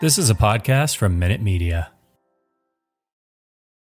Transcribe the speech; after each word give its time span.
This 0.00 0.18
is 0.18 0.28
a 0.28 0.34
podcast 0.34 0.96
from 0.96 1.20
Minute 1.20 1.40
Media. 1.40 1.92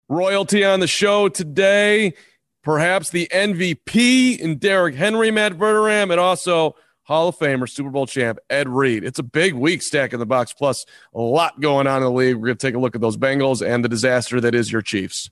Royalty 0.08 0.64
on 0.64 0.80
the 0.80 0.88
show 0.88 1.28
today. 1.28 2.14
Perhaps 2.62 3.10
the 3.10 3.28
MVP 3.34 4.38
in 4.38 4.58
Derrick 4.58 4.96
Henry, 4.96 5.32
Matt 5.32 5.54
Verderame, 5.54 6.12
and 6.12 6.20
also 6.20 6.76
Hall 7.02 7.30
of 7.30 7.38
Famer, 7.38 7.68
Super 7.68 7.90
Bowl 7.90 8.06
champ 8.06 8.38
Ed 8.50 8.70
Reed. 8.70 9.04
It's 9.04 9.18
a 9.18 9.24
big 9.24 9.56
week 9.56 9.82
stack 9.82 10.14
in 10.14 10.20
the 10.20 10.26
box, 10.26 10.54
plus 10.54 10.86
a 11.16 11.20
lot 11.20 11.60
going 11.60 11.88
on 11.88 11.98
in 11.98 12.04
the 12.04 12.12
league. 12.12 12.36
We're 12.36 12.48
going 12.48 12.58
to 12.58 12.68
take 12.68 12.76
a 12.76 12.80
look 12.80 12.96
at 12.96 13.02
those 13.02 13.18
Bengals 13.18 13.66
and 13.66 13.84
the 13.84 13.90
disaster 13.90 14.40
that 14.40 14.54
is 14.54 14.72
your 14.72 14.84
Chiefs. 14.84 15.32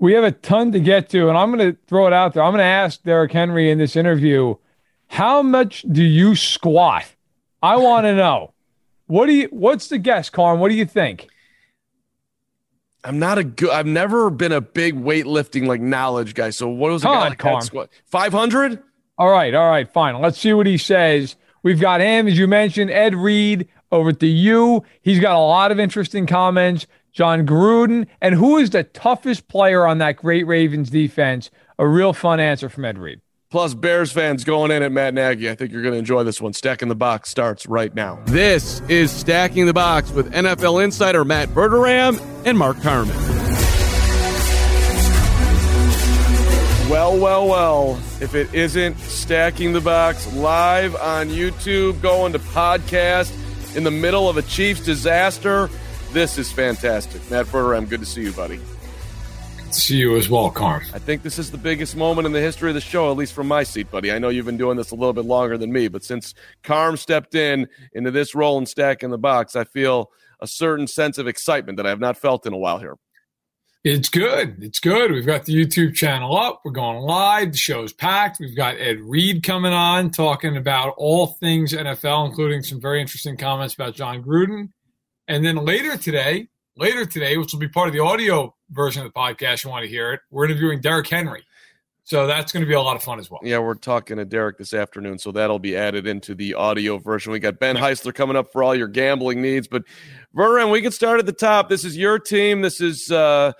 We 0.00 0.14
have 0.14 0.24
a 0.24 0.32
ton 0.32 0.72
to 0.72 0.80
get 0.80 1.10
to, 1.10 1.28
and 1.28 1.38
I'm 1.38 1.52
going 1.54 1.72
to 1.72 1.78
throw 1.86 2.08
it 2.08 2.12
out 2.12 2.34
there. 2.34 2.42
I'm 2.42 2.52
going 2.52 2.58
to 2.58 2.64
ask 2.64 3.02
Derrick 3.04 3.30
Henry 3.32 3.70
in 3.70 3.78
this 3.78 3.94
interview, 3.94 4.56
how 5.06 5.42
much 5.42 5.82
do 5.90 6.02
you 6.02 6.34
squat? 6.34 7.04
I 7.62 7.76
want 7.76 8.04
to 8.04 8.16
know. 8.16 8.51
What 9.12 9.26
do 9.26 9.34
you? 9.34 9.48
What's 9.50 9.88
the 9.88 9.98
guess, 9.98 10.30
Carm? 10.30 10.58
What 10.58 10.70
do 10.70 10.74
you 10.74 10.86
think? 10.86 11.28
I'm 13.04 13.18
not 13.18 13.36
a 13.36 13.44
good. 13.44 13.68
I've 13.68 13.84
never 13.84 14.30
been 14.30 14.52
a 14.52 14.62
big 14.62 14.94
weightlifting 14.94 15.66
like 15.66 15.82
knowledge 15.82 16.32
guy. 16.32 16.48
So 16.48 16.70
what 16.70 16.90
was 16.90 17.04
a 17.04 17.08
on, 17.08 17.60
squat? 17.60 17.90
Five 18.06 18.32
hundred. 18.32 18.82
All 19.18 19.30
right, 19.30 19.54
all 19.54 19.68
right, 19.68 19.86
fine. 19.92 20.18
Let's 20.22 20.38
see 20.38 20.54
what 20.54 20.66
he 20.66 20.78
says. 20.78 21.36
We've 21.62 21.78
got 21.78 22.00
him, 22.00 22.26
as 22.26 22.38
you 22.38 22.48
mentioned, 22.48 22.90
Ed 22.90 23.14
Reed 23.14 23.68
over 23.90 24.08
at 24.08 24.20
the 24.20 24.30
U. 24.30 24.82
He's 25.02 25.20
got 25.20 25.36
a 25.36 25.40
lot 25.40 25.70
of 25.70 25.78
interesting 25.78 26.26
comments. 26.26 26.86
Jon 27.12 27.46
Gruden, 27.46 28.06
and 28.22 28.34
who 28.34 28.56
is 28.56 28.70
the 28.70 28.82
toughest 28.82 29.46
player 29.46 29.86
on 29.86 29.98
that 29.98 30.16
great 30.16 30.46
Ravens 30.46 30.88
defense? 30.88 31.50
A 31.78 31.86
real 31.86 32.14
fun 32.14 32.40
answer 32.40 32.70
from 32.70 32.86
Ed 32.86 32.96
Reed. 32.96 33.20
Plus, 33.52 33.74
Bears 33.74 34.10
fans 34.10 34.44
going 34.44 34.70
in 34.70 34.82
at 34.82 34.90
Matt 34.92 35.12
Nagy. 35.12 35.50
I 35.50 35.54
think 35.54 35.72
you're 35.72 35.82
going 35.82 35.92
to 35.92 35.98
enjoy 35.98 36.22
this 36.22 36.40
one. 36.40 36.54
Stacking 36.54 36.88
the 36.88 36.94
Box 36.94 37.28
starts 37.28 37.66
right 37.66 37.94
now. 37.94 38.18
This 38.24 38.80
is 38.88 39.10
Stacking 39.10 39.66
the 39.66 39.74
Box 39.74 40.10
with 40.10 40.32
NFL 40.32 40.82
insider 40.82 41.22
Matt 41.22 41.50
Verderame 41.50 42.18
and 42.46 42.56
Mark 42.56 42.80
Carman. 42.80 43.14
Well, 46.88 47.18
well, 47.18 47.46
well. 47.46 48.02
If 48.22 48.34
it 48.34 48.54
isn't 48.54 48.98
Stacking 49.00 49.74
the 49.74 49.82
Box 49.82 50.32
live 50.32 50.96
on 50.96 51.28
YouTube, 51.28 52.00
going 52.00 52.32
to 52.32 52.38
podcast 52.38 53.36
in 53.76 53.84
the 53.84 53.90
middle 53.90 54.30
of 54.30 54.38
a 54.38 54.42
Chiefs 54.42 54.80
disaster, 54.80 55.68
this 56.12 56.38
is 56.38 56.50
fantastic. 56.50 57.20
Matt 57.30 57.44
Verderame, 57.44 57.86
good 57.86 58.00
to 58.00 58.06
see 58.06 58.22
you, 58.22 58.32
buddy. 58.32 58.58
See 59.72 59.96
you 59.96 60.16
as 60.16 60.28
well, 60.28 60.50
Carm. 60.50 60.82
I 60.92 60.98
think 60.98 61.22
this 61.22 61.38
is 61.38 61.50
the 61.50 61.56
biggest 61.56 61.96
moment 61.96 62.26
in 62.26 62.32
the 62.32 62.40
history 62.40 62.70
of 62.70 62.74
the 62.74 62.80
show, 62.80 63.10
at 63.10 63.16
least 63.16 63.32
from 63.32 63.48
my 63.48 63.62
seat, 63.62 63.90
buddy. 63.90 64.12
I 64.12 64.18
know 64.18 64.28
you've 64.28 64.46
been 64.46 64.58
doing 64.58 64.76
this 64.76 64.90
a 64.90 64.94
little 64.94 65.14
bit 65.14 65.24
longer 65.24 65.56
than 65.56 65.72
me, 65.72 65.88
but 65.88 66.04
since 66.04 66.34
Carm 66.62 66.98
stepped 66.98 67.34
in 67.34 67.68
into 67.94 68.10
this 68.10 68.34
role 68.34 68.58
and 68.58 68.68
stack 68.68 69.02
in 69.02 69.10
the 69.10 69.18
box, 69.18 69.56
I 69.56 69.64
feel 69.64 70.10
a 70.40 70.46
certain 70.46 70.86
sense 70.86 71.16
of 71.16 71.26
excitement 71.26 71.78
that 71.78 71.86
I 71.86 71.88
have 71.88 72.00
not 72.00 72.18
felt 72.18 72.46
in 72.46 72.52
a 72.52 72.58
while 72.58 72.78
here. 72.80 72.96
It's 73.84 74.08
good. 74.08 74.62
It's 74.62 74.78
good. 74.78 75.10
We've 75.10 75.26
got 75.26 75.46
the 75.46 75.54
YouTube 75.54 75.94
channel 75.94 76.36
up. 76.36 76.60
We're 76.64 76.70
going 76.70 76.98
live. 76.98 77.52
The 77.52 77.58
show's 77.58 77.92
packed. 77.92 78.38
We've 78.38 78.56
got 78.56 78.76
Ed 78.78 79.00
Reed 79.00 79.42
coming 79.42 79.72
on 79.72 80.10
talking 80.10 80.56
about 80.56 80.94
all 80.98 81.26
things 81.26 81.72
NFL, 81.72 82.28
including 82.28 82.62
some 82.62 82.80
very 82.80 83.00
interesting 83.00 83.36
comments 83.36 83.74
about 83.74 83.94
Jon 83.94 84.22
Gruden. 84.22 84.68
And 85.26 85.44
then 85.44 85.56
later 85.56 85.96
today, 85.96 86.48
later 86.76 87.04
today, 87.06 87.36
which 87.38 87.52
will 87.52 87.60
be 87.60 87.68
part 87.68 87.88
of 87.88 87.94
the 87.94 88.00
audio 88.00 88.54
version 88.72 89.04
of 89.06 89.12
the 89.12 89.18
podcast, 89.18 89.64
you 89.64 89.70
want 89.70 89.84
to 89.84 89.88
hear 89.88 90.12
it, 90.12 90.20
we're 90.30 90.46
interviewing 90.46 90.80
Derrick 90.80 91.08
Henry. 91.08 91.44
So 92.04 92.26
that's 92.26 92.52
going 92.52 92.62
to 92.62 92.66
be 92.66 92.74
a 92.74 92.80
lot 92.80 92.96
of 92.96 93.02
fun 93.02 93.20
as 93.20 93.30
well. 93.30 93.40
Yeah, 93.44 93.60
we're 93.60 93.76
talking 93.76 94.16
to 94.16 94.24
Derrick 94.24 94.58
this 94.58 94.74
afternoon, 94.74 95.18
so 95.18 95.30
that'll 95.30 95.60
be 95.60 95.76
added 95.76 96.06
into 96.06 96.34
the 96.34 96.54
audio 96.54 96.98
version. 96.98 97.32
We 97.32 97.38
got 97.38 97.60
Ben 97.60 97.76
Heisler 97.76 98.12
coming 98.12 98.34
up 98.34 98.50
for 98.50 98.64
all 98.64 98.74
your 98.74 98.88
gambling 98.88 99.40
needs. 99.40 99.68
But 99.68 99.84
Vernon, 100.34 100.70
we 100.70 100.82
can 100.82 100.90
start 100.90 101.20
at 101.20 101.26
the 101.26 101.32
top. 101.32 101.68
This 101.68 101.84
is 101.84 101.96
your 101.96 102.18
team. 102.18 102.60
This 102.60 102.80
is, 102.80 103.08
uh, 103.12 103.52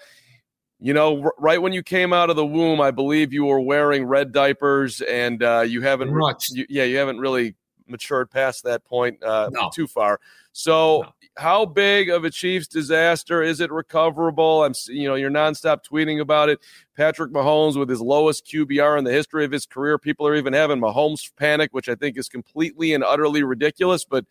you 0.80 0.92
know, 0.92 1.22
r- 1.22 1.34
right 1.38 1.62
when 1.62 1.72
you 1.72 1.84
came 1.84 2.12
out 2.12 2.30
of 2.30 2.36
the 2.36 2.44
womb, 2.44 2.80
I 2.80 2.90
believe 2.90 3.32
you 3.32 3.44
were 3.44 3.60
wearing 3.60 4.06
red 4.06 4.32
diapers, 4.32 5.00
and 5.02 5.40
uh, 5.40 5.60
you 5.60 5.80
haven't, 5.82 6.10
re- 6.10 6.34
you, 6.50 6.66
yeah, 6.68 6.84
you 6.84 6.96
haven't 6.96 7.20
really 7.20 7.54
matured 7.92 8.30
past 8.30 8.64
that 8.64 8.84
point 8.84 9.22
uh, 9.22 9.48
No. 9.52 9.70
too 9.72 9.86
far. 9.86 10.18
So, 10.52 11.02
No. 11.02 11.12
how 11.36 11.64
big 11.64 12.10
of 12.10 12.24
a 12.24 12.30
Chiefs 12.30 12.66
disaster 12.66 13.42
is 13.42 13.60
it 13.60 13.70
recoverable? 13.70 14.64
I'm, 14.64 14.74
you 14.88 15.06
know, 15.08 15.14
you're 15.14 15.30
nonstop 15.30 15.78
tweeting 15.88 16.20
about 16.20 16.48
it. 16.48 16.58
Patrick 16.96 17.32
Mahomes 17.32 17.78
with 17.78 17.88
his 17.88 18.00
lowest 18.00 18.44
QBR 18.46 18.98
in 18.98 19.04
the 19.04 19.12
history 19.12 19.44
of 19.44 19.52
his 19.52 19.64
career. 19.64 19.96
People 19.98 20.26
are 20.26 20.34
even 20.34 20.52
having 20.52 20.80
Mahomes 20.80 21.30
panic, 21.36 21.70
which 21.72 21.88
I 21.88 21.94
think 21.94 22.18
is 22.18 22.28
completely 22.28 22.92
and 22.92 23.04
utterly 23.04 23.44
ridiculous. 23.44 24.04
But 24.04 24.24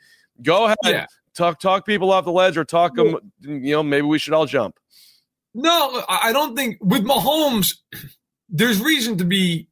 go 0.44 0.66
ahead, 0.66 0.78
Yeah. 0.86 1.06
talk 1.34 1.60
talk 1.60 1.86
people 1.86 2.12
off 2.12 2.26
the 2.26 2.32
ledge, 2.32 2.58
or 2.58 2.66
talk 2.66 2.96
them. 2.96 3.18
You 3.42 3.72
know, 3.72 3.84
maybe 3.84 4.06
we 4.06 4.20
should 4.20 4.34
all 4.34 4.46
jump. 4.46 4.78
No, 5.54 6.04
I 6.08 6.30
I 6.30 6.34
don't 6.34 6.56
think 6.56 6.78
with 6.82 7.04
Mahomes, 7.04 7.76
there's 8.50 8.80
reason 8.82 9.18
to 9.18 9.26
be. 9.26 9.68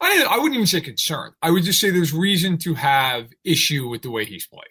I, 0.00 0.26
I 0.30 0.36
wouldn't 0.36 0.54
even 0.54 0.66
say 0.66 0.80
concerned. 0.80 1.34
I 1.42 1.50
would 1.50 1.64
just 1.64 1.80
say 1.80 1.90
there's 1.90 2.12
reason 2.12 2.58
to 2.58 2.74
have 2.74 3.30
issue 3.44 3.88
with 3.88 4.02
the 4.02 4.10
way 4.10 4.24
he's 4.24 4.46
played. 4.46 4.62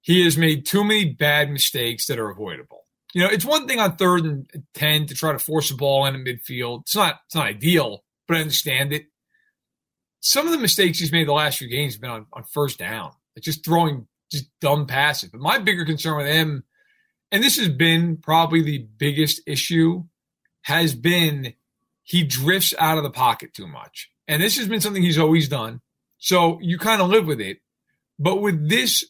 He 0.00 0.24
has 0.24 0.36
made 0.36 0.66
too 0.66 0.82
many 0.82 1.12
bad 1.12 1.50
mistakes 1.50 2.06
that 2.06 2.18
are 2.18 2.30
avoidable. 2.30 2.84
You 3.12 3.22
know, 3.22 3.28
it's 3.28 3.44
one 3.44 3.66
thing 3.66 3.80
on 3.80 3.96
third 3.96 4.24
and 4.24 4.48
ten 4.74 5.06
to 5.06 5.14
try 5.14 5.32
to 5.32 5.38
force 5.38 5.68
the 5.70 5.76
ball 5.76 6.06
in 6.06 6.14
a 6.14 6.18
midfield. 6.18 6.82
It's 6.82 6.96
not 6.96 7.20
it's 7.26 7.34
not 7.34 7.46
ideal, 7.46 8.04
but 8.26 8.36
I 8.36 8.40
understand 8.40 8.92
it. 8.92 9.06
Some 10.20 10.46
of 10.46 10.52
the 10.52 10.58
mistakes 10.58 10.98
he's 10.98 11.12
made 11.12 11.28
the 11.28 11.32
last 11.32 11.58
few 11.58 11.68
games 11.68 11.94
have 11.94 12.00
been 12.00 12.10
on, 12.10 12.26
on 12.32 12.44
first 12.44 12.78
down, 12.78 13.12
like 13.34 13.42
just 13.42 13.64
throwing 13.64 14.06
just 14.30 14.46
dumb 14.60 14.86
passes. 14.86 15.30
But 15.30 15.40
my 15.40 15.58
bigger 15.58 15.84
concern 15.84 16.16
with 16.16 16.26
him 16.26 16.64
and 17.32 17.42
this 17.42 17.56
has 17.58 17.68
been 17.68 18.16
probably 18.16 18.62
the 18.62 18.86
biggest 18.98 19.40
issue 19.46 20.04
has 20.62 20.94
been 20.94 21.54
he 22.02 22.24
drifts 22.24 22.74
out 22.78 22.98
of 22.98 23.04
the 23.04 23.10
pocket 23.10 23.54
too 23.54 23.66
much 23.66 24.10
and 24.30 24.42
this 24.42 24.56
has 24.56 24.68
been 24.68 24.80
something 24.80 25.02
he's 25.02 25.18
always 25.18 25.48
done 25.48 25.80
so 26.18 26.58
you 26.60 26.78
kind 26.78 27.02
of 27.02 27.08
live 27.08 27.26
with 27.26 27.40
it 27.40 27.58
but 28.18 28.40
with 28.40 28.68
this 28.68 29.04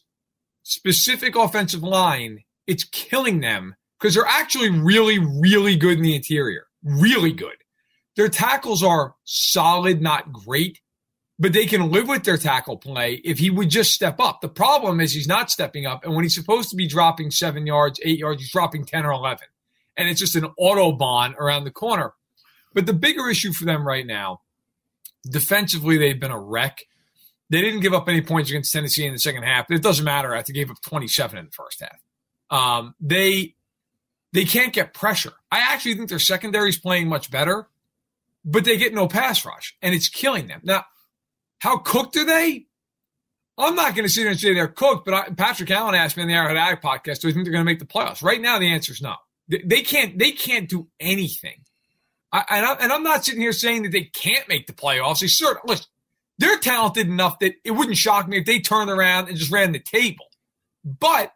specific 0.63 1.35
offensive 1.35 1.83
line 1.83 2.43
it's 2.67 2.83
killing 2.83 3.39
them 3.39 3.75
because 3.99 4.15
they're 4.15 4.25
actually 4.25 4.69
really 4.69 5.19
really 5.19 5.75
good 5.75 5.97
in 5.97 6.03
the 6.03 6.15
interior 6.15 6.65
really 6.83 7.31
good 7.31 7.57
their 8.15 8.29
tackles 8.29 8.83
are 8.83 9.15
solid 9.23 10.01
not 10.01 10.33
great 10.33 10.79
but 11.41 11.53
they 11.53 11.65
can 11.65 11.89
live 11.89 12.07
with 12.07 12.23
their 12.23 12.37
tackle 12.37 12.77
play 12.77 13.15
if 13.25 13.39
he 13.39 13.49
would 13.49 13.71
just 13.71 13.91
step 13.91 14.19
up. 14.19 14.41
The 14.41 14.47
problem 14.47 15.01
is 15.01 15.11
he's 15.11 15.27
not 15.27 15.49
stepping 15.49 15.87
up, 15.87 16.05
and 16.05 16.13
when 16.13 16.23
he's 16.23 16.35
supposed 16.35 16.69
to 16.69 16.75
be 16.75 16.87
dropping 16.87 17.31
seven 17.31 17.65
yards, 17.65 17.99
eight 18.03 18.19
yards, 18.19 18.43
he's 18.43 18.51
dropping 18.51 18.85
10 18.85 19.07
or 19.07 19.11
11. 19.11 19.47
And 19.97 20.07
it's 20.07 20.19
just 20.19 20.35
an 20.35 20.45
autobahn 20.59 21.35
around 21.37 21.63
the 21.63 21.71
corner. 21.71 22.13
But 22.75 22.85
the 22.85 22.93
bigger 22.93 23.27
issue 23.27 23.53
for 23.53 23.65
them 23.65 23.87
right 23.87 24.05
now, 24.05 24.41
defensively, 25.29 25.97
they've 25.97 26.19
been 26.19 26.31
a 26.31 26.39
wreck. 26.39 26.83
They 27.49 27.61
didn't 27.61 27.81
give 27.81 27.93
up 27.93 28.07
any 28.07 28.21
points 28.21 28.49
against 28.49 28.71
Tennessee 28.71 29.05
in 29.05 29.13
the 29.13 29.19
second 29.19 29.43
half. 29.43 29.69
It 29.69 29.83
doesn't 29.83 30.05
matter. 30.05 30.33
I 30.33 30.37
think 30.37 30.55
they 30.55 30.61
gave 30.61 30.71
up 30.71 30.81
27 30.81 31.37
in 31.37 31.45
the 31.45 31.51
first 31.51 31.81
half. 31.81 31.99
Um, 32.49 32.95
they 32.99 33.55
they 34.33 34.45
can't 34.45 34.73
get 34.73 34.93
pressure. 34.93 35.33
I 35.51 35.59
actually 35.59 35.95
think 35.95 36.09
their 36.09 36.19
secondary 36.19 36.69
is 36.69 36.77
playing 36.77 37.09
much 37.09 37.29
better, 37.29 37.67
but 38.45 38.63
they 38.63 38.77
get 38.77 38.93
no 38.93 39.07
pass 39.07 39.45
rush, 39.45 39.75
and 39.81 39.93
it's 39.93 40.07
killing 40.07 40.47
them. 40.47 40.61
Now, 40.63 40.85
how 41.59 41.77
cooked 41.77 42.15
are 42.17 42.25
they? 42.25 42.65
I'm 43.57 43.75
not 43.75 43.95
going 43.95 44.05
to 44.05 44.09
sit 44.09 44.21
here 44.21 44.31
and 44.31 44.39
say 44.39 44.53
they're 44.53 44.67
cooked, 44.67 45.05
but 45.05 45.13
I, 45.13 45.29
Patrick 45.31 45.69
Allen 45.69 45.93
asked 45.93 46.17
me 46.17 46.23
in 46.23 46.29
the 46.29 46.35
Arrowhead 46.35 46.57
Addict 46.57 46.83
podcast, 46.83 47.19
do 47.19 47.27
I 47.27 47.31
think 47.31 47.45
they're 47.45 47.51
going 47.51 47.65
to 47.65 47.69
make 47.69 47.79
the 47.79 47.85
playoffs? 47.85 48.23
Right 48.23 48.41
now, 48.41 48.57
the 48.57 48.71
answer 48.71 48.93
is 48.93 49.01
no. 49.01 49.15
They, 49.47 49.61
they 49.65 49.81
can't. 49.81 50.17
They 50.17 50.31
can't 50.31 50.69
do 50.69 50.87
anything. 50.99 51.65
I, 52.31 52.43
and, 52.49 52.65
I, 52.65 52.73
and 52.75 52.93
I'm 52.93 53.03
not 53.03 53.25
sitting 53.25 53.41
here 53.41 53.53
saying 53.53 53.83
that 53.83 53.91
they 53.91 54.03
can't 54.03 54.47
make 54.47 54.67
the 54.67 54.73
playoffs. 54.73 55.19
They 55.19 55.27
certainly 55.27 55.73
listen. 55.73 55.87
They're 56.37 56.57
talented 56.57 57.07
enough 57.07 57.39
that 57.39 57.53
it 57.63 57.71
wouldn't 57.71 57.97
shock 57.97 58.27
me 58.27 58.37
if 58.37 58.45
they 58.45 58.59
turned 58.59 58.89
around 58.89 59.27
and 59.27 59.37
just 59.37 59.51
ran 59.51 59.73
the 59.73 59.79
table. 59.79 60.25
But 60.83 61.33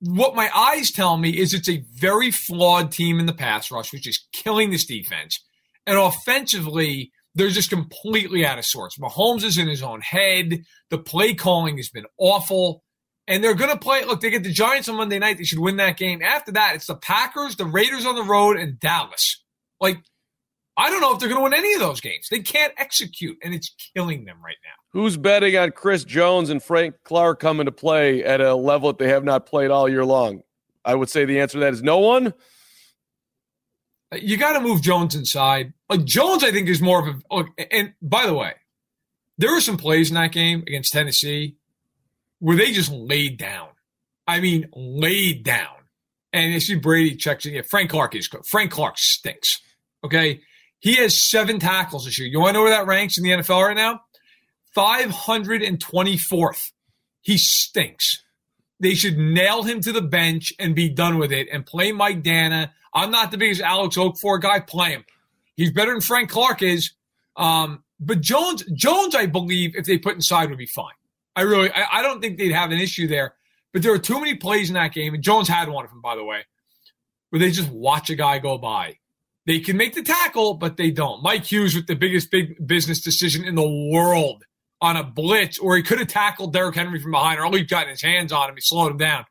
what 0.00 0.36
my 0.36 0.50
eyes 0.54 0.90
tell 0.90 1.16
me 1.16 1.30
is 1.30 1.54
it's 1.54 1.68
a 1.68 1.84
very 1.94 2.30
flawed 2.30 2.92
team 2.92 3.18
in 3.18 3.26
the 3.26 3.32
pass 3.32 3.70
rush, 3.70 3.92
which 3.92 4.06
is 4.06 4.26
killing 4.32 4.70
this 4.70 4.84
defense. 4.84 5.42
And 5.86 5.98
offensively, 5.98 7.10
they're 7.34 7.48
just 7.48 7.70
completely 7.70 8.44
out 8.44 8.58
of 8.58 8.66
sorts. 8.66 8.98
Mahomes 8.98 9.42
is 9.42 9.58
in 9.58 9.68
his 9.68 9.82
own 9.82 10.00
head. 10.00 10.62
The 10.90 10.98
play 10.98 11.34
calling 11.34 11.76
has 11.78 11.88
been 11.88 12.06
awful. 12.18 12.84
And 13.26 13.42
they're 13.42 13.54
going 13.54 13.70
to 13.70 13.78
play. 13.78 14.04
Look, 14.04 14.20
they 14.20 14.30
get 14.30 14.42
the 14.42 14.52
Giants 14.52 14.88
on 14.88 14.96
Monday 14.96 15.18
night. 15.18 15.38
They 15.38 15.44
should 15.44 15.60
win 15.60 15.76
that 15.76 15.96
game. 15.96 16.22
After 16.22 16.52
that, 16.52 16.74
it's 16.74 16.86
the 16.86 16.96
Packers, 16.96 17.56
the 17.56 17.64
Raiders 17.64 18.04
on 18.04 18.16
the 18.16 18.22
road, 18.22 18.56
and 18.56 18.78
Dallas. 18.78 19.41
Like, 19.82 19.98
I 20.76 20.88
don't 20.88 21.00
know 21.00 21.12
if 21.12 21.18
they're 21.18 21.28
going 21.28 21.40
to 21.40 21.42
win 21.42 21.52
any 21.52 21.74
of 21.74 21.80
those 21.80 22.00
games. 22.00 22.28
They 22.30 22.40
can't 22.40 22.72
execute, 22.78 23.36
and 23.42 23.52
it's 23.52 23.74
killing 23.94 24.24
them 24.24 24.38
right 24.42 24.56
now. 24.64 24.70
Who's 24.98 25.16
betting 25.18 25.56
on 25.56 25.72
Chris 25.72 26.04
Jones 26.04 26.48
and 26.48 26.62
Frank 26.62 26.94
Clark 27.04 27.40
coming 27.40 27.66
to 27.66 27.72
play 27.72 28.24
at 28.24 28.40
a 28.40 28.54
level 28.54 28.90
that 28.90 28.98
they 28.98 29.08
have 29.08 29.24
not 29.24 29.44
played 29.44 29.70
all 29.70 29.88
year 29.88 30.04
long? 30.04 30.42
I 30.84 30.94
would 30.94 31.10
say 31.10 31.24
the 31.24 31.40
answer 31.40 31.58
to 31.58 31.60
that 31.64 31.74
is 31.74 31.82
no 31.82 31.98
one. 31.98 32.28
Uh, 34.12 34.18
you 34.20 34.36
got 34.36 34.54
to 34.54 34.60
move 34.60 34.82
Jones 34.82 35.14
inside. 35.14 35.74
Like 35.90 36.04
Jones, 36.04 36.44
I 36.44 36.52
think 36.52 36.68
is 36.68 36.80
more 36.80 37.06
of 37.06 37.14
a. 37.14 37.34
Look, 37.34 37.48
and 37.70 37.92
by 38.00 38.26
the 38.26 38.34
way, 38.34 38.54
there 39.38 39.52
were 39.52 39.60
some 39.60 39.76
plays 39.76 40.10
in 40.10 40.14
that 40.14 40.32
game 40.32 40.62
against 40.62 40.92
Tennessee 40.92 41.56
where 42.38 42.56
they 42.56 42.72
just 42.72 42.90
laid 42.90 43.36
down. 43.36 43.68
I 44.26 44.40
mean, 44.40 44.68
laid 44.74 45.44
down. 45.44 45.76
And 46.32 46.52
you 46.52 46.60
see 46.60 46.76
Brady 46.76 47.16
checks 47.16 47.44
in. 47.44 47.54
Yeah, 47.54 47.62
Frank 47.68 47.90
Clark 47.90 48.14
is 48.14 48.28
good. 48.28 48.46
Frank 48.46 48.70
Clark 48.70 48.96
stinks. 48.96 49.60
Okay. 50.04 50.40
He 50.80 50.96
has 50.96 51.16
seven 51.16 51.58
tackles 51.58 52.04
this 52.04 52.18
year. 52.18 52.28
You 52.28 52.40
want 52.40 52.50
to 52.50 52.52
know 52.54 52.62
where 52.62 52.70
that 52.70 52.86
ranks 52.86 53.16
in 53.16 53.24
the 53.24 53.30
NFL 53.30 53.68
right 53.68 53.76
now? 53.76 54.00
524th. 54.76 56.72
He 57.20 57.38
stinks. 57.38 58.22
They 58.80 58.94
should 58.94 59.16
nail 59.16 59.62
him 59.62 59.80
to 59.82 59.92
the 59.92 60.02
bench 60.02 60.52
and 60.58 60.74
be 60.74 60.88
done 60.88 61.18
with 61.18 61.30
it 61.30 61.48
and 61.52 61.64
play 61.64 61.92
Mike 61.92 62.22
Danna. 62.22 62.70
I'm 62.92 63.12
not 63.12 63.30
the 63.30 63.38
biggest 63.38 63.60
Alex 63.60 63.96
Okafor 63.96 64.40
guy. 64.40 64.58
Play 64.58 64.90
him. 64.90 65.04
He's 65.54 65.70
better 65.70 65.92
than 65.92 66.00
Frank 66.00 66.30
Clark 66.30 66.62
is. 66.62 66.92
Um, 67.36 67.84
but 68.00 68.20
Jones, 68.20 68.64
Jones, 68.74 69.14
I 69.14 69.26
believe, 69.26 69.76
if 69.76 69.86
they 69.86 69.98
put 69.98 70.16
inside, 70.16 70.48
would 70.48 70.58
be 70.58 70.66
fine. 70.66 70.94
I 71.36 71.42
really, 71.42 71.70
I, 71.70 71.98
I 71.98 72.02
don't 72.02 72.20
think 72.20 72.38
they'd 72.38 72.50
have 72.50 72.72
an 72.72 72.78
issue 72.78 73.06
there. 73.06 73.34
But 73.72 73.82
there 73.82 73.92
were 73.92 73.98
too 73.98 74.18
many 74.18 74.34
plays 74.34 74.68
in 74.68 74.74
that 74.74 74.92
game, 74.92 75.14
and 75.14 75.22
Jones 75.22 75.48
had 75.48 75.68
one 75.68 75.84
of 75.84 75.90
them, 75.90 76.00
by 76.00 76.16
the 76.16 76.24
way, 76.24 76.44
where 77.30 77.40
they 77.40 77.50
just 77.50 77.70
watch 77.70 78.10
a 78.10 78.14
guy 78.14 78.38
go 78.38 78.58
by. 78.58 78.98
They 79.46 79.58
can 79.58 79.76
make 79.76 79.94
the 79.94 80.02
tackle, 80.02 80.54
but 80.54 80.76
they 80.76 80.90
don't. 80.90 81.22
Mike 81.22 81.44
Hughes 81.44 81.74
with 81.74 81.86
the 81.86 81.96
biggest 81.96 82.30
big 82.30 82.64
business 82.64 83.00
decision 83.00 83.44
in 83.44 83.56
the 83.56 83.90
world 83.92 84.44
on 84.80 84.96
a 84.96 85.04
blitz, 85.04 85.58
or 85.58 85.76
he 85.76 85.82
could 85.82 85.98
have 85.98 86.08
tackled 86.08 86.52
Derrick 86.52 86.74
Henry 86.74 87.00
from 87.00 87.12
behind, 87.12 87.40
or 87.40 87.46
at 87.46 87.52
least 87.52 87.70
gotten 87.70 87.90
his 87.90 88.02
hands 88.02 88.32
on 88.32 88.48
him. 88.48 88.54
He 88.54 88.60
slowed 88.60 88.92
him 88.92 88.98
down. 88.98 89.24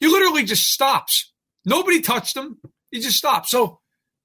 He 0.00 0.06
literally 0.06 0.44
just 0.44 0.64
stops. 0.64 1.32
Nobody 1.64 2.00
touched 2.00 2.36
him. 2.36 2.58
He 2.90 3.00
just 3.00 3.16
stopped. 3.16 3.48
So, 3.48 3.80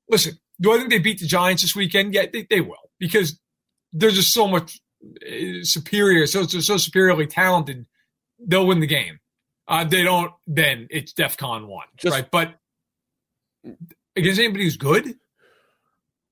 listen, 0.09 0.37
do 0.61 0.73
I 0.73 0.77
think 0.77 0.89
they 0.89 0.99
beat 0.99 1.19
the 1.19 1.27
Giants 1.27 1.61
this 1.61 1.75
weekend? 1.75 2.13
Yeah, 2.13 2.25
they, 2.31 2.47
they 2.49 2.61
will 2.61 2.75
because 2.99 3.39
they're 3.91 4.11
just 4.11 4.33
so 4.33 4.47
much 4.47 4.79
uh, 5.25 5.63
superior, 5.63 6.27
so 6.27 6.43
so 6.45 6.77
superiorly 6.77 7.27
talented. 7.27 7.85
They'll 8.39 8.67
win 8.67 8.79
the 8.79 8.87
game. 8.87 9.19
Uh, 9.67 9.83
they 9.85 10.03
don't, 10.03 10.31
then 10.45 10.87
it's 10.89 11.13
DEFCON 11.13 11.67
one, 11.67 11.87
just, 11.97 12.13
right? 12.13 12.29
But 12.29 12.55
against 14.15 14.39
anybody 14.39 14.65
who's 14.65 14.77
good, 14.77 15.15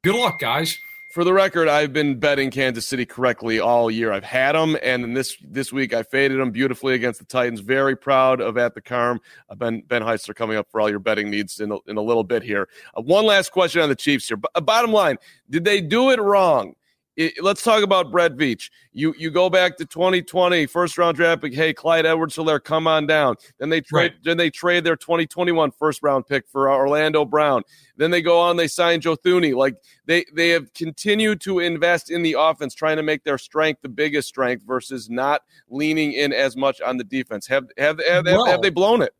good 0.03 0.15
luck, 0.15 0.39
guys. 0.39 0.77
For 1.13 1.25
the 1.25 1.33
record, 1.33 1.67
I've 1.67 1.91
been 1.91 2.19
betting 2.19 2.51
Kansas 2.51 2.85
City 2.85 3.05
correctly 3.05 3.59
all 3.59 3.91
year. 3.91 4.13
I've 4.13 4.23
had 4.23 4.53
them, 4.53 4.77
and 4.81 5.03
then 5.03 5.13
this 5.13 5.35
this 5.43 5.73
week 5.73 5.93
I 5.93 6.03
faded 6.03 6.39
them 6.39 6.51
beautifully 6.51 6.93
against 6.93 7.19
the 7.19 7.25
Titans. 7.25 7.59
Very 7.59 7.97
proud 7.97 8.39
of 8.39 8.57
at 8.57 8.75
the 8.75 8.81
Carm. 8.81 9.19
Uh, 9.49 9.55
ben 9.55 9.83
Ben 9.85 10.01
Heisler 10.01 10.33
coming 10.33 10.55
up 10.55 10.71
for 10.71 10.79
all 10.79 10.89
your 10.89 10.99
betting 10.99 11.29
needs 11.29 11.59
in 11.59 11.69
a, 11.73 11.77
in 11.87 11.97
a 11.97 12.01
little 12.01 12.23
bit 12.23 12.43
here. 12.43 12.69
Uh, 12.97 13.01
one 13.01 13.25
last 13.25 13.51
question 13.51 13.81
on 13.81 13.89
the 13.89 13.95
Chiefs 13.95 14.29
here. 14.29 14.37
B- 14.37 14.47
bottom 14.63 14.93
line, 14.93 15.17
did 15.49 15.65
they 15.65 15.81
do 15.81 16.11
it 16.11 16.21
wrong? 16.21 16.75
It, 17.21 17.43
let's 17.43 17.63
talk 17.63 17.83
about 17.83 18.11
Brett 18.11 18.35
Veach. 18.35 18.69
You 18.93 19.13
you 19.17 19.29
go 19.31 19.49
back 19.49 19.77
to 19.77 19.85
2020, 19.85 20.65
first 20.65 20.97
round 20.97 21.15
draft 21.15 21.41
pick. 21.41 21.53
Hey, 21.53 21.73
Clyde 21.73 22.05
Edwards-Helaire, 22.05 22.63
come 22.63 22.87
on 22.87 23.05
down. 23.05 23.35
Then 23.59 23.69
they 23.69 23.81
trade. 23.81 24.11
Right. 24.13 24.23
Then 24.23 24.37
they 24.37 24.49
trade 24.49 24.83
their 24.83 24.95
2021 24.95 25.71
first 25.71 26.01
round 26.01 26.25
pick 26.27 26.47
for 26.47 26.71
Orlando 26.71 27.25
Brown. 27.25 27.63
Then 27.97 28.11
they 28.11 28.21
go 28.21 28.39
on. 28.39 28.57
They 28.57 28.67
sign 28.67 29.01
Joe 29.01 29.15
Thuney. 29.15 29.55
Like 29.55 29.75
they 30.05 30.25
they 30.33 30.49
have 30.49 30.73
continued 30.73 31.41
to 31.41 31.59
invest 31.59 32.09
in 32.09 32.23
the 32.23 32.35
offense, 32.39 32.73
trying 32.73 32.97
to 32.97 33.03
make 33.03 33.23
their 33.23 33.37
strength 33.37 33.81
the 33.81 33.89
biggest 33.89 34.27
strength 34.27 34.63
versus 34.65 35.09
not 35.09 35.41
leaning 35.69 36.13
in 36.13 36.33
as 36.33 36.57
much 36.57 36.81
on 36.81 36.97
the 36.97 37.03
defense. 37.03 37.47
Have 37.47 37.67
have 37.77 37.99
have, 38.07 38.25
well, 38.25 38.45
have, 38.45 38.53
have 38.53 38.61
they 38.61 38.69
blown 38.69 39.01
it? 39.01 39.13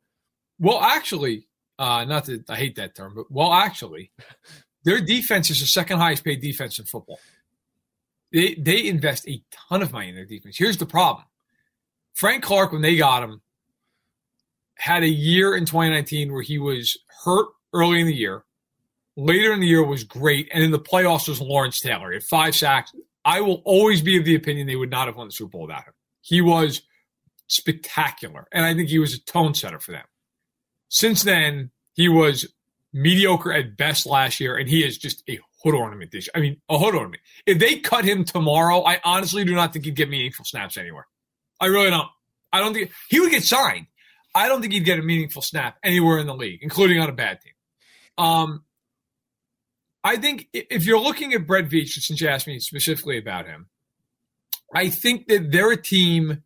Well, 0.60 0.80
actually, 0.80 1.48
uh, 1.80 2.06
not 2.06 2.26
that 2.26 2.50
I 2.50 2.56
hate 2.56 2.76
that 2.76 2.96
term, 2.96 3.14
but 3.16 3.32
well, 3.32 3.54
actually, 3.54 4.12
their 4.84 5.02
defense 5.02 5.50
is 5.50 5.60
the 5.60 5.66
second 5.68 5.98
highest 5.98 6.24
paid 6.24 6.42
defense 6.42 6.80
in 6.80 6.86
football. 6.86 7.20
They 8.32 8.56
they 8.56 8.88
invest 8.88 9.28
a 9.28 9.42
ton 9.52 9.82
of 9.82 9.92
money 9.92 10.10
in 10.10 10.16
their 10.16 10.26
defense. 10.26 10.58
Here's 10.58 10.78
the 10.78 10.86
problem: 10.86 11.26
Frank 12.14 12.44
Clark, 12.44 12.72
when 12.72 12.82
they 12.82 12.96
got 12.96 13.24
him, 13.24 13.42
had 14.78 15.04
a 15.04 15.10
year 15.10 15.56
in 15.56 15.66
2019 15.66 16.32
where 16.32 16.42
he 16.42 16.58
was 16.58 16.98
hurt 17.24 17.48
early 17.74 18.00
in 18.00 18.08
the 18.08 18.16
year. 18.16 18.44
Later 19.18 19.54
in 19.54 19.60
the 19.60 19.68
year 19.68 19.86
was 19.86 20.06
great, 20.06 20.50
and 20.54 20.64
in 20.64 20.72
the 20.72 20.80
playoffs 20.80 21.28
was 21.28 21.42
Lawrence 21.42 21.80
Taylor. 21.82 22.12
He 22.12 22.16
had 22.16 22.24
five 22.24 22.56
sacks. 22.56 22.94
I 23.26 23.42
will 23.42 23.62
always 23.66 24.02
be 24.02 24.18
of 24.18 24.26
the 24.26 24.36
opinion 24.36 24.68
they 24.68 24.76
would 24.76 24.90
not 24.90 25.08
have 25.08 25.18
won 25.18 25.28
the 25.28 25.34
Super 25.34 25.52
Bowl 25.52 25.62
without 25.64 25.84
him. 25.84 25.94
He 26.22 26.42
was 26.42 26.82
spectacular, 27.48 28.48
and 28.52 28.66
I 28.66 28.74
think 28.74 28.90
he 28.90 29.00
was 29.00 29.14
a 29.14 29.20
tone 29.20 29.54
setter 29.54 29.80
for 29.80 29.92
them. 29.92 30.06
Since 30.88 31.24
then, 31.24 31.72
he 31.94 32.08
was 32.08 32.48
mediocre 32.94 33.54
at 33.54 33.78
best 33.78 34.06
last 34.06 34.40
year, 34.40 34.56
and 34.58 34.70
he 34.70 34.84
is 34.86 34.98
just 34.98 35.24
a 35.30 35.40
hood 35.64 35.76
ornament 35.76 36.12
this. 36.12 36.30
I 36.36 36.40
mean, 36.40 36.62
a 36.70 36.78
hood 36.78 36.96
ornament. 36.96 37.22
If 37.46 37.60
they 37.60 37.80
cut 37.80 38.06
him 38.06 38.24
tomorrow, 38.24 38.84
I 38.84 39.00
honestly 39.04 39.44
do 39.44 39.54
not 39.54 39.74
think 39.74 39.86
he'd 39.86 39.96
get 39.96 40.10
meaningful 40.10 40.46
snaps 40.46 40.78
anywhere. 40.78 41.08
I 41.60 41.68
really 41.68 41.90
don't. 41.90 42.08
I 42.54 42.60
don't 42.60 42.74
think 42.74 42.92
he 43.10 43.20
would 43.20 43.32
get 43.32 43.44
signed. 43.44 43.88
I 44.34 44.48
don't 44.48 44.62
think 44.62 44.74
he'd 44.74 44.86
get 44.86 45.00
a 45.00 45.04
meaningful 45.04 45.42
snap 45.42 45.78
anywhere 45.84 46.18
in 46.20 46.28
the 46.28 46.36
league, 46.36 46.60
including 46.62 47.00
on 47.00 47.10
a 47.10 47.14
bad 47.14 47.40
team. 47.42 47.54
Um, 48.18 48.64
I 50.04 50.18
think 50.18 50.48
if 50.54 50.86
you're 50.86 51.00
looking 51.00 51.34
at 51.34 51.46
Brett 51.46 51.70
Veach, 51.70 51.90
since 51.90 52.20
you 52.20 52.28
asked 52.28 52.48
me 52.48 52.60
specifically 52.60 53.18
about 53.18 53.46
him, 53.46 53.68
I 54.74 54.90
think 54.90 55.28
that 55.28 55.52
they're 55.52 55.72
a 55.72 55.82
team 55.82 56.44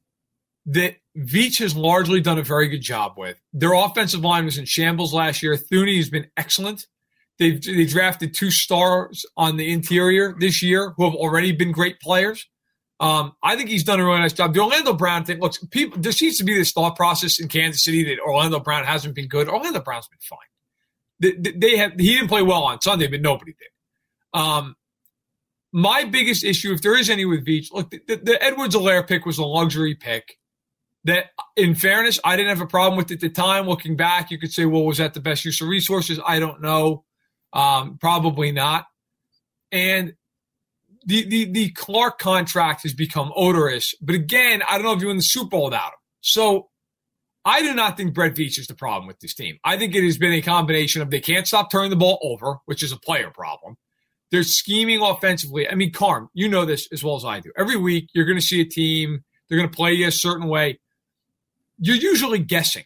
that 0.65 0.95
Veach 1.17 1.59
has 1.59 1.75
largely 1.75 2.21
done 2.21 2.39
a 2.39 2.43
very 2.43 2.67
good 2.67 2.81
job 2.81 3.13
with. 3.17 3.39
Their 3.53 3.73
offensive 3.73 4.21
line 4.21 4.45
was 4.45 4.57
in 4.57 4.65
shambles 4.65 5.13
last 5.13 5.43
year. 5.43 5.55
Thuney 5.55 5.97
has 5.97 6.09
been 6.09 6.27
excellent. 6.35 6.87
They've 7.37 7.61
they 7.61 7.85
drafted 7.85 8.33
two 8.33 8.51
stars 8.51 9.25
on 9.35 9.57
the 9.57 9.71
interior 9.71 10.35
this 10.39 10.63
year 10.63 10.93
who 10.95 11.03
have 11.03 11.15
already 11.15 11.51
been 11.51 11.71
great 11.71 11.99
players. 11.99 12.47
Um, 13.01 13.33
I 13.43 13.57
think 13.57 13.69
he's 13.69 13.83
done 13.83 13.99
a 13.99 14.05
really 14.05 14.19
nice 14.19 14.31
job. 14.31 14.53
The 14.53 14.61
Orlando 14.61 14.93
Brown 14.93 15.25
thing, 15.25 15.39
looks 15.39 15.57
people 15.71 15.99
there 15.99 16.13
seems 16.13 16.37
to 16.37 16.45
be 16.45 16.53
this 16.53 16.71
thought 16.71 16.95
process 16.95 17.39
in 17.39 17.49
Kansas 17.49 17.83
City 17.83 18.05
that 18.05 18.19
Orlando 18.19 18.59
Brown 18.59 18.85
hasn't 18.85 19.15
been 19.15 19.27
good. 19.27 19.49
Orlando 19.49 19.81
Brown's 19.81 20.07
been 20.07 20.19
fine. 20.21 20.39
They, 21.19 21.51
they 21.51 21.77
have 21.77 21.93
he 21.97 22.15
didn't 22.15 22.29
play 22.29 22.41
well 22.41 22.63
on 22.63 22.81
Sunday, 22.81 23.07
but 23.07 23.21
nobody 23.21 23.53
did. 23.53 24.39
Um, 24.39 24.75
my 25.71 26.05
biggest 26.05 26.43
issue, 26.43 26.71
if 26.71 26.81
there 26.81 26.97
is 26.97 27.09
any 27.09 27.25
with 27.25 27.45
Veach, 27.45 27.71
look, 27.73 27.89
the, 27.89 28.01
the, 28.07 28.15
the 28.15 28.43
Edwards-Helaire 28.43 29.05
pick 29.05 29.25
was 29.25 29.37
a 29.37 29.45
luxury 29.45 29.93
pick 29.93 30.37
that 31.05 31.27
in 31.55 31.75
fairness, 31.75 32.19
I 32.23 32.35
didn't 32.35 32.49
have 32.49 32.61
a 32.61 32.67
problem 32.67 32.97
with 32.97 33.11
at 33.11 33.19
the 33.19 33.29
time. 33.29 33.67
Looking 33.67 33.95
back, 33.95 34.31
you 34.31 34.37
could 34.37 34.51
say, 34.51 34.65
well, 34.65 34.83
was 34.83 34.97
that 34.97 35.13
the 35.13 35.19
best 35.19 35.45
use 35.45 35.61
of 35.61 35.67
resources? 35.67 36.19
I 36.25 36.39
don't 36.39 36.61
know. 36.61 37.04
Um, 37.55 37.97
probably 37.99 38.51
not. 38.51 38.85
And 39.71 40.13
the, 41.05 41.27
the, 41.27 41.45
the 41.45 41.71
Clark 41.71 42.19
contract 42.19 42.83
has 42.83 42.93
become 42.93 43.31
odorous. 43.35 43.95
But 44.01 44.15
again, 44.15 44.61
I 44.67 44.77
don't 44.77 44.85
know 44.85 44.93
if 44.93 45.01
you 45.01 45.07
win 45.07 45.17
the 45.17 45.23
Super 45.23 45.49
Bowl 45.49 45.65
without 45.65 45.87
him. 45.87 45.99
So 46.21 46.69
I 47.45 47.61
do 47.61 47.73
not 47.73 47.95
think 47.95 48.13
Brett 48.13 48.35
Veach 48.35 48.59
is 48.59 48.67
the 48.67 48.75
problem 48.75 49.07
with 49.07 49.19
this 49.19 49.33
team. 49.33 49.57
I 49.63 49.77
think 49.77 49.95
it 49.95 50.03
has 50.03 50.17
been 50.17 50.33
a 50.33 50.41
combination 50.41 51.01
of 51.01 51.11
they 51.11 51.21
can't 51.21 51.47
stop 51.47 51.71
turning 51.71 51.91
the 51.91 51.95
ball 51.95 52.19
over, 52.23 52.57
which 52.65 52.83
is 52.83 52.91
a 52.91 52.97
player 52.97 53.29
problem. 53.29 53.77
They're 54.31 54.43
scheming 54.43 55.01
offensively. 55.01 55.69
I 55.69 55.75
mean, 55.75 55.93
Carm, 55.93 56.29
you 56.33 56.49
know 56.49 56.65
this 56.65 56.87
as 56.91 57.03
well 57.03 57.15
as 57.15 57.23
I 57.23 57.39
do. 57.39 57.51
Every 57.55 57.77
week, 57.77 58.09
you're 58.13 58.25
going 58.25 58.39
to 58.39 58.45
see 58.45 58.61
a 58.61 58.65
team, 58.65 59.23
they're 59.47 59.57
going 59.57 59.69
to 59.69 59.75
play 59.75 59.93
you 59.93 60.07
a 60.07 60.11
certain 60.11 60.47
way. 60.47 60.79
You're 61.77 61.95
usually 61.95 62.39
guessing. 62.39 62.85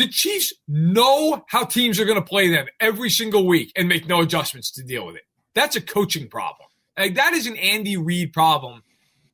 The 0.00 0.08
Chiefs 0.08 0.54
know 0.66 1.44
how 1.48 1.66
teams 1.66 2.00
are 2.00 2.06
going 2.06 2.16
to 2.16 2.24
play 2.24 2.48
them 2.48 2.64
every 2.80 3.10
single 3.10 3.46
week 3.46 3.70
and 3.76 3.86
make 3.86 4.08
no 4.08 4.22
adjustments 4.22 4.70
to 4.70 4.82
deal 4.82 5.04
with 5.04 5.16
it. 5.16 5.24
That's 5.54 5.76
a 5.76 5.80
coaching 5.82 6.26
problem. 6.26 6.70
Like 6.98 7.16
that 7.16 7.34
is 7.34 7.46
an 7.46 7.58
Andy 7.58 7.98
Reid 7.98 8.32
problem. 8.32 8.82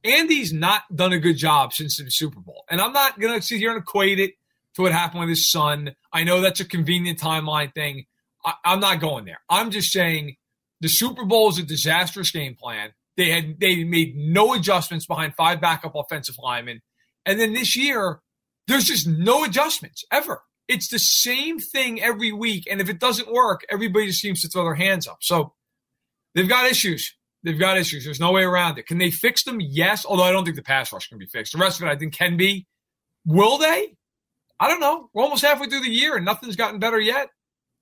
Andy's 0.02 0.52
not 0.52 0.82
done 0.92 1.12
a 1.12 1.20
good 1.20 1.36
job 1.36 1.72
since 1.72 1.98
the 1.98 2.10
Super 2.10 2.40
Bowl. 2.40 2.64
And 2.68 2.80
I'm 2.80 2.92
not 2.92 3.20
going 3.20 3.38
to 3.38 3.46
sit 3.46 3.58
here 3.58 3.70
and 3.70 3.80
equate 3.80 4.18
it 4.18 4.32
to 4.74 4.82
what 4.82 4.90
happened 4.90 5.20
with 5.20 5.28
his 5.28 5.48
son. 5.48 5.94
I 6.12 6.24
know 6.24 6.40
that's 6.40 6.58
a 6.58 6.64
convenient 6.64 7.20
timeline 7.20 7.72
thing. 7.72 8.06
I, 8.44 8.54
I'm 8.64 8.80
not 8.80 8.98
going 8.98 9.24
there. 9.24 9.38
I'm 9.48 9.70
just 9.70 9.92
saying 9.92 10.34
the 10.80 10.88
Super 10.88 11.24
Bowl 11.24 11.48
is 11.48 11.58
a 11.58 11.62
disastrous 11.62 12.32
game 12.32 12.56
plan. 12.56 12.90
They 13.16 13.30
had 13.30 13.60
they 13.60 13.84
made 13.84 14.16
no 14.16 14.52
adjustments 14.52 15.06
behind 15.06 15.36
five 15.36 15.60
backup 15.60 15.92
offensive 15.94 16.34
linemen. 16.42 16.80
And 17.24 17.38
then 17.38 17.52
this 17.52 17.76
year, 17.76 18.18
there's 18.66 18.86
just 18.86 19.06
no 19.06 19.44
adjustments 19.44 20.04
ever. 20.10 20.42
It's 20.68 20.88
the 20.88 20.98
same 20.98 21.58
thing 21.58 22.02
every 22.02 22.32
week. 22.32 22.64
And 22.70 22.80
if 22.80 22.88
it 22.88 22.98
doesn't 22.98 23.32
work, 23.32 23.64
everybody 23.70 24.06
just 24.06 24.20
seems 24.20 24.40
to 24.42 24.48
throw 24.48 24.64
their 24.64 24.74
hands 24.74 25.06
up. 25.06 25.18
So 25.20 25.52
they've 26.34 26.48
got 26.48 26.68
issues. 26.70 27.14
They've 27.42 27.58
got 27.58 27.78
issues. 27.78 28.04
There's 28.04 28.18
no 28.18 28.32
way 28.32 28.42
around 28.42 28.78
it. 28.78 28.86
Can 28.86 28.98
they 28.98 29.10
fix 29.10 29.44
them? 29.44 29.58
Yes. 29.60 30.04
Although 30.04 30.24
I 30.24 30.32
don't 30.32 30.44
think 30.44 30.56
the 30.56 30.62
pass 30.62 30.92
rush 30.92 31.08
can 31.08 31.18
be 31.18 31.26
fixed. 31.26 31.52
The 31.52 31.58
rest 31.58 31.80
of 31.80 31.86
it, 31.86 31.90
I 31.90 31.96
think, 31.96 32.14
can 32.14 32.36
be. 32.36 32.66
Will 33.24 33.58
they? 33.58 33.94
I 34.58 34.68
don't 34.68 34.80
know. 34.80 35.10
We're 35.12 35.22
almost 35.22 35.44
halfway 35.44 35.68
through 35.68 35.82
the 35.82 35.90
year 35.90 36.16
and 36.16 36.24
nothing's 36.24 36.56
gotten 36.56 36.80
better 36.80 36.98
yet. 36.98 37.28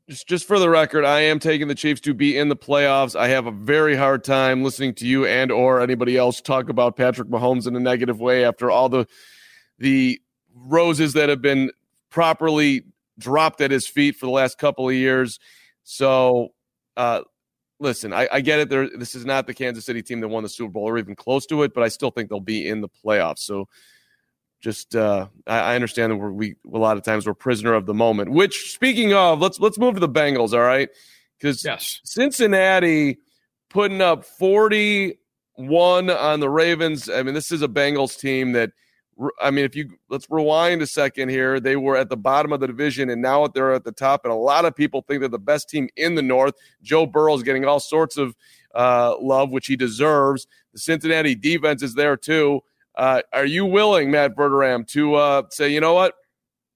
Just, 0.09 0.29
just 0.29 0.47
for 0.47 0.59
the 0.59 0.69
record, 0.69 1.07
I 1.07 1.21
am 1.21 1.39
taking 1.39 1.69
the 1.69 1.75
Chiefs 1.75 2.03
to 2.03 2.13
be 2.13 2.37
in 2.37 2.51
the 2.51 2.57
playoffs. 2.57 3.17
I 3.19 3.29
have 3.29 3.47
a 3.47 3.51
very 3.51 3.97
hard 3.97 4.23
time 4.23 4.63
listening 4.63 4.95
to 4.97 5.07
you 5.07 5.25
and 5.25 5.51
or 5.51 5.81
anybody 5.81 6.19
else 6.19 6.43
talk 6.43 6.69
about 6.69 6.97
Patrick 6.97 7.29
Mahomes 7.29 7.67
in 7.67 7.75
a 7.75 7.81
negative 7.81 8.21
way 8.21 8.45
after 8.45 8.71
all 8.71 8.91
the 8.91 9.07
the 9.79 10.21
roses 10.55 11.15
that 11.15 11.31
have 11.31 11.41
been 11.41 11.71
properly 12.15 12.85
dropped 13.19 13.61
at 13.61 13.73
his 13.73 13.89
feet 13.89 14.15
for 14.15 14.27
the 14.27 14.33
last 14.33 14.57
couple 14.57 14.89
of 14.89 14.95
years. 14.95 15.41
So, 15.83 16.51
uh, 16.97 17.23
listen, 17.81 18.13
I, 18.13 18.29
I 18.31 18.41
get 18.41 18.61
it. 18.61 18.69
There, 18.69 18.89
this 18.89 19.17
is 19.17 19.27
not 19.27 19.49
the 19.49 19.53
Kansas 19.53 19.85
City 19.85 20.01
team 20.01 20.21
that 20.21 20.29
won 20.29 20.45
the 20.45 20.49
Super 20.49 20.71
Bowl 20.71 20.85
or 20.85 20.97
even 20.97 21.17
close 21.17 21.45
to 21.47 21.65
it, 21.65 21.75
but 21.75 21.83
I 21.83 21.89
still 21.89 22.13
think 22.13 22.31
they'll 22.31 22.39
be 22.39 22.69
in 22.69 22.83
the 22.83 22.89
playoffs. 22.89 23.41
So, 23.41 23.69
just 24.61 24.95
uh, 24.95 25.27
I, 25.49 25.59
I 25.59 25.75
understand 25.75 26.13
that 26.13 26.17
we're, 26.17 26.31
we 26.31 26.55
a 26.73 26.79
lot 26.79 26.97
of 26.97 27.03
times 27.03 27.27
we're 27.27 27.35
prisoner 27.35 27.75
of 27.75 27.85
the 27.85 27.95
moment. 27.95 28.31
Which, 28.31 28.73
speaking 28.73 29.13
of, 29.13 29.41
let's 29.41 29.59
let's 29.59 29.77
move 29.77 29.95
to 29.95 30.01
the 30.01 30.09
Bengals. 30.09 30.55
All 30.55 30.61
right, 30.61 30.89
because 31.37 31.65
Yes. 31.65 32.01
Cincinnati 32.05 33.19
putting 33.71 34.01
up 34.01 34.25
forty 34.25 35.19
one 35.55 36.11
on 36.11 36.39
the 36.39 36.49
Ravens. 36.49 37.11
I 37.11 37.25
mean, 37.25 37.35
this 37.35 37.51
is 37.51 37.63
a 37.63 37.69
Bengals 37.69 38.17
team 38.17 38.53
that. 38.53 38.71
I 39.41 39.51
mean, 39.51 39.65
if 39.65 39.77
you 39.77 39.91
let's 40.09 40.27
rewind 40.29 40.83
a 40.83 40.87
second 40.87 41.29
here, 41.29 41.61
they 41.61 41.77
were 41.77 41.97
at 41.97 42.09
the 42.09 42.17
bottom 42.17 42.53
of 42.53 42.61
the 42.61 42.67
division 42.67 43.11
and 43.11 43.23
now 43.23 43.47
they're 43.47 43.73
at 43.73 43.85
the 43.85 43.93
top. 43.93 44.25
And 44.25 44.33
a 44.33 44.37
lot 44.37 44.65
of 44.65 44.75
people 44.75 45.03
think 45.03 45.21
they're 45.21 45.29
the 45.29 45.39
best 45.39 45.69
team 45.69 45.89
in 45.97 46.15
the 46.15 46.23
North. 46.23 46.55
Joe 46.83 47.07
Burrow 47.07 47.35
is 47.35 47.43
getting 47.43 47.65
all 47.65 47.81
sorts 47.81 48.17
of 48.17 48.35
uh, 48.75 49.15
love, 49.21 49.51
which 49.51 49.67
he 49.67 49.77
deserves. 49.77 50.47
The 50.73 50.81
Cincinnati 50.81 51.35
defense 51.35 51.83
is 51.83 51.95
there 51.95 52.17
too. 52.17 52.61
Uh, 52.97 53.23
are 53.33 53.47
you 53.47 53.65
willing, 53.65 54.11
Matt 54.11 54.37
Verderame, 54.37 54.87
to 54.89 55.15
uh, 55.15 55.43
say, 55.51 55.69
you 55.69 55.81
know 55.81 55.95
what, 55.95 56.15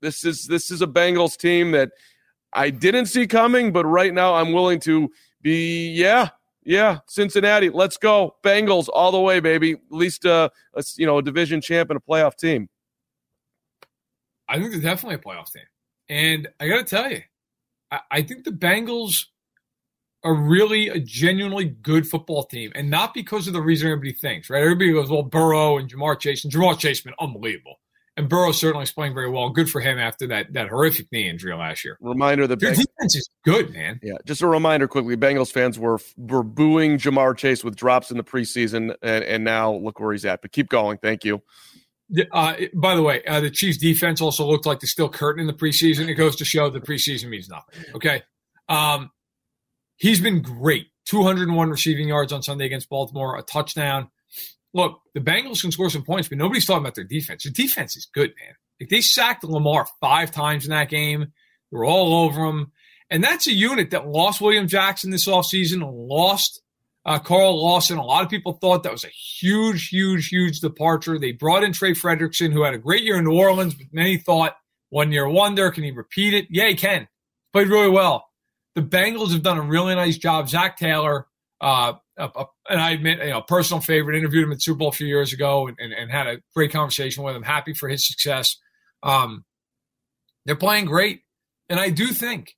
this 0.00 0.24
is 0.24 0.46
this 0.46 0.70
is 0.70 0.82
a 0.82 0.86
Bengals 0.86 1.36
team 1.36 1.72
that 1.72 1.90
I 2.52 2.70
didn't 2.70 3.06
see 3.06 3.26
coming, 3.26 3.72
but 3.72 3.84
right 3.84 4.12
now 4.12 4.34
I'm 4.34 4.52
willing 4.52 4.80
to 4.80 5.10
be, 5.42 5.90
yeah, 5.90 6.30
yeah, 6.68 6.98
Cincinnati, 7.06 7.70
let's 7.70 7.96
go, 7.96 8.36
Bengals 8.44 8.90
all 8.92 9.10
the 9.10 9.18
way, 9.18 9.40
baby. 9.40 9.72
At 9.72 9.78
least, 9.88 10.26
uh, 10.26 10.50
a, 10.74 10.84
you 10.98 11.06
know, 11.06 11.16
a 11.16 11.22
division 11.22 11.62
champ 11.62 11.88
and 11.88 11.96
a 11.96 12.00
playoff 12.00 12.36
team. 12.36 12.68
I 14.50 14.58
think 14.58 14.72
they're 14.72 14.82
definitely 14.82 15.14
a 15.14 15.18
playoff 15.18 15.50
team. 15.50 15.62
And 16.10 16.46
I 16.60 16.68
got 16.68 16.76
to 16.76 16.84
tell 16.84 17.10
you, 17.10 17.22
I, 17.90 18.00
I 18.10 18.22
think 18.22 18.44
the 18.44 18.50
Bengals 18.50 19.24
are 20.22 20.34
really 20.34 20.88
a 20.88 21.00
genuinely 21.00 21.64
good 21.64 22.06
football 22.06 22.44
team. 22.44 22.70
And 22.74 22.90
not 22.90 23.14
because 23.14 23.46
of 23.46 23.54
the 23.54 23.62
reason 23.62 23.88
everybody 23.88 24.12
thinks, 24.12 24.50
right? 24.50 24.60
Everybody 24.60 24.92
goes, 24.92 25.08
well, 25.08 25.22
Burrow 25.22 25.78
and 25.78 25.90
Ja'Marr 25.90 26.20
Chase. 26.20 26.44
And 26.44 26.52
Ja'Marr 26.52 26.78
Chase 26.78 26.98
has 26.98 27.00
been 27.00 27.14
unbelievable. 27.18 27.80
And 28.18 28.28
Burrow 28.28 28.50
certainly 28.50 28.82
is 28.82 28.90
playing 28.90 29.14
very 29.14 29.30
well. 29.30 29.48
Good 29.50 29.70
for 29.70 29.80
him 29.80 29.96
after 29.96 30.26
that, 30.26 30.52
that 30.52 30.68
horrific 30.68 31.06
knee 31.12 31.30
injury 31.30 31.54
last 31.54 31.84
year. 31.84 31.96
Reminder: 32.00 32.48
the 32.48 32.56
Their 32.56 32.72
Beng- 32.72 32.84
defense 32.84 33.14
is 33.16 33.30
good, 33.44 33.72
man. 33.72 34.00
yeah, 34.02 34.14
just 34.26 34.42
a 34.42 34.48
reminder 34.48 34.88
quickly. 34.88 35.16
Bengals 35.16 35.52
fans 35.52 35.78
were 35.78 36.00
were 36.16 36.42
booing 36.42 36.98
Ja'Marr 36.98 37.36
Chase 37.36 37.62
with 37.62 37.76
drops 37.76 38.10
in 38.10 38.16
the 38.16 38.24
preseason, 38.24 38.94
and, 39.02 39.24
and 39.24 39.44
now 39.44 39.72
look 39.72 40.00
where 40.00 40.10
he's 40.10 40.24
at. 40.24 40.42
But 40.42 40.50
keep 40.50 40.68
going. 40.68 40.98
Thank 40.98 41.24
you. 41.24 41.42
Uh, 42.32 42.54
by 42.74 42.96
the 42.96 43.02
way, 43.02 43.22
uh, 43.24 43.40
the 43.40 43.50
Chiefs 43.50 43.78
defense 43.78 44.20
also 44.20 44.44
looked 44.46 44.66
like 44.66 44.80
they're 44.80 44.88
still 44.88 45.08
curtain 45.08 45.40
in 45.42 45.46
the 45.46 45.52
preseason. 45.52 46.08
It 46.08 46.14
goes 46.14 46.34
to 46.36 46.44
show 46.44 46.70
the 46.70 46.80
preseason 46.80 47.28
means 47.28 47.48
nothing. 47.48 47.84
Okay. 47.94 48.22
Um, 48.68 49.10
he's 49.96 50.20
been 50.20 50.42
great. 50.42 50.86
201 51.06 51.70
receiving 51.70 52.08
yards 52.08 52.32
on 52.32 52.42
Sunday 52.42 52.66
against 52.66 52.88
Baltimore, 52.88 53.38
a 53.38 53.42
touchdown. 53.42 54.10
Look, 54.78 55.00
the 55.12 55.20
Bengals 55.20 55.60
can 55.60 55.72
score 55.72 55.90
some 55.90 56.04
points, 56.04 56.28
but 56.28 56.38
nobody's 56.38 56.64
talking 56.64 56.84
about 56.84 56.94
their 56.94 57.02
defense. 57.02 57.42
Their 57.42 57.52
defense 57.52 57.96
is 57.96 58.06
good, 58.14 58.32
man. 58.40 58.54
Like 58.80 58.90
they 58.90 59.00
sacked 59.00 59.42
Lamar 59.42 59.88
five 60.00 60.30
times 60.30 60.64
in 60.64 60.70
that 60.70 60.88
game. 60.88 61.32
They 61.72 61.76
were 61.76 61.84
all 61.84 62.24
over 62.24 62.44
him. 62.44 62.70
And 63.10 63.24
that's 63.24 63.48
a 63.48 63.52
unit 63.52 63.90
that 63.90 64.06
lost 64.06 64.40
William 64.40 64.68
Jackson 64.68 65.10
this 65.10 65.26
offseason, 65.26 65.82
lost 65.84 66.62
uh, 67.04 67.18
Carl 67.18 67.60
Lawson. 67.60 67.98
A 67.98 68.04
lot 68.04 68.22
of 68.22 68.30
people 68.30 68.52
thought 68.52 68.84
that 68.84 68.92
was 68.92 69.02
a 69.02 69.08
huge, 69.08 69.88
huge, 69.88 70.28
huge 70.28 70.60
departure. 70.60 71.18
They 71.18 71.32
brought 71.32 71.64
in 71.64 71.72
Trey 71.72 71.94
Hendrickson, 71.94 72.52
who 72.52 72.62
had 72.62 72.74
a 72.74 72.78
great 72.78 73.02
year 73.02 73.18
in 73.18 73.24
New 73.24 73.36
Orleans, 73.36 73.74
but 73.74 73.88
many 73.90 74.16
thought 74.16 74.56
one 74.90 75.10
year 75.10 75.28
wonder. 75.28 75.72
Can 75.72 75.82
he 75.82 75.90
repeat 75.90 76.34
it? 76.34 76.46
Yeah, 76.50 76.68
he 76.68 76.76
can. 76.76 77.08
Played 77.52 77.66
really 77.66 77.90
well. 77.90 78.28
The 78.76 78.82
Bengals 78.82 79.32
have 79.32 79.42
done 79.42 79.58
a 79.58 79.62
really 79.62 79.96
nice 79.96 80.18
job. 80.18 80.48
Zac 80.48 80.76
Taylor, 80.76 81.26
uh, 81.60 81.94
uh, 82.18 82.28
uh, 82.34 82.44
and 82.68 82.80
I 82.80 82.90
admit, 82.90 83.18
you 83.18 83.30
know, 83.30 83.42
personal 83.42 83.80
favorite, 83.80 84.16
interviewed 84.16 84.44
him 84.44 84.52
at 84.52 84.62
Super 84.62 84.78
Bowl 84.78 84.88
a 84.88 84.92
few 84.92 85.06
years 85.06 85.32
ago 85.32 85.68
and, 85.68 85.76
and, 85.78 85.92
and 85.92 86.10
had 86.10 86.26
a 86.26 86.38
great 86.54 86.72
conversation 86.72 87.22
with 87.22 87.36
him. 87.36 87.42
Happy 87.42 87.74
for 87.74 87.88
his 87.88 88.06
success. 88.06 88.56
Um, 89.02 89.44
they're 90.44 90.56
playing 90.56 90.86
great. 90.86 91.22
And 91.68 91.78
I 91.78 91.90
do 91.90 92.08
think, 92.08 92.56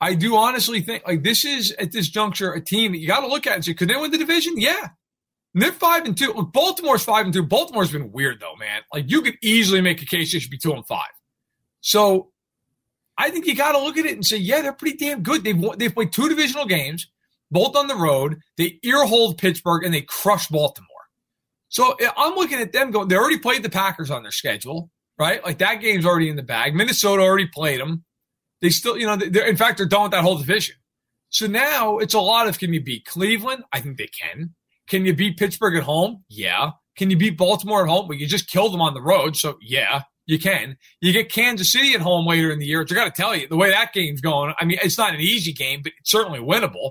I 0.00 0.14
do 0.14 0.36
honestly 0.36 0.80
think, 0.80 1.06
like, 1.06 1.22
this 1.22 1.44
is 1.44 1.72
at 1.78 1.92
this 1.92 2.08
juncture 2.08 2.52
a 2.52 2.60
team 2.60 2.92
that 2.92 2.98
you 2.98 3.06
got 3.06 3.20
to 3.20 3.28
look 3.28 3.46
at 3.46 3.54
and 3.54 3.64
say, 3.64 3.74
could 3.74 3.88
they 3.88 3.96
win 3.96 4.10
the 4.10 4.18
division? 4.18 4.54
Yeah. 4.56 4.88
And 5.54 5.62
they're 5.62 5.72
five 5.72 6.04
and 6.04 6.16
two. 6.16 6.32
Look, 6.32 6.52
Baltimore's 6.52 7.04
five 7.04 7.24
and 7.24 7.34
two. 7.34 7.42
Baltimore's 7.42 7.92
been 7.92 8.12
weird 8.12 8.40
though, 8.40 8.56
man. 8.56 8.82
Like 8.92 9.10
you 9.10 9.22
could 9.22 9.36
easily 9.42 9.80
make 9.80 10.00
a 10.02 10.06
case 10.06 10.32
they 10.32 10.38
should 10.38 10.50
be 10.50 10.58
two 10.58 10.72
and 10.72 10.86
five. 10.86 11.10
So 11.80 12.30
I 13.18 13.30
think 13.30 13.46
you 13.46 13.54
got 13.54 13.72
to 13.72 13.78
look 13.78 13.98
at 13.98 14.06
it 14.06 14.14
and 14.14 14.24
say, 14.24 14.36
yeah, 14.36 14.62
they're 14.62 14.72
pretty 14.72 14.96
damn 14.96 15.22
good. 15.22 15.44
They've 15.44 15.58
won, 15.58 15.78
they've 15.78 15.92
played 15.92 16.12
two 16.12 16.28
divisional 16.28 16.66
games, 16.66 17.06
both 17.50 17.76
on 17.76 17.86
the 17.88 17.96
road. 17.96 18.36
They 18.56 18.78
earholed 18.84 19.38
Pittsburgh 19.38 19.84
and 19.84 19.92
they 19.92 20.02
crushed 20.02 20.50
Baltimore. 20.50 20.88
So 21.68 21.92
eh, 21.92 22.10
I'm 22.16 22.34
looking 22.34 22.60
at 22.60 22.72
them 22.72 22.90
going. 22.90 23.08
They 23.08 23.16
already 23.16 23.38
played 23.38 23.62
the 23.62 23.70
Packers 23.70 24.10
on 24.10 24.22
their 24.22 24.32
schedule, 24.32 24.90
right? 25.18 25.42
Like 25.44 25.58
that 25.58 25.76
game's 25.76 26.04
already 26.04 26.28
in 26.28 26.36
the 26.36 26.42
bag. 26.42 26.74
Minnesota 26.74 27.22
already 27.22 27.46
played 27.46 27.80
them. 27.80 28.04
They 28.60 28.70
still, 28.70 28.98
you 28.98 29.06
know, 29.06 29.16
they're, 29.16 29.46
in 29.46 29.56
fact, 29.56 29.78
they're 29.78 29.86
done 29.86 30.02
with 30.02 30.12
that 30.12 30.22
whole 30.22 30.36
division. 30.36 30.76
So 31.30 31.46
now 31.46 31.98
it's 31.98 32.14
a 32.14 32.20
lot 32.20 32.48
of 32.48 32.58
can 32.58 32.74
you 32.74 32.82
beat 32.82 33.06
Cleveland? 33.06 33.64
I 33.72 33.80
think 33.80 33.96
they 33.96 34.08
can. 34.08 34.54
Can 34.88 35.06
you 35.06 35.14
beat 35.14 35.38
Pittsburgh 35.38 35.76
at 35.76 35.84
home? 35.84 36.24
Yeah. 36.28 36.72
Can 36.96 37.10
you 37.10 37.16
beat 37.16 37.38
Baltimore 37.38 37.82
at 37.82 37.88
home? 37.88 38.08
Well, 38.08 38.18
you 38.18 38.26
just 38.26 38.50
killed 38.50 38.72
them 38.72 38.82
on 38.82 38.94
the 38.94 39.00
road. 39.00 39.36
So 39.36 39.56
yeah, 39.62 40.02
you 40.26 40.38
can. 40.38 40.76
You 41.00 41.12
get 41.12 41.32
Kansas 41.32 41.72
City 41.72 41.94
at 41.94 42.00
home 42.00 42.26
later 42.26 42.50
in 42.50 42.58
the 42.58 42.66
year, 42.66 42.82
I 42.82 42.94
got 42.94 43.04
to 43.04 43.22
tell 43.22 43.34
you, 43.34 43.46
the 43.48 43.56
way 43.56 43.70
that 43.70 43.92
game's 43.92 44.20
going, 44.20 44.52
I 44.58 44.64
mean, 44.64 44.78
it's 44.82 44.98
not 44.98 45.14
an 45.14 45.20
easy 45.20 45.52
game, 45.52 45.80
but 45.82 45.92
it's 45.98 46.10
certainly 46.10 46.40
winnable. 46.40 46.90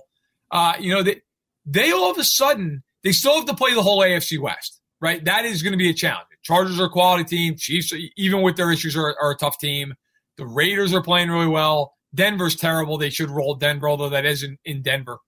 Uh, 0.52 0.74
you 0.80 0.94
know, 0.94 1.04
they, 1.04 1.22
they 1.66 1.92
all 1.92 2.12
of 2.12 2.18
a 2.18 2.24
sudden, 2.24 2.84
they 3.04 3.12
still 3.12 3.36
have 3.36 3.46
to 3.46 3.56
play 3.56 3.74
the 3.74 3.84
whole 3.84 4.00
AFC 4.00 4.40
West, 4.40 4.82
right? 5.00 5.24
That 5.26 5.46
is 5.46 5.62
going 5.64 5.74
to 5.74 5.78
be 5.78 5.90
a 5.90 5.94
challenge. 5.94 6.28
Chargers 6.44 6.80
are 6.80 6.86
a 6.86 6.90
quality 6.90 7.24
team. 7.24 7.56
Chiefs, 7.58 7.94
even 8.18 8.42
with 8.42 8.56
their 8.56 8.72
issues, 8.72 8.96
are, 8.96 9.16
are 9.22 9.32
a 9.32 9.36
tough 9.36 9.60
team. 9.60 9.94
The 10.38 10.46
Raiders 10.46 10.94
are 10.94 11.04
playing 11.04 11.30
really 11.30 11.48
well. 11.48 11.94
Denver's 12.16 12.56
terrible. 12.56 12.98
They 12.98 13.10
should 13.10 13.30
roll 13.30 13.56
Denver, 13.56 13.90
although 13.90 14.10
that 14.10 14.26
is 14.26 14.44
in, 14.44 14.58
in 14.66 14.82
Denver. 14.82 15.20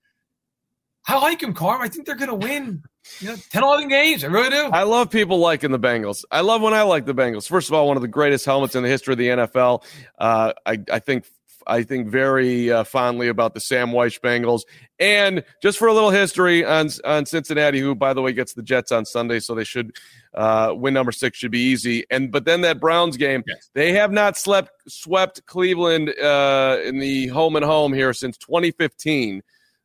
I 1.08 1.20
like 1.20 1.40
them, 1.40 1.54
Carm. 1.54 1.82
I 1.82 1.88
think 1.88 2.06
they're 2.06 2.16
going 2.16 2.30
to 2.30 2.36
win, 2.48 2.84
you 3.20 3.30
know, 3.30 3.36
10, 3.52 3.64
11 3.64 3.88
games. 3.88 4.24
I 4.24 4.28
really 4.28 4.50
do. 4.50 4.70
I 4.72 4.84
love 4.84 5.10
people 5.10 5.40
liking 5.40 5.72
the 5.72 5.80
Bengals. 5.80 6.24
I 6.32 6.42
love 6.42 6.62
when 6.62 6.74
I 6.74 6.84
like 6.84 7.06
the 7.06 7.16
Bengals. 7.16 7.48
First 7.48 7.70
of 7.70 7.74
all, 7.74 7.88
one 7.88 7.98
of 7.98 8.02
the 8.02 8.08
greatest 8.08 8.46
helmets 8.46 8.76
in 8.76 8.84
the 8.84 8.90
history 8.90 9.14
of 9.14 9.18
the 9.18 9.28
NFL. 9.28 9.84
Uh, 10.20 10.54
I, 10.66 10.80
I 10.92 11.00
think 11.00 11.26
I 11.68 11.84
think 11.84 12.08
very 12.08 12.72
uh, 12.72 12.84
fondly 12.84 13.28
about 13.28 13.54
the 13.54 13.60
Sam 13.60 13.90
Wyche 13.92 14.20
Bengals. 14.20 14.62
And 15.00 15.44
just 15.62 15.78
for 15.78 15.88
a 15.88 15.94
little 15.94 16.10
history 16.10 16.64
on 16.66 16.90
on 17.04 17.26
Cincinnati, 17.26 17.80
who 17.80 17.96
by 17.96 18.14
the 18.14 18.22
way 18.22 18.34
gets 18.34 18.54
the 18.54 18.64
Jets 18.64 18.92
on 18.92 19.06
Sunday, 19.06 19.40
so 19.40 19.56
they 19.56 19.64
should 19.64 19.96
uh, 20.34 20.74
win 20.76 20.94
number 20.94 21.12
six 21.12 21.38
should 21.38 21.52
be 21.52 21.60
easy. 21.62 22.06
And 22.10 22.32
but 22.32 22.46
then 22.46 22.62
that 22.62 22.80
Browns 22.80 23.18
game, 23.18 23.44
Yes. 23.48 23.70
they 23.74 23.94
have 23.94 24.12
not 24.12 24.38
slept 24.38 24.72
swept 24.88 25.46
Cleveland 25.46 26.10
uh, 26.20 26.78
in 26.84 27.00
the 27.00 27.28
home 27.28 27.56
and 27.56 27.66
home 27.66 27.94
here 27.94 28.14
since 28.14 28.38
2015. 28.38 29.42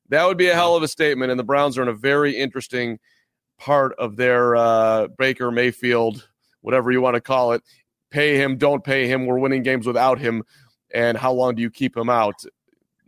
That 0.08 0.26
would 0.26 0.38
be 0.38 0.48
a 0.48 0.54
hell 0.54 0.76
of 0.76 0.82
a 0.82 0.88
statement. 0.88 1.30
And 1.30 1.40
the 1.40 1.44
Browns 1.44 1.76
are 1.78 1.82
in 1.82 1.88
a 1.88 1.92
very 1.94 2.36
interesting 2.36 2.98
part 3.58 3.94
of 3.98 4.16
their 4.16 4.54
uh, 4.54 5.08
Baker 5.18 5.50
Mayfield, 5.50 6.28
whatever 6.60 6.92
you 6.92 7.00
want 7.00 7.14
to 7.14 7.20
call 7.20 7.52
it. 7.52 7.62
Pay 8.10 8.36
him, 8.36 8.56
don't 8.56 8.84
pay 8.84 9.08
him. 9.08 9.26
We're 9.26 9.38
winning 9.38 9.62
games 9.64 9.86
without 9.86 10.18
him. 10.18 10.44
And 10.92 11.18
how 11.18 11.32
long 11.32 11.54
do 11.54 11.62
you 11.62 11.70
keep 11.70 11.96
him 11.96 12.08
out? 12.08 12.42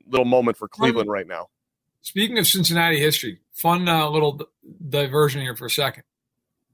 Little 0.07 0.25
moment 0.25 0.57
for 0.57 0.69
Cleveland 0.69 1.11
right 1.11 1.27
now. 1.27 1.49
Speaking 2.01 2.39
of 2.39 2.47
Cincinnati 2.47 2.99
history, 2.99 3.41
fun 3.53 3.89
uh, 3.89 4.09
little 4.09 4.41
diversion 4.89 5.41
here 5.41 5.55
for 5.55 5.67
a 5.67 5.71
second. 5.71 6.05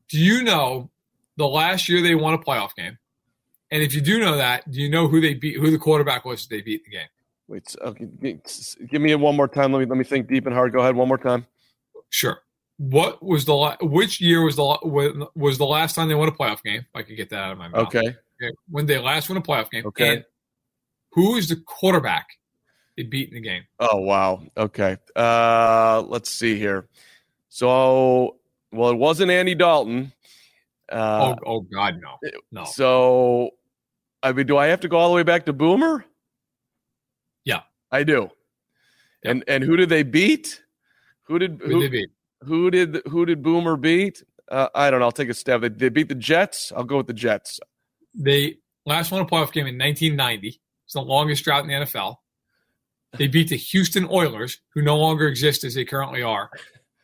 Do 0.08 0.18
you 0.18 0.42
know 0.42 0.90
the 1.36 1.48
last 1.48 1.88
year 1.88 2.02
they 2.02 2.14
won 2.14 2.34
a 2.34 2.38
playoff 2.38 2.74
game? 2.76 2.98
And 3.70 3.82
if 3.82 3.94
you 3.94 4.00
do 4.00 4.20
know 4.20 4.36
that, 4.36 4.70
do 4.70 4.80
you 4.80 4.88
know 4.88 5.08
who 5.08 5.20
they 5.20 5.34
beat? 5.34 5.56
Who 5.56 5.70
the 5.70 5.78
quarterback 5.78 6.24
was 6.24 6.46
that 6.46 6.54
they 6.54 6.62
beat 6.62 6.84
the 6.84 6.90
game? 6.90 7.08
Wait, 7.48 7.74
okay, 7.82 8.38
give 8.88 9.02
me 9.02 9.10
it 9.10 9.20
one 9.20 9.36
more 9.36 9.48
time. 9.48 9.72
Let 9.72 9.80
me 9.80 9.86
let 9.86 9.98
me 9.98 10.04
think 10.04 10.28
deep 10.28 10.46
and 10.46 10.54
hard. 10.54 10.72
Go 10.72 10.78
ahead, 10.78 10.94
one 10.94 11.08
more 11.08 11.18
time. 11.18 11.46
Sure. 12.08 12.38
What 12.76 13.22
was 13.22 13.44
the 13.44 13.54
la- 13.54 13.76
which 13.80 14.20
year 14.20 14.42
was 14.42 14.56
the 14.56 15.28
was 15.34 15.58
the 15.58 15.66
last 15.66 15.94
time 15.94 16.08
they 16.08 16.14
won 16.14 16.28
a 16.28 16.32
playoff 16.32 16.62
game? 16.62 16.80
If 16.80 16.94
I 16.94 17.02
could 17.02 17.16
get 17.16 17.30
that 17.30 17.40
out 17.40 17.52
of 17.52 17.58
my 17.58 17.68
mouth. 17.68 17.86
Okay, 17.88 18.16
Okay. 18.40 18.54
When 18.70 18.86
they 18.86 18.98
last 18.98 19.28
won 19.28 19.38
a 19.38 19.42
playoff 19.42 19.70
game. 19.70 19.86
Okay. 19.86 20.16
And 20.16 20.24
who 21.14 21.36
is 21.36 21.48
the 21.48 21.56
quarterback 21.56 22.26
they 22.96 23.04
beat 23.04 23.28
in 23.28 23.34
the 23.34 23.40
game? 23.40 23.62
Oh 23.78 23.98
wow. 23.98 24.42
Okay. 24.56 24.96
Uh 25.16 26.02
let's 26.06 26.30
see 26.30 26.58
here. 26.58 26.88
So 27.48 28.36
well 28.72 28.90
it 28.90 28.96
wasn't 28.96 29.30
Andy 29.30 29.54
Dalton. 29.54 30.12
Uh 30.90 31.34
oh, 31.46 31.46
oh 31.46 31.60
God, 31.60 32.00
no, 32.00 32.30
no. 32.52 32.64
so 32.64 33.50
I 34.22 34.32
mean, 34.32 34.46
do 34.46 34.56
I 34.56 34.66
have 34.66 34.80
to 34.80 34.88
go 34.88 34.96
all 34.96 35.08
the 35.08 35.14
way 35.14 35.22
back 35.22 35.46
to 35.46 35.52
Boomer? 35.52 36.04
Yeah, 37.44 37.60
I 37.90 38.04
do. 38.04 38.30
And 39.24 39.44
and 39.48 39.62
who 39.62 39.76
did 39.76 39.88
they 39.88 40.02
beat? 40.02 40.62
Who 41.24 41.38
did 41.38 41.60
Who 41.62 41.72
who, 41.72 41.80
they 41.80 41.88
beat? 41.88 42.08
who 42.42 42.70
did 42.70 43.02
who 43.06 43.26
did 43.26 43.42
Boomer 43.42 43.76
beat? 43.76 44.22
Uh, 44.50 44.68
I 44.74 44.90
don't 44.90 45.00
know. 45.00 45.06
I'll 45.06 45.12
take 45.12 45.30
a 45.30 45.34
stab. 45.34 45.62
They, 45.62 45.68
they 45.68 45.88
beat 45.88 46.08
the 46.08 46.14
Jets. 46.14 46.72
I'll 46.76 46.84
go 46.84 46.98
with 46.98 47.06
the 47.06 47.14
Jets. 47.14 47.60
They 48.14 48.58
last 48.84 49.10
won 49.10 49.22
a 49.22 49.24
playoff 49.24 49.52
game 49.52 49.66
in 49.66 49.78
1990. 49.78 50.60
It's 50.84 50.94
the 50.94 51.00
longest 51.00 51.44
drought 51.44 51.62
in 51.64 51.68
the 51.68 51.74
NFL. 51.86 52.16
They 53.16 53.26
beat 53.28 53.48
the 53.48 53.56
Houston 53.56 54.06
Oilers, 54.10 54.58
who 54.70 54.82
no 54.82 54.96
longer 54.98 55.28
exist 55.28 55.62
as 55.64 55.74
they 55.74 55.84
currently 55.84 56.22
are, 56.22 56.50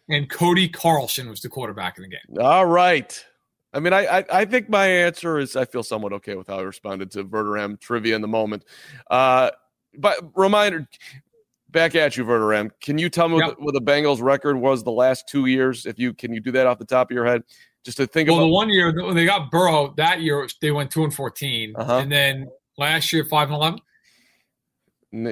and 0.08 0.28
Cody 0.28 0.68
Carlson 0.68 1.28
was 1.30 1.40
the 1.40 1.48
quarterback 1.48 1.96
in 1.98 2.02
the 2.02 2.08
game. 2.08 2.38
All 2.40 2.66
right. 2.66 3.24
I 3.72 3.78
mean, 3.78 3.92
I, 3.92 4.18
I 4.18 4.24
I 4.40 4.44
think 4.44 4.68
my 4.68 4.86
answer 4.86 5.38
is 5.38 5.54
I 5.54 5.64
feel 5.64 5.84
somewhat 5.84 6.12
okay 6.14 6.34
with 6.34 6.48
how 6.48 6.58
I 6.58 6.62
responded 6.62 7.12
to 7.12 7.22
Verderame 7.24 7.78
trivia 7.80 8.16
in 8.16 8.22
the 8.22 8.26
moment. 8.28 8.64
Uh, 9.08 9.50
but 9.96 10.16
reminder, 10.34 10.88
back 11.70 11.94
at 11.94 12.16
you, 12.16 12.24
Verderame. 12.24 12.72
Can 12.80 12.98
you 12.98 13.08
tell 13.08 13.28
me 13.28 13.38
Yep. 13.38 13.56
what, 13.60 13.72
the, 13.74 13.80
Bengals 13.80 14.20
record 14.20 14.56
was 14.56 14.82
the 14.82 14.90
last 14.90 15.28
two 15.28 15.46
years? 15.46 15.86
If 15.86 16.00
you 16.00 16.12
can, 16.12 16.32
you 16.34 16.40
do 16.40 16.50
that 16.50 16.66
off 16.66 16.78
the 16.80 16.84
top 16.84 17.12
of 17.12 17.14
your 17.14 17.24
head, 17.24 17.44
just 17.84 17.96
to 17.98 18.06
think 18.08 18.28
Well, 18.28 18.40
the 18.40 18.48
one 18.48 18.68
year 18.70 18.92
when 19.04 19.14
they 19.14 19.24
got 19.26 19.52
Burrow, 19.52 19.94
that 19.96 20.20
year 20.20 20.48
they 20.60 20.72
went 20.72 20.90
two 20.90 21.04
and 21.04 21.14
14, 21.14 21.74
Uh-huh. 21.76 21.98
and 21.98 22.10
then 22.10 22.48
last 22.80 23.12
year 23.12 23.24
five 23.24 23.48
and 23.48 23.54
11, 23.56 23.80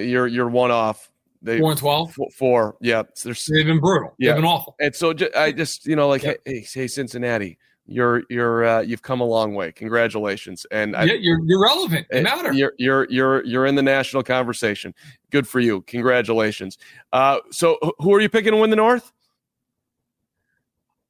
You're 0.09 0.27
you're 0.29 0.49
one 0.49 0.71
off. 0.71 1.11
They 1.41 1.61
four 1.61 1.71
and 1.71 1.79
12. 1.79 2.13
four, 2.15 2.31
four. 2.31 2.77
Yeah, 2.81 3.03
They've 3.25 3.65
been 3.67 3.81
brutal. 3.81 4.13
Yeah. 4.19 4.33
They've 4.33 4.39
been 4.43 4.45
awful. 4.45 4.75
And 4.81 4.95
so 4.95 5.13
ju- 5.15 5.31
I 5.37 5.53
just, 5.53 5.87
you 5.87 5.95
know, 5.97 6.09
like, 6.09 6.25
Yep. 6.25 6.41
hey, 6.45 6.67
hey, 6.73 6.87
Cincinnati, 6.89 7.59
you're 7.87 8.25
you're 8.29 8.65
uh, 8.67 8.81
you've 8.81 9.03
come 9.03 9.21
a 9.21 9.25
long 9.25 9.55
way. 9.55 9.71
Congratulations. 9.73 10.67
And 10.73 10.95
I, 10.97 11.05
yeah, 11.05 11.15
you're 11.15 11.41
you're 11.45 11.63
relevant. 11.63 12.07
You 12.13 12.19
eh, 12.19 12.23
matter. 12.23 12.53
You're 12.53 12.73
you're 12.77 13.07
you're 13.09 13.45
you're 13.45 13.67
in 13.67 13.77
the 13.77 13.83
national 13.83 14.25
conversation. 14.25 14.93
Good 15.31 15.47
for 15.49 15.61
you. 15.61 15.83
Congratulations. 15.83 16.77
Uh, 17.13 17.39
so 17.51 17.79
who 17.99 18.13
are 18.15 18.21
you 18.21 18.29
picking 18.29 18.51
to 18.53 18.59
win 18.59 18.71
the 18.71 18.77
North? 18.77 19.13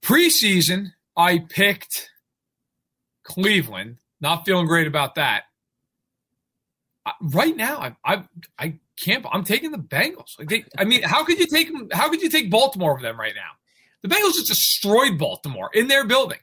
Preseason, 0.03 0.93
I 1.17 1.39
picked 1.49 2.11
Cleveland. 3.25 3.97
Not 4.21 4.45
feeling 4.45 4.67
great 4.67 4.87
about 4.87 5.15
that. 5.17 5.45
Right 7.21 7.57
now, 7.57 7.79
I 7.79 7.97
I 8.05 8.25
I 8.59 8.79
can't. 8.97 9.25
I'm 9.31 9.45
taking 9.45 9.71
the 9.71 9.79
Bengals. 9.79 10.39
Like 10.39 10.49
they, 10.49 10.65
I 10.77 10.85
mean, 10.85 11.03
how 11.03 11.25
could 11.25 11.39
you 11.39 11.47
take 11.47 11.73
them? 11.73 11.89
How 11.93 12.09
could 12.09 12.23
you 12.23 12.31
take 12.31 12.51
Baltimore 12.51 12.93
over 12.93 13.03
them 13.03 13.19
right 13.19 13.35
now? 13.35 13.51
The 14.03 14.09
Bengals 14.09 14.35
just 14.35 14.49
destroyed 14.49 15.19
Baltimore 15.19 15.71
in 15.75 15.89
their 15.89 16.07
building. 16.07 16.39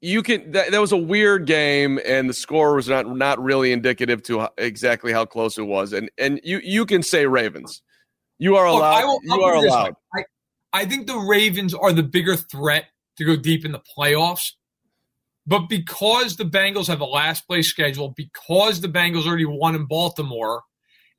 You 0.00 0.22
can. 0.22 0.52
That, 0.52 0.70
that 0.70 0.80
was 0.80 0.92
a 0.92 0.96
weird 0.96 1.46
game, 1.46 1.98
and 2.04 2.28
the 2.28 2.34
score 2.34 2.74
was 2.74 2.88
not 2.88 3.08
not 3.16 3.42
really 3.42 3.72
indicative 3.72 4.22
to 4.24 4.40
how, 4.40 4.50
exactly 4.58 5.12
how 5.12 5.24
close 5.24 5.56
it 5.58 5.62
was. 5.62 5.92
And 5.92 6.10
and 6.18 6.40
you 6.44 6.60
you 6.62 6.84
can 6.84 7.02
say 7.02 7.26
Ravens. 7.26 7.82
You 8.38 8.56
are 8.56 8.66
allowed. 8.66 9.04
I'll 9.04 9.20
you 9.22 9.42
are 9.42 9.56
it 9.56 9.62
this 9.62 9.72
way. 9.72 9.78
allowed. 9.78 9.94
I, 10.14 10.24
I 10.72 10.84
think 10.84 11.06
the 11.06 11.16
Ravens 11.16 11.72
are 11.72 11.92
the 11.92 12.02
bigger 12.02 12.36
threat 12.36 12.86
to 13.16 13.24
go 13.24 13.36
deep 13.36 13.64
in 13.64 13.72
the 13.72 13.80
playoffs. 13.96 14.52
But 15.46 15.68
because 15.68 16.36
the 16.36 16.44
Bengals 16.44 16.86
have 16.86 17.00
a 17.00 17.06
last 17.06 17.46
place 17.46 17.68
schedule, 17.68 18.14
because 18.16 18.80
the 18.80 18.88
Bengals 18.88 19.26
already 19.26 19.44
won 19.44 19.74
in 19.74 19.86
Baltimore, 19.86 20.62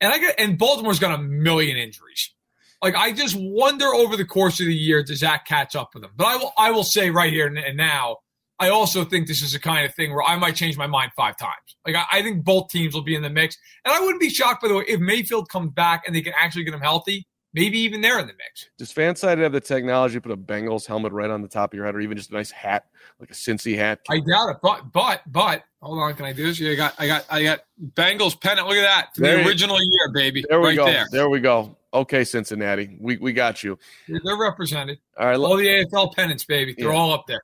and 0.02 0.12
I 0.12 0.20
got 0.20 0.36
and 0.38 0.58
Baltimore's 0.58 1.00
got 1.00 1.18
a 1.18 1.22
million 1.22 1.78
injuries. 1.78 2.32
Like 2.82 2.96
I 2.96 3.12
just 3.12 3.36
wonder 3.38 3.86
over 3.86 4.18
the 4.18 4.26
course 4.26 4.60
of 4.60 4.66
the 4.66 4.76
year, 4.76 5.04
does 5.04 5.22
that 5.22 5.46
catch 5.46 5.76
up 5.76 5.92
with 5.94 6.04
them? 6.04 6.12
But 6.16 6.28
I 6.28 6.36
will 6.38 6.54
I 6.58 6.72
will 6.72 6.84
say 6.84 7.10
right 7.10 7.32
here 7.32 7.48
and 7.48 7.78
now, 7.78 8.18
I 8.60 8.70
also 8.70 9.06
think 9.06 9.28
this 9.28 9.42
is 9.42 9.54
the 9.54 9.60
kind 9.60 9.86
of 9.86 9.94
thing 9.94 10.12
where 10.12 10.24
I 10.24 10.38
might 10.38 10.56
change 10.56 10.78
my 10.78 10.88
mind 10.88 11.12
five 11.16 11.38
times. 11.38 11.78
Like 11.86 11.96
I, 11.96 12.20
I 12.20 12.22
think 12.22 12.44
both 12.44 12.70
teams 12.70 12.94
will 12.94 13.04
be 13.04 13.16
in 13.16 13.22
the 13.22 13.30
mix, 13.30 13.58
and 13.84 13.94
I 13.94 14.00
wouldn't 14.00 14.22
be 14.22 14.30
shocked 14.30 14.62
by 14.62 14.70
the 14.70 14.76
way 14.76 14.86
if 14.88 15.00
Mayfield 15.00 15.50
comes 15.50 15.72
back 15.72 16.04
and 16.06 16.16
they 16.16 16.22
can 16.22 16.34
actually 16.38 16.64
get 16.64 16.74
him 16.74 16.82
healthy. 16.82 17.28
Maybe 17.56 17.80
even 17.80 18.02
they're 18.02 18.20
in 18.20 18.28
the 18.28 18.34
mix. 18.34 18.68
Does 18.78 18.94
Fanside 18.94 19.38
have 19.38 19.54
the 19.54 19.62
technology 19.62 20.16
to 20.16 20.22
put 20.22 20.34
a 20.34 20.38
Bengals 20.38 20.86
helmet 20.86 21.14
right 21.14 21.30
on 21.30 21.42
the 21.42 21.48
top 21.48 21.72
of 21.72 21.78
your 21.78 21.86
head, 21.86 21.96
or 21.96 22.02
even 22.02 22.18
just 22.18 22.30
a 22.30 22.34
nice 22.34 22.52
hat, 22.52 22.88
like 23.18 23.32
a 23.32 23.34
Cincy 23.34 23.78
hat? 23.78 24.02
I 24.10 24.20
doubt 24.20 24.50
it, 24.50 24.58
but 24.62 24.92
but 24.92 25.22
but 25.28 25.64
hold 25.82 26.00
on, 26.00 26.14
can 26.16 26.26
I 26.26 26.34
do 26.34 26.44
this? 26.44 26.60
Yeah, 26.60 26.72
I 26.72 26.76
got 26.76 26.94
I 27.00 27.08
got 27.08 27.26
I 27.30 27.44
got 27.44 27.60
Bengals 27.94 28.40
pennant. 28.40 28.68
Look 28.68 28.76
at 28.76 28.82
that, 28.82 29.10
There 29.16 29.38
the 29.42 29.48
original 29.48 29.78
year, 29.80 30.12
baby. 30.14 30.44
There 30.50 30.60
we 30.60 30.68
right 30.68 30.76
go. 30.76 30.86
there. 30.86 31.06
There 31.12 31.30
we 31.30 31.40
go. 31.40 31.78
Okay, 31.94 32.26
Cincinnati, 32.26 32.98
we 33.00 33.16
we 33.18 33.32
got 33.32 33.64
you. 33.64 33.80
They're 34.10 34.38
represented. 34.38 35.00
All 35.18 35.28
right, 35.28 35.38
All 35.38 35.56
the 35.56 35.66
AFL 35.66 36.14
pennants, 36.14 36.44
baby. 36.44 36.76
They're 36.78 36.92
Yeah. 36.92 36.98
all 36.98 37.14
up 37.14 37.26
there. 37.26 37.42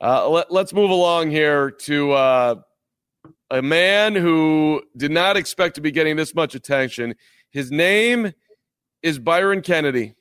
Uh, 0.00 0.28
let, 0.28 0.50
us 0.50 0.72
move 0.72 0.90
along 0.90 1.30
here 1.30 1.70
to 1.70 2.10
uh, 2.10 2.54
a 3.52 3.62
man 3.62 4.16
who 4.16 4.82
did 4.96 5.12
not 5.12 5.36
expect 5.36 5.76
to 5.76 5.80
be 5.80 5.92
getting 5.92 6.16
this 6.16 6.34
much 6.34 6.56
attention. 6.56 7.14
His 7.50 7.70
name 7.70 8.32
is 9.02 9.18
Byron 9.18 9.62
Kennedy. 9.62 10.14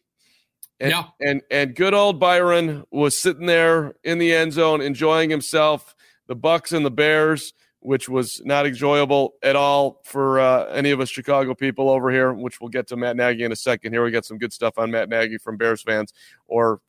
And, 0.80 0.92
Yeah. 0.92 1.04
and 1.20 1.42
and 1.52 1.76
good 1.76 1.94
old 1.94 2.20
Byron 2.20 2.84
was 2.92 3.18
sitting 3.18 3.46
there 3.46 3.94
in 4.04 4.18
the 4.18 4.34
end 4.34 4.54
zone 4.54 4.82
enjoying 4.82 5.30
himself. 5.30 5.96
The 6.28 6.36
Bucs 6.36 6.72
and 6.74 6.84
the 6.86 6.92
Bears, 6.92 7.54
which 7.82 8.10
was 8.10 8.42
not 8.46 8.66
enjoyable 8.66 9.34
at 9.44 9.56
all 9.56 10.02
for 10.06 10.40
uh, 10.40 10.66
any 10.68 10.90
of 10.92 11.00
us 11.00 11.10
Chicago 11.10 11.54
people 11.54 11.90
over 11.90 12.10
here. 12.10 12.34
Which 12.34 12.60
we'll 12.60 12.70
get 12.70 12.88
to 12.88 12.96
Matt 12.96 13.16
Nagy 13.16 13.44
in 13.44 13.52
a 13.52 13.56
second. 13.56 13.94
Here 13.94 14.04
we 14.04 14.10
got 14.12 14.26
some 14.26 14.38
good 14.40 14.54
stuff 14.54 14.78
on 14.78 14.90
Matt 14.92 15.10
Nagy 15.10 15.38
from 15.38 15.58
Bears 15.58 15.84
fans, 15.84 16.14
or 16.48 16.82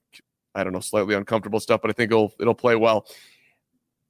I 0.55 0.65
don't 0.65 0.73
know, 0.73 0.81
slightly 0.81 1.15
uncomfortable 1.15 1.61
stuff, 1.61 1.83
but 1.83 1.91
I 1.91 1.93
think 1.93 2.13
it'll 2.13 2.33
it'll 2.41 2.55
play 2.55 2.77
well. 2.77 3.07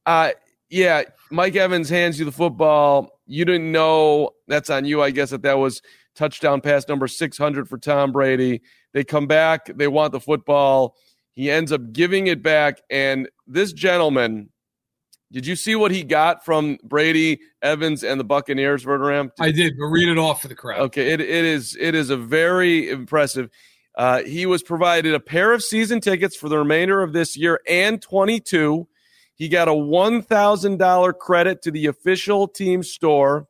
Uh 0.07 0.31
yeah, 0.71 1.03
Mike 1.31 1.55
Evans 1.57 1.89
hands 1.91 2.19
you 2.19 2.25
the 2.25 2.33
football. 2.33 3.21
You 3.27 3.45
didn't 3.45 3.71
know 3.73 4.31
that's 4.49 4.71
on 4.71 4.85
you, 4.85 5.03
I 5.03 5.11
guess, 5.11 5.31
that 5.31 5.43
that 5.43 5.59
was 5.59 5.83
touchdown 6.15 6.61
pass 6.61 6.87
number 6.89 7.09
600 7.09 7.69
for 7.69 7.79
Tom 7.79 8.13
Brady. 8.13 8.63
They 8.93 9.05
come 9.05 9.27
back, 9.27 9.67
they 9.75 9.89
want 9.89 10.13
the 10.13 10.21
football. 10.21 10.97
He 11.33 11.51
ends 11.51 11.73
up 11.73 11.93
giving 11.93 12.27
it 12.27 12.43
back. 12.43 12.83
And 12.91 13.29
this 13.47 13.73
gentleman, 13.73 14.51
did 15.33 15.47
you 15.47 15.57
see 15.57 15.75
what 15.75 15.91
he 15.91 16.05
got 16.05 16.45
from 16.45 16.77
Brady, 16.85 17.41
Evans, 17.63 18.05
and 18.05 18.21
the 18.21 18.25
Buccaneers, 18.25 18.85
Verderame? 18.85 19.31
I 19.41 19.51
did, 19.51 19.75
but 19.79 19.87
read 19.87 20.09
it 20.09 20.19
off 20.19 20.43
for 20.43 20.49
the 20.49 20.55
crowd. 20.55 20.81
Okay, 20.81 21.11
it, 21.11 21.21
it 21.23 21.45
is 21.45 21.77
it 21.81 21.95
is 21.95 22.11
a 22.11 22.19
very 22.19 22.91
impressive. 22.91 23.49
Uh, 23.97 24.23
he 24.23 24.47
was 24.47 24.63
provided 24.63 25.15
a 25.15 25.21
pair 25.21 25.53
of 25.53 25.63
season 25.63 26.01
tickets 26.01 26.37
for 26.37 26.49
the 26.49 26.59
remainder 26.59 27.03
of 27.03 27.13
this 27.13 27.37
year 27.37 27.61
and 27.69 28.01
22. 28.01 28.87
He 29.35 29.49
got 29.49 29.69
a 29.69 29.73
$1,000 29.73 31.19
credit 31.19 31.63
to 31.63 31.71
the 31.71 31.87
official 31.87 32.49
team 32.49 32.83
store. 32.83 33.49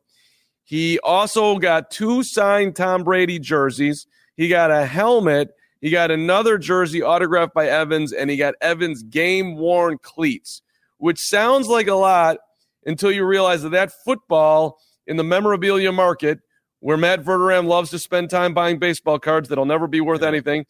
He 0.63 0.99
also 0.99 1.57
got 1.57 1.91
two 1.91 2.23
signed 2.23 2.75
Tom 2.75 3.03
Brady 3.03 3.39
jerseys. 3.39 4.07
He 4.37 4.47
got 4.47 4.71
a 4.71 4.85
helmet. 4.85 5.49
He 5.81 5.89
got 5.89 6.09
another 6.11 6.57
jersey 6.57 7.03
autographed 7.03 7.53
by 7.53 7.67
Evans, 7.67 8.13
and 8.13 8.29
he 8.29 8.37
got 8.37 8.55
Evans' 8.61 9.03
game 9.03 9.55
worn 9.57 9.97
cleats, 10.01 10.61
which 10.97 11.19
sounds 11.19 11.67
like 11.67 11.87
a 11.87 11.93
lot 11.95 12.37
until 12.85 13.11
you 13.11 13.25
realize 13.25 13.61
that 13.63 13.69
that 13.73 13.91
football 14.05 14.79
in 15.07 15.17
the 15.17 15.23
memorabilia 15.23 15.91
market, 15.91 16.39
where 16.79 16.95
Matt 16.97 17.23
Verderame 17.23 17.67
loves 17.67 17.89
to 17.91 17.99
spend 17.99 18.29
time 18.29 18.53
buying 18.53 18.79
baseball 18.79 19.19
cards 19.19 19.49
that'll 19.49 19.65
never 19.65 19.87
be 19.87 19.99
worth 20.01 20.21
Yeah. 20.21 20.29
anything, 20.29 20.65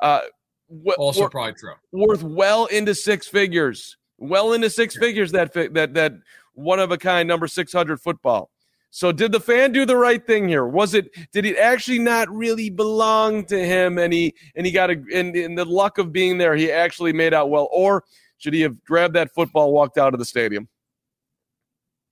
uh, 0.00 0.22
w- 0.68 0.92
Also, 0.98 1.20
wor- 1.20 1.30
probably 1.30 1.54
true. 1.54 1.74
worth 1.92 2.24
well 2.24 2.66
into 2.66 2.94
six 2.94 3.28
figures, 3.28 3.96
well 4.18 4.52
into 4.52 4.68
six 4.68 4.96
figures. 4.96 5.30
That 5.32 5.52
fi- 5.54 5.68
that 5.68 5.94
that 5.94 6.14
one 6.54 6.80
of 6.80 6.90
a 6.90 6.98
kind 6.98 7.28
number 7.28 7.46
six 7.46 7.72
hundred 7.72 8.00
football. 8.00 8.50
So 8.96 9.12
did 9.12 9.32
the 9.32 9.40
fan 9.40 9.72
do 9.72 9.84
the 9.84 9.94
right 9.94 10.26
thing 10.26 10.48
here? 10.48 10.66
Was 10.66 10.94
it 10.94 11.10
did 11.30 11.44
it 11.44 11.58
actually 11.58 11.98
not 11.98 12.30
really 12.30 12.70
belong 12.70 13.44
to 13.44 13.62
him 13.62 13.98
and 13.98 14.10
he 14.10 14.34
and 14.54 14.64
he 14.64 14.72
got 14.72 14.88
a 14.88 14.94
in, 15.10 15.36
in 15.36 15.54
the 15.54 15.66
luck 15.66 15.98
of 15.98 16.12
being 16.14 16.38
there 16.38 16.56
he 16.56 16.72
actually 16.72 17.12
made 17.12 17.34
out 17.34 17.50
well 17.50 17.68
or 17.70 18.04
should 18.38 18.54
he 18.54 18.62
have 18.62 18.82
grabbed 18.84 19.12
that 19.12 19.34
football 19.34 19.70
walked 19.74 19.98
out 19.98 20.14
of 20.14 20.18
the 20.18 20.24
stadium? 20.24 20.70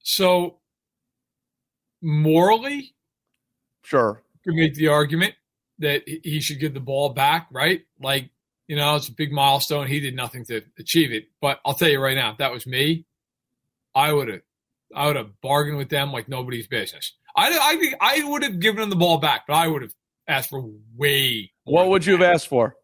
So, 0.03 0.61
morally, 2.03 2.94
Sure. 3.83 4.23
you 4.44 4.53
could 4.53 4.59
make 4.59 4.75
the 4.75 4.88
argument 4.88 5.37
that 5.79 6.07
he- 6.07 6.20
he 6.23 6.40
should 6.42 6.61
give 6.61 6.75
the 6.75 6.81
ball 6.81 7.09
back, 7.14 7.49
right? 7.51 7.87
Like, 7.99 8.29
you 8.68 8.77
know, 8.77 8.94
it's 8.97 9.09
a 9.09 9.12
big 9.12 9.33
milestone. 9.33 9.87
He 9.87 10.01
did 10.01 10.14
nothing 10.14 10.44
to 10.47 10.61
achieve 10.79 11.12
it. 11.12 11.29
But 11.40 11.62
I'll 11.64 11.73
tell 11.73 11.88
you 11.88 11.99
right 11.99 12.14
now, 12.14 12.33
if 12.33 12.37
that 12.38 12.53
was 12.53 12.66
me, 12.66 13.07
I 13.94 14.12
would 14.12 14.29
have, 14.29 14.42
I 14.94 15.07
would 15.07 15.16
have 15.16 15.40
bargained 15.40 15.76
with 15.76 15.88
them 15.88 16.12
like 16.12 16.28
nobody's 16.28 16.66
business. 16.66 17.12
I, 17.37 17.59
I 17.61 17.76
think 17.76 17.94
I 18.00 18.22
would 18.24 18.42
have 18.42 18.61
given 18.61 18.80
them 18.80 18.90
the 18.90 18.96
ball 18.96 19.18
back, 19.18 19.46
but 19.46 19.54
I 19.54 19.66
would 19.66 19.83
have 19.83 19.94
asked 20.28 20.50
for 20.50 20.70
way. 20.96 21.52
more 21.66 21.83
What 21.83 21.90
would 21.90 22.07
you 22.07 22.12
have 22.12 22.22
asked 22.22 22.48
for? 22.48 22.76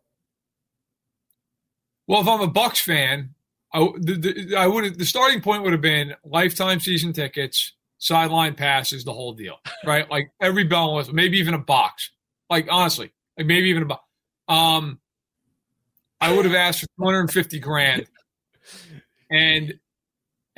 Well, 2.07 2.21
if 2.21 2.29
I'm 2.29 2.41
a 2.41 2.51
Bucs 2.51 2.83
fan, 2.83 3.35
I, 3.73 3.89
the, 3.99 4.15
the, 4.15 4.57
I 4.57 4.67
would 4.67 4.99
the 4.99 5.05
starting 5.05 5.41
point 5.41 5.63
would 5.63 5.73
have 5.73 5.81
been 5.81 6.15
lifetime 6.25 6.81
season 6.81 7.13
tickets, 7.13 7.73
sideline 7.99 8.55
passes, 8.55 9.05
the 9.05 9.13
whole 9.13 9.33
deal, 9.33 9.59
right? 9.87 10.11
like 10.11 10.33
every 10.41 10.65
bell 10.65 10.95
maybe 11.13 11.39
even 11.39 11.55
a 11.55 11.59
box. 11.59 12.11
Like 12.49 12.67
honestly, 12.69 13.13
like 13.39 13.47
maybe 13.47 13.69
even 13.71 13.85
a 13.85 13.87
box. 13.87 14.03
Um, 14.49 14.99
I 16.21 16.35
would 16.35 16.45
have 16.45 16.55
asked 16.55 16.81
for 16.81 16.87
250 16.99 17.61
grand, 17.61 18.07
and 19.31 19.79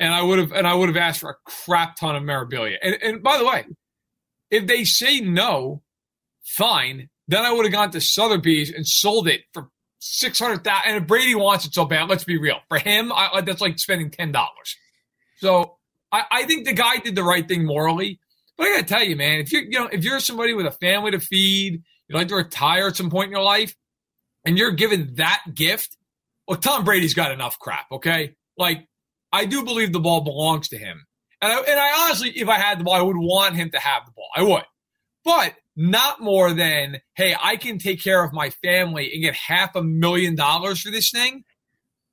and 0.03 0.13
I 0.13 0.21
would 0.21 0.37
have 0.37 0.51
and 0.51 0.67
I 0.67 0.73
would 0.73 0.89
have 0.89 0.97
asked 0.97 1.21
for 1.21 1.29
a 1.29 1.35
crap 1.45 1.95
ton 1.95 2.17
of 2.17 2.23
memorabilia. 2.23 2.77
And, 2.83 2.97
and 3.01 3.23
by 3.23 3.37
the 3.37 3.45
way, 3.45 3.65
if 4.51 4.67
they 4.67 4.83
say 4.83 5.21
no, 5.21 5.81
fine. 6.43 7.09
Then 7.29 7.45
I 7.45 7.53
would 7.53 7.63
have 7.63 7.71
gone 7.71 7.91
to 7.91 8.01
Sotheby's 8.01 8.69
and 8.69 8.85
sold 8.85 9.29
it 9.29 9.43
for 9.53 9.69
six 9.99 10.39
hundred 10.39 10.65
thousand. 10.65 10.91
And 10.91 11.01
if 11.01 11.07
Brady 11.07 11.35
wants 11.35 11.65
it 11.65 11.73
so 11.73 11.85
bad, 11.85 12.09
let's 12.09 12.25
be 12.25 12.37
real. 12.37 12.57
For 12.67 12.79
him, 12.79 13.13
I, 13.13 13.39
that's 13.45 13.61
like 13.61 13.79
spending 13.79 14.11
ten 14.11 14.33
dollars. 14.33 14.75
So 15.37 15.77
I, 16.11 16.23
I 16.29 16.43
think 16.43 16.65
the 16.65 16.73
guy 16.73 16.97
did 16.97 17.15
the 17.15 17.23
right 17.23 17.47
thing 17.47 17.65
morally. 17.65 18.19
But 18.57 18.67
I 18.67 18.75
got 18.75 18.87
to 18.87 18.93
tell 18.93 19.03
you, 19.03 19.15
man, 19.15 19.39
if 19.39 19.53
you're 19.53 19.63
you 19.63 19.79
know 19.79 19.87
if 19.89 20.03
you're 20.03 20.19
somebody 20.19 20.53
with 20.53 20.65
a 20.65 20.71
family 20.71 21.11
to 21.11 21.19
feed, 21.21 21.81
you'd 22.09 22.15
like 22.15 22.27
to 22.27 22.35
retire 22.35 22.87
at 22.87 22.97
some 22.97 23.09
point 23.09 23.27
in 23.27 23.31
your 23.31 23.41
life, 23.41 23.73
and 24.43 24.57
you're 24.57 24.71
given 24.71 25.15
that 25.15 25.43
gift, 25.53 25.95
well, 26.45 26.59
Tom 26.59 26.83
Brady's 26.83 27.13
got 27.13 27.31
enough 27.31 27.57
crap. 27.57 27.85
Okay, 27.89 28.35
like 28.57 28.85
I 29.33 29.45
do 29.45 29.63
believe 29.63 29.91
the 29.91 29.99
ball 29.99 30.21
belongs 30.21 30.69
to 30.69 30.77
him. 30.77 31.05
And 31.41 31.51
I, 31.51 31.57
and 31.57 31.79
I 31.79 32.03
honestly, 32.03 32.29
if 32.29 32.47
I 32.47 32.57
had 32.57 32.79
the 32.79 32.85
ball, 32.85 32.93
I 32.93 33.01
would 33.01 33.17
want 33.17 33.55
him 33.55 33.71
to 33.71 33.79
have 33.79 34.05
the 34.05 34.11
ball. 34.11 34.29
I 34.35 34.43
would. 34.43 34.63
But 35.25 35.55
not 35.75 36.21
more 36.21 36.53
than, 36.53 37.01
hey, 37.15 37.35
I 37.41 37.57
can 37.57 37.79
take 37.79 38.01
care 38.01 38.23
of 38.23 38.31
my 38.31 38.51
family 38.51 39.11
and 39.11 39.21
get 39.23 39.33
half 39.33 39.75
a 39.75 39.83
million 39.83 40.35
dollars 40.35 40.81
for 40.81 40.91
this 40.91 41.09
thing. 41.11 41.43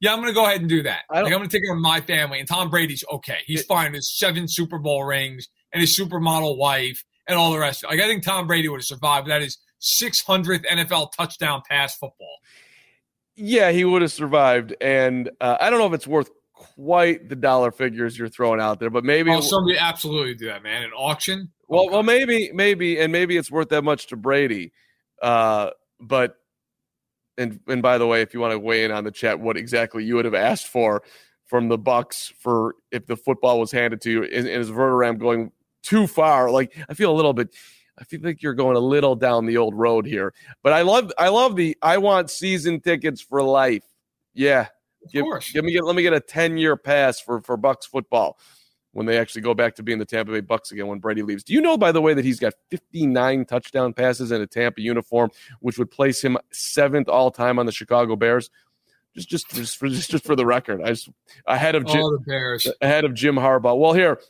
Yeah, 0.00 0.14
I'm 0.14 0.20
going 0.20 0.28
to 0.28 0.34
go 0.34 0.46
ahead 0.46 0.60
and 0.60 0.68
do 0.68 0.82
that. 0.84 1.00
Like, 1.12 1.24
I'm 1.24 1.30
going 1.30 1.48
to 1.48 1.48
take 1.48 1.62
care 1.62 1.74
of 1.74 1.80
my 1.80 2.00
family. 2.00 2.38
And 2.38 2.48
Tom 2.48 2.70
Brady's 2.70 3.04
okay. 3.12 3.38
He's 3.44 3.60
it, 3.60 3.66
fine. 3.66 3.92
His 3.92 4.10
seven 4.10 4.48
Super 4.48 4.78
Bowl 4.78 5.04
rings 5.04 5.46
and 5.72 5.80
his 5.82 5.98
supermodel 5.98 6.56
wife 6.56 7.04
and 7.28 7.38
all 7.38 7.52
the 7.52 7.58
rest. 7.58 7.84
Like, 7.84 8.00
I 8.00 8.06
think 8.06 8.24
Tom 8.24 8.46
Brady 8.46 8.68
would 8.68 8.80
have 8.80 8.86
survived. 8.86 9.28
That 9.28 9.42
is 9.42 9.58
600th 9.82 10.64
NFL 10.66 11.12
touchdown 11.12 11.60
pass 11.68 11.94
football. 11.96 12.38
Yeah, 13.36 13.72
he 13.72 13.84
would 13.84 14.00
have 14.00 14.12
survived. 14.12 14.74
And 14.80 15.30
uh, 15.40 15.58
I 15.60 15.68
don't 15.68 15.78
know 15.78 15.86
if 15.86 15.92
it's 15.92 16.06
worth 16.06 16.30
quite 16.80 17.28
the 17.28 17.36
dollar 17.36 17.70
figures 17.70 18.18
you're 18.18 18.28
throwing 18.28 18.60
out 18.60 18.80
there, 18.80 18.90
but 18.90 19.04
maybe 19.04 19.30
oh, 19.30 19.40
somebody 19.40 19.76
absolutely 19.78 20.34
do 20.34 20.46
that, 20.46 20.62
man. 20.62 20.82
An 20.82 20.92
auction. 20.92 21.50
Well, 21.68 21.82
okay. 21.82 21.90
well, 21.90 22.02
maybe, 22.02 22.50
maybe, 22.54 22.98
and 22.98 23.12
maybe 23.12 23.36
it's 23.36 23.50
worth 23.50 23.68
that 23.68 23.82
much 23.82 24.06
to 24.08 24.16
Brady. 24.16 24.72
Uh, 25.20 25.70
but 26.00 26.36
and 27.36 27.60
and 27.68 27.82
by 27.82 27.98
the 27.98 28.06
way, 28.06 28.22
if 28.22 28.32
you 28.32 28.40
want 28.40 28.52
to 28.52 28.58
weigh 28.58 28.84
in 28.84 28.90
on 28.90 29.04
the 29.04 29.10
chat, 29.10 29.38
what 29.38 29.56
exactly 29.56 30.04
you 30.04 30.14
would 30.16 30.24
have 30.24 30.34
asked 30.34 30.68
for 30.68 31.02
from 31.46 31.68
the 31.68 31.78
Bucs 31.78 32.32
for 32.34 32.76
if 32.90 33.06
the 33.06 33.16
football 33.16 33.60
was 33.60 33.70
handed 33.70 34.00
to 34.02 34.10
you, 34.10 34.24
and 34.24 34.48
is 34.48 34.70
Verderame 34.70 35.18
going 35.18 35.52
too 35.82 36.06
far? 36.06 36.50
Like 36.50 36.74
I 36.88 36.94
feel 36.94 37.12
a 37.12 37.16
little 37.16 37.34
bit. 37.34 37.54
I 37.98 38.04
feel 38.04 38.20
like 38.22 38.42
you're 38.42 38.54
going 38.54 38.78
a 38.78 38.80
little 38.80 39.14
down 39.14 39.44
the 39.44 39.58
old 39.58 39.74
road 39.74 40.06
here. 40.06 40.32
But 40.62 40.72
I 40.72 40.82
love 40.82 41.12
I 41.18 41.28
love 41.28 41.56
the 41.56 41.76
I 41.82 41.98
want 41.98 42.30
season 42.30 42.80
tickets 42.80 43.20
for 43.20 43.42
life. 43.42 43.84
Yeah, 44.32 44.68
give, 45.12 45.22
course. 45.22 45.52
Give 45.52 45.64
me 45.64 45.80
let 45.80 45.96
me 45.96 46.02
get 46.02 46.12
a 46.12 46.20
10 46.20 46.58
year 46.58 46.76
pass 46.76 47.20
for 47.20 47.40
for 47.40 47.56
Bucs 47.56 47.84
football 47.84 48.38
when 48.92 49.06
they 49.06 49.18
actually 49.18 49.42
go 49.42 49.54
back 49.54 49.74
to 49.76 49.82
being 49.82 49.98
the 49.98 50.04
Tampa 50.04 50.32
Bay 50.32 50.40
Bucs 50.40 50.72
again 50.72 50.88
when 50.88 50.98
Brady 50.98 51.22
leaves. 51.22 51.44
Do 51.44 51.52
you 51.52 51.60
know, 51.60 51.76
by 51.76 51.92
the 51.92 52.00
way, 52.00 52.14
that 52.14 52.24
he's 52.24 52.40
got 52.40 52.54
59 52.70 53.44
touchdown 53.44 53.92
passes 53.92 54.32
in 54.32 54.40
a 54.40 54.46
Tampa 54.46 54.80
uniform, 54.80 55.30
which 55.60 55.78
would 55.78 55.90
place 55.90 56.22
him 56.22 56.36
seventh 56.50 57.08
all 57.08 57.30
time 57.30 57.58
on 57.58 57.66
the 57.66 57.72
Chicago 57.72 58.16
Bears? 58.16 58.50
Just, 59.14 59.28
just, 59.28 59.50
just 59.50 59.76
for 59.76 59.88
just, 59.88 60.10
just 60.10 60.24
for 60.24 60.36
the 60.36 60.46
record, 60.46 60.82
I 60.82 60.88
just 60.88 61.08
ahead 61.46 61.74
of 61.74 61.86
Jim, 61.86 62.02
oh, 62.02 62.12
the 62.12 62.18
Bears 62.18 62.68
ahead 62.80 63.04
of 63.04 63.14
Jim 63.14 63.36
Harbaugh. 63.36 63.78
Well, 63.78 63.92
here, 63.92 64.20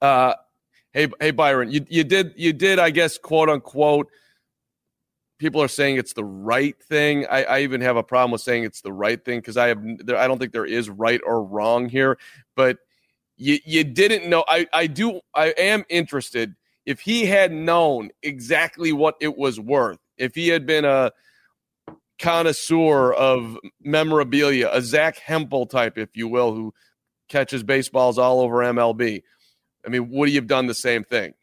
uh, 0.00 0.34
hey, 0.92 1.08
hey, 1.20 1.30
Byron, 1.30 1.70
you 1.70 1.84
you 1.88 2.04
did 2.04 2.32
you 2.36 2.52
did 2.52 2.78
I 2.78 2.90
guess 2.90 3.18
quote 3.18 3.48
unquote 3.48 4.08
people 5.42 5.60
are 5.60 5.68
saying 5.68 5.96
it's 5.96 6.12
the 6.12 6.24
right 6.24 6.80
thing. 6.84 7.26
I, 7.26 7.42
I 7.42 7.60
even 7.62 7.80
have 7.80 7.96
a 7.96 8.02
problem 8.04 8.30
with 8.30 8.42
saying 8.42 8.62
it's 8.62 8.80
the 8.80 8.92
right 8.92 9.22
thing 9.22 9.40
because 9.40 9.56
I 9.56 9.66
have 9.66 9.82
I 10.16 10.28
don't 10.28 10.38
think 10.38 10.52
there 10.52 10.64
is 10.64 10.88
right 10.88 11.20
or 11.26 11.42
wrong 11.42 11.88
here. 11.88 12.16
But 12.54 12.78
you 13.36 13.58
you 13.64 13.82
didn't 13.82 14.30
know. 14.30 14.44
I 14.48 14.68
I 14.72 14.86
do. 14.86 15.20
I 15.34 15.48
am 15.48 15.84
interested. 15.88 16.54
If 16.86 17.00
he 17.00 17.26
had 17.26 17.52
known 17.52 18.10
exactly 18.22 18.92
what 18.92 19.16
it 19.20 19.36
was 19.36 19.58
worth, 19.58 19.98
if 20.16 20.36
he 20.36 20.48
had 20.48 20.64
been 20.64 20.84
a 20.84 21.10
connoisseur 22.20 23.12
of 23.12 23.58
memorabilia, 23.82 24.70
a 24.72 24.80
Zack 24.80 25.18
Hample 25.26 25.68
type, 25.68 25.98
if 25.98 26.10
you 26.14 26.28
will, 26.28 26.54
who 26.54 26.72
catches 27.28 27.64
baseballs 27.64 28.16
all 28.16 28.40
over 28.40 28.58
MLB. 28.58 29.22
I 29.84 29.88
mean, 29.88 30.08
would 30.10 30.28
he 30.28 30.36
have 30.36 30.46
done 30.46 30.66
the 30.68 30.74
same 30.74 31.02
thing? 31.02 31.34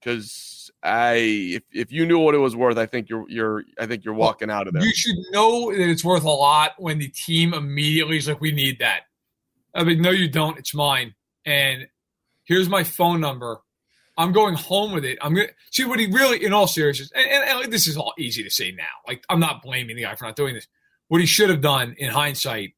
Because 0.00 0.55
I 0.86 1.14
if, 1.14 1.62
if 1.72 1.92
you 1.92 2.06
knew 2.06 2.18
what 2.18 2.34
it 2.34 2.38
was 2.38 2.54
worth, 2.54 2.78
I 2.78 2.86
think 2.86 3.08
you're 3.08 3.28
you're 3.28 3.64
I 3.78 3.86
think 3.86 4.04
you're 4.04 4.14
walking 4.14 4.50
out 4.50 4.66
of 4.66 4.74
there. 4.74 4.82
You 4.82 4.92
should 4.94 5.16
know 5.30 5.72
that 5.72 5.88
it's 5.88 6.04
worth 6.04 6.24
a 6.24 6.30
lot 6.30 6.72
when 6.78 6.98
the 6.98 7.08
team 7.08 7.52
immediately 7.52 8.18
is 8.18 8.28
like, 8.28 8.40
"We 8.40 8.52
need 8.52 8.78
that." 8.78 9.02
I 9.74 9.84
mean, 9.84 10.00
no, 10.00 10.10
you 10.10 10.28
don't. 10.28 10.58
It's 10.58 10.74
mine, 10.74 11.14
and 11.44 11.88
here's 12.44 12.68
my 12.68 12.84
phone 12.84 13.20
number. 13.20 13.58
I'm 14.16 14.32
going 14.32 14.54
home 14.54 14.92
with 14.92 15.04
it. 15.04 15.18
I'm 15.20 15.34
gonna 15.34 15.48
see 15.70 15.84
what 15.84 15.98
he 15.98 16.06
really, 16.06 16.42
in 16.42 16.52
all 16.52 16.66
seriousness, 16.66 17.10
and, 17.14 17.26
and, 17.26 17.64
and 17.64 17.72
this 17.72 17.86
is 17.86 17.96
all 17.96 18.14
easy 18.18 18.42
to 18.42 18.50
say 18.50 18.70
now. 18.72 18.84
Like 19.06 19.24
I'm 19.28 19.40
not 19.40 19.62
blaming 19.62 19.96
the 19.96 20.02
guy 20.02 20.14
for 20.14 20.24
not 20.24 20.36
doing 20.36 20.54
this. 20.54 20.68
What 21.08 21.20
he 21.20 21.26
should 21.26 21.50
have 21.50 21.60
done 21.60 21.94
in 21.98 22.10
hindsight 22.10 22.74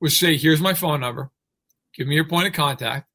was 0.00 0.18
say, 0.18 0.36
"Here's 0.36 0.60
my 0.60 0.74
phone 0.74 1.00
number. 1.00 1.30
Give 1.94 2.06
me 2.06 2.14
your 2.14 2.28
point 2.28 2.48
of 2.48 2.52
contact 2.52 3.08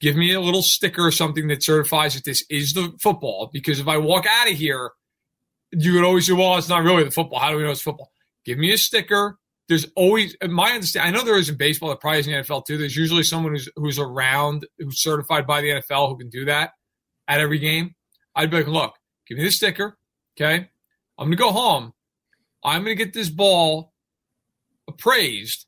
give 0.00 0.16
me 0.16 0.32
a 0.32 0.40
little 0.40 0.62
sticker 0.62 1.06
or 1.06 1.10
something 1.10 1.48
that 1.48 1.62
certifies 1.62 2.14
that 2.14 2.24
this 2.24 2.44
is 2.50 2.74
the 2.74 2.94
football. 3.00 3.50
Because 3.52 3.80
if 3.80 3.88
I 3.88 3.98
walk 3.98 4.26
out 4.28 4.50
of 4.50 4.56
here, 4.56 4.90
you 5.72 5.94
would 5.94 6.04
always 6.04 6.26
say, 6.26 6.32
well, 6.32 6.56
it's 6.56 6.68
not 6.68 6.84
really 6.84 7.04
the 7.04 7.10
football. 7.10 7.38
How 7.38 7.50
do 7.50 7.56
we 7.56 7.62
know 7.62 7.70
it's 7.70 7.82
football? 7.82 8.12
Give 8.44 8.58
me 8.58 8.72
a 8.72 8.78
sticker. 8.78 9.38
There's 9.68 9.86
always 9.96 10.36
my 10.48 10.72
understanding. 10.72 11.12
I 11.12 11.16
know 11.16 11.24
there 11.24 11.38
is 11.38 11.48
in 11.48 11.56
baseball, 11.56 11.88
there 11.88 11.96
probably 11.96 12.20
is 12.20 12.28
in 12.28 12.34
the 12.34 12.38
NFL 12.42 12.66
too. 12.66 12.78
There's 12.78 12.96
usually 12.96 13.24
someone 13.24 13.52
who's 13.52 13.68
who's 13.74 13.98
around, 13.98 14.66
who's 14.78 15.02
certified 15.02 15.46
by 15.46 15.60
the 15.60 15.70
NFL, 15.70 16.08
who 16.08 16.18
can 16.18 16.28
do 16.28 16.44
that 16.44 16.70
at 17.26 17.40
every 17.40 17.58
game. 17.58 17.94
I'd 18.34 18.50
be 18.50 18.58
like, 18.58 18.68
look, 18.68 18.94
give 19.26 19.38
me 19.38 19.44
the 19.44 19.50
sticker. 19.50 19.98
Okay, 20.36 20.68
I'm 21.18 21.26
gonna 21.26 21.36
go 21.36 21.50
home. 21.50 21.94
I'm 22.62 22.82
gonna 22.82 22.94
get 22.94 23.12
this 23.12 23.28
ball 23.28 23.92
appraised, 24.86 25.66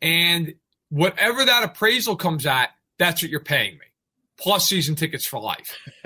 and 0.00 0.54
whatever 0.88 1.44
that 1.44 1.62
appraisal 1.62 2.16
comes 2.16 2.44
at, 2.44 2.70
that's 3.02 3.22
what 3.22 3.30
you're 3.30 3.40
paying 3.40 3.74
me, 3.74 3.86
plus 4.38 4.68
season 4.68 4.94
tickets 4.94 5.26
for 5.26 5.40
life. 5.40 5.78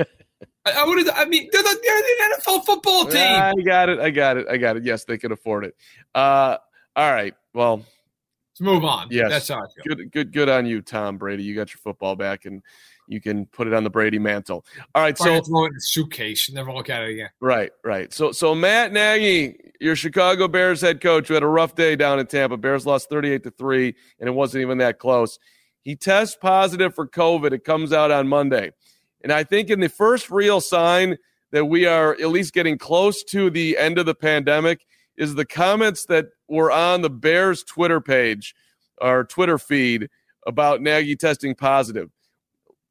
I, 0.64 0.85
would 0.85 0.98
have. 0.98 1.16
I 1.16 1.26
mean, 1.26 1.48
they're 1.52 1.62
the, 1.62 1.78
they're 1.82 2.00
the, 2.00 2.37
NFL 2.37 2.64
football 2.64 3.04
team. 3.04 3.20
I 3.20 3.52
got 3.64 3.88
it. 3.88 4.00
I 4.00 4.11
got 4.11 4.37
it. 4.37 4.46
I 4.48 4.56
got 4.56 4.76
it. 4.76 4.85
Yes, 4.85 5.04
they 5.04 5.18
can 5.18 5.30
afford 5.30 5.64
it. 5.64 5.76
Uh, 6.14 6.56
all 6.96 7.12
right. 7.12 7.35
Well, 7.54 7.76
let's 7.76 8.61
move 8.61 8.85
on. 8.85 9.09
Yes, 9.11 9.30
that's 9.30 9.48
how 9.48 9.61
Good. 9.87 10.11
Good. 10.11 10.32
Good 10.32 10.48
on 10.48 10.66
you, 10.66 10.82
Tom 10.82 11.18
Brady. 11.18 11.44
You 11.44 11.54
got 11.54 11.72
your 11.72 11.78
football 11.78 12.16
back, 12.16 12.46
and 12.46 12.62
you 13.06 13.20
can 13.20 13.46
put 13.46 13.66
it 13.66 13.74
on 13.74 13.85
the 13.85 13.90
Brady 13.90 14.18
mantle. 14.18 14.64
All 14.94 15.02
right. 15.02 15.16
so 15.16 15.40
throw 15.42 15.64
it 15.64 15.68
in 15.68 15.76
a 15.76 15.80
suitcase 15.80 16.48
and 16.48 16.56
never 16.56 16.72
look 16.72 16.90
at 16.90 17.02
it 17.02 17.11
again. 17.11 17.30
Right. 17.40 17.70
Right. 17.85 18.12
So 18.12 18.32
so 18.32 18.54
Matt 18.54 18.92
Nagy, 18.92 19.56
your 19.80 19.94
Chicago 19.96 20.48
Bears 20.48 20.80
head 20.80 21.00
coach, 21.00 21.28
who 21.28 21.35
had 21.35 21.44
a 21.44 21.48
rough 21.48 21.74
day 21.74 21.94
down 21.94 22.18
in 22.18 22.26
Tampa. 22.26 22.56
Bears 22.56 22.87
lost 22.87 23.09
thirty 23.09 23.30
eight 23.30 23.44
to 23.44 23.50
three, 23.52 23.94
and 24.18 24.28
it 24.28 24.32
wasn't 24.32 24.62
even 24.62 24.78
that 24.78 24.98
close. 24.98 25.38
He 25.87 25.94
tests 25.94 26.37
positive 26.40 26.96
for 26.96 27.07
COVID. 27.07 27.53
It 27.53 27.62
comes 27.62 27.92
out 27.92 28.11
on 28.11 28.27
Monday. 28.27 28.72
And 29.22 29.33
I 29.33 29.44
think 29.44 29.70
in 29.70 29.79
the 29.79 29.88
first 29.88 30.33
real 30.33 30.61
sign 30.61 31.16
that 31.53 31.66
we 31.66 31.87
are 31.87 32.14
at 32.14 32.31
least 32.31 32.55
getting 32.55 32.77
close 32.77 33.22
to 33.22 33.51
the 33.51 33.79
end 33.79 33.96
of 33.96 34.05
the 34.05 34.14
pandemic 34.16 34.85
is 35.16 35.37
the 35.37 35.44
comments 35.44 36.05
that 36.07 36.27
were 36.49 36.72
on 36.72 37.03
the 37.03 37.09
Bears 37.09 37.62
Twitter 37.62 38.01
page 38.01 38.53
or 39.01 39.22
Twitter 39.22 39.59
feed 39.59 40.09
about 40.44 40.83
Nagy 40.83 41.14
testing 41.14 41.55
positive. 41.55 42.11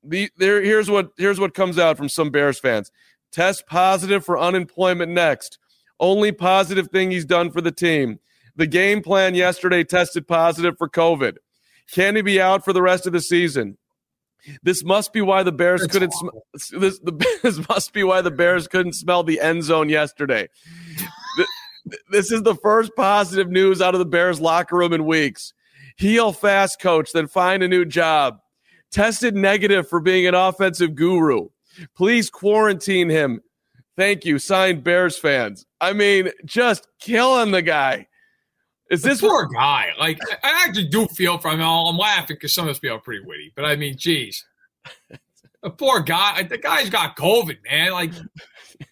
The, 0.01 0.29
there, 0.37 0.61
here's 0.61 0.89
what 0.89 1.09
here's 1.17 1.39
what 1.39 1.53
comes 1.53 1.77
out 1.77 1.97
from 1.97 2.07
some 2.07 2.29
Bears 2.29 2.59
fans. 2.59 2.93
Test 3.29 3.67
positive 3.67 4.23
for 4.23 4.39
unemployment 4.39 5.11
next. 5.11 5.59
Only 5.99 6.31
positive 6.31 6.87
thing 6.91 7.11
he's 7.11 7.25
done 7.25 7.51
for 7.51 7.59
the 7.59 7.73
team. 7.73 8.19
The 8.55 8.67
game 8.67 9.01
plan 9.01 9.35
yesterday 9.35 9.83
tested 9.83 10.29
positive 10.29 10.77
for 10.77 10.87
COVID. 10.87 11.35
Can 11.91 12.15
he 12.15 12.21
be 12.21 12.41
out 12.41 12.65
for 12.65 12.73
the 12.73 12.81
rest 12.81 13.05
of 13.05 13.13
the 13.13 13.21
season? 13.21 13.77
This 14.63 14.83
must 14.83 15.13
be 15.13 15.21
why 15.21 15.43
the 15.43 15.51
Bears 15.51 15.81
That's 15.81 15.93
couldn't. 15.93 16.13
Sm- 16.13 16.77
this, 16.79 16.99
the, 16.99 17.39
this 17.43 17.67
must 17.67 17.93
be 17.93 18.03
why 18.03 18.21
the 18.21 18.31
Bears 18.31 18.67
couldn't 18.67 18.93
smell 18.93 19.23
the 19.23 19.39
end 19.39 19.63
zone 19.63 19.89
yesterday. 19.89 20.49
this 22.09 22.31
is 22.31 22.43
the 22.43 22.55
first 22.55 22.91
positive 22.95 23.49
news 23.49 23.81
out 23.81 23.95
of 23.95 23.99
the 23.99 24.05
Bears 24.05 24.39
locker 24.39 24.77
room 24.77 24.93
in 24.93 25.05
weeks. 25.05 25.53
Heal 25.97 26.33
fast, 26.33 26.79
coach, 26.79 27.11
then 27.13 27.27
find 27.27 27.63
a 27.63 27.67
new 27.67 27.85
job. 27.85 28.39
Tested 28.91 29.35
negative 29.35 29.87
for 29.87 29.99
being 29.99 30.27
an 30.27 30.35
offensive 30.35 30.95
guru. 30.95 31.49
Please 31.95 32.29
quarantine 32.29 33.09
him. 33.09 33.41
Thank 33.97 34.25
you. 34.25 34.39
Signed 34.39 34.83
Bears 34.83 35.17
fans. 35.17 35.65
I 35.79 35.93
mean, 35.93 36.31
just 36.43 36.87
killing 36.99 37.51
the 37.51 37.61
guy. 37.61 38.07
Is 38.89 39.01
this 39.01 39.21
the 39.21 39.27
poor 39.27 39.47
guy? 39.47 39.89
Like, 39.99 40.19
I 40.43 40.65
actually 40.65 40.87
do 40.87 41.07
feel 41.07 41.37
for 41.37 41.51
him. 41.51 41.61
I'm 41.61 41.97
laughing 41.97 42.35
because 42.35 42.53
some 42.53 42.65
of 42.65 42.71
us 42.71 42.79
people 42.79 42.97
are 42.97 43.01
pretty 43.01 43.25
witty, 43.25 43.51
but 43.55 43.65
I 43.65 43.75
mean, 43.75 43.95
geez, 43.97 44.45
the 45.63 45.69
poor 45.71 46.01
guy. 46.01 46.43
The 46.43 46.57
guy's 46.57 46.89
got 46.89 47.17
COVID, 47.17 47.57
man. 47.69 47.91
Like, 47.91 48.13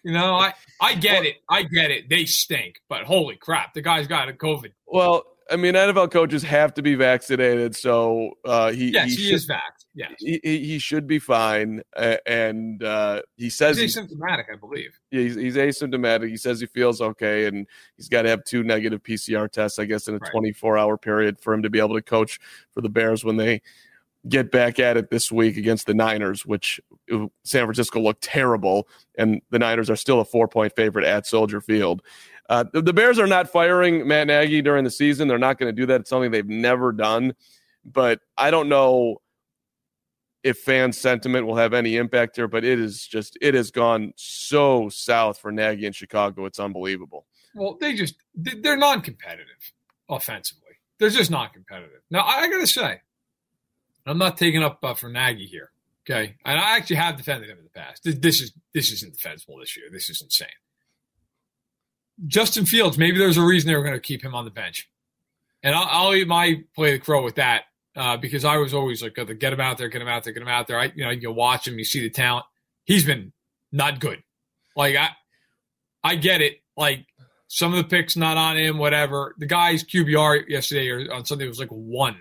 you 0.02 0.12
know, 0.12 0.34
I 0.34 0.54
I 0.80 0.94
get 0.94 1.24
it, 1.24 1.36
I 1.48 1.62
get 1.62 1.90
it. 1.90 2.08
They 2.08 2.24
stink, 2.24 2.80
but 2.88 3.04
holy 3.04 3.36
crap, 3.36 3.74
the 3.74 3.82
guy's 3.82 4.06
got 4.06 4.28
a 4.28 4.32
COVID. 4.32 4.72
Well, 4.86 5.24
I 5.50 5.56
mean, 5.56 5.74
NFL 5.74 6.10
coaches 6.10 6.42
have 6.42 6.74
to 6.74 6.82
be 6.82 6.94
vaccinated, 6.94 7.76
so 7.76 8.32
uh, 8.44 8.72
he 8.72 8.90
yes, 8.90 9.10
he, 9.10 9.16
he, 9.16 9.22
should, 9.24 9.34
is 9.34 9.48
vaxxed. 9.48 9.83
Yes, 9.94 10.14
he, 10.18 10.40
he 10.42 10.78
should 10.80 11.06
be 11.06 11.20
fine. 11.20 11.82
Uh, 11.96 12.16
and 12.26 12.82
uh, 12.82 13.22
he 13.36 13.48
says 13.48 13.78
he's 13.78 13.96
asymptomatic, 13.96 14.44
I 14.52 14.56
believe. 14.56 14.98
He's, 15.10 15.36
he's 15.36 15.54
asymptomatic. 15.54 16.28
He 16.28 16.36
says 16.36 16.58
he 16.60 16.66
feels 16.66 17.00
okay, 17.00 17.46
and 17.46 17.66
he's 17.96 18.08
got 18.08 18.22
to 18.22 18.28
have 18.28 18.42
two 18.44 18.64
negative 18.64 19.02
PCR 19.04 19.48
tests, 19.50 19.78
I 19.78 19.84
guess, 19.84 20.08
in 20.08 20.14
a 20.14 20.18
Right. 20.18 20.30
24 20.32 20.78
hour 20.78 20.96
period 20.96 21.40
for 21.40 21.54
him 21.54 21.62
to 21.62 21.70
be 21.70 21.78
able 21.78 21.94
to 21.94 22.02
coach 22.02 22.40
for 22.72 22.80
the 22.80 22.88
Bears 22.88 23.24
when 23.24 23.36
they 23.36 23.62
get 24.28 24.50
back 24.50 24.78
at 24.78 24.96
it 24.96 25.10
this 25.10 25.30
week 25.30 25.56
against 25.56 25.86
the 25.86 25.94
Niners, 25.94 26.44
which 26.44 26.80
San 27.08 27.28
Francisco 27.66 28.00
looked 28.00 28.22
terrible, 28.22 28.88
and 29.16 29.42
the 29.50 29.58
Niners 29.58 29.90
are 29.90 29.96
still 29.96 30.20
a 30.20 30.24
four 30.24 30.48
point 30.48 30.74
favorite 30.74 31.04
at 31.04 31.26
Soldier 31.26 31.60
Field. 31.60 32.02
Uh, 32.48 32.64
the, 32.72 32.82
the 32.82 32.92
Bears 32.92 33.18
are 33.18 33.26
not 33.26 33.48
firing 33.48 34.06
Matt 34.08 34.26
Nagy 34.26 34.60
during 34.60 34.84
the 34.84 34.90
season. 34.90 35.28
They're 35.28 35.38
not 35.38 35.58
going 35.58 35.74
to 35.74 35.80
do 35.80 35.86
that. 35.86 36.02
It's 36.02 36.10
something 36.10 36.30
they've 36.30 36.46
never 36.48 36.90
done. 36.92 37.34
But 37.84 38.20
I 38.36 38.50
don't 38.50 38.68
know 38.68 39.18
if 40.44 40.58
fan 40.58 40.92
sentiment 40.92 41.46
will 41.46 41.56
have 41.56 41.72
any 41.74 41.96
impact 41.96 42.36
here, 42.36 42.46
but 42.46 42.64
it 42.64 42.78
is 42.78 43.04
just 43.06 43.36
it 43.40 43.54
has 43.54 43.70
gone 43.72 44.12
so 44.16 44.88
south 44.90 45.38
for 45.38 45.50
Nagy 45.50 45.86
in 45.86 45.92
Chicago. 45.92 46.44
It's 46.44 46.60
unbelievable. 46.60 47.26
Well, 47.54 47.76
they 47.80 47.94
just 47.94 48.14
they- 48.36 48.60
they're 48.60 48.76
non-competitive 48.76 49.72
offensively. 50.08 50.60
They're 51.00 51.08
just 51.10 51.30
non-competitive. 51.30 52.02
Now, 52.10 52.20
I, 52.20 52.42
I 52.42 52.48
got 52.50 52.60
to 52.60 52.66
say, 52.66 53.00
I'm 54.06 54.18
not 54.18 54.36
taking 54.36 54.62
up 54.62 54.78
uh, 54.84 54.94
for 54.94 55.08
Nagy 55.08 55.46
here. 55.46 55.70
Okay, 56.08 56.34
and 56.44 56.60
I 56.60 56.76
actually 56.76 56.96
have 56.96 57.16
defended 57.16 57.48
him 57.48 57.56
in 57.58 57.64
the 57.64 57.70
past. 57.70 58.04
This, 58.04 58.16
this 58.16 58.40
is 58.42 58.52
this 58.74 58.92
isn't 58.92 59.14
defensible 59.14 59.58
this 59.58 59.74
year. 59.76 59.86
This 59.90 60.10
is 60.10 60.20
insane. 60.20 60.48
Justin 62.26 62.66
Fields, 62.66 62.96
maybe 62.98 63.18
there's 63.18 63.36
a 63.38 63.42
reason 63.42 63.68
they 63.68 63.74
were 63.76 63.82
going 63.82 63.94
to 63.96 64.00
keep 64.00 64.22
him 64.22 64.34
on 64.34 64.44
the 64.44 64.50
bench, 64.50 64.88
and 65.62 65.74
I'll, 65.74 65.88
I'll 66.08 66.14
eat 66.14 66.28
my 66.28 66.62
play 66.74 66.92
the 66.92 66.98
crow 66.98 67.24
with 67.24 67.36
that 67.36 67.62
uh, 67.96 68.16
because 68.16 68.44
I 68.44 68.56
was 68.58 68.74
always 68.74 69.02
like, 69.02 69.18
"Oh, 69.18 69.24
get 69.24 69.52
him 69.52 69.60
out 69.60 69.78
there, 69.78 69.88
get 69.88 70.02
him 70.02 70.08
out 70.08 70.24
there, 70.24 70.32
get 70.32 70.42
him 70.42 70.48
out 70.48 70.66
there. 70.66 70.78
I, 70.78 70.92
you 70.94 71.04
know, 71.04 71.10
you 71.10 71.30
watch 71.32 71.66
him, 71.68 71.78
you 71.78 71.84
see 71.84 72.00
the 72.00 72.10
talent. 72.10 72.46
He's 72.84 73.04
been 73.04 73.32
not 73.72 74.00
good. 74.00 74.22
Like 74.76 74.96
I, 74.96 75.10
I 76.02 76.16
get 76.16 76.40
it. 76.42 76.60
Like 76.76 77.06
some 77.48 77.72
of 77.72 77.78
the 77.78 77.84
picks 77.84 78.16
not 78.16 78.36
on 78.36 78.56
him, 78.56 78.78
whatever. 78.78 79.34
The 79.38 79.46
guy's 79.46 79.84
QBR 79.84 80.48
yesterday 80.48 80.88
or 80.88 81.12
on 81.12 81.24
Sunday 81.24 81.46
was 81.46 81.58
like 81.60 81.68
one. 81.70 82.16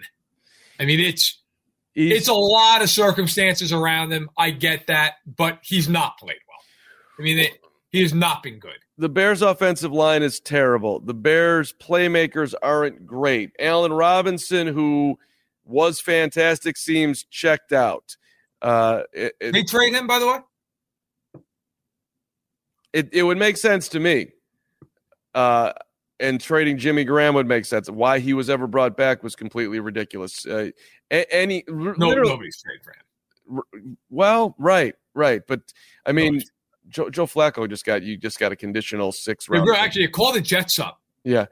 I 0.80 0.86
mean, 0.86 1.00
it's 1.00 1.40
He's- 1.94 2.18
it's 2.18 2.28
a 2.28 2.34
lot 2.34 2.82
of 2.82 2.90
circumstances 2.90 3.72
around 3.72 4.12
him. 4.12 4.30
I 4.38 4.50
get 4.52 4.88
that, 4.88 5.14
but 5.26 5.60
he's 5.64 5.88
not 5.90 6.18
played 6.18 6.38
well. 6.48 6.58
I 7.20 7.22
mean, 7.22 7.38
it, 7.40 7.52
he 7.92 8.02
has 8.02 8.14
not 8.14 8.42
been 8.42 8.58
good. 8.60 8.78
the 8.98 9.10
Bears' 9.10 9.42
offensive 9.44 9.92
line 9.92 10.24
is 10.24 10.40
terrible. 10.40 11.00
The 11.00 11.14
Bears' 11.14 11.72
playmakers 11.74 12.54
aren't 12.64 13.06
great. 13.06 13.52
Allen 13.60 13.94
Robinson, 13.94 14.66
who 14.68 15.20
was 15.65 15.99
fantastic, 15.99 16.78
seems 16.78 17.23
checked 17.23 17.71
out. 17.73 18.15
Uh, 18.62 19.04
it, 19.12 19.34
it, 19.39 19.52
They 19.54 19.63
trade 19.63 19.93
him, 19.93 20.08
by 20.08 20.19
the 20.19 20.28
way. 20.28 21.41
it, 22.93 23.10
it 23.12 23.23
would 23.23 23.38
make 23.38 23.58
sense 23.58 23.88
to 23.89 23.99
me. 23.99 24.28
Uh, 25.34 25.73
and 26.19 26.39
trading 26.39 26.78
Jimmy 26.78 27.04
Graham 27.04 27.34
would 27.36 27.47
make 27.47 27.65
sense. 27.65 27.89
Why 27.89 28.19
he 28.19 28.34
was 28.34 28.49
ever 28.49 28.67
brought 28.67 28.95
back 28.95 29.23
was 29.23 29.36
completely 29.36 29.80
ridiculous. 29.80 30.45
Uh, 30.45 30.69
any 31.10 31.63
No, 31.67 31.93
nobody's 31.93 32.62
traded 32.62 32.84
for 32.84 32.93
him. 32.93 33.97
well, 34.10 34.56
right, 34.58 34.95
right, 35.13 35.41
but 35.47 35.62
I 36.06 36.12
mean, 36.12 36.26
Nobody's- 36.36 36.52
Joe, 36.89 37.10
Joe 37.10 37.26
Flacco 37.26 37.67
just 37.69 37.86
got 37.86 38.04
you 38.04 38.17
just 38.17 38.39
got 38.39 38.52
a 38.52 38.56
conditional 38.56 39.12
six 39.12 39.47
round. 39.49 39.67
Actually, 39.76 40.08
call 40.10 40.34
the 40.34 40.41
Jets 40.41 40.80
up. 40.80 41.02
yeah, 41.23 41.45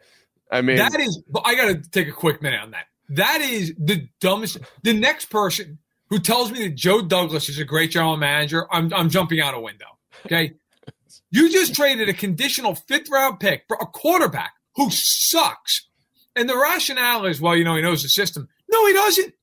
I 0.51 0.61
mean, 0.61 0.75
that 0.77 0.99
is, 0.99 1.21
I 1.43 1.55
got 1.55 1.67
to 1.69 1.89
take 1.89 2.07
a 2.07 2.11
quick 2.11 2.41
minute 2.41 2.59
on 2.61 2.71
that. 2.71 2.85
That 3.11 3.41
is 3.41 3.73
the 3.77 4.07
dumbest. 4.19 4.57
The 4.83 4.93
next 4.93 5.25
person 5.25 5.79
who 6.09 6.19
tells 6.19 6.51
me 6.51 6.59
that 6.63 6.75
Joe 6.75 7.01
Douglas 7.01 7.49
is 7.49 7.59
a 7.59 7.65
great 7.65 7.91
general 7.91 8.17
manager, 8.17 8.67
I'm, 8.71 8.93
I'm 8.93 9.09
jumping 9.09 9.39
out 9.39 9.53
a 9.53 9.59
window. 9.59 9.85
Okay. 10.25 10.53
you 11.31 11.51
just 11.51 11.75
traded 11.75 12.09
a 12.09 12.13
conditional 12.13 12.75
fifth 12.75 13.09
round 13.09 13.39
pick 13.39 13.63
for 13.67 13.77
a 13.79 13.85
quarterback 13.85 14.51
who 14.75 14.89
sucks. 14.89 15.87
And 16.35 16.49
the 16.49 16.57
rationale 16.57 17.25
is, 17.25 17.41
well, 17.41 17.55
you 17.55 17.63
know, 17.63 17.75
he 17.75 17.81
knows 17.81 18.03
the 18.03 18.09
system. 18.09 18.47
No, 18.69 18.87
he 18.87 18.93
doesn't. 18.93 19.33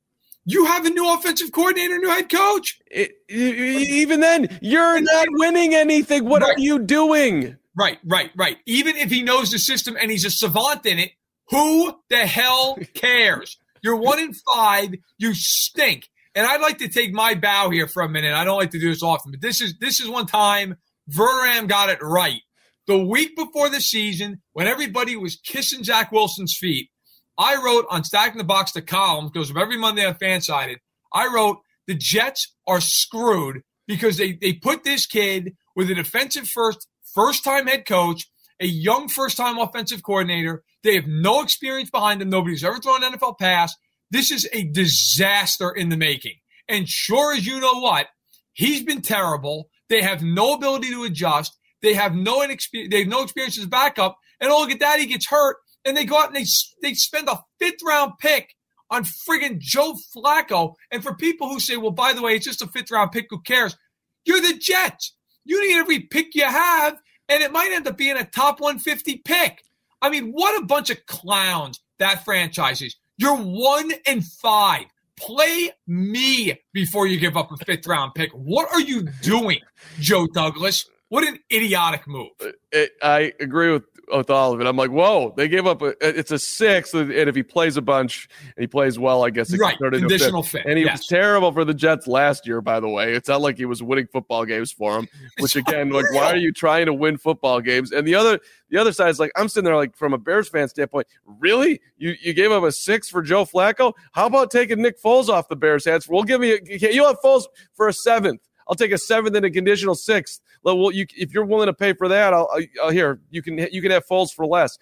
You 0.47 0.65
have 0.65 0.87
a 0.87 0.91
new 0.91 1.13
offensive 1.13 1.53
coordinator, 1.53 1.99
new 1.99 2.09
head 2.09 2.31
coach. 2.31 2.79
it, 2.91 3.13
even 3.29 4.21
then, 4.21 4.59
you're 4.63 5.01
not 5.01 5.27
winning 5.33 5.75
anything. 5.75 6.25
What 6.25 6.43
are 6.43 6.55
you 6.57 6.79
doing? 6.79 7.57
Right, 7.77 7.99
right, 8.05 8.31
right. 8.35 8.57
Even 8.65 8.97
if 8.97 9.11
he 9.11 9.23
knows 9.23 9.51
the 9.51 9.59
system 9.59 9.97
and 10.01 10.11
he's 10.11 10.25
a 10.25 10.31
savant 10.31 10.87
in 10.87 10.99
it, 10.99 11.13
who 11.51 11.99
the 12.11 12.27
hell 12.27 12.79
cares? 12.95 13.59
You're 13.83 13.97
one 13.97 14.19
in 14.19 14.33
five. 14.35 14.95
You 15.19 15.35
stink. 15.35 16.09
And 16.35 16.47
I'd 16.47 16.61
like 16.61 16.79
to 16.79 16.89
take 16.89 17.13
my 17.13 17.35
bow 17.35 17.71
here 17.71 17.89
for 17.89 18.03
a 18.03 18.09
minute. 18.09 18.35
I 18.35 18.45
don't 18.45 18.59
like 18.59 18.71
to 18.73 18.79
do 18.79 18.91
this 18.91 19.03
often, 19.03 19.33
but 19.33 19.41
this 19.41 19.61
is 19.61 19.75
this 19.81 20.01
is 20.01 20.09
one 20.09 20.27
time 20.27 20.77
Verram 21.11 21.69
got 21.69 21.89
it 21.89 21.99
right. 22.03 22.43
The 22.87 22.99
week 22.99 23.37
before 23.37 23.69
the 23.69 23.81
season, 23.81 24.41
when 24.53 24.67
everybody 24.67 25.17
was 25.17 25.37
kissing 25.37 25.85
Zach 25.85 26.13
Wilson's 26.13 26.57
feet, 26.59 26.91
I 27.37 27.57
wrote 27.63 27.87
on 27.91 28.05
Stacking 28.05 28.39
the 28.39 28.45
Box 28.45 28.73
the 28.73 28.83
column 28.83 29.31
because 29.33 29.51
of 29.51 29.57
every 29.57 29.77
Monday 29.79 30.05
on 30.05 30.15
Fansided. 30.15 30.77
I 31.13 31.27
wrote 31.33 31.59
the 31.87 31.95
Jets 31.95 32.55
are 32.67 32.81
screwed 32.81 33.63
because 33.87 34.17
they 34.17 34.33
they 34.33 34.53
put 34.53 34.85
this 34.85 35.07
kid 35.07 35.57
with 35.75 35.91
a 35.91 35.95
defensive 35.95 36.49
first 36.49 36.87
first 37.15 37.43
time 37.45 37.67
head 37.67 37.87
coach, 37.87 38.29
a 38.61 38.67
young 38.67 39.09
first 39.09 39.37
time 39.37 39.59
offensive 39.59 40.03
coordinator. 40.03 40.63
They 40.83 40.95
have 40.95 41.07
no 41.07 41.43
experience 41.43 41.91
behind 41.91 42.21
them. 42.21 42.31
Nobody's 42.31 42.65
ever 42.65 42.79
thrown 42.79 43.03
an 43.03 43.13
NFL 43.13 43.39
pass. 43.39 43.75
This 44.11 44.31
is 44.31 44.49
a 44.53 44.65
disaster 44.65 45.71
in 45.71 45.89
the 45.89 45.97
making. 45.97 46.37
And 46.69 46.89
sure 46.89 47.35
as 47.35 47.47
you 47.47 47.61
know 47.61 47.81
what, 47.81 48.07
he's 48.53 48.83
been 48.83 49.03
terrible. 49.03 49.69
They 49.89 50.03
have 50.03 50.23
no 50.23 50.55
ability 50.55 50.91
to 50.91 51.05
adjust. 51.05 51.57
They 51.83 51.95
have 51.95 52.15
no 52.15 52.43
inexperience. 52.43 52.93
They 52.93 53.01
have 53.01 53.09
no 53.09 53.23
experience 53.23 53.59
as 53.59 53.67
backup. 53.67 54.19
And 54.41 54.51
oh, 54.51 54.61
look 54.61 54.71
at 54.71 54.81
that, 54.81 55.01
he 55.01 55.07
gets 55.07 55.29
hurt, 55.29 55.57
and 55.85 55.97
they 55.97 56.05
go 56.05 56.19
out 56.19 56.29
and 56.29 56.37
they 56.37 56.47
they 56.83 56.95
spend 56.95 57.29
a 57.29 57.43
fifth 57.59 57.81
round 57.85 58.13
pick 58.19 58.55
on 58.91 59.05
friggin' 59.05 59.59
Joe 59.59 59.95
Flacco. 60.15 60.75
And 60.91 61.03
for 61.03 61.15
people 61.15 61.49
who 61.49 61.61
say, 61.61 61.77
well, 61.77 61.91
by 61.91 62.13
the 62.13 62.23
way, 62.23 62.35
it's 62.35 62.47
just 62.47 62.63
a 62.63 62.67
fifth 62.67 62.91
round 62.91 63.13
pick, 63.13 63.27
who 63.31 63.41
cares? 63.41 63.77
You're 64.25 64.41
the 64.41 64.59
Jets. 64.59 65.15
You 65.45 65.67
need 65.67 65.79
every 65.79 66.01
pick 66.01 66.35
you 66.35 66.45
have, 66.45 66.99
and 67.29 67.43
it 67.43 67.53
might 67.53 67.73
end 67.73 67.87
up 67.87 67.97
being 67.97 68.17
a 68.17 68.25
top 68.25 68.61
150 68.61 69.23
pick. 69.25 69.63
I 70.03 70.11
mean, 70.11 70.31
what 70.31 70.63
a 70.63 70.67
bunch 70.67 70.91
of 70.91 71.05
clowns 71.07 71.81
that 71.99 72.25
franchise 72.25 72.83
is. 72.83 72.97
You're 73.17 73.37
one 73.37 73.93
and 74.07 74.25
five. 74.25 74.85
Play 75.17 75.73
me 75.89 76.61
before 76.73 77.09
you 77.09 77.19
give 77.19 77.37
up 77.37 77.51
a 77.51 77.57
fifth 77.65 77.87
round 77.87 78.15
pick. 78.15 78.31
What 78.33 78.73
are 78.73 78.81
you 78.81 79.09
doing, 79.23 79.59
Joe 79.99 80.29
Douglas? 80.29 80.89
What 81.09 81.27
an 81.27 81.41
idiotic 81.53 82.07
move. 82.07 82.29
Uh, 82.41 82.49
it, 82.71 82.93
I 83.03 83.33
agree 83.41 83.73
with 83.73 83.85
with 84.15 84.31
all 84.31 84.53
of 84.53 84.61
it. 84.61 84.67
I'm 84.67 84.77
like, 84.77 84.91
whoa, 84.91 85.33
they 85.37 85.49
gave 85.49 85.67
up. 85.67 85.83
A, 85.83 85.95
it's 86.01 86.31
a 86.31 86.39
six, 86.39 86.95
and 86.95 87.11
if 87.13 87.35
he 87.35 87.43
plays 87.43 87.77
a 87.77 87.83
bunch 87.83 88.29
and 88.57 88.63
he 88.63 88.67
plays 88.67 88.99
well, 88.99 89.25
I 89.25 89.31
guess 89.31 89.53
it 89.53 89.61
Right. 89.61 89.77
turn 89.79 89.95
into 89.95 90.07
a 90.07 90.09
fifth. 90.09 90.19
Conditional 90.19 90.43
fit. 90.43 90.67
And 90.67 90.79
he 90.79 90.85
yes. 90.85 90.99
was 90.99 91.07
terrible 91.07 91.53
for 91.53 91.65
the 91.65 91.75
Jets 91.75 92.07
last 92.07 92.47
year, 92.47 92.61
by 92.61 92.81
the 92.81 92.89
way. 92.89 93.15
It's 93.15 93.29
not 93.29 93.41
like 93.41 93.57
he 93.57 93.65
was 93.65 93.83
winning 93.83 94.07
football 94.13 94.45
games 94.45 94.73
for 94.73 94.99
him. 94.99 95.09
Which 95.41 95.57
again, 95.57 95.91
like, 95.91 96.13
why 96.13 96.27
are 96.27 96.37
you 96.37 96.53
trying 96.53 96.87
to 96.87 96.95
win 96.95 97.19
football 97.19 97.61
games? 97.61 97.93
And 97.93 98.07
the 98.07 98.15
other, 98.15 98.41
the 98.71 98.79
other 98.79 98.93
side 98.93 99.11
is 99.11 99.19
like, 99.21 99.33
I'm 99.37 99.49
sitting 99.49 99.65
there 99.65 99.77
like, 99.77 99.97
from 99.97 100.13
a 100.13 100.19
Bears 100.19 100.49
fan 100.49 100.69
standpoint, 100.69 101.07
really? 101.27 101.81
You 101.97 102.15
you 102.21 102.33
gave 102.33 102.51
up 102.53 102.63
a 102.65 102.73
six 102.73 103.09
for 103.09 103.23
Joe 103.23 103.45
Flacco? 103.45 103.93
How 104.13 104.27
about 104.27 104.51
taking 104.51 104.83
Nick 104.83 105.01
Foles 105.03 105.29
off 105.29 105.49
the 105.49 105.57
Bears' 105.57 105.85
hands? 105.85 106.09
We'll 106.09 106.25
give 106.25 106.43
you, 106.43 106.59
you 106.65 107.05
have 107.07 107.21
Foles 107.21 107.45
for 107.75 107.89
a 107.89 107.93
seventh. 107.93 108.41
I'll 108.69 108.75
take 108.75 108.93
a 108.93 108.99
seventh 108.99 109.35
and 109.35 109.47
a 109.47 109.51
conditional 109.51 109.95
sixth. 109.95 110.41
Well, 110.63 110.93
you, 110.93 111.07
if 111.17 111.33
you're 111.33 111.45
willing 111.45 111.67
to 111.67 111.75
pay 111.75 111.93
for 111.93 112.09
that, 112.09 112.35
I'll, 112.35 112.51
I'll, 112.83 112.91
here. 112.91 113.21
You 113.31 113.43
can 113.43 113.59
you 113.59 113.83
can 113.83 113.91
have 113.91 114.07
Foles 114.07 114.33
for 114.33 114.47
less. 114.47 114.79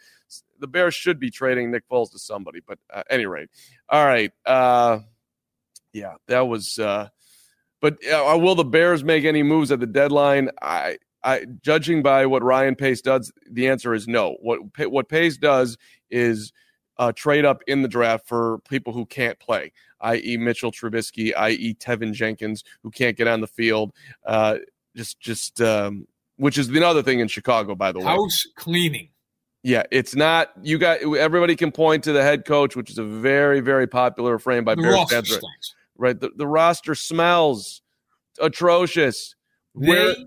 The 0.59 0.67
Bears 0.67 0.95
should 0.95 1.21
be 1.21 1.31
trading 1.31 1.71
Nick 1.71 1.89
Foles 1.89 2.11
to 2.13 2.19
somebody, 2.19 2.61
but 2.67 2.79
uh, 2.93 3.03
any 3.11 3.27
rate, 3.27 3.51
all 3.89 4.05
right. 4.05 4.33
Uh, 4.45 5.01
yeah, 5.93 6.15
that 6.29 6.41
was. 6.41 6.79
Uh, 6.79 7.09
but 7.81 7.99
uh, 8.07 8.39
will 8.41 8.55
the 8.55 8.65
Bears 8.65 9.05
make 9.05 9.25
any 9.25 9.43
moves 9.43 9.71
at 9.71 9.81
the 9.81 9.87
deadline? 9.87 10.51
I, 10.63 10.99
I, 11.23 11.47
judging 11.63 12.03
by 12.03 12.27
what 12.27 12.43
Ryan 12.43 12.75
Pace 12.75 13.01
does, 13.01 13.33
the 13.51 13.69
answer 13.69 13.95
is 13.95 14.09
no. 14.09 14.37
What 14.41 14.61
what 14.91 15.09
Pace 15.09 15.37
does 15.37 15.77
is 16.11 16.53
uh, 16.99 17.13
trade 17.13 17.45
up 17.45 17.63
in 17.67 17.83
the 17.83 17.89
draft 17.89 18.27
for 18.27 18.59
people 18.69 18.93
who 18.93 19.05
can't 19.07 19.39
play, 19.39 19.73
i.e., 20.01 20.37
Mitchell 20.37 20.73
Trubisky, 20.73 21.33
i.e., 21.37 21.75
Teven 21.75 22.13
Jenkins, 22.13 22.65
who 22.83 22.91
can't 22.91 23.17
get 23.17 23.29
on 23.29 23.41
the 23.41 23.47
field. 23.47 23.93
Uh, 24.25 24.57
just, 24.97 25.21
just, 25.21 25.61
um, 25.61 26.07
which 26.37 26.59
is 26.59 26.69
another 26.69 27.03
thing 27.03 27.21
in 27.21 27.29
Chicago, 27.29 27.75
by 27.75 27.93
the 27.93 27.99
way. 28.01 28.05
House 28.07 28.47
cleaning. 28.57 29.09
Yeah, 29.63 29.83
it's 29.91 30.15
not. 30.15 30.53
You 30.63 30.79
got 30.79 31.01
everybody 31.03 31.57
can 31.57 31.73
point 31.73 32.05
to 32.05 32.13
the 32.13 32.23
head 32.23 32.45
coach, 32.45 32.77
which 32.77 32.89
is 32.91 32.99
a 32.99 33.05
very, 33.05 33.61
very 33.61 33.87
popular 33.89 34.39
frame 34.39 34.65
by 34.65 34.77
The 34.77 34.83
Bears 34.83 35.11
fans. 35.11 35.31
Right, 35.33 35.41
right. 35.97 36.21
The, 36.21 36.31
the 36.37 36.47
roster 36.47 36.95
smells 36.95 37.83
atrocious. 38.41 39.35
Where- 39.73 40.15
They 40.15 40.25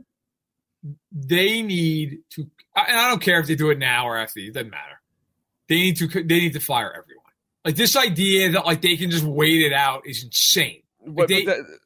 they 1.11 1.61
need 1.61 2.19
to, 2.31 2.41
and 2.75 2.97
I 2.97 3.09
don't 3.09 3.21
care 3.21 3.39
if 3.39 3.47
they 3.47 3.55
do 3.55 3.69
it 3.69 3.77
now 3.79 4.05
or 4.07 4.17
after. 4.17 4.39
It 4.39 4.53
doesn't 4.53 4.69
matter. 4.71 5.01
they 5.67 5.75
need 5.75 5.97
to 5.97 6.07
they 6.07 6.21
need 6.39 6.53
to 6.53 6.59
fire 6.59 6.89
everyone. 6.97 7.23
Like 7.65 7.75
this 7.75 7.95
idea 7.95 8.51
that 8.51 8.65
like 8.65 8.81
they 8.81 8.95
can 8.97 9.11
just 9.11 9.23
wait 9.25 9.61
it 9.61 9.73
out 9.73 10.03
is 10.05 10.23
insane. 10.23 10.83
Like 11.05 11.15
But, 11.15 11.27
they- 11.27 11.45
but 11.45 11.57
that, 11.57 11.79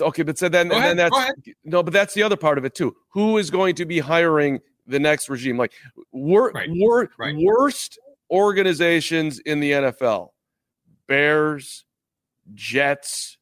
okay, 0.00 0.22
but 0.22 0.38
so 0.38 0.48
then, 0.48 0.70
ahead, 0.70 0.96
then 0.98 1.10
that's 1.10 1.32
no, 1.64 1.82
but 1.82 1.92
that's 1.92 2.14
the 2.14 2.22
other 2.22 2.36
part 2.36 2.58
of 2.58 2.64
it 2.64 2.74
too. 2.74 2.94
Who 3.10 3.38
is 3.38 3.50
going 3.50 3.74
to 3.76 3.84
be 3.86 3.98
hiring 3.98 4.60
the 4.86 4.98
next 4.98 5.28
regime? 5.28 5.56
Like, 5.56 5.72
wor- 6.12 6.50
Right, 6.52 6.68
wor- 6.70 7.10
right. 7.18 7.34
worst 7.36 7.98
organizations 8.30 9.38
in 9.40 9.60
the 9.60 9.72
NFL: 9.72 10.30
Bears, 11.06 11.84
Jets. 12.54 13.38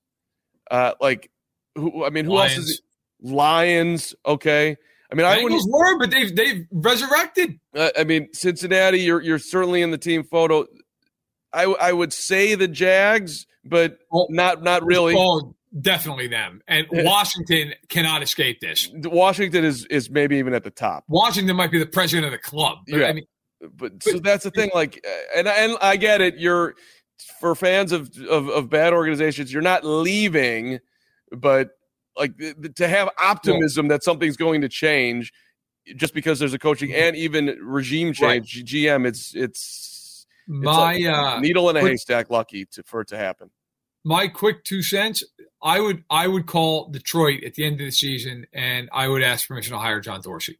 Uh, 0.70 0.92
like, 1.00 1.30
who? 1.74 2.04
I 2.04 2.10
mean, 2.10 2.24
who 2.24 2.38
else 2.38 2.56
is? 2.56 2.80
Lions. 3.20 3.34
Lions. 3.34 4.14
Okay. 4.26 4.76
I 5.10 5.14
mean, 5.14 5.24
I 5.24 5.42
wouldn't. 5.42 5.62
Bengals 5.62 5.68
were, 5.68 5.98
but 5.98 6.10
they've 6.10 6.34
they've 6.34 6.66
resurrected. 6.72 7.60
Uh, 7.74 7.90
I 7.98 8.04
mean, 8.04 8.28
Cincinnati. 8.32 9.00
You're 9.00 9.20
you're 9.20 9.38
certainly 9.38 9.82
in 9.82 9.90
the 9.90 9.98
team 9.98 10.24
photo. 10.24 10.66
I 11.52 11.64
I 11.64 11.92
would 11.92 12.12
say 12.12 12.54
the 12.56 12.66
Jags, 12.68 13.46
but 13.64 13.98
Well, 14.10 14.26
not 14.30 14.62
not 14.62 14.84
really. 14.84 15.14
Oh, 15.16 15.54
definitely 15.80 16.28
them. 16.28 16.62
And 16.68 16.86
Washington 16.90 17.74
cannot 17.88 18.22
escape 18.22 18.60
this. 18.60 18.90
Washington 18.94 19.64
is 19.64 19.84
is 19.86 20.10
maybe 20.10 20.36
even 20.36 20.54
at 20.54 20.64
the 20.64 20.70
top. 20.70 21.04
Washington 21.08 21.56
might 21.56 21.70
be 21.70 21.78
the 21.78 21.86
president 21.86 22.26
of 22.26 22.32
the 22.32 22.38
club. 22.38 22.78
But, 22.88 22.98
Yeah. 23.00 23.06
I 23.06 23.12
mean, 23.12 23.26
But 23.74 24.02
so 24.02 24.18
that's 24.18 24.44
the 24.44 24.50
thing. 24.50 24.70
Like, 24.74 25.04
uh, 25.06 25.38
and 25.38 25.48
and 25.48 25.76
I 25.80 25.96
get 25.96 26.20
it. 26.20 26.38
You're 26.38 26.74
for 27.40 27.54
fans 27.54 27.92
of 27.92 28.10
of, 28.28 28.48
of 28.48 28.68
bad 28.70 28.92
organizations. 28.92 29.52
You're 29.52 29.62
not 29.62 29.84
leaving, 29.84 30.78
but 31.32 31.70
like 32.16 32.32
to 32.76 32.88
have 32.88 33.10
optimism 33.20 33.88
that 33.88 34.02
something's 34.02 34.36
going 34.36 34.60
to 34.62 34.68
change 34.68 35.32
just 35.96 36.14
because 36.14 36.38
there's 36.38 36.54
a 36.54 36.58
coaching 36.58 36.92
and 36.92 37.14
even 37.16 37.46
regime 37.62 38.08
Right. 38.20 38.44
change. 38.44 38.64
GM. 38.64 39.06
It's 39.06 39.34
it's 39.34 40.26
my 40.46 40.94
it's 40.94 41.04
a 41.06 41.12
uh, 41.12 41.40
needle 41.40 41.70
in 41.70 41.76
a 41.76 41.80
haystack. 41.80 42.30
Lucky 42.30 42.66
to, 42.66 42.82
for 42.84 43.00
it 43.02 43.08
to 43.08 43.16
happen. 43.16 43.50
My 44.06 44.28
quick 44.28 44.62
two 44.64 44.82
cents. 44.82 45.24
I 45.62 45.80
would 45.80 46.04
I 46.08 46.28
would 46.28 46.46
call 46.46 46.88
Detroit 46.90 47.42
at 47.44 47.54
the 47.54 47.64
end 47.64 47.80
of 47.80 47.86
the 47.86 47.90
season, 47.90 48.46
and 48.52 48.88
I 48.92 49.08
would 49.08 49.22
ask 49.22 49.48
permission 49.48 49.72
to 49.72 49.78
hire 49.80 50.00
John 50.00 50.20
Dorsey. 50.20 50.58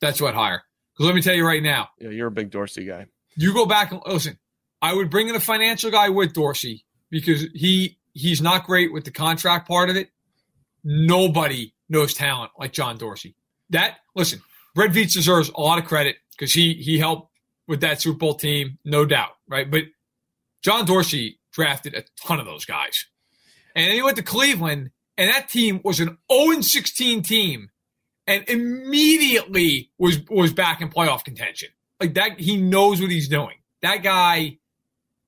That's 0.00 0.20
what 0.20 0.34
hire. 0.34 0.62
Because 0.94 1.06
let 1.06 1.14
me 1.16 1.22
tell 1.22 1.34
you 1.34 1.44
right 1.44 1.62
now, 1.62 1.88
Yeah, 1.98 2.10
you're 2.10 2.28
a 2.28 2.30
big 2.30 2.50
Dorsey 2.50 2.84
guy. 2.84 3.06
you 3.36 3.52
go 3.52 3.66
back 3.66 3.90
and 3.90 4.00
listen. 4.06 4.38
I 4.80 4.94
would 4.94 5.10
bring 5.10 5.28
in 5.28 5.34
a 5.34 5.40
financial 5.40 5.90
guy 5.90 6.08
with 6.08 6.34
Dorsey 6.34 6.84
because 7.10 7.42
he 7.54 7.98
he's 8.12 8.40
not 8.40 8.64
great 8.64 8.92
with 8.92 9.04
the 9.04 9.10
contract 9.10 9.66
part 9.66 9.90
of 9.90 9.96
it. 9.96 10.10
Nobody 10.84 11.74
knows 11.88 12.14
talent 12.14 12.52
like 12.58 12.72
John 12.72 12.96
Dorsey. 12.96 13.34
That 13.70 13.96
listen, 14.14 14.40
Brett 14.74 14.92
Veach 14.92 15.12
deserves 15.14 15.50
a 15.50 15.60
lot 15.60 15.78
of 15.78 15.84
credit 15.84 16.16
because 16.32 16.52
he 16.52 16.74
he 16.74 16.98
helped 16.98 17.32
with 17.66 17.80
that 17.80 18.00
Super 18.00 18.18
Bowl 18.18 18.34
team, 18.34 18.78
no 18.84 19.04
doubt, 19.04 19.32
right? 19.48 19.68
But 19.70 19.84
John 20.62 20.84
Dorsey 20.86 21.37
drafted 21.58 21.94
a 21.94 22.04
ton 22.24 22.38
of 22.38 22.46
those 22.46 22.64
guys, 22.64 23.06
and 23.74 23.86
then 23.86 23.94
he 23.94 24.02
went 24.02 24.16
to 24.16 24.22
Cleveland, 24.22 24.90
and 25.16 25.28
that 25.28 25.48
team 25.48 25.80
was 25.82 25.98
an 25.98 26.16
0 26.32 26.60
16 26.60 27.22
team, 27.22 27.70
and 28.28 28.48
immediately 28.48 29.90
was 29.98 30.20
was 30.30 30.52
back 30.52 30.80
in 30.80 30.88
playoff 30.88 31.24
contention. 31.24 31.70
Like 32.00 32.14
that, 32.14 32.38
he 32.38 32.56
knows 32.56 33.00
what 33.00 33.10
he's 33.10 33.28
doing. 33.28 33.56
That 33.82 34.04
guy, 34.04 34.58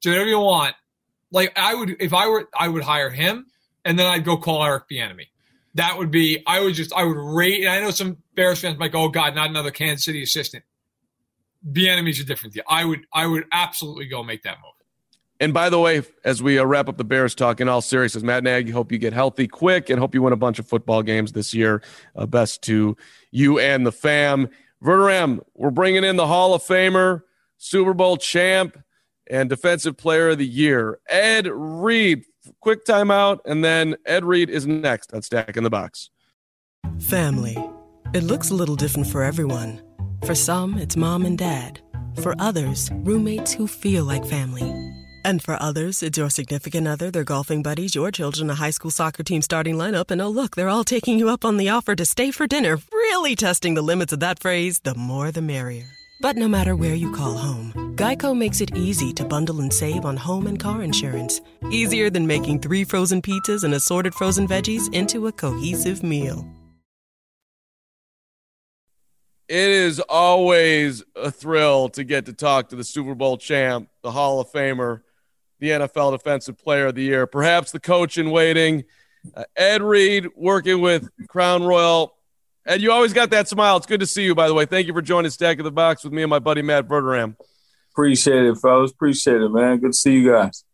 do 0.03 0.11
whatever 0.11 0.29
you 0.29 0.39
want. 0.39 0.77
Like 1.33 1.53
I 1.59 1.75
would, 1.75 1.97
if 2.01 2.15
I 2.15 2.29
were, 2.29 2.49
I 2.57 2.69
would 2.69 2.85
hire 2.85 3.11
him, 3.11 3.47
and 3.85 3.99
then 3.99 4.07
I'd 4.07 4.25
go 4.25 4.37
call 4.37 4.65
Eric 4.65 4.85
Bieniemy. 4.91 5.27
That 5.75 5.99
would 5.99 6.11
be. 6.11 6.43
I 6.47 6.61
would 6.61 6.75
just. 6.75 6.93
I 6.93 7.05
would 7.05 7.17
rate. 7.17 7.61
And 7.61 7.71
I 7.71 7.81
know 7.81 7.91
some 7.91 8.19
Bears 8.35 8.61
fans 8.61 8.79
might 8.79 8.93
go, 8.93 9.03
"Oh 9.03 9.09
God, 9.09 9.35
not 9.35 9.51
another 9.51 9.71
Kansas 9.71 10.05
City 10.05 10.23
assistant." 10.23 10.65
Bieniemy's 11.69 12.21
a 12.21 12.25
different 12.25 12.55
deal. 12.55 12.65
I 12.69 12.85
would. 12.85 13.01
I 13.13 13.27
would 13.27 13.45
absolutely 13.53 14.07
go 14.07 14.23
make 14.23 14.43
that 14.43 14.57
move. 14.63 14.80
And 15.41 15.55
by 15.55 15.71
the 15.71 15.81
way, 15.81 16.03
as 16.23 16.43
we 16.43 16.59
uh, 16.59 16.65
wrap 16.65 16.89
up 16.89 16.99
the 16.99 17.05
Bears 17.05 17.35
talk, 17.35 17.61
in 17.61 17.69
all 17.69 17.81
seriousness, 17.81 18.23
Matt 18.23 18.45
Nagy, 18.45 18.71
hope 18.71 18.93
you 18.93 18.99
get 18.99 19.15
healthy 19.15 19.49
quick 19.49 19.89
and 19.89 19.99
hope 19.99 20.15
you 20.15 20.21
win 20.21 20.35
a 20.35 20.37
bunch 20.37 20.59
of 20.59 20.69
football 20.69 21.03
games 21.03 21.33
this 21.33 21.55
year. 21.55 21.83
Uh, 22.15 22.27
best 22.27 22.63
to 22.65 22.95
you 23.31 23.59
and 23.59 23.87
the 23.87 23.93
fam. 23.93 24.51
Verderame, 24.85 25.41
we're 25.55 25.71
bringing 25.71 26.05
in 26.05 26.17
the 26.17 26.27
Hall 26.27 26.53
of 26.53 26.63
Famer, 26.63 27.23
Super 27.57 27.95
Bowl 27.95 28.19
champ, 28.19 28.79
and 29.31 29.49
Defensive 29.49 29.97
Player 29.97 30.31
of 30.31 30.39
the 30.39 30.47
Year, 30.47 31.01
Ed 31.09 31.49
Reed. 31.51 32.25
Quick 32.61 32.85
timeout, 32.87 33.39
and 33.45 33.63
then 33.63 33.97
Ed 34.07 34.25
Reed 34.25 34.51
is 34.51 34.67
next 34.67 35.13
on 35.15 35.23
Stacking 35.23 35.63
the 35.63 35.71
Box. 35.71 36.11
Family. 36.99 37.57
It 38.13 38.23
looks 38.23 38.51
a 38.51 38.55
little 38.55 38.77
different 38.77 39.07
for 39.09 39.23
everyone. 39.23 39.83
For 40.25 40.35
some, 40.35 40.79
it's 40.79 40.97
mom 40.97 41.25
and 41.25 41.39
dad. 41.39 41.81
For 42.23 42.35
others, 42.39 42.91
roommates 42.93 43.53
who 43.53 43.67
feel 43.67 44.05
like 44.05 44.25
family. 44.25 44.90
And 45.25 45.43
for 45.43 45.57
others, 45.61 46.03
it's 46.03 46.17
your 46.17 46.31
significant 46.31 46.89
other, 46.89 47.11
their 47.11 47.25
golfing 47.25 47.63
buddies, 47.63 47.95
your 47.95 48.11
children, 48.11 48.49
a 48.49 48.55
high 48.55 48.71
school 48.71 48.91
soccer 48.91 49.23
team 49.23 49.43
starting 49.43 49.77
lineup, 49.77 50.11
and 50.11 50.23
oh, 50.23 50.29
look, 50.31 50.57
they're 50.57 50.69
all 50.69 50.85
taking 50.85 51.19
you 51.19 51.29
up 51.29 51.45
on 51.45 51.59
the 51.59 51.69
offer 51.69 51.95
to 51.95 52.07
stay 52.07 52.31
for 52.31 52.47
dinner, 52.47 52.79
really 52.93 53.37
testing 53.37 53.75
the 53.75 53.83
limits 53.83 54.13
of 54.13 54.21
that 54.21 54.39
phrase 54.39 54.81
the 54.81 54.95
more 54.95 55.31
the 55.31 55.43
merrier. 55.43 55.85
But 56.23 56.37
no 56.37 56.49
matter 56.49 56.77
where 56.77 56.95
you 56.95 57.13
call 57.13 57.35
home, 57.35 57.95
Geico 57.97 58.37
makes 58.37 58.61
it 58.61 58.77
easy 58.77 59.13
to 59.15 59.25
bundle 59.25 59.61
and 59.61 59.73
save 59.73 60.05
on 60.05 60.17
home 60.17 60.47
and 60.47 60.59
car 60.59 60.83
insurance. 60.83 61.41
Easier 61.71 62.11
than 62.11 62.27
making 62.27 62.61
three 62.61 62.85
frozen 62.85 63.23
pizzas 63.23 63.65
and 63.65 63.75
assorted 63.75 64.15
frozen 64.15 64.47
veggies 64.47 64.93
into 64.95 65.27
a 65.27 65.33
cohesive 65.33 66.03
meal. 66.03 66.47
It 69.49 69.69
is 69.69 69.99
always 69.99 71.03
a 71.17 71.31
thrill 71.31 71.89
to 71.91 72.05
get 72.05 72.27
to 72.27 72.33
talk 72.33 72.69
to 72.69 72.77
the 72.77 72.85
Super 72.85 73.17
Bowl 73.17 73.37
champ, 73.37 73.89
the 74.03 74.13
Hall 74.13 74.41
of 74.41 74.53
Famer, 74.53 75.03
the 75.61 75.69
NFL 75.71 76.13
Defensive 76.13 76.59
Player 76.59 76.87
of 76.89 76.95
the 76.95 77.03
Year, 77.03 77.27
perhaps 77.27 77.71
the 77.71 77.81
coach 77.81 78.19
in 78.19 78.31
waiting, 78.31 78.85
uh, 79.35 79.45
Ed 79.57 79.83
Reed, 79.83 80.29
working 80.37 80.81
with 80.81 81.09
Crown 81.29 81.63
Royal. 81.63 82.15
Ed, 82.67 82.81
you 82.83 82.91
always 82.93 83.13
got 83.13 83.31
that 83.31 83.49
smile. 83.49 83.77
It's 83.77 83.87
good 83.87 84.01
to 84.01 84.07
see 84.07 84.25
you, 84.25 84.35
by 84.35 84.49
the 84.49 84.55
way. 84.55 84.67
Thank 84.67 84.87
you 84.87 84.93
for 84.93 85.03
joining 85.03 85.31
Stack 85.31 85.59
of 85.59 85.65
the 85.65 85.71
Box 85.71 86.03
with 86.05 86.13
me 86.13 86.23
and 86.23 86.31
my 86.31 86.39
buddy 86.39 86.63
Matt 86.63 86.89
Verderame. 86.89 87.37
Appreciate 87.93 88.45
it, 88.45 88.57
fellas. 88.59 88.91
Appreciate 88.93 89.41
it, 89.43 89.49
man. 89.51 89.79
Good 89.79 89.93
to 89.93 89.99
see 89.99 90.13
you 90.15 90.31
guys. 90.31 90.65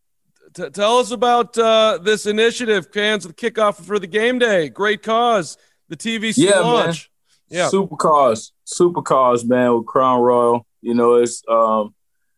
T- 0.53 0.69
tell 0.69 0.97
us 0.99 1.11
about 1.11 1.57
uh, 1.57 1.99
this 2.01 2.25
initiative, 2.25 2.91
Cans 2.91 3.25
of 3.25 3.35
the 3.35 3.51
Kickoff 3.51 3.83
for 3.83 3.99
the 3.99 4.07
Game 4.07 4.39
Day. 4.39 4.69
Great 4.69 5.03
cause, 5.03 5.57
the 5.89 5.97
TVC 5.97 6.37
Yeah, 6.37 6.59
launch. 6.59 7.09
Yeah. 7.49 7.69
super 7.69 7.95
cause, 9.01 9.45
man, 9.45 9.73
with 9.75 9.85
Crown 9.85 10.21
Royal. 10.21 10.65
You 10.81 10.93
know, 10.93 11.15
it's 11.15 11.41
um, 11.49 11.93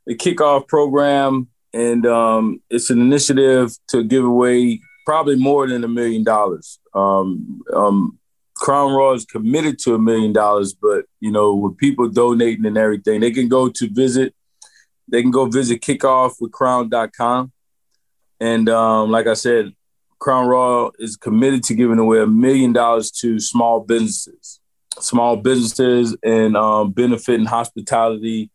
a 0.07 0.13
kickoff 0.13 0.67
program, 0.67 1.47
and 1.73 2.05
um, 2.05 2.61
it's 2.69 2.89
an 2.89 2.99
initiative 2.99 3.71
to 3.89 4.03
give 4.03 4.23
away 4.23 4.79
probably 5.05 5.35
more 5.35 5.67
than 5.67 5.83
a 5.83 5.87
million 5.87 6.23
dollars. 6.23 6.79
Um, 6.93 7.61
um, 7.73 8.19
Crown 8.55 8.93
Royal 8.93 9.13
is 9.13 9.25
committed 9.25 9.79
to 9.79 9.95
a 9.95 9.99
million 9.99 10.33
dollars, 10.33 10.73
but 10.73 11.05
you 11.19 11.31
know, 11.31 11.55
with 11.55 11.77
people 11.77 12.09
donating 12.09 12.65
and 12.65 12.77
everything, 12.77 13.21
they 13.21 13.31
can 13.31 13.47
go 13.47 13.69
to 13.69 13.89
visit. 13.89 14.33
They 15.07 15.21
can 15.21 15.31
go 15.31 15.45
visit 15.45 15.81
kickoffwithcrown.com. 15.81 17.51
And 18.39 18.69
um, 18.69 19.11
like 19.11 19.27
I 19.27 19.33
said, 19.33 19.73
Crown 20.19 20.47
Royal 20.47 20.91
is 20.99 21.15
committed 21.15 21.63
to 21.65 21.73
giving 21.73 21.99
away 21.99 22.19
a 22.19 22.27
million 22.27 22.73
dollars 22.73 23.09
to 23.11 23.39
small 23.39 23.79
businesses, 23.79 24.59
small 24.99 25.37
businesses 25.37 26.15
and 26.23 26.57
um, 26.57 26.91
benefiting 26.91 27.45
hospitality 27.45 28.51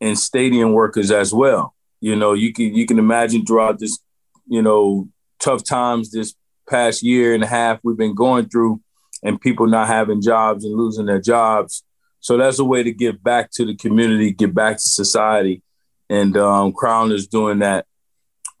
and 0.00 0.18
stadium 0.18 0.72
workers 0.72 1.10
as 1.10 1.32
well. 1.32 1.74
You 2.00 2.16
know, 2.16 2.34
you 2.34 2.52
can 2.52 2.74
you 2.74 2.86
can 2.86 2.98
imagine 2.98 3.44
throughout 3.44 3.78
this, 3.78 3.98
you 4.46 4.62
know, 4.62 5.08
tough 5.38 5.64
times 5.64 6.10
this 6.10 6.34
past 6.68 7.02
year 7.02 7.34
and 7.34 7.42
a 7.42 7.46
half 7.46 7.80
we've 7.82 7.96
been 7.96 8.14
going 8.14 8.48
through, 8.48 8.80
and 9.22 9.40
people 9.40 9.66
not 9.66 9.88
having 9.88 10.22
jobs 10.22 10.64
and 10.64 10.74
losing 10.74 11.06
their 11.06 11.20
jobs. 11.20 11.82
So 12.20 12.36
that's 12.36 12.58
a 12.58 12.64
way 12.64 12.82
to 12.82 12.92
give 12.92 13.22
back 13.22 13.50
to 13.52 13.64
the 13.64 13.76
community, 13.76 14.32
give 14.32 14.54
back 14.54 14.76
to 14.76 14.82
society, 14.82 15.62
and 16.10 16.36
um, 16.36 16.72
Crown 16.72 17.12
is 17.12 17.26
doing 17.26 17.60
that 17.60 17.86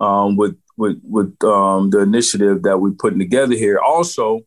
um, 0.00 0.36
with 0.36 0.56
with 0.76 1.00
with 1.02 1.36
um, 1.44 1.90
the 1.90 2.00
initiative 2.00 2.62
that 2.62 2.78
we're 2.78 2.92
putting 2.92 3.18
together 3.18 3.54
here. 3.54 3.78
Also, 3.78 4.40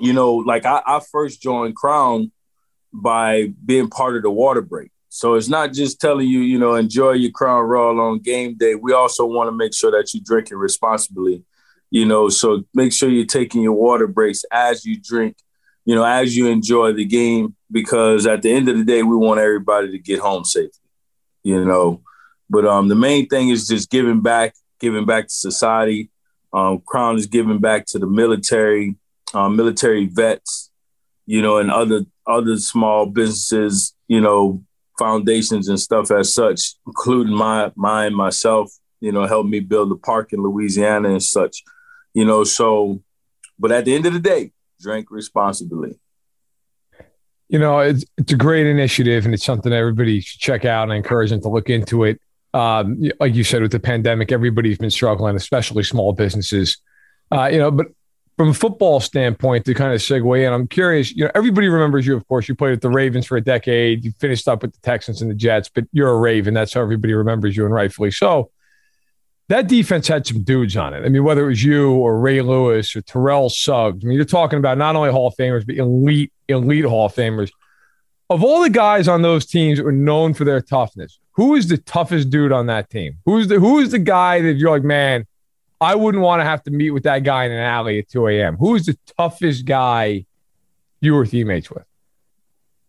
you 0.00 0.12
know, 0.12 0.34
like 0.34 0.66
I, 0.66 0.82
I 0.86 1.00
first 1.12 1.42
joined 1.42 1.76
Crown 1.76 2.32
by 2.92 3.52
being 3.64 3.88
part 3.88 4.16
of 4.16 4.22
the 4.22 4.30
water 4.30 4.62
break. 4.62 4.90
So 5.14 5.34
it's 5.34 5.48
not 5.48 5.72
just 5.72 6.00
telling 6.00 6.26
you, 6.26 6.40
you 6.40 6.58
know, 6.58 6.74
enjoy 6.74 7.12
your 7.12 7.30
Crown 7.30 7.62
Royal 7.66 8.00
on 8.00 8.18
game 8.18 8.56
day. 8.56 8.74
We 8.74 8.92
also 8.92 9.24
want 9.24 9.46
to 9.46 9.52
make 9.52 9.72
sure 9.72 9.92
that 9.92 10.12
you 10.12 10.20
drink 10.20 10.50
it 10.50 10.56
responsibly, 10.56 11.44
you 11.88 12.04
know. 12.04 12.28
So 12.28 12.64
make 12.74 12.92
sure 12.92 13.08
you're 13.08 13.24
taking 13.24 13.62
your 13.62 13.74
water 13.74 14.08
breaks 14.08 14.44
as 14.50 14.84
you 14.84 15.00
drink, 15.00 15.36
you 15.84 15.94
know, 15.94 16.02
as 16.02 16.36
you 16.36 16.48
enjoy 16.48 16.94
the 16.94 17.04
game, 17.04 17.54
because 17.70 18.26
at 18.26 18.42
the 18.42 18.50
end 18.50 18.68
of 18.68 18.76
the 18.76 18.82
day, 18.82 19.04
we 19.04 19.14
want 19.14 19.38
everybody 19.38 19.92
to 19.92 20.00
get 20.00 20.18
home 20.18 20.44
safely, 20.44 20.82
you 21.44 21.64
know. 21.64 22.02
But 22.50 22.66
um, 22.66 22.88
the 22.88 22.96
main 22.96 23.28
thing 23.28 23.50
is 23.50 23.68
just 23.68 23.90
giving 23.90 24.20
back, 24.20 24.56
giving 24.80 25.06
back 25.06 25.28
to 25.28 25.32
society. 25.32 26.10
Um, 26.52 26.82
Crown 26.84 27.18
is 27.18 27.26
giving 27.26 27.60
back 27.60 27.86
to 27.86 28.00
the 28.00 28.08
military, 28.08 28.96
um, 29.32 29.54
military 29.54 30.06
vets, 30.06 30.72
you 31.24 31.40
know, 31.40 31.58
and 31.58 31.70
other 31.70 32.00
other 32.26 32.56
small 32.56 33.06
businesses, 33.06 33.94
you 34.08 34.20
know, 34.20 34.63
foundations 34.98 35.68
and 35.68 35.78
stuff 35.78 36.10
as 36.10 36.32
such, 36.34 36.74
including 36.86 37.34
my 37.34 37.72
mine 37.76 38.14
myself. 38.14 38.70
You 39.00 39.12
know, 39.12 39.26
helped 39.26 39.50
me 39.50 39.60
build 39.60 39.92
a 39.92 39.96
park 39.96 40.32
in 40.32 40.42
Louisiana 40.42 41.10
and 41.10 41.22
such. 41.22 41.62
You 42.14 42.24
know, 42.24 42.44
so 42.44 43.02
but 43.58 43.72
at 43.72 43.84
the 43.84 43.94
end 43.94 44.06
of 44.06 44.12
the 44.12 44.20
day, 44.20 44.52
drink 44.80 45.08
responsibly. 45.10 45.98
You 47.48 47.58
know, 47.58 47.80
it's 47.80 48.04
it's 48.16 48.32
a 48.32 48.36
great 48.36 48.66
initiative 48.66 49.24
and 49.24 49.34
it's 49.34 49.44
something 49.44 49.72
everybody 49.72 50.20
should 50.20 50.40
check 50.40 50.64
out. 50.64 50.84
And 50.84 50.92
encourage 50.92 51.30
them 51.30 51.40
to 51.42 51.48
look 51.48 51.70
into 51.70 52.04
it. 52.04 52.20
Um, 52.52 53.10
like 53.20 53.34
you 53.34 53.44
said, 53.44 53.62
with 53.62 53.72
the 53.72 53.80
pandemic, 53.80 54.32
everybody's 54.32 54.78
been 54.78 54.90
struggling, 54.90 55.36
especially 55.36 55.82
small 55.82 56.12
businesses. 56.12 56.78
Uh, 57.32 57.46
you 57.46 57.58
know, 57.58 57.70
but 57.70 57.86
from 58.36 58.48
a 58.48 58.54
football 58.54 59.00
standpoint, 59.00 59.64
to 59.66 59.74
kind 59.74 59.92
of 59.92 60.00
segue 60.00 60.46
in, 60.46 60.52
I'm 60.52 60.66
curious. 60.66 61.12
You 61.12 61.24
know, 61.24 61.30
everybody 61.34 61.68
remembers 61.68 62.06
you. 62.06 62.16
Of 62.16 62.26
course, 62.26 62.48
you 62.48 62.54
played 62.54 62.70
with 62.72 62.80
the 62.80 62.90
Ravens 62.90 63.26
for 63.26 63.36
a 63.36 63.40
decade. 63.40 64.04
You 64.04 64.12
finished 64.18 64.48
up 64.48 64.62
with 64.62 64.72
the 64.72 64.80
Texans 64.80 65.22
and 65.22 65.30
the 65.30 65.34
Jets, 65.34 65.68
but 65.68 65.84
you're 65.92 66.10
a 66.10 66.18
Raven. 66.18 66.54
That's 66.54 66.74
how 66.74 66.80
everybody 66.80 67.14
remembers 67.14 67.56
you, 67.56 67.64
and 67.64 67.74
rightfully 67.74 68.10
so 68.10 68.50
that 69.48 69.68
defense 69.68 70.08
had 70.08 70.26
some 70.26 70.42
dudes 70.42 70.76
on 70.76 70.94
it. 70.94 71.04
I 71.04 71.08
mean, 71.08 71.22
whether 71.22 71.44
it 71.44 71.48
was 71.48 71.62
you 71.62 71.92
or 71.92 72.18
Ray 72.18 72.40
Lewis 72.40 72.96
or 72.96 73.02
Terrell 73.02 73.50
Suggs, 73.50 74.02
I 74.02 74.08
mean, 74.08 74.16
you're 74.16 74.24
talking 74.24 74.58
about 74.58 74.78
not 74.78 74.96
only 74.96 75.10
Hall 75.10 75.26
of 75.26 75.36
Famers, 75.36 75.66
but 75.66 75.76
elite, 75.76 76.32
elite 76.48 76.84
Hall 76.84 77.06
of 77.06 77.14
Famers. 77.14 77.50
Of 78.30 78.42
all 78.42 78.62
the 78.62 78.70
guys 78.70 79.06
on 79.06 79.20
those 79.20 79.44
teams 79.44 79.78
that 79.78 79.84
were 79.84 79.92
known 79.92 80.32
for 80.32 80.44
their 80.44 80.62
toughness, 80.62 81.18
who 81.32 81.56
is 81.56 81.68
the 81.68 81.76
toughest 81.76 82.30
dude 82.30 82.52
on 82.52 82.66
that 82.66 82.88
team? 82.88 83.18
Who's 83.26 83.48
the 83.48 83.60
who 83.60 83.80
is 83.80 83.90
the 83.90 83.98
guy 83.98 84.40
that 84.40 84.54
you're 84.54 84.70
like, 84.70 84.82
man, 84.82 85.26
I 85.84 85.94
wouldn't 85.94 86.22
want 86.22 86.40
to 86.40 86.44
have 86.44 86.62
to 86.64 86.70
meet 86.70 86.90
with 86.90 87.04
that 87.04 87.20
guy 87.20 87.44
in 87.44 87.52
an 87.52 87.58
alley 87.58 88.00
at 88.00 88.08
2 88.08 88.28
a.m. 88.28 88.56
Who 88.56 88.74
is 88.74 88.86
the 88.86 88.98
toughest 89.16 89.64
guy 89.64 90.26
you 91.00 91.14
were 91.14 91.26
teammates 91.26 91.70
with? 91.70 91.84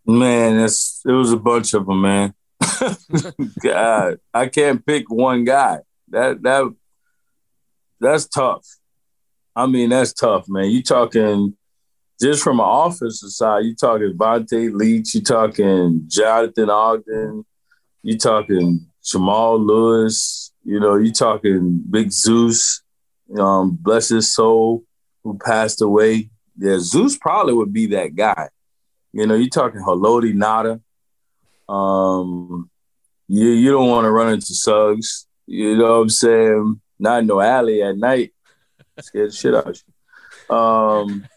Man, 0.06 0.60
it's 0.60 1.02
it 1.06 1.12
was 1.12 1.32
a 1.32 1.38
bunch 1.38 1.74
of 1.74 1.86
them, 1.86 2.02
man. 2.02 2.34
God, 3.64 4.20
I 4.34 4.48
can't 4.48 4.86
pick 4.86 5.10
one 5.10 5.44
guy 5.44 5.80
that 6.10 6.42
that 6.44 6.74
that's 8.00 8.28
tough. 8.28 8.66
I 9.56 9.68
mean, 9.68 9.90
that's 9.90 10.14
tough, 10.14 10.46
man. 10.48 10.70
You 10.70 10.84
talking 10.84 11.56
just 12.22 12.44
from 12.44 12.60
an 12.60 12.68
offensive 12.68 13.32
side, 13.32 13.66
you 13.66 13.76
talking 13.76 14.14
Vonta 14.16 14.74
Leach, 14.74 15.16
you 15.16 15.22
talking 15.22 16.04
Jonathan 16.08 16.70
Ogden, 16.70 17.46
you 18.04 18.18
talking 18.18 18.88
Jamal 19.04 19.60
Lewis, 19.60 20.52
you 20.64 20.80
know, 20.80 20.96
you 20.96 21.12
talking 21.12 21.84
Big 21.90 22.12
Zeus, 22.12 22.82
um, 23.38 23.78
bless 23.82 24.10
his 24.10 24.34
soul, 24.34 24.84
who 25.24 25.38
passed 25.38 25.82
away. 25.82 26.30
Yeah, 26.58 26.78
Zeus 26.80 27.18
probably 27.18 27.54
would 27.54 27.74
be 27.74 27.88
that 27.88 28.16
guy. 28.16 28.50
You 29.12 29.28
know, 29.28 29.36
you're 29.36 29.50
talking 29.50 29.82
Haloti 29.82 30.34
Ngata. 30.34 30.82
Um, 31.72 32.70
you 33.28 33.50
you 33.50 33.72
don't 33.72 33.90
want 33.90 34.06
to 34.06 34.12
run 34.12 34.34
into 34.34 34.54
Suggs. 34.54 35.28
You 35.48 35.78
know 35.78 35.94
what 35.94 36.02
I'm 36.02 36.10
saying? 36.10 36.82
Not 37.00 37.20
in 37.20 37.28
no 37.28 37.42
alley 37.42 37.82
at 37.82 37.98
night. 37.98 38.34
Scared 39.00 39.32
the 39.32 39.34
shit 39.36 39.56
out 39.56 39.68
of 39.68 39.82
you. 40.50 40.56
Um, 40.56 41.28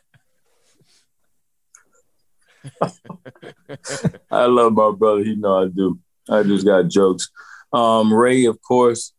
I 4.30 4.44
love 4.46 4.72
my 4.74 4.92
brother. 4.92 5.24
He 5.24 5.34
know 5.34 5.64
I 5.64 5.68
do. 5.68 5.98
I 6.28 6.42
just 6.42 6.64
got 6.64 6.88
jokes. 6.88 7.30
Um, 7.72 8.12
Ray, 8.12 8.44
of 8.44 8.60
course. 8.62 9.12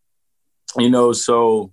You 0.78 0.90
know, 0.90 1.12
so 1.14 1.72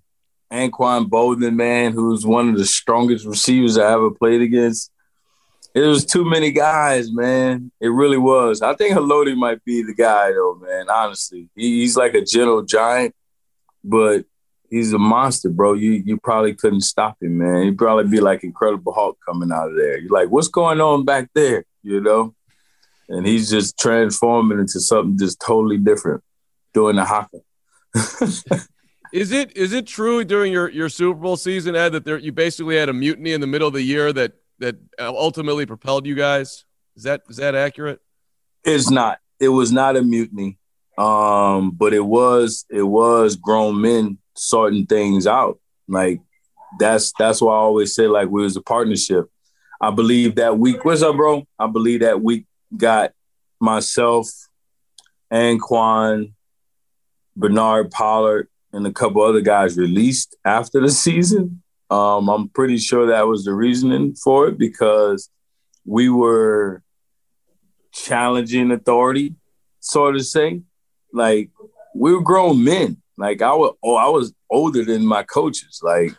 Anquan 0.53 1.09
Boldin, 1.09 1.55
man, 1.55 1.93
who's 1.93 2.27
one 2.27 2.49
of 2.49 2.59
the 2.59 2.67
strongest 2.67 3.27
receivers 3.27 3.79
I 3.79 3.93
ever 3.93 4.11
played 4.11 4.41
against. 4.41 4.93
It 5.75 5.81
was 5.81 6.07
too 6.07 6.25
many 6.25 6.53
guys, 6.53 7.13
man. 7.13 7.71
It 7.81 7.89
really 7.89 8.17
was. 8.17 8.63
I 8.63 8.75
think 8.75 8.95
Haloti 8.95 9.37
might 9.37 9.63
be 9.65 9.83
the 9.83 9.95
guy, 9.95 10.31
though, 10.31 10.59
man. 10.63 10.89
Honestly, 10.89 11.51
he, 11.55 11.81
he's 11.81 11.97
like 11.97 12.15
a 12.15 12.25
gentle 12.25 12.63
giant, 12.63 13.15
but 13.85 14.25
he's 14.71 14.93
a 14.93 14.99
monster, 14.99 15.51
bro. 15.51 15.75
You 15.75 16.03
you 16.05 16.17
probably 16.17 16.55
couldn't 16.55 16.81
stop 16.81 17.23
him, 17.23 17.39
man. 17.39 17.65
He'd 17.65 17.79
probably 17.79 18.09
be 18.09 18.21
like 18.21 18.43
Incredible 18.43 18.95
Hulk 18.95 19.19
coming 19.27 19.53
out 19.53 19.71
of 19.71 19.77
there. 19.77 19.99
You're 19.99 20.11
like, 20.11 20.31
what's 20.31 20.49
going 20.49 20.81
on 20.81 21.05
back 21.05 21.29
there? 21.35 21.65
You 21.83 22.01
know? 22.01 22.35
And 23.09 23.27
he's 23.27 23.51
just 23.51 23.79
transforming 23.79 24.59
into 24.59 24.81
something 24.81 25.19
just 25.19 25.41
totally 25.41 25.79
different 25.79 26.25
doing 26.75 26.97
the 26.97 27.05
haka. 27.05 27.41
is 29.13 29.33
it 29.33 29.57
is 29.57 29.73
it 29.73 29.87
true 29.87 30.25
during 30.25 30.53
your, 30.53 30.71
your 30.71 30.89
Super 30.89 31.19
Bowl 31.19 31.37
season, 31.37 31.75
Ed, 31.75 31.91
that 31.91 32.05
there 32.05 32.19
you 32.19 32.33
basically 32.33 32.77
had 32.77 32.89
a 32.89 32.93
mutiny 32.93 33.33
in 33.33 33.41
the 33.41 33.47
middle 33.47 33.69
of 33.69 33.75
the 33.75 33.83
year 33.83 34.13
that 34.13 34.33
that 34.59 34.77
ultimately 34.99 35.67
propelled 35.67 36.07
you 36.07 36.15
guys? 36.15 36.65
Is 36.97 37.05
that 37.05 37.23
is 37.29 37.37
that 37.37 37.55
accurate? 37.55 38.01
It's 38.65 38.91
not. 38.91 39.19
It 39.39 39.49
was 39.49 39.71
not 39.71 39.97
a 39.97 40.03
mutiny, 40.03 40.59
um, 40.99 41.71
but 41.71 41.93
it 41.93 42.05
was 42.05 42.65
it 42.71 42.83
was 42.83 43.37
grown 43.37 43.81
men 43.81 44.19
sorting 44.35 44.87
things 44.87 45.27
out. 45.27 45.61
Like 45.89 46.21
that's 46.79 47.13
that's 47.19 47.41
why 47.41 47.53
I 47.53 47.59
always 47.59 47.95
say 47.95 48.07
like 48.07 48.29
we 48.29 48.43
was 48.43 48.57
a 48.57 48.63
partnership. 48.63 49.27
I 49.81 49.91
believe 49.91 50.37
that 50.37 50.59
week. 50.59 50.85
What's 50.85 51.03
up, 51.03 51.17
bro? 51.17 51.47
I 51.59 51.67
believe 51.67 52.01
that 52.01 52.23
week 52.23 52.47
got 52.77 53.13
myself, 53.61 54.29
Anquan, 55.31 56.33
Bernard 57.37 57.91
Pollard, 57.91 58.49
and 58.77 58.87
a 58.87 58.93
couple 58.93 59.23
other 59.23 59.41
guys 59.41 59.79
released 59.79 60.37
after 60.45 60.83
the 60.83 60.91
season. 60.91 61.63
Um, 61.89 62.29
I'm 62.29 62.51
pretty 62.51 62.77
sure 62.77 63.07
that 63.07 63.27
was 63.27 63.45
the 63.45 63.55
reasoning 63.55 64.15
for 64.15 64.49
it 64.49 64.59
because 64.59 65.31
we 65.87 66.11
were 66.11 66.83
challenging 67.93 68.71
authority, 68.71 69.35
sort 69.81 70.15
of 70.15 70.27
say. 70.27 70.61
Like 71.11 71.49
we 71.95 72.13
were 72.13 72.21
grown 72.21 72.63
men. 72.63 72.99
Like 73.17 73.41
I 73.41 73.55
was, 73.55 73.75
oh, 73.83 73.95
I 73.95 74.09
was 74.09 74.35
older 74.51 74.85
than 74.85 75.07
my 75.07 75.23
coaches. 75.23 75.81
Like 75.83 76.15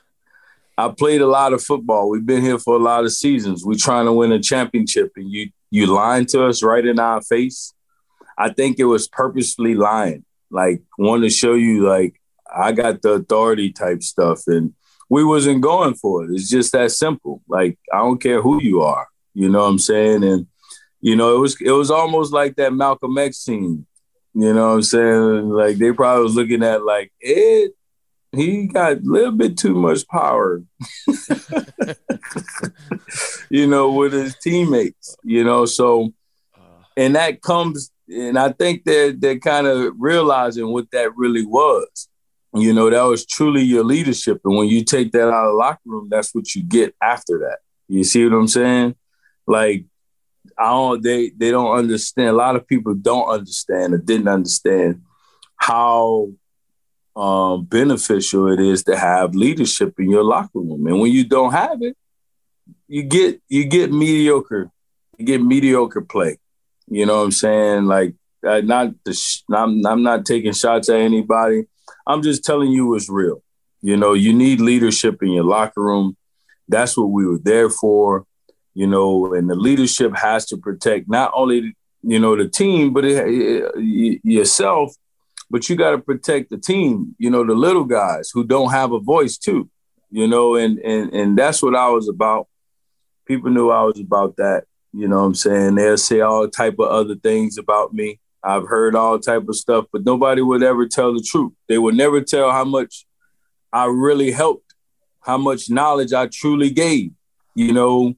I 0.80 0.88
played 0.88 1.22
a 1.22 1.28
lot 1.28 1.53
of 1.53 1.64
football. 1.64 2.10
We've 2.10 2.26
been 2.26 2.41
here 2.41 2.58
for 2.58 2.76
a 2.76 2.80
lot 2.80 3.03
of 3.03 3.14
seasons. 3.14 3.64
We're 3.64 3.76
trying 3.78 4.05
to 4.05 4.14
win 4.14 4.32
a 4.32 4.39
championship, 4.39 5.12
and 5.16 5.32
you 5.32 5.51
you 5.70 5.86
lying 5.86 6.26
to 6.28 6.47
us 6.47 6.64
right 6.64 6.86
in 6.86 6.97
our 6.97 7.22
face. 7.22 7.74
I 8.36 8.49
think 8.49 8.80
it 8.80 8.86
was 8.86 9.08
purposely 9.08 9.76
lying, 9.76 10.26
like 10.49 10.82
want 10.97 11.22
to 11.22 11.30
show 11.30 11.53
you 11.53 11.88
like 11.88 12.20
I 12.56 12.72
got 12.72 13.02
the 13.02 13.14
authority 13.14 13.72
type 13.72 14.04
stuff, 14.04 14.43
and 14.48 14.74
we 15.10 15.24
wasn't 15.24 15.62
going 15.62 15.95
for 15.95 16.26
it. 16.26 16.32
It's 16.32 16.50
just 16.50 16.74
that 16.74 16.91
simple. 16.91 17.41
Like 17.48 17.78
I 17.93 17.98
don't 18.00 18.22
care 18.22 18.41
who 18.41 18.62
you 18.62 18.82
are. 18.82 19.08
You 19.34 19.50
know 19.50 19.62
what 19.62 19.70
I'm 19.70 19.80
saying? 19.80 20.24
And 20.24 20.48
you 21.02 21.16
know, 21.16 21.36
it 21.36 21.39
was 21.39 21.62
it 21.62 21.72
was 21.72 21.91
almost 21.91 22.34
like 22.34 22.56
that 22.56 22.74
Malcolm 22.74 23.18
X 23.18 23.38
scene. 23.38 23.86
You 24.34 24.54
know 24.54 24.70
what 24.70 24.76
I'm 24.76 24.84
saying? 24.84 25.50
Like 25.50 25.78
they 25.78 25.91
probably 25.91 26.24
was 26.24 26.36
looking 26.36 26.64
at 26.64 26.84
like 26.84 27.12
Ed, 27.24 27.70
he 28.32 28.68
got 28.68 28.98
a 28.98 29.00
little 29.02 29.32
bit 29.32 29.58
too 29.58 29.74
much 29.74 30.08
power. 30.08 30.64
you 33.50 33.68
know, 33.68 33.91
with 33.91 34.14
his 34.14 34.36
teammates. 34.38 35.16
You 35.24 35.43
know, 35.43 35.66
so 35.66 36.14
and 36.95 37.16
that 37.16 37.41
comes 37.41 37.91
and 38.10 38.38
I 38.38 38.52
think 38.52 38.84
they're 38.84 39.12
they're 39.12 39.39
kind 39.39 39.68
of 39.68 39.93
realizing 39.98 40.68
what 40.68 40.91
that 40.91 41.16
really 41.16 41.45
was. 41.45 42.10
You 42.62 42.74
know, 42.74 42.89
that 42.89 43.03
was 43.03 43.26
truly 43.26 43.62
your 43.62 43.84
leadership. 43.84 44.41
And 44.45 44.55
when 44.58 44.68
you 44.68 44.84
take 44.84 45.12
that 45.12 45.28
out 45.30 45.45
of 45.45 45.53
the 45.53 45.58
locker 45.58 45.80
room, 45.86 46.08
that's 46.10 46.34
what 46.34 46.53
you 46.55 46.64
get 46.64 46.95
after 47.01 47.39
that. 47.39 47.60
You 47.88 48.03
see 48.03 48.24
what 48.26 48.38
I'm 48.38 48.47
saying? 48.47 48.95
Like, 49.45 49.86
I 50.58 50.70
don't 50.70 51.03
they 51.03 51.30
they 51.30 51.51
don't 51.51 51.78
understand. 51.78 52.30
A 52.30 52.34
lot 52.34 52.55
of 52.55 52.68
people 52.68 52.93
don't 52.93 53.30
understand 53.30 53.93
or 53.93 53.97
didn't 53.97 54.28
understand 54.28 55.01
how 55.55 56.30
um, 57.16 57.66
beneficial 57.66 58.51
it 58.51 58.60
is 58.60 58.84
to 58.84 58.97
have 58.97 59.36
leadership 59.36 59.95
in 59.99 60.10
your 60.10 60.24
locker 60.24 60.60
room. 60.60 60.86
And 60.88 60.99
when 60.99 61.12
you 61.12 61.24
don't 61.24 61.51
have 61.51 61.82
it, 61.82 61.97
you 62.88 63.03
get 63.03 63.41
you 63.49 63.66
get 63.66 63.91
mediocre, 63.91 64.72
you 65.18 65.26
get 65.26 65.41
mediocre 65.41 66.01
play. 66.01 66.38
You 66.88 67.05
know 67.05 67.18
what 67.18 67.24
I'm 67.24 67.32
saying? 67.32 67.86
Like, 67.86 68.16
uh, 68.47 68.62
not 68.62 68.93
the 69.03 69.14
sh- 69.14 69.43
I'm, 69.51 69.86
I'm 69.86 70.03
not 70.03 70.26
taking 70.26 70.53
shots 70.53 70.89
at 70.89 70.99
anybody. 70.99 71.66
I'm 72.08 72.22
just 72.24 72.43
telling 72.43 72.72
you 72.72 72.95
it's 72.95 73.10
real. 73.10 73.43
You 73.82 73.97
know, 73.97 74.14
you 74.14 74.34
need 74.34 74.62
leadership 74.62 75.22
in 75.22 75.32
your 75.32 75.43
locker 75.43 75.84
room. 75.84 76.16
That's 76.68 76.97
what 76.97 77.12
we 77.12 77.26
were 77.26 77.38
there 77.38 77.70
for. 77.70 78.26
You 78.74 78.88
know, 78.88 79.34
and 79.34 79.49
the 79.49 79.55
leadership 79.55 80.16
has 80.16 80.45
to 80.47 80.58
protect 80.58 81.10
not 81.10 81.32
only 81.36 81.76
you 82.03 82.20
know 82.20 82.36
the 82.36 82.47
team, 82.47 82.93
but 82.93 83.05
it, 83.05 83.28
it, 83.28 84.22
yourself. 84.24 84.95
But 85.49 85.70
you 85.70 85.76
got 85.76 85.91
to 85.91 85.97
protect 85.97 86.49
the 86.49 86.58
team. 86.58 87.16
You 87.18 87.30
know, 87.30 87.45
the 87.45 87.53
little 87.53 87.86
guys 87.86 88.30
who 88.34 88.43
don't 88.43 88.72
have 88.72 88.91
a 88.91 88.99
voice 88.99 89.38
too. 89.38 89.70
You 90.10 90.28
know, 90.28 90.55
and 90.55 90.80
and 90.80 91.14
and 91.14 91.38
that's 91.38 91.62
what 91.62 91.76
I 91.76 91.89
was 91.89 92.08
about. 92.08 92.47
People 93.26 93.49
knew 93.49 93.70
I 93.70 93.84
was 93.84 93.99
about 93.99 94.38
that. 94.38 94.64
You 94.93 95.08
know 95.08 95.18
what 95.18 95.26
I'm 95.26 95.36
saying? 95.36 95.76
They'll 95.76 95.97
say 95.97 96.22
all 96.22 96.47
type 96.47 96.76
of 96.80 96.88
other 96.88 97.16
things 97.16 97.58
about 97.58 97.93
me. 97.93 98.20
I've 98.44 98.68
heard 98.68 98.96
all 98.96 99.20
type 99.20 99.48
of 99.48 99.56
stuff, 99.56 99.86
but 99.92 100.06
nobody 100.06 100.42
would 100.42 100.64
ever 100.64 100.88
tell 100.88 101.14
the 101.14 101.22
truth. 101.22 101.54
They 101.68 101.78
would 101.78 101.96
never 101.96 102.22
tell 102.22 102.52
how 102.52 102.66
much 102.66 103.06
I 103.74 103.86
really 103.86 104.32
helped, 104.32 104.74
how 105.22 105.38
much 105.38 105.70
knowledge 105.70 106.14
I 106.14 106.28
truly 106.28 106.70
gave, 106.70 107.12
you 107.56 107.74
know, 107.74 108.16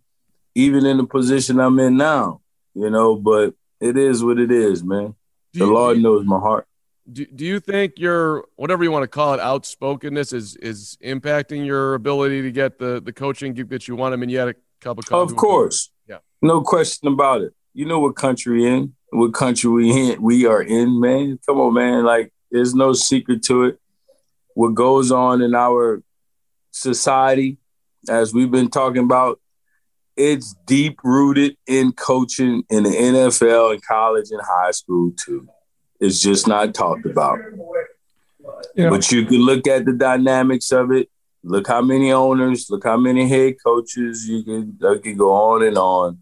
even 0.55 0.85
in 0.85 0.97
the 0.97 1.05
position 1.05 1.59
I'm 1.59 1.79
in 1.79 1.97
now, 1.97 2.41
you 2.75 2.89
know, 2.89 3.15
but 3.15 3.53
it 3.79 3.97
is 3.97 4.23
what 4.23 4.39
it 4.39 4.51
is, 4.51 4.83
man. 4.83 5.15
the 5.53 5.59
you, 5.59 5.73
Lord 5.73 5.99
knows 5.99 6.25
my 6.25 6.39
heart. 6.39 6.67
Do, 7.11 7.25
do 7.25 7.45
you 7.45 7.59
think 7.59 7.93
your 7.97 8.45
whatever 8.55 8.83
you 8.83 8.91
want 8.91 9.03
to 9.03 9.07
call 9.07 9.33
it 9.33 9.39
outspokenness 9.39 10.33
is 10.33 10.55
is 10.57 10.97
impacting 11.03 11.65
your 11.65 11.95
ability 11.95 12.41
to 12.43 12.51
get 12.51 12.77
the 12.77 13.01
the 13.01 13.13
coaching 13.13 13.53
that 13.55 13.87
you 13.87 13.95
want? 13.95 14.13
I 14.13 14.17
mean, 14.17 14.29
you 14.29 14.37
had 14.37 14.49
a 14.49 14.55
couple. 14.79 15.03
Of, 15.19 15.31
of 15.31 15.35
course, 15.35 15.89
yeah, 16.07 16.17
no 16.41 16.61
question 16.61 17.07
about 17.07 17.41
it. 17.41 17.53
You 17.73 17.85
know 17.85 17.99
what 17.99 18.15
country 18.15 18.65
in, 18.65 18.93
what 19.11 19.33
country 19.33 19.69
we 19.69 20.11
in, 20.11 20.21
we 20.21 20.45
are 20.45 20.61
in, 20.61 20.99
man. 20.99 21.39
Come 21.45 21.59
on, 21.59 21.73
man. 21.73 22.03
Like, 22.03 22.31
there's 22.51 22.73
no 22.73 22.93
secret 22.93 23.43
to 23.43 23.63
it. 23.65 23.79
What 24.53 24.73
goes 24.73 25.11
on 25.11 25.41
in 25.41 25.55
our 25.55 26.03
society, 26.71 27.57
as 28.09 28.33
we've 28.33 28.51
been 28.51 28.69
talking 28.69 29.03
about, 29.03 29.39
it's 30.15 30.53
deep 30.65 30.99
rooted 31.03 31.55
in 31.65 31.93
coaching 31.93 32.63
in 32.69 32.83
the 32.83 32.89
NFL 32.89 33.71
and 33.71 33.85
college 33.85 34.31
and 34.31 34.41
high 34.43 34.71
school 34.71 35.13
too. 35.17 35.47
It's 35.99 36.21
just 36.21 36.47
not 36.47 36.73
talked 36.73 37.05
about. 37.05 37.39
But 38.75 39.11
you 39.11 39.25
can 39.25 39.39
look 39.39 39.65
at 39.67 39.85
the 39.85 39.93
dynamics 39.93 40.71
of 40.71 40.91
it. 40.91 41.09
Look 41.43 41.67
how 41.67 41.81
many 41.81 42.11
owners, 42.11 42.69
look 42.69 42.83
how 42.83 42.97
many 42.97 43.29
head 43.29 43.55
coaches. 43.65 44.27
You 44.27 44.43
can, 44.43 44.77
you 44.81 44.99
can 44.99 45.17
go 45.17 45.31
on 45.31 45.63
and 45.63 45.77
on. 45.77 46.19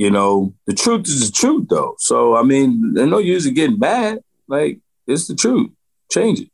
You 0.00 0.10
know, 0.10 0.54
the 0.64 0.72
truth 0.72 1.08
is 1.08 1.26
the 1.26 1.30
truth, 1.30 1.66
though. 1.68 1.94
So 1.98 2.34
I 2.34 2.42
mean, 2.42 2.94
there's 2.94 3.10
no 3.10 3.18
use 3.18 3.46
of 3.46 3.54
getting 3.54 3.78
mad. 3.78 4.20
Like 4.48 4.78
it's 5.06 5.28
the 5.28 5.34
truth. 5.34 5.72
Change 6.10 6.40
it. 6.40 6.48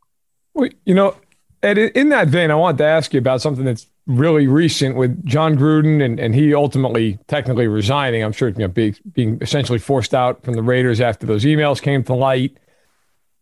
Well, 0.52 0.68
you 0.84 0.96
know, 0.96 1.14
Ed, 1.62 1.78
in 1.78 2.08
that 2.08 2.26
vein, 2.26 2.50
I 2.50 2.56
wanted 2.56 2.78
to 2.78 2.86
ask 2.86 3.14
you 3.14 3.18
about 3.18 3.40
something 3.40 3.64
that's 3.64 3.86
really 4.08 4.48
recent 4.48 4.96
with 4.96 5.24
Jon 5.24 5.56
Gruden 5.56 6.04
and, 6.04 6.18
and 6.18 6.34
he 6.34 6.54
ultimately 6.54 7.20
technically 7.28 7.68
resigning. 7.68 8.24
I'm 8.24 8.32
sure 8.32 8.48
you 8.48 8.56
know, 8.56 8.68
being, 8.68 8.96
being 9.12 9.38
essentially 9.40 9.78
forced 9.78 10.12
out 10.12 10.42
from 10.42 10.54
the 10.54 10.62
Raiders 10.62 11.00
after 11.00 11.24
those 11.24 11.44
emails 11.44 11.80
came 11.80 12.02
to 12.02 12.14
light. 12.14 12.56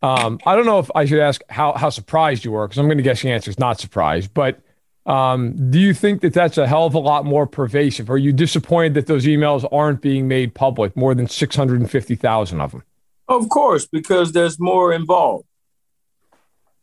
Um, 0.03 0.39
I 0.45 0.55
don't 0.55 0.67
know 0.67 0.81
if 0.81 0.91
I 0.95 1.07
should 1.07 1.21
ask 1.21 1.41
how, 1.49 1.73
how 1.73 1.89
surprised 1.89 2.45
you 2.45 2.53
were, 2.53 2.69
because 2.69 2.77
I'm 2.77 2.89
going 2.89 2.99
to 2.99 3.03
guess 3.03 3.23
the 3.23 3.31
answer 3.31 3.51
is 3.51 3.59
not 3.59 3.81
surprised. 3.81 4.35
But 4.35 4.61
um, 5.07 5.71
do 5.71 5.79
you 5.79 5.95
think 5.95 6.23
that 6.23 6.33
that's 6.33 6.59
a 6.59 6.67
hell 6.67 6.87
of 6.87 6.95
a 6.95 6.99
lot 6.99 7.25
more 7.25 7.47
pervasive? 7.47 8.11
Are 8.11 8.19
you 8.19 8.33
disappointed 8.33 8.95
that 8.95 9.07
those 9.07 9.27
emails 9.27 9.67
aren't 9.71 10.01
being 10.01 10.29
made 10.29 10.55
public, 10.55 10.97
more 10.97 11.15
than 11.15 11.29
650,000 11.29 12.61
of 12.61 12.73
them? 12.73 12.83
Of 13.29 13.49
course, 13.49 13.87
because 13.87 14.33
there's 14.33 14.59
more 14.59 14.93
involved 14.93 15.47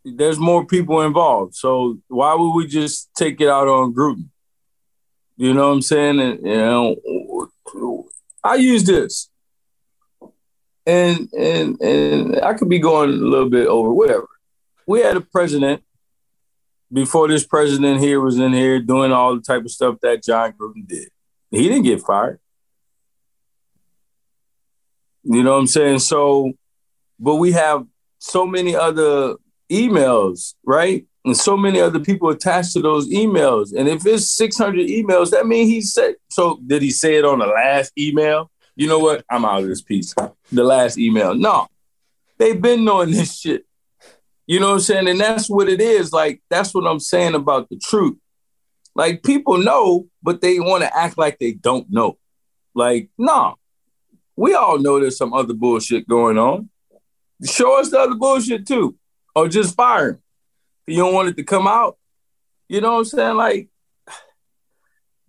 there's 0.03 0.39
more 0.39 0.65
people 0.65 1.01
involved. 1.01 1.55
So 1.55 1.99
why 2.07 2.33
would 2.33 2.53
we 2.53 2.67
just 2.67 3.09
take 3.15 3.39
it 3.41 3.47
out 3.47 3.67
on 3.67 3.93
Gruden? 3.93 4.29
You 5.37 5.53
know 5.53 5.67
what 5.67 5.75
I'm 5.75 5.81
saying? 5.81 6.19
And 6.19 6.45
you 6.45 6.57
know, 6.57 8.09
I 8.43 8.55
use 8.55 8.83
this, 8.83 9.29
and 10.85 11.29
and 11.37 11.81
and 11.81 12.41
I 12.41 12.53
could 12.53 12.69
be 12.69 12.79
going 12.79 13.09
a 13.09 13.13
little 13.13 13.49
bit 13.49 13.67
over 13.67 13.91
whatever. 13.91 14.27
We 14.85 15.01
had 15.01 15.17
a 15.17 15.21
president 15.21 15.83
before 16.91 17.27
this 17.27 17.45
president 17.45 17.99
here 17.99 18.19
was 18.19 18.37
in 18.37 18.53
here 18.53 18.79
doing 18.79 19.11
all 19.11 19.35
the 19.35 19.41
type 19.41 19.63
of 19.63 19.71
stuff 19.71 19.97
that 20.01 20.23
Jon 20.23 20.53
Gruden 20.53 20.87
did. 20.87 21.09
He 21.49 21.63
didn't 21.67 21.83
get 21.83 22.01
fired. 22.01 22.39
You 25.23 25.43
know 25.43 25.53
what 25.53 25.59
I'm 25.59 25.67
saying? 25.67 25.99
So, 25.99 26.53
but 27.19 27.35
we 27.35 27.51
have 27.51 27.85
so 28.19 28.45
many 28.45 28.75
other 28.75 29.35
emails, 29.69 30.55
right? 30.65 31.05
And 31.23 31.37
so 31.37 31.55
many 31.55 31.79
other 31.79 31.99
mm-hmm. 31.99 32.05
people 32.05 32.29
attached 32.29 32.73
to 32.73 32.81
those 32.81 33.09
emails. 33.09 33.73
And 33.75 33.87
if 33.87 34.05
it's 34.05 34.31
600 34.31 34.87
emails, 34.87 35.29
that 35.31 35.45
means 35.45 35.69
he 35.69 35.81
said, 35.81 36.15
so 36.29 36.59
did 36.65 36.81
he 36.81 36.89
say 36.89 37.15
it 37.15 37.25
on 37.25 37.39
the 37.39 37.45
last 37.45 37.93
email? 37.97 38.49
You 38.75 38.87
know 38.87 38.99
what? 38.99 39.23
I'm 39.29 39.45
out 39.45 39.61
of 39.61 39.69
this 39.69 39.81
piece. 39.81 40.15
The 40.51 40.63
last 40.63 40.97
email. 40.97 41.35
No, 41.35 41.67
they've 42.37 42.59
been 42.59 42.83
knowing 42.83 43.11
this 43.11 43.39
shit. 43.39 43.65
You 44.47 44.59
know 44.59 44.69
what 44.69 44.73
I'm 44.75 44.79
saying? 44.81 45.07
And 45.07 45.19
that's 45.19 45.49
what 45.49 45.69
it 45.69 45.81
is. 45.81 46.11
Like, 46.11 46.41
that's 46.49 46.73
what 46.73 46.87
I'm 46.87 46.99
saying 46.99 47.35
about 47.35 47.69
the 47.69 47.77
truth. 47.77 48.17
Like, 48.95 49.23
people 49.23 49.57
know, 49.57 50.07
but 50.21 50.41
they 50.41 50.59
want 50.59 50.83
to 50.83 50.97
act 50.97 51.17
like 51.17 51.39
they 51.39 51.53
don't 51.53 51.89
know. 51.89 52.17
Like, 52.73 53.09
no, 53.17 53.55
we 54.35 54.53
all 54.53 54.79
know 54.79 54.99
there's 54.99 55.17
some 55.17 55.33
other 55.33 55.53
bullshit 55.53 56.07
going 56.07 56.37
on. 56.37 56.69
Show 57.43 57.79
us 57.79 57.89
the 57.89 57.99
other 57.99 58.15
bullshit 58.15 58.67
too 58.67 58.95
or 59.35 59.47
just 59.47 59.75
fire 59.75 60.09
him. 60.09 60.19
You 60.87 60.97
don't 60.97 61.13
want 61.13 61.29
it 61.29 61.37
to 61.37 61.43
come 61.43 61.67
out. 61.67 61.97
You 62.67 62.81
know 62.81 62.93
what 62.93 62.99
I'm 62.99 63.05
saying? 63.05 63.37
Like 63.37 63.69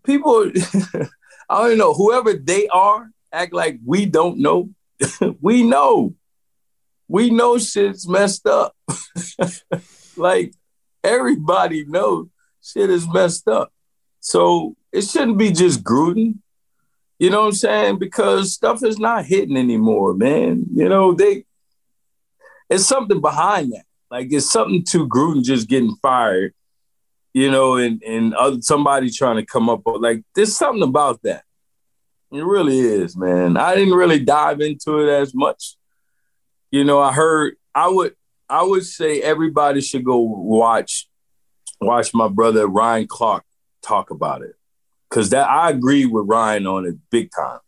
people, 0.05 0.51
I 1.49 1.69
don't 1.69 1.79
know, 1.79 1.95
whoever 1.95 2.35
they 2.35 2.69
are, 2.69 3.11
act 3.33 3.53
like 3.53 3.79
we 3.85 4.07
don't 4.07 4.39
know. 4.39 4.71
we 5.41 5.63
know. 5.63 6.15
We 7.13 7.29
know 7.29 7.59
shit's 7.59 8.09
messed 8.09 8.47
up. 8.47 8.75
like 10.17 10.55
everybody 11.05 11.85
knows 11.85 12.29
shit 12.63 12.89
is 12.89 13.07
messed 13.07 13.49
up. 13.49 13.71
So 14.21 14.77
it 14.91 15.03
shouldn't 15.03 15.37
be 15.37 15.53
just 15.53 15.85
Gruden. 15.85 16.39
You 17.19 17.29
know 17.29 17.43
what 17.43 17.49
I'm 17.49 17.53
saying? 17.53 17.99
Because 17.99 18.55
stuff 18.55 18.83
is 18.83 18.99
not 18.99 19.27
hitting 19.27 19.59
anymore, 19.59 20.15
man. 20.15 20.65
You 20.75 20.89
know, 20.89 21.13
they 21.13 21.45
it's 22.71 22.87
something 22.87 23.21
behind 23.21 23.73
that. 23.73 23.85
Like 24.11 24.33
it's 24.33 24.51
something 24.51 24.83
to 24.87 25.07
Gruden 25.07 25.45
just 25.45 25.69
getting 25.69 25.95
fired, 26.01 26.55
you 27.35 27.51
know, 27.51 27.77
and 27.77 28.03
and 28.03 28.33
other, 28.33 28.63
somebody 28.63 29.11
trying 29.11 29.37
to 29.37 29.45
come 29.45 29.69
up 29.69 29.83
with 29.85 30.01
like 30.01 30.25
there's 30.35 30.57
something 30.57 30.83
about 30.83 31.21
that. 31.25 31.45
It 32.33 32.43
really 32.43 32.81
is, 32.81 33.19
man. 33.19 33.59
I 33.59 33.75
didn't 33.75 33.97
really 33.97 34.25
dive 34.25 34.63
into 34.63 35.01
it 35.01 35.11
as 35.11 35.35
much. 35.35 35.77
You 36.73 36.85
know, 36.85 36.99
I 36.99 37.13
heard 37.13 37.55
I 37.75 37.89
would 37.89 38.17
I 38.49 38.63
would 38.63 38.85
say 38.85 39.21
everybody 39.21 39.83
should 39.83 40.05
go 40.05 40.19
watch 40.19 41.07
watch 41.81 42.15
my 42.15 42.29
brother 42.29 42.67
Ryan 42.67 43.07
Clark 43.07 43.45
talk 43.83 44.11
about 44.11 44.43
it. 44.43 44.55
Cause 45.11 45.31
that 45.31 45.49
I 45.49 45.69
agree 45.69 46.07
with 46.07 46.25
Ryan 46.27 46.67
on 46.67 46.87
it 46.87 46.97
big 47.11 47.31
time. 47.39 47.61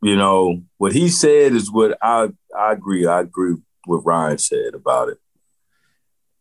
You 0.00 0.16
know, 0.16 0.62
what 0.78 0.94
he 0.94 1.10
said 1.10 1.52
is 1.52 1.70
what 1.70 1.98
I 2.00 2.30
I 2.58 2.72
agree. 2.72 3.06
I 3.06 3.20
agree 3.20 3.56
what 3.84 3.98
Ryan 3.98 4.38
said 4.38 4.72
about 4.72 5.10
it. 5.10 5.18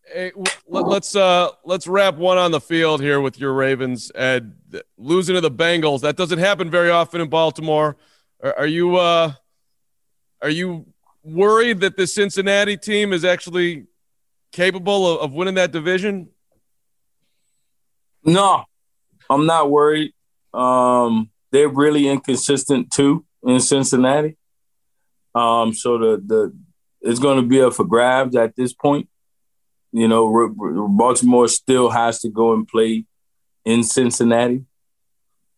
Hey, 0.06 0.32
let's 0.68 1.14
uh 1.14 1.50
let's 1.66 1.88
wrap 1.88 2.16
one 2.16 2.38
on 2.38 2.52
the 2.52 2.62
field 2.62 3.02
here 3.02 3.20
with 3.20 3.38
your 3.38 3.52
Ravens. 3.52 4.12
and 4.12 4.56
losing 4.98 5.36
to 5.36 5.42
the 5.42 5.52
Bengals 5.52 6.02
that 6.02 6.16
doesn't 6.16 6.40
happen 6.40 6.70
very 6.70 6.90
often 6.90 7.20
in 7.20 7.28
Baltimore. 7.28 7.98
Are, 8.42 8.60
are 8.60 8.68
you 8.68 8.96
uh 8.96 9.34
are 10.42 10.50
you 10.50 10.93
worried 11.24 11.80
that 11.82 11.98
the 11.98 12.08
Cincinnati 12.08 12.78
team 12.78 13.14
is 13.14 13.24
actually 13.24 13.88
capable 14.52 15.16
of, 15.16 15.22
of 15.22 15.34
winning 15.34 15.56
that 15.56 15.72
division? 15.72 16.30
No, 18.24 18.64
I'm 19.30 19.46
not 19.46 19.70
worried. 19.70 20.14
Um, 20.54 21.30
they're 21.52 21.70
really 21.70 22.08
inconsistent 22.08 22.92
too 22.92 23.26
in 23.44 23.60
Cincinnati. 23.60 24.38
Um, 25.36 25.74
so 25.74 25.98
the 25.98 26.24
the 26.26 26.58
it's 27.02 27.20
going 27.20 27.42
to 27.42 27.48
be 27.48 27.62
up 27.62 27.74
for 27.74 27.86
grabs 27.86 28.36
at 28.36 28.56
this 28.56 28.74
point. 28.74 29.10
You 29.92 30.08
know, 30.08 30.54
Baltimore 30.90 31.48
still 31.48 31.90
has 31.90 32.20
to 32.22 32.30
go 32.30 32.54
and 32.54 32.68
play 32.68 33.06
in 33.66 33.84
Cincinnati. 33.84 34.64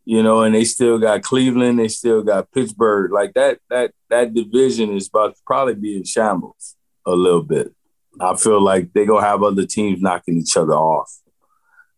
You 0.05 0.21
know, 0.21 0.43
and 0.43 0.53
they 0.53 0.65
still 0.65 0.99
got 0.99 1.23
Cleveland, 1.23 1.79
they 1.79 1.87
still 1.87 2.21
got 2.21 2.51
Pittsburgh. 2.51 3.11
Like 3.11 3.33
that, 3.33 3.59
that 3.69 3.91
that 4.09 4.33
division 4.33 4.95
is 4.95 5.07
about 5.07 5.35
to 5.35 5.41
probably 5.45 5.73
be 5.75 5.97
in 5.97 6.03
shambles 6.03 6.75
a 7.05 7.15
little 7.15 7.41
bit. 7.41 7.73
I 8.19 8.35
feel 8.35 8.61
like 8.61 8.93
they're 8.93 9.07
gonna 9.07 9.25
have 9.25 9.43
other 9.43 9.65
teams 9.65 10.01
knocking 10.01 10.37
each 10.37 10.55
other 10.55 10.73
off. 10.73 11.11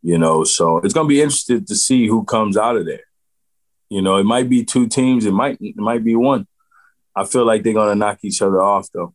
You 0.01 0.17
know, 0.17 0.45
so 0.45 0.77
it's 0.77 0.93
gonna 0.93 1.09
be 1.09 1.21
interesting 1.21 1.65
to 1.65 1.75
see 1.75 2.07
who 2.07 2.23
comes 2.23 2.55
out 2.55 2.77
of 2.77 2.85
there. 2.85 3.01
You 3.89 4.01
know, 4.01 4.17
it 4.17 4.23
might 4.23 4.49
be 4.49 4.63
two 4.63 4.87
teams, 4.87 5.25
it 5.25 5.31
might 5.31 5.57
it 5.59 5.75
might 5.75 6.03
be 6.03 6.15
one. 6.15 6.47
I 7.13 7.25
feel 7.25 7.45
like 7.45 7.63
they're 7.63 7.73
gonna 7.73 7.95
knock 7.95 8.19
each 8.23 8.41
other 8.41 8.61
off 8.61 8.87
though 8.93 9.13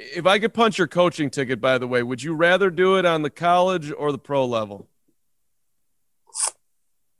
if 0.00 0.26
I 0.26 0.38
could 0.38 0.54
punch 0.54 0.78
your 0.78 0.86
coaching 0.86 1.30
ticket, 1.30 1.60
by 1.60 1.78
the 1.78 1.86
way, 1.86 2.02
would 2.02 2.22
you 2.22 2.34
rather 2.34 2.70
do 2.70 2.96
it 2.96 3.04
on 3.04 3.22
the 3.22 3.30
college 3.30 3.92
or 3.92 4.12
the 4.12 4.18
pro 4.18 4.44
level? 4.44 4.88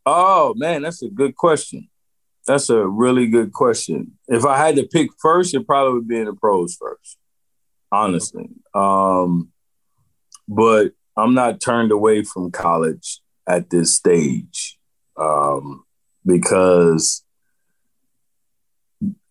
Oh 0.07 0.55
man, 0.57 0.82
that's 0.82 1.03
a 1.03 1.09
good 1.09 1.36
question. 1.36 1.88
That's 2.46 2.70
a 2.70 2.86
really 2.86 3.26
good 3.26 3.53
question. 3.53 4.18
If 4.28 4.44
I 4.44 4.57
had 4.57 4.76
to 4.76 4.86
pick 4.86 5.11
first, 5.20 5.55
it 5.55 5.66
probably 5.66 5.94
would 5.94 6.09
be 6.09 6.18
in 6.18 6.24
the 6.24 6.32
pros 6.32 6.74
first, 6.74 7.18
honestly. 7.92 8.48
Um, 8.74 9.51
but 10.48 10.92
I'm 11.16 11.34
not 11.34 11.61
turned 11.61 11.92
away 11.92 12.24
from 12.24 12.51
college 12.51 13.20
at 13.46 13.70
this 13.70 13.94
stage 13.94 14.78
um, 15.16 15.84
because 16.24 17.22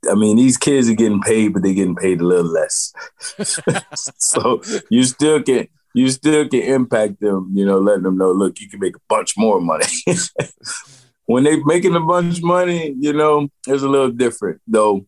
I 0.09 0.15
mean, 0.15 0.37
these 0.37 0.57
kids 0.57 0.89
are 0.89 0.95
getting 0.95 1.21
paid, 1.21 1.53
but 1.53 1.61
they're 1.61 1.73
getting 1.73 1.95
paid 1.95 2.21
a 2.21 2.25
little 2.25 2.51
less. 2.51 2.93
so 4.17 4.61
you 4.89 5.03
still 5.03 5.43
can 5.43 5.67
you 5.93 6.09
still 6.09 6.47
can 6.47 6.61
impact 6.61 7.19
them, 7.19 7.51
you 7.53 7.65
know, 7.65 7.79
letting 7.79 8.03
them 8.03 8.17
know, 8.17 8.31
look, 8.31 8.59
you 8.59 8.69
can 8.69 8.79
make 8.79 8.95
a 8.95 9.01
bunch 9.09 9.37
more 9.37 9.59
money. 9.59 9.85
when 11.25 11.43
they're 11.43 11.63
making 11.65 11.95
a 11.95 11.99
bunch 11.99 12.37
of 12.37 12.43
money, 12.43 12.95
you 12.99 13.13
know, 13.13 13.49
it's 13.67 13.83
a 13.83 13.87
little 13.87 14.11
different. 14.11 14.61
Though 14.67 15.05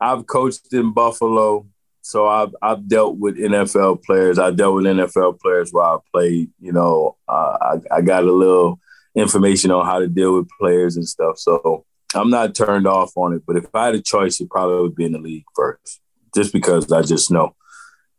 I've 0.00 0.26
coached 0.26 0.72
in 0.72 0.92
Buffalo, 0.92 1.66
so 2.02 2.26
I've 2.26 2.54
I've 2.60 2.88
dealt 2.88 3.16
with 3.16 3.38
NFL 3.38 4.02
players. 4.02 4.38
I 4.38 4.50
dealt 4.50 4.74
with 4.74 4.84
NFL 4.84 5.40
players 5.40 5.70
while 5.70 5.96
I 5.96 6.10
played. 6.12 6.50
You 6.60 6.72
know, 6.72 7.16
uh, 7.28 7.56
I 7.60 7.96
I 7.96 8.00
got 8.00 8.24
a 8.24 8.32
little 8.32 8.80
information 9.14 9.70
on 9.70 9.86
how 9.86 10.00
to 10.00 10.08
deal 10.08 10.34
with 10.34 10.48
players 10.60 10.96
and 10.96 11.06
stuff. 11.06 11.38
So 11.38 11.84
I'm 12.14 12.30
not 12.30 12.54
turned 12.54 12.86
off 12.86 13.12
on 13.16 13.32
it. 13.34 13.42
But 13.46 13.56
if 13.56 13.66
I 13.74 13.86
had 13.86 13.94
a 13.94 14.02
choice, 14.02 14.40
it 14.40 14.50
probably 14.50 14.82
would 14.82 14.96
be 14.96 15.04
in 15.04 15.12
the 15.12 15.18
league 15.18 15.44
first, 15.54 16.00
just 16.34 16.52
because 16.52 16.90
I 16.90 17.02
just 17.02 17.30
know, 17.30 17.54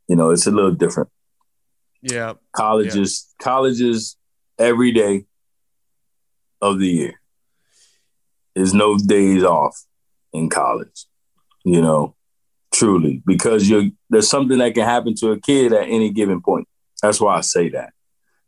you 0.08 0.16
know, 0.16 0.32
it's 0.32 0.48
a 0.48 0.52
little 0.52 0.72
different. 0.72 1.10
Yeah, 2.04 2.34
colleges, 2.52 3.34
yeah. 3.40 3.46
colleges, 3.46 4.18
every 4.60 4.92
day 4.92 5.26
of 6.62 6.78
the 6.78 6.88
year. 6.88 7.22
There's 8.56 8.74
no 8.74 8.98
days 8.98 9.44
off 9.44 9.82
in 10.34 10.50
college, 10.50 11.06
you 11.64 11.82
know, 11.82 12.16
truly, 12.74 13.24
because 13.26 13.70
you're 13.70 13.90
there's 14.10 14.30
something 14.30 14.58
that 14.58 14.74
can 14.74 14.84
happen 14.84 15.16
to 15.16 15.32
a 15.32 15.40
kid 15.40 15.72
at 15.72 15.88
any 15.88 16.10
given 16.10 16.42
point. 16.42 16.68
That's 17.02 17.22
why 17.22 17.38
I 17.38 17.42
say 17.42 17.70
that. 17.70 17.94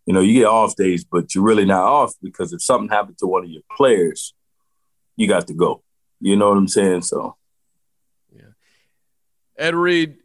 You 0.05 0.13
know, 0.13 0.19
you 0.19 0.33
get 0.33 0.47
off 0.47 0.75
days, 0.75 1.05
but 1.05 1.33
you're 1.33 1.43
really 1.43 1.65
not 1.65 1.83
off 1.83 2.13
because 2.21 2.51
if 2.51 2.61
something 2.61 2.89
happened 2.89 3.17
to 3.19 3.25
one 3.25 3.45
of 3.45 3.49
your 3.49 3.63
players, 3.75 4.33
you 5.15 5.27
got 5.27 5.47
to 5.47 5.53
go. 5.53 5.81
You 6.19 6.35
know 6.35 6.49
what 6.49 6.57
I'm 6.57 6.67
saying? 6.67 7.03
So, 7.03 7.37
yeah. 8.35 8.53
Ed 9.57 9.75
Reed, 9.75 10.17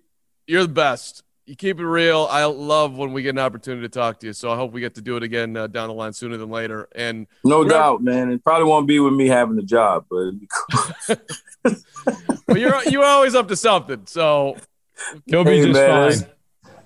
you're 0.46 0.62
the 0.62 0.68
best 0.68 1.22
you 1.50 1.56
keep 1.56 1.80
it 1.80 1.84
real. 1.84 2.28
I 2.30 2.44
love 2.44 2.96
when 2.96 3.12
we 3.12 3.22
get 3.22 3.30
an 3.30 3.40
opportunity 3.40 3.82
to 3.82 3.88
talk 3.88 4.20
to 4.20 4.28
you. 4.28 4.32
So 4.32 4.52
I 4.52 4.56
hope 4.56 4.70
we 4.70 4.80
get 4.80 4.94
to 4.94 5.00
do 5.00 5.16
it 5.16 5.24
again 5.24 5.56
uh, 5.56 5.66
down 5.66 5.88
the 5.88 5.94
line 5.94 6.12
sooner 6.12 6.36
than 6.36 6.48
later. 6.48 6.88
And 6.94 7.26
no 7.44 7.64
doubt, 7.64 8.04
man. 8.04 8.30
It 8.30 8.44
probably 8.44 8.68
won't 8.68 8.86
be 8.86 9.00
with 9.00 9.14
me 9.14 9.26
having 9.26 9.58
a 9.58 9.62
job, 9.62 10.06
but 10.08 11.18
well, 12.46 12.56
you're 12.56 12.84
you're 12.84 13.04
always 13.04 13.34
up 13.34 13.48
to 13.48 13.56
something. 13.56 14.02
So 14.06 14.58
you'll 15.26 15.42
be 15.42 15.58
hey, 15.58 15.66
just 15.66 15.80
man, 15.80 16.12
fine. 16.12 16.28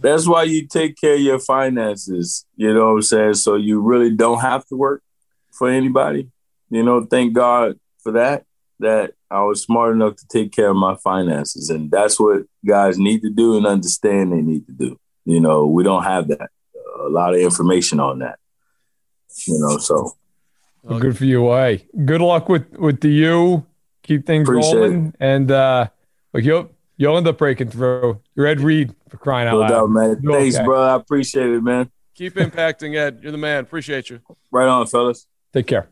That's 0.01 0.27
why 0.27 0.45
you 0.45 0.67
take 0.67 0.97
care 0.99 1.17
of 1.17 1.21
your 1.21 1.41
finances. 1.41 2.47
You 2.57 2.73
know 2.73 2.87
what 2.87 2.93
I'm 2.93 3.03
saying? 3.03 3.35
So 3.35 3.57
you 3.57 3.83
really 3.83 4.17
don't 4.17 4.41
have 4.41 4.67
to 4.69 4.77
work 4.77 5.03
for 5.53 5.69
anybody. 5.69 6.31
You 6.71 6.85
know, 6.85 7.05
thank 7.05 7.35
God 7.35 7.79
for 8.03 8.13
that. 8.13 8.47
That 8.81 9.13
I 9.35 9.43
was 9.43 9.63
smart 9.63 9.95
enough 9.95 10.17
to 10.17 10.27
take 10.29 10.53
care 10.53 10.71
of 10.71 10.77
my 10.77 10.95
finances. 10.97 11.69
And 11.69 11.91
that's 11.91 12.21
what 12.21 12.43
guys 12.65 12.99
need 12.99 13.23
to 13.23 13.31
do 13.31 13.57
and 13.57 13.67
understand 13.67 14.33
they 14.33 14.41
need 14.41 14.67
to 14.67 14.73
do. 14.73 14.99
You 15.25 15.41
know, 15.41 15.67
we 15.67 15.83
don't 15.83 16.05
have 16.05 16.29
that. 16.29 16.51
A 17.01 17.09
lot 17.09 17.35
of 17.35 17.41
information 17.41 17.99
on 17.99 18.21
that. 18.21 18.39
You 19.47 19.59
know, 19.59 19.79
so 19.79 20.13
well, 20.85 21.01
good 21.01 21.19
for 21.19 21.25
you, 21.25 21.51
Hey, 21.51 21.87
Good 22.05 22.21
luck 22.21 22.49
with 22.49 22.71
with 22.79 23.01
the 23.01 23.09
U. 23.09 23.67
Keep 24.05 24.27
things 24.27 24.49
Appreciate 24.49 24.75
rolling. 24.75 25.07
It. 25.09 25.15
And 25.19 25.51
uh 25.51 25.89
like 26.33 26.45
you'll 26.45 26.71
you'll 26.97 27.17
end 27.17 27.27
up 27.27 27.39
breaking 27.39 27.71
through. 27.71 28.21
You're 28.37 28.47
Ed 28.47 28.61
Reed 28.61 28.95
for 29.09 29.17
crying 29.17 29.49
out 29.49 29.55
no 29.55 29.59
loud. 29.61 29.69
Doubt, 29.69 29.91
man. 29.91 30.21
You're 30.23 30.41
Thanks, 30.41 30.57
okay. 30.57 30.65
bro. 30.65 30.83
I 30.83 30.95
appreciate 30.95 31.51
it, 31.51 31.63
man. 31.63 31.91
Keep 32.15 32.35
impacting, 32.35 32.95
Ed. 32.97 33.19
You're 33.23 33.33
the 33.33 33.39
man. 33.39 33.65
Appreciate 33.65 34.09
you. 34.09 34.21
Right 34.53 34.69
on, 34.69 34.87
fellas. 34.87 35.27
Take 35.53 35.67
care. 35.67 35.89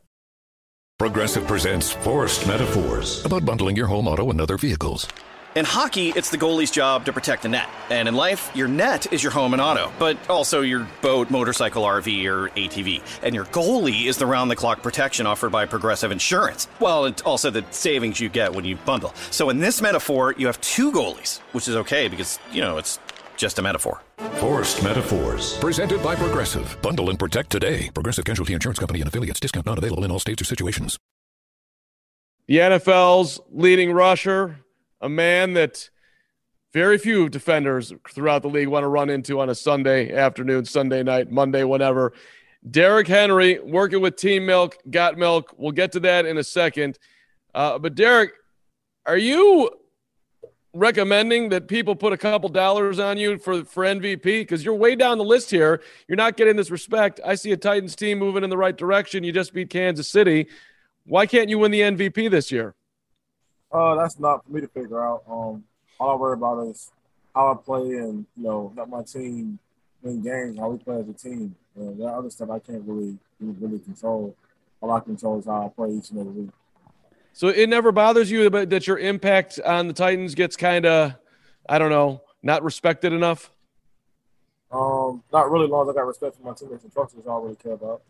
Progressive 1.03 1.45
presents 1.49 1.90
Forced 1.90 2.47
Metaphors 2.47 3.24
about 3.24 3.45
bundling 3.45 3.74
your 3.74 3.88
home, 3.88 4.07
auto, 4.07 4.30
and 4.30 4.40
other 4.40 4.57
vehicles. 4.57 5.09
In 5.57 5.64
hockey, 5.64 6.11
it's 6.11 6.30
the 6.30 6.38
goalie's 6.38 6.70
job 6.70 7.05
to 7.07 7.12
protect 7.12 7.43
the 7.43 7.49
net. 7.49 7.68
And 7.90 8.07
in 8.07 8.14
life, 8.14 8.53
your 8.55 8.68
net 8.68 9.12
is 9.12 9.20
your 9.20 9.32
home 9.32 9.53
and 9.53 9.61
auto, 9.61 9.90
but 9.99 10.16
also 10.30 10.61
your 10.61 10.86
boat, 11.03 11.28
motorcycle, 11.28 11.82
RV, 11.82 12.24
or 12.26 12.51
ATV. 12.51 13.03
And 13.22 13.34
your 13.34 13.47
goalie 13.47 14.07
is 14.07 14.16
the 14.16 14.26
round 14.26 14.49
the 14.49 14.55
clock 14.57 14.80
protection 14.80 15.26
offered 15.26 15.51
by 15.51 15.66
Progressive 15.66 16.12
Insurance. 16.12 16.68
Well, 16.78 17.07
and 17.07 17.20
also 17.22 17.51
the 17.51 17.64
savings 17.70 18.20
you 18.20 18.28
get 18.28 18.55
when 18.55 18.64
you 18.64 18.76
bundle. 18.76 19.12
So 19.32 19.51
in 19.51 19.59
this 19.59 19.82
metaphor, 19.82 20.34
you 20.38 20.47
have 20.47 20.61
two 20.61 20.93
goalies, 20.93 21.40
which 21.51 21.66
is 21.66 21.74
okay 21.76 22.07
because, 22.07 22.38
you 22.53 22.61
know, 22.61 22.78
it's 22.78 23.01
just 23.37 23.59
a 23.59 23.62
metaphor. 23.62 24.03
Forced 24.41 24.83
Metaphors. 24.83 25.59
Presented 25.59 26.03
by 26.03 26.14
Progressive. 26.14 26.76
Bundle 26.83 27.11
and 27.11 27.18
protect 27.18 27.51
today. 27.51 27.91
Progressive 27.95 28.24
Casualty 28.24 28.55
Insurance 28.55 28.78
Company 28.78 29.01
and 29.01 29.09
affiliates. 29.09 29.41
Discount 29.41 29.66
not 29.66 29.78
available 29.78 30.05
in 30.05 30.11
all 30.11 30.18
states 30.18 30.43
or 30.43 30.45
situations. 30.45 30.99
The 32.49 32.59
NFL's 32.59 33.41
leading 33.51 33.93
rusher, 33.93 34.59
a 35.01 35.09
man 35.09 35.55
that 35.55 35.89
very 36.72 36.99
few 36.99 37.28
defenders 37.28 37.93
throughout 38.11 38.43
the 38.43 38.49
league 38.49 38.68
want 38.68 38.83
to 38.83 38.89
run 38.89 39.11
into 39.11 39.41
on 39.41 39.51
a 39.51 39.55
Sunday 39.55 40.12
afternoon, 40.12 40.64
Sunday 40.64 41.03
night, 41.03 41.30
Monday, 41.30 41.64
whenever. 41.64 42.12
Derrick 42.70 43.09
Henry 43.09 43.59
working 43.61 44.01
with 44.01 44.16
Team 44.16 44.47
Milk, 44.47 44.76
Got 44.91 45.18
Milk. 45.18 45.55
We'll 45.57 45.72
get 45.72 45.93
to 45.93 46.01
that 46.01 46.26
in 46.26 46.39
a 46.39 46.45
second. 46.45 46.99
Uh, 47.55 47.78
but 47.78 47.95
Derrick, 47.95 48.33
are 49.05 49.16
you 49.16 49.70
recommending 50.75 51.51
that 51.51 51.68
people 51.68 51.95
put 51.95 52.12
a 52.12 52.16
couple 52.16 52.49
dollars 52.49 52.99
on 52.99 53.18
you 53.18 53.39
for 53.39 53.64
for 53.64 53.85
MVP 53.85 54.23
because 54.23 54.64
you're 54.64 54.75
way 54.75 54.95
down 54.95 55.18
the 55.18 55.25
list 55.25 55.51
here. 55.51 55.83
You're 56.09 56.16
not 56.16 56.37
getting 56.37 56.57
this 56.57 56.70
respect. 56.70 57.20
I 57.25 57.35
see 57.35 57.53
a 57.53 57.57
Titans 57.57 57.95
team 57.95 58.18
moving 58.18 58.45
in 58.45 58.51
the 58.51 58.57
right 58.57 58.77
direction. 58.77 59.25
You 59.25 59.33
just 59.33 59.53
beat 59.53 59.70
Kansas 59.70 60.09
City. 60.09 60.47
Why 61.05 61.27
can't 61.27 61.49
you 61.49 61.59
win 61.59 61.70
the 61.70 61.81
MVP 61.81 62.31
this 62.31 62.51
year? 62.53 62.75
Uh, 63.70 63.95
that's 63.97 64.18
not 64.18 64.45
for 64.45 64.53
me 64.53 64.61
to 64.61 64.68
figure 64.68 65.03
out. 65.03 65.25
Um, 65.29 65.64
all 65.99 66.11
I 66.11 66.14
worry 66.14 66.35
about 66.35 66.66
is 66.68 66.91
how 67.35 67.53
I 67.53 67.57
play 67.62 67.97
and 67.99 68.27
you 68.37 68.43
know 68.43 68.73
help 68.77 68.89
my 68.89 69.03
team 69.03 69.59
win 70.03 70.23
games. 70.23 70.59
How 70.59 70.70
we 70.70 70.79
play 70.79 70.97
as 70.97 71.09
a 71.09 71.12
team. 71.12 71.55
And 71.75 71.99
that 72.01 72.14
other 72.14 72.31
stuff 72.31 72.51
I 72.51 72.59
can't 72.59 72.83
really 72.87 73.18
really 73.41 73.79
control. 73.79 74.37
All 74.81 74.91
I 74.91 75.01
control 75.01 75.39
is 75.39 75.47
how 75.47 75.66
I 75.66 75.68
play 75.68 75.91
each 75.95 76.11
and 76.11 76.20
every 76.20 76.33
week. 76.33 76.51
So 77.33 77.49
it 77.49 77.68
never 77.68 77.93
bothers 77.93 78.30
you 78.30 78.49
that 78.51 78.87
your 78.87 78.99
impact 78.99 79.59
on 79.64 79.89
the 79.89 79.95
Titans 79.95 80.35
gets 80.35 80.57
kind 80.57 80.85
of, 80.85 81.14
I 81.68 81.78
don't 81.78 81.91
know, 81.91 82.22
not 82.43 82.62
respected 82.62 83.12
enough. 83.12 83.51
Um, 84.70 85.22
not 85.33 85.51
really. 85.51 85.66
Long 85.66 85.89
as 85.89 85.95
I 85.95 85.99
got 85.99 86.07
respect 86.07 86.37
for 86.37 86.43
my 86.43 86.55
teammates 86.55 86.85
and 86.85 86.93
trust, 86.93 87.16
is 87.16 87.26
all 87.26 87.41
I 87.41 87.45
really 87.45 87.57
care 87.57 87.72
about. 87.72 88.03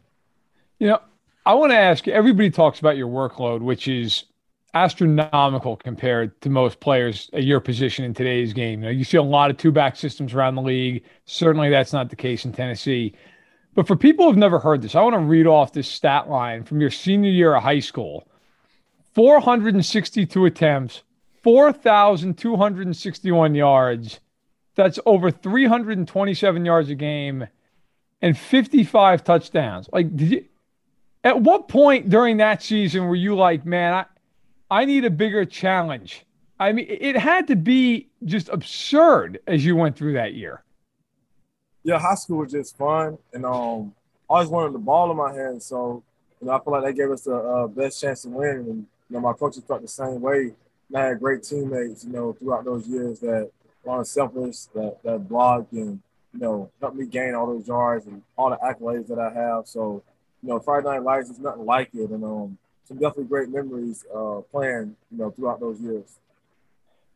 You 0.78 0.88
know, 0.88 1.00
I 1.44 1.54
want 1.54 1.72
to 1.72 1.78
ask 1.78 2.06
you. 2.06 2.12
Everybody 2.12 2.50
talks 2.50 2.78
about 2.78 2.96
your 2.96 3.08
workload, 3.08 3.60
which 3.60 3.88
is 3.88 4.24
astronomical 4.74 5.76
compared 5.76 6.40
to 6.40 6.48
most 6.48 6.80
players 6.80 7.28
at 7.32 7.44
your 7.44 7.60
position 7.60 8.04
in 8.04 8.14
today's 8.14 8.52
game. 8.52 8.80
You 8.80 8.86
know, 8.86 8.92
you 8.92 9.04
see 9.04 9.18
a 9.18 9.22
lot 9.22 9.50
of 9.50 9.56
two-back 9.56 9.96
systems 9.96 10.34
around 10.34 10.54
the 10.54 10.62
league. 10.62 11.04
Certainly, 11.26 11.70
that's 11.70 11.92
not 11.92 12.10
the 12.10 12.16
case 12.16 12.44
in 12.44 12.52
Tennessee. 12.52 13.14
But 13.74 13.86
for 13.86 13.96
people 13.96 14.26
who've 14.26 14.36
never 14.36 14.58
heard 14.58 14.82
this, 14.82 14.94
I 14.94 15.02
want 15.02 15.14
to 15.14 15.20
read 15.20 15.46
off 15.46 15.72
this 15.72 15.88
stat 15.88 16.28
line 16.28 16.64
from 16.64 16.80
your 16.80 16.90
senior 16.90 17.30
year 17.30 17.54
of 17.54 17.62
high 17.62 17.80
school 17.80 18.28
462 19.14 20.46
attempts, 20.46 21.02
4,261 21.42 23.54
yards. 23.54 24.20
That's 24.74 24.98
over 25.04 25.30
327 25.30 26.64
yards 26.64 26.88
a 26.88 26.94
game 26.94 27.46
and 28.22 28.38
55 28.38 29.24
touchdowns. 29.24 29.88
Like, 29.92 30.16
did 30.16 30.30
you, 30.30 30.44
at 31.24 31.40
what 31.40 31.68
point 31.68 32.08
during 32.08 32.38
that 32.38 32.62
season 32.62 33.04
were 33.04 33.16
you 33.16 33.34
like, 33.34 33.66
man, 33.66 33.92
I, 33.92 34.04
I 34.70 34.84
need 34.86 35.04
a 35.04 35.10
bigger 35.10 35.44
challenge? 35.44 36.24
I 36.58 36.72
mean, 36.72 36.86
it 36.88 37.16
had 37.16 37.48
to 37.48 37.56
be 37.56 38.08
just 38.24 38.48
absurd 38.48 39.40
as 39.46 39.64
you 39.64 39.76
went 39.76 39.96
through 39.96 40.14
that 40.14 40.34
year. 40.34 40.62
Yeah, 41.82 41.98
high 41.98 42.14
school 42.14 42.38
was 42.38 42.52
just 42.52 42.78
fun, 42.78 43.18
and 43.32 43.44
um, 43.44 43.92
I 44.30 44.34
always 44.34 44.48
wanted 44.48 44.72
the 44.72 44.78
ball 44.78 45.10
in 45.10 45.16
my 45.16 45.34
hand. 45.34 45.60
So, 45.60 46.04
you 46.40 46.46
know, 46.46 46.52
I 46.52 46.60
feel 46.60 46.72
like 46.72 46.84
that 46.84 46.92
gave 46.92 47.10
us 47.10 47.22
the 47.22 47.34
uh, 47.34 47.66
best 47.66 48.00
chance 48.00 48.22
to 48.22 48.28
win. 48.28 48.48
And 48.48 48.86
know, 49.12 49.20
my 49.20 49.32
coaches 49.32 49.62
felt 49.66 49.82
the 49.82 49.88
same 49.88 50.20
way. 50.20 50.52
And 50.88 50.96
I 50.96 51.06
had 51.08 51.20
great 51.20 51.42
teammates, 51.42 52.04
you 52.04 52.12
know, 52.12 52.32
throughout 52.32 52.64
those 52.64 52.86
years 52.86 53.20
that 53.20 53.50
were 53.84 53.98
unselfish, 53.98 54.64
that 54.74 55.02
that 55.04 55.28
blocked 55.28 55.72
and 55.72 56.00
you 56.32 56.40
know 56.40 56.70
helped 56.80 56.96
me 56.96 57.06
gain 57.06 57.34
all 57.34 57.46
those 57.46 57.66
yards 57.66 58.06
and 58.06 58.22
all 58.36 58.50
the 58.50 58.56
accolades 58.56 59.08
that 59.08 59.18
I 59.18 59.32
have. 59.32 59.66
So, 59.66 60.02
you 60.42 60.48
know, 60.48 60.58
Friday 60.60 60.88
Night 60.88 61.02
Lights 61.02 61.30
is 61.30 61.38
nothing 61.38 61.64
like 61.64 61.90
it, 61.94 62.10
and 62.10 62.24
um, 62.24 62.58
some 62.84 62.98
definitely 62.98 63.24
great 63.24 63.48
memories 63.48 64.04
uh, 64.14 64.40
playing, 64.50 64.96
you 65.10 65.18
know, 65.18 65.30
throughout 65.30 65.60
those 65.60 65.80
years. 65.80 66.18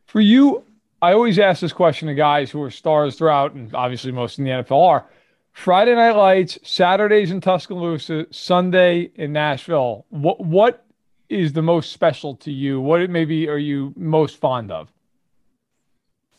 For 0.06 0.20
you, 0.20 0.64
I 1.02 1.12
always 1.12 1.38
ask 1.38 1.60
this 1.60 1.72
question 1.72 2.08
to 2.08 2.14
guys 2.14 2.50
who 2.50 2.62
are 2.62 2.70
stars 2.70 3.16
throughout, 3.16 3.52
and 3.52 3.74
obviously 3.74 4.12
most 4.12 4.38
in 4.38 4.44
the 4.44 4.50
NFL 4.50 4.86
are. 4.86 5.06
Friday 5.52 5.94
Night 5.94 6.16
Lights, 6.16 6.58
Saturdays 6.62 7.30
in 7.30 7.40
Tuscaloosa, 7.40 8.26
Sunday 8.30 9.10
in 9.14 9.32
Nashville. 9.32 10.04
What 10.10 10.40
what 10.44 10.85
is 11.28 11.52
the 11.52 11.62
most 11.62 11.92
special 11.92 12.34
to 12.36 12.52
you? 12.52 12.80
What 12.80 13.08
maybe 13.10 13.48
are 13.48 13.58
you 13.58 13.92
most 13.96 14.36
fond 14.36 14.70
of? 14.70 14.92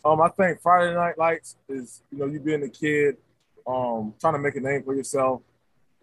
Um, 0.05 0.21
I 0.21 0.29
think 0.29 0.61
Friday 0.61 0.93
Night 0.93 1.17
Lights 1.17 1.55
is 1.67 2.01
you 2.11 2.19
know 2.19 2.25
you 2.25 2.39
being 2.39 2.63
a 2.63 2.69
kid, 2.69 3.17
um, 3.65 4.13
trying 4.19 4.33
to 4.33 4.39
make 4.39 4.55
a 4.55 4.61
name 4.61 4.83
for 4.83 4.95
yourself, 4.95 5.41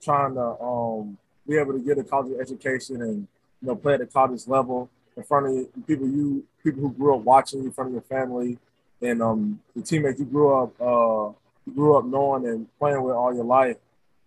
trying 0.03 0.35
to 0.35 0.61
um 0.61 1.16
be 1.49 1.57
able 1.57 1.72
to 1.72 1.78
get 1.78 1.99
a 1.99 2.05
college 2.05 2.39
education 2.41 3.03
and 3.03 3.26
you 3.62 3.68
know 3.68 3.76
play 3.76 3.95
at 3.95 4.01
the 4.01 4.07
college 4.07 4.47
level 4.47 4.91
in 5.16 5.22
front 5.22 5.47
of 5.47 5.87
people 5.87 6.07
you 6.07 6.45
people 6.62 6.80
who 6.82 6.93
grew 6.93 7.14
up 7.14 7.22
watching 7.22 7.61
you 7.61 7.66
in 7.66 7.72
front 7.72 7.89
of 7.89 7.93
your 7.95 8.03
family 8.03 8.59
and 9.01 9.22
um 9.22 9.61
the 9.74 9.82
teammates 9.82 10.18
you 10.18 10.26
grew 10.26 10.55
up 10.55 10.80
uh 10.80 11.32
you 11.66 11.72
grew 11.74 11.97
up 11.97 12.05
knowing 12.05 12.47
and 12.47 12.66
playing 12.78 13.03
with 13.03 13.14
all 13.14 13.35
your 13.35 13.45
life, 13.45 13.76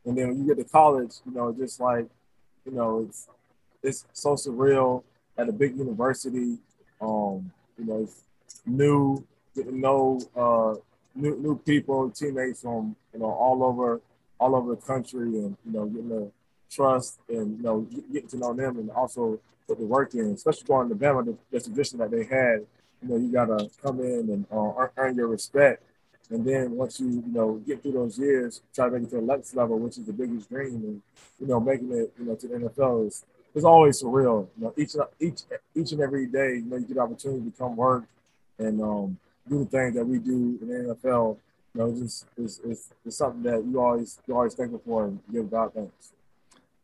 and 0.06 0.18
then 0.18 0.30
when 0.30 0.40
you 0.40 0.48
get 0.48 0.58
to 0.58 0.70
college, 0.70 1.16
you 1.26 1.34
know 1.34 1.54
just 1.54 1.80
like 1.80 2.08
you 2.66 2.72
know 2.72 3.06
it's 3.08 3.28
it's 3.88 4.06
so 4.14 4.34
surreal 4.34 5.04
at 5.38 5.48
a 5.48 5.52
big 5.52 5.78
university. 5.78 6.58
Um, 7.00 7.52
you 7.78 7.86
know, 7.86 8.10
new, 8.66 9.24
getting 9.56 9.74
to 9.74 9.80
know 9.80 10.20
uh, 10.36 10.76
new 11.16 11.38
new 11.40 11.58
people, 11.60 12.10
teammates 12.10 12.62
from 12.62 12.96
you 13.14 13.20
know 13.20 13.32
all 13.32 13.64
over 13.64 14.02
all 14.40 14.56
over 14.56 14.76
the 14.76 14.82
country, 14.82 15.28
and 15.40 15.58
you 15.66 15.72
know, 15.72 15.86
getting 15.86 16.10
to 16.10 16.32
trust 16.70 17.20
and 17.30 17.58
you 17.58 17.64
know 17.64 17.88
getting 18.12 18.30
to 18.30 18.38
know 18.38 18.54
them, 18.54 18.78
and 18.78 18.92
also 18.92 19.40
put 19.68 19.80
the 19.80 19.86
work 19.86 20.14
in, 20.14 20.34
especially 20.34 20.64
going 20.68 20.90
to 20.90 20.96
Bama, 20.96 21.26
the, 21.26 21.38
the 21.52 21.60
tradition 21.60 22.00
that 22.00 22.12
they 22.12 22.24
had. 22.24 22.66
You 23.02 23.10
know, 23.10 23.18
you 23.18 23.32
gotta 23.32 23.70
come 23.84 24.00
in 24.00 24.30
and 24.32 24.46
uh, 24.52 24.88
earn 24.98 25.16
your 25.16 25.28
respect, 25.28 25.84
and 26.32 26.44
then 26.44 26.72
once 26.72 27.00
you 27.00 27.08
you 27.08 27.34
know 27.34 27.62
get 27.66 27.84
through 27.84 27.94
those 27.94 28.18
years, 28.18 28.62
try 28.74 28.86
to 28.86 28.92
make 28.92 29.04
it 29.04 29.10
to 29.12 29.16
the 29.18 29.22
next 29.22 29.56
level, 29.56 29.78
which 29.78 30.00
is 30.00 30.06
the 30.06 30.14
biggest 30.14 30.50
dream, 30.50 30.76
and 30.76 31.02
you 31.40 31.48
know 31.48 31.60
making 31.60 31.92
it 31.92 32.12
you 32.18 32.26
know 32.26 32.36
to 32.36 32.48
the 32.48 32.56
NFL 32.56 33.08
is 33.08 33.24
is 33.58 33.66
always 33.66 34.02
surreal. 34.02 34.48
You 34.58 34.66
know, 34.66 34.74
each 34.78 34.96
each 35.20 35.42
each 35.76 35.92
and 35.92 36.02
every 36.02 36.28
day, 36.28 36.56
you 36.56 36.66
know, 36.66 36.78
you 36.78 36.86
get 36.86 36.96
the 36.96 37.02
opportunity 37.02 37.50
to 37.50 37.58
come 37.58 37.76
work 37.76 38.04
and 38.60 38.82
um, 38.82 39.18
do 39.50 39.60
the 39.60 39.66
things 39.66 39.96
that 39.96 40.06
we 40.06 40.20
do 40.20 40.58
in 40.62 40.68
the 40.68 40.96
NFL. 40.96 41.38
You 41.74 41.82
know, 41.82 41.90
it's 41.90 42.00
just 42.00 42.26
it's, 42.38 42.62
it's, 42.64 42.90
it's 43.06 43.18
something 43.18 43.44
that 43.44 43.66
you 43.66 43.80
always 43.82 44.20
you 44.28 44.36
always 44.36 44.54
thankful 44.54 44.82
for 44.86 45.06
and 45.06 45.20
give 45.32 45.50
God 45.50 45.74
thanks. 45.74 46.14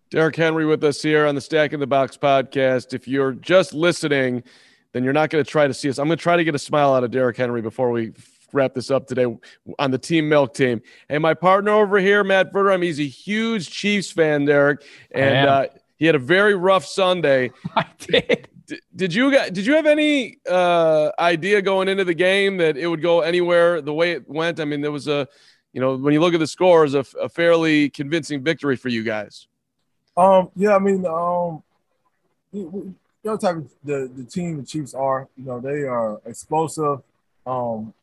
Derrick 0.10 0.36
Henry 0.36 0.66
with 0.66 0.84
us 0.84 1.02
here 1.02 1.26
on 1.26 1.34
the 1.34 1.42
Stacking 1.42 1.80
the 1.80 1.88
Box 1.88 2.18
podcast. 2.18 2.94
If 2.94 3.08
you're 3.08 3.32
just 3.32 3.74
listening, 3.74 4.44
then 4.92 5.04
you're 5.04 5.14
not 5.14 5.32
going 5.32 5.44
to 5.44 5.50
try 5.50 5.68
to 5.68 5.74
see 5.74 5.90
us. 5.90 5.98
I'm 5.98 6.08
going 6.08 6.18
to 6.18 6.22
try 6.22 6.38
to 6.38 6.44
get 6.44 6.54
a 6.54 6.60
smile 6.60 6.94
out 6.94 7.04
of 7.04 7.10
Derrick 7.10 7.36
Henry 7.36 7.64
before 7.64 7.90
we 7.90 8.14
wrap 8.52 8.76
this 8.76 8.92
up 8.92 9.08
today 9.08 9.26
on 9.80 9.90
the 9.90 9.98
Team 9.98 10.30
Milk 10.30 10.54
team. 10.54 10.82
And 11.10 11.24
my 11.24 11.34
partner 11.34 11.72
over 11.72 11.98
here, 11.98 12.24
Matt 12.24 12.54
Verderame, 12.54 12.84
he's 12.84 13.00
a 13.00 13.08
huge 13.08 13.72
Chiefs 13.72 14.12
fan, 14.12 14.46
Derrick. 14.46 14.84
and 15.12 15.50
uh, 15.50 15.68
he 16.04 16.08
had 16.08 16.16
a 16.16 16.20
very 16.20 16.54
rough 16.54 16.86
Sunday. 16.86 17.50
I 17.78 17.86
did. 17.98 18.50
D- 18.68 18.82
did 18.94 19.14
you 19.14 19.32
did 19.32 19.66
you 19.66 19.74
have 19.76 19.86
any 19.86 20.38
uh, 20.50 21.12
idea 21.18 21.62
going 21.62 21.88
into 21.88 22.04
the 22.04 22.14
game 22.14 22.58
that 22.58 22.76
it 22.76 22.88
would 22.88 23.02
go 23.02 23.22
anywhere 23.22 23.80
the 23.80 23.94
way 23.94 24.12
it 24.12 24.28
went? 24.28 24.60
I 24.60 24.66
mean, 24.66 24.82
there 24.82 24.92
was 24.92 25.08
a, 25.08 25.26
you 25.72 25.80
know, 25.80 25.96
when 25.96 26.14
you 26.14 26.20
look 26.20 26.34
at 26.34 26.42
the 26.42 26.48
scores, 26.48 26.94
a, 26.94 27.06
a 27.22 27.30
fairly 27.30 27.90
convincing 27.90 28.44
victory 28.44 28.76
for 28.76 28.90
you 28.90 29.02
guys. 29.02 29.48
Um, 30.18 30.52
yeah, 30.58 30.76
I 30.76 30.80
mean, 30.80 31.06
um, 31.06 31.64
you 32.52 32.94
know, 33.24 33.38
type 33.38 33.56
of 33.56 33.72
the 33.86 34.12
the 34.14 34.26
team 34.26 34.58
the 34.58 34.66
Chiefs 34.66 34.94
are. 34.94 35.30
You 35.38 35.46
know, 35.46 35.62
they 35.62 35.84
are 35.84 36.20
explosive. 36.26 37.02
Um, 37.46 37.94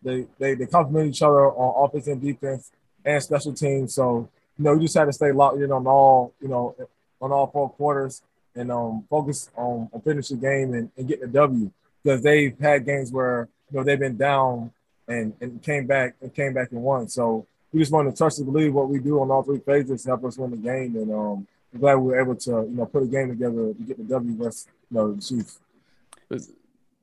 they 0.00 0.26
they 0.38 0.54
they 0.54 0.66
complement 0.66 1.08
each 1.08 1.22
other 1.22 1.50
on 1.50 1.88
offense 1.88 2.06
and 2.06 2.22
defense 2.22 2.70
and 3.04 3.20
special 3.20 3.52
teams. 3.52 3.94
So 3.94 4.28
you 4.56 4.64
know, 4.64 4.74
you 4.74 4.82
just 4.82 4.94
had 4.94 5.06
to 5.06 5.12
stay 5.12 5.32
locked 5.32 5.60
in 5.60 5.72
on 5.72 5.88
all 5.88 6.34
you 6.40 6.46
know 6.46 6.76
on 7.20 7.32
all 7.32 7.46
four 7.46 7.70
quarters 7.70 8.22
and 8.54 8.70
um 8.72 9.04
focus 9.08 9.50
on, 9.56 9.88
on 9.92 10.00
finishing 10.02 10.38
the 10.38 10.46
game 10.46 10.74
and, 10.74 10.90
and 10.96 11.08
getting 11.08 11.24
a 11.24 11.28
W 11.28 11.70
because 12.02 12.22
they've 12.22 12.58
had 12.58 12.84
games 12.84 13.12
where 13.12 13.48
you 13.70 13.78
know 13.78 13.84
they've 13.84 13.98
been 13.98 14.16
down 14.16 14.70
and 15.08 15.34
and 15.40 15.62
came 15.62 15.86
back 15.86 16.14
and 16.20 16.34
came 16.34 16.54
back 16.54 16.70
and 16.72 16.82
won. 16.82 17.08
So 17.08 17.46
we 17.72 17.80
just 17.80 17.92
want 17.92 18.10
to 18.10 18.16
trust 18.16 18.38
and 18.38 18.50
believe 18.50 18.72
what 18.72 18.88
we 18.88 18.98
do 18.98 19.20
on 19.20 19.30
all 19.30 19.42
three 19.42 19.60
phases 19.60 20.02
to 20.02 20.08
help 20.10 20.24
us 20.24 20.38
win 20.38 20.50
the 20.50 20.56
game 20.56 20.96
and 20.96 21.12
um 21.12 21.46
I'm 21.72 21.80
glad 21.80 21.96
we 21.96 22.12
were 22.12 22.20
able 22.20 22.34
to, 22.34 22.50
you 22.50 22.76
know, 22.76 22.86
put 22.86 23.02
a 23.02 23.06
game 23.06 23.28
together 23.28 23.74
to 23.74 23.82
get 23.86 23.98
the 23.98 24.04
W 24.04 24.32
against, 24.32 24.68
you 24.90 24.96
know, 24.96 25.12
the 25.12 25.20
Chiefs. 25.20 25.58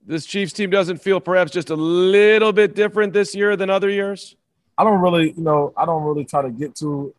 This 0.06 0.26
Chiefs 0.26 0.54
team 0.54 0.70
doesn't 0.70 0.98
feel 0.98 1.20
perhaps 1.20 1.52
just 1.52 1.70
a 1.70 1.76
little 1.76 2.52
bit 2.52 2.76
different 2.76 3.14
this 3.14 3.36
year 3.36 3.56
than 3.56 3.70
other 3.70 3.90
years. 3.90 4.36
I 4.78 4.84
don't 4.84 5.02
really, 5.02 5.32
you 5.32 5.44
know, 5.44 5.74
I 5.78 5.86
don't 5.86 6.04
really 6.04 6.26
try 6.26 6.42
to 6.42 6.50
get 6.50 6.76
too 6.76 7.14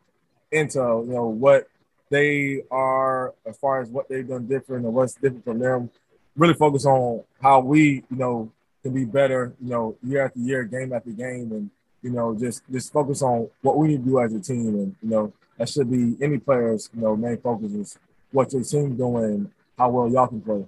into, 0.53 0.79
you 0.79 1.13
know, 1.13 1.27
what 1.27 1.69
they 2.11 2.63
are 2.71 3.35
as 3.45 3.57
far 3.59 3.81
as 3.81 3.89
what 3.89 4.09
they've 4.09 4.27
done 4.27 4.47
different 4.47 4.85
or 4.87 4.91
what's 4.91 5.15
different 5.15 5.45
from 5.45 5.59
them. 5.59 5.91
Really 6.37 6.55
focus 6.55 6.85
on 6.87 7.25
how 7.41 7.61
we, 7.61 8.05
you 8.11 8.17
know, 8.17 8.53
can 8.83 8.95
be 8.95 9.05
better, 9.05 9.55
you 9.61 9.71
know, 9.71 9.97
year 10.03 10.27
after 10.27 10.39
year, 10.39 10.65
game 10.65 10.93
after 10.93 11.11
game, 11.11 11.51
and 11.53 11.71
you 12.03 12.11
know, 12.11 12.35
just 12.39 12.63
just 12.71 12.93
focus 12.93 13.23
on 13.23 13.49
what 13.63 13.77
we 13.77 13.89
need 13.89 14.05
to 14.05 14.11
do 14.11 14.21
as 14.21 14.33
a 14.33 14.41
team, 14.41 14.69
and 14.69 14.97
you 15.03 15.11
know, 15.11 15.33
that 15.59 15.69
should 15.69 15.91
be 15.91 16.17
any 16.23 16.39
players, 16.39 16.91
you 16.95 17.01
know, 17.01 17.17
main 17.17 17.39
focus 17.39 17.73
is 17.73 17.99
what 18.31 18.53
your 18.53 18.63
team 18.63 18.97
doing, 18.97 19.51
how 19.79 19.89
well 19.89 20.09
y'all 20.09 20.27
can 20.27 20.41
play. 20.41 20.65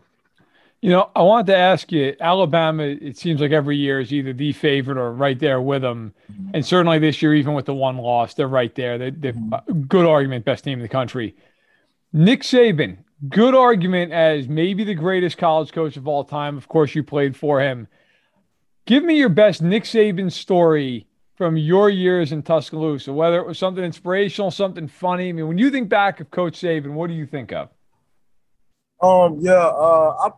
You 0.80 0.90
know, 0.90 1.10
I 1.16 1.22
wanted 1.22 1.46
to 1.48 1.56
ask 1.56 1.90
you, 1.90 2.14
Alabama, 2.20 2.84
it 2.84 3.16
seems 3.16 3.40
like 3.40 3.50
every 3.50 3.76
year 3.76 3.98
is 3.98 4.12
either 4.12 4.32
the 4.32 4.52
favorite 4.52 4.96
or 4.96 5.12
right 5.12 5.38
there 5.38 5.60
with 5.60 5.82
them. 5.82 6.14
Mm-hmm. 6.30 6.50
And 6.54 6.64
certainly 6.64 7.00
this 7.00 7.20
year, 7.20 7.34
even 7.34 7.54
with 7.54 7.66
the 7.66 7.74
one 7.74 7.96
loss, 7.96 8.34
they're 8.34 8.46
right 8.46 8.72
there. 8.76 8.96
They're, 8.96 9.10
they're 9.10 9.32
mm-hmm. 9.32 9.82
good 9.82 10.06
argument, 10.06 10.44
best 10.44 10.64
team 10.64 10.78
in 10.78 10.82
the 10.82 10.88
country. 10.88 11.34
Nick 12.12 12.42
Saban, 12.42 12.98
good 13.28 13.54
argument 13.54 14.12
as 14.12 14.46
maybe 14.46 14.84
the 14.84 14.94
greatest 14.94 15.36
college 15.36 15.72
coach 15.72 15.96
of 15.96 16.06
all 16.06 16.22
time. 16.22 16.56
Of 16.56 16.68
course, 16.68 16.94
you 16.94 17.02
played 17.02 17.36
for 17.36 17.60
him. 17.60 17.88
Give 18.86 19.02
me 19.02 19.16
your 19.16 19.28
best 19.28 19.60
Nick 19.60 19.84
Saban 19.84 20.30
story 20.30 21.08
from 21.34 21.56
your 21.56 21.90
years 21.90 22.32
in 22.32 22.42
Tuscaloosa, 22.42 23.12
whether 23.12 23.38
it 23.38 23.46
was 23.46 23.58
something 23.58 23.84
inspirational, 23.84 24.50
something 24.50 24.88
funny. 24.88 25.28
I 25.28 25.32
mean, 25.32 25.48
when 25.48 25.58
you 25.58 25.70
think 25.70 25.88
back 25.88 26.20
of 26.20 26.30
Coach 26.30 26.60
Saban, 26.60 26.92
what 26.92 27.08
do 27.08 27.14
you 27.14 27.26
think 27.26 27.52
of? 27.52 27.68
Um, 29.00 29.38
yeah, 29.40 29.52
uh, 29.52 30.16
I 30.20 30.30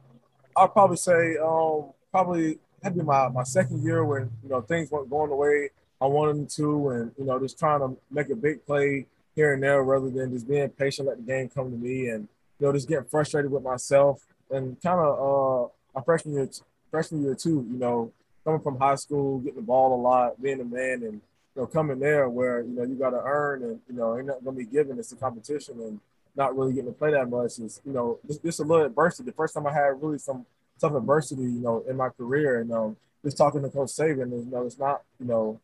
I'll 0.61 0.69
probably 0.69 0.99
say 0.99 1.39
um, 1.39 1.87
probably 2.11 2.59
that'd 2.83 2.99
be 2.99 3.03
my, 3.03 3.29
my 3.29 3.45
second 3.45 3.83
year 3.83 4.05
when 4.05 4.31
you 4.43 4.51
know 4.51 4.61
things 4.61 4.91
weren't 4.91 5.09
going 5.09 5.31
the 5.31 5.37
way 5.37 5.71
I 6.03 6.07
wanted 6.07 6.37
them 6.37 6.47
to, 6.57 6.89
and 6.91 7.13
you 7.19 7.25
know 7.25 7.39
just 7.39 7.59
trying 7.59 7.81
to 7.81 7.97
make 8.11 8.29
a 8.29 8.37
big 8.37 8.67
play 8.67 9.07
here 9.35 9.55
and 9.55 9.63
there 9.63 9.83
rather 9.83 10.11
than 10.11 10.33
just 10.33 10.47
being 10.47 10.69
patient, 10.69 11.09
let 11.09 11.17
the 11.17 11.23
game 11.23 11.49
come 11.49 11.71
to 11.71 11.77
me, 11.79 12.09
and 12.11 12.29
you 12.59 12.67
know 12.67 12.75
just 12.75 12.89
getting 12.89 13.07
frustrated 13.07 13.51
with 13.51 13.63
myself 13.63 14.21
and 14.51 14.77
kind 14.83 15.01
of 15.01 15.15
uh, 15.19 15.69
my 15.95 16.05
freshman 16.05 16.35
year, 16.35 16.49
freshman 16.91 17.23
year 17.23 17.35
too. 17.35 17.67
You 17.71 17.79
know, 17.79 18.13
coming 18.45 18.61
from 18.61 18.79
high 18.79 18.97
school, 18.97 19.39
getting 19.39 19.61
the 19.61 19.63
ball 19.63 19.95
a 19.95 20.01
lot, 20.01 20.43
being 20.43 20.61
a 20.61 20.65
man, 20.65 21.03
and 21.05 21.23
you 21.55 21.57
know, 21.57 21.67
coming 21.67 22.01
there 22.01 22.29
where 22.29 22.61
you 22.61 22.75
know 22.75 22.83
you 22.83 22.97
got 22.97 23.11
to 23.11 23.23
earn, 23.25 23.63
and 23.63 23.81
you 23.89 23.95
know, 23.95 24.19
ain't 24.19 24.27
not 24.27 24.45
gonna 24.45 24.59
be 24.59 24.67
given. 24.67 24.99
It's 24.99 25.13
a 25.13 25.17
competition, 25.17 25.81
and 25.81 26.01
not 26.37 26.57
really 26.57 26.73
getting 26.73 26.93
to 26.93 26.99
play 26.99 27.11
that 27.13 27.29
much 27.29 27.59
is 27.59 27.81
you 27.85 27.93
know 27.93 28.19
just, 28.27 28.43
just 28.43 28.61
a 28.61 28.63
little 28.63 28.87
adversity. 28.87 29.31
The 29.31 29.37
first 29.37 29.55
time 29.55 29.67
I 29.67 29.73
had 29.73 30.03
really 30.03 30.19
some 30.19 30.47
tough 30.81 30.95
adversity, 30.95 31.43
you 31.43 31.61
know, 31.61 31.85
in 31.89 31.97
my 31.97 32.09
career, 32.09 32.61
and 32.61 32.73
um, 32.73 32.97
just 33.25 33.37
talking 33.37 33.63
to 33.63 33.69
Coach 33.69 33.91
Saban, 33.91 34.31
you 34.31 34.51
know, 34.51 34.65
it's 34.67 34.79
not 34.79 35.03
you 35.19 35.27
know, 35.27 35.61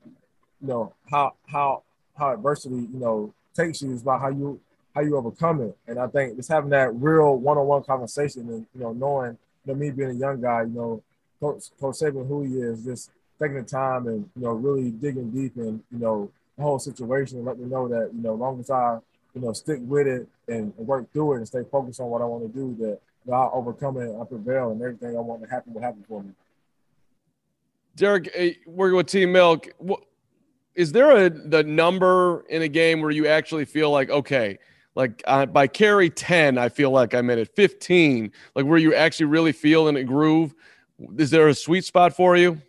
you 0.60 0.68
know 0.68 0.92
how 1.10 1.34
how 1.46 1.82
how 2.16 2.32
adversity 2.32 2.74
you 2.76 2.98
know 2.98 3.32
takes 3.54 3.82
you 3.82 3.92
is 3.92 4.02
about 4.02 4.20
how 4.20 4.28
you 4.28 4.60
how 4.94 5.00
you 5.00 5.16
overcome 5.16 5.60
it. 5.62 5.76
And 5.86 5.98
I 5.98 6.06
think 6.06 6.36
just 6.36 6.48
having 6.48 6.70
that 6.70 6.94
real 6.94 7.36
one-on-one 7.36 7.84
conversation 7.84 8.48
and 8.48 8.66
you 8.74 8.80
know 8.80 8.92
knowing 8.92 9.38
you 9.64 9.72
know 9.72 9.78
me 9.78 9.90
being 9.90 10.10
a 10.10 10.14
young 10.14 10.40
guy, 10.40 10.62
you 10.62 10.68
know 10.68 11.02
Coach, 11.40 11.64
Coach 11.80 11.96
Saban, 11.96 12.26
who 12.26 12.42
he 12.42 12.54
is, 12.60 12.84
just 12.84 13.10
taking 13.38 13.56
the 13.56 13.62
time 13.62 14.06
and 14.06 14.28
you 14.36 14.42
know 14.42 14.52
really 14.52 14.90
digging 14.90 15.30
deep 15.30 15.56
in 15.56 15.82
you 15.92 15.98
know 15.98 16.30
the 16.56 16.62
whole 16.62 16.78
situation 16.78 17.38
and 17.38 17.46
let 17.46 17.58
me 17.58 17.66
know 17.66 17.88
that 17.88 18.10
you 18.14 18.22
know 18.22 18.34
long 18.34 18.60
as 18.60 18.70
I 18.70 18.98
you 19.36 19.42
know 19.42 19.52
stick 19.52 19.78
with 19.82 20.08
it 20.08 20.26
and, 20.48 20.72
and 20.76 20.86
work 20.86 21.12
through 21.12 21.34
it 21.34 21.36
and 21.36 21.46
stay 21.46 21.62
focused 21.70 22.00
on 22.00 22.08
what 22.08 22.22
I 22.22 22.24
want 22.24 22.52
to 22.52 22.58
do, 22.58 22.74
that 22.80 22.98
you 23.24 23.32
know, 23.32 23.34
I'll 23.34 23.50
overcome 23.54 23.98
it, 23.98 24.08
I'll 24.08 24.24
prevail, 24.24 24.70
and 24.70 24.82
everything 24.82 25.16
I 25.16 25.20
want 25.20 25.42
to 25.42 25.48
happen 25.48 25.72
will 25.72 25.82
happen 25.82 26.04
for 26.08 26.22
me. 26.22 26.30
Derrick, 27.94 28.58
working 28.66 28.96
with 28.96 29.06
Team 29.06 29.32
Milk, 29.32 29.68
is 30.74 30.90
there 30.90 31.26
a 31.26 31.30
the 31.30 31.62
number 31.62 32.44
in 32.48 32.62
a 32.62 32.68
game 32.68 33.00
where 33.00 33.12
you 33.12 33.28
actually 33.28 33.66
feel 33.66 33.90
like 33.90 34.10
okay? 34.10 34.58
like 34.94 35.22
uh, 35.26 35.44
by 35.44 35.66
carry 35.66 36.08
10 36.08 36.56
i 36.56 36.70
feel 36.70 36.90
like 36.90 37.12
i'm 37.12 37.28
in 37.28 37.38
it 37.38 37.54
15 37.54 38.32
like 38.54 38.64
where 38.64 38.78
you 38.78 38.94
actually 38.94 39.26
really 39.26 39.52
feel 39.52 39.88
in 39.88 39.96
a 39.96 40.02
groove 40.02 40.54
is 41.18 41.30
there 41.30 41.48
a 41.48 41.54
sweet 41.54 41.84
spot 41.84 42.14
for 42.14 42.36
you? 42.36 42.60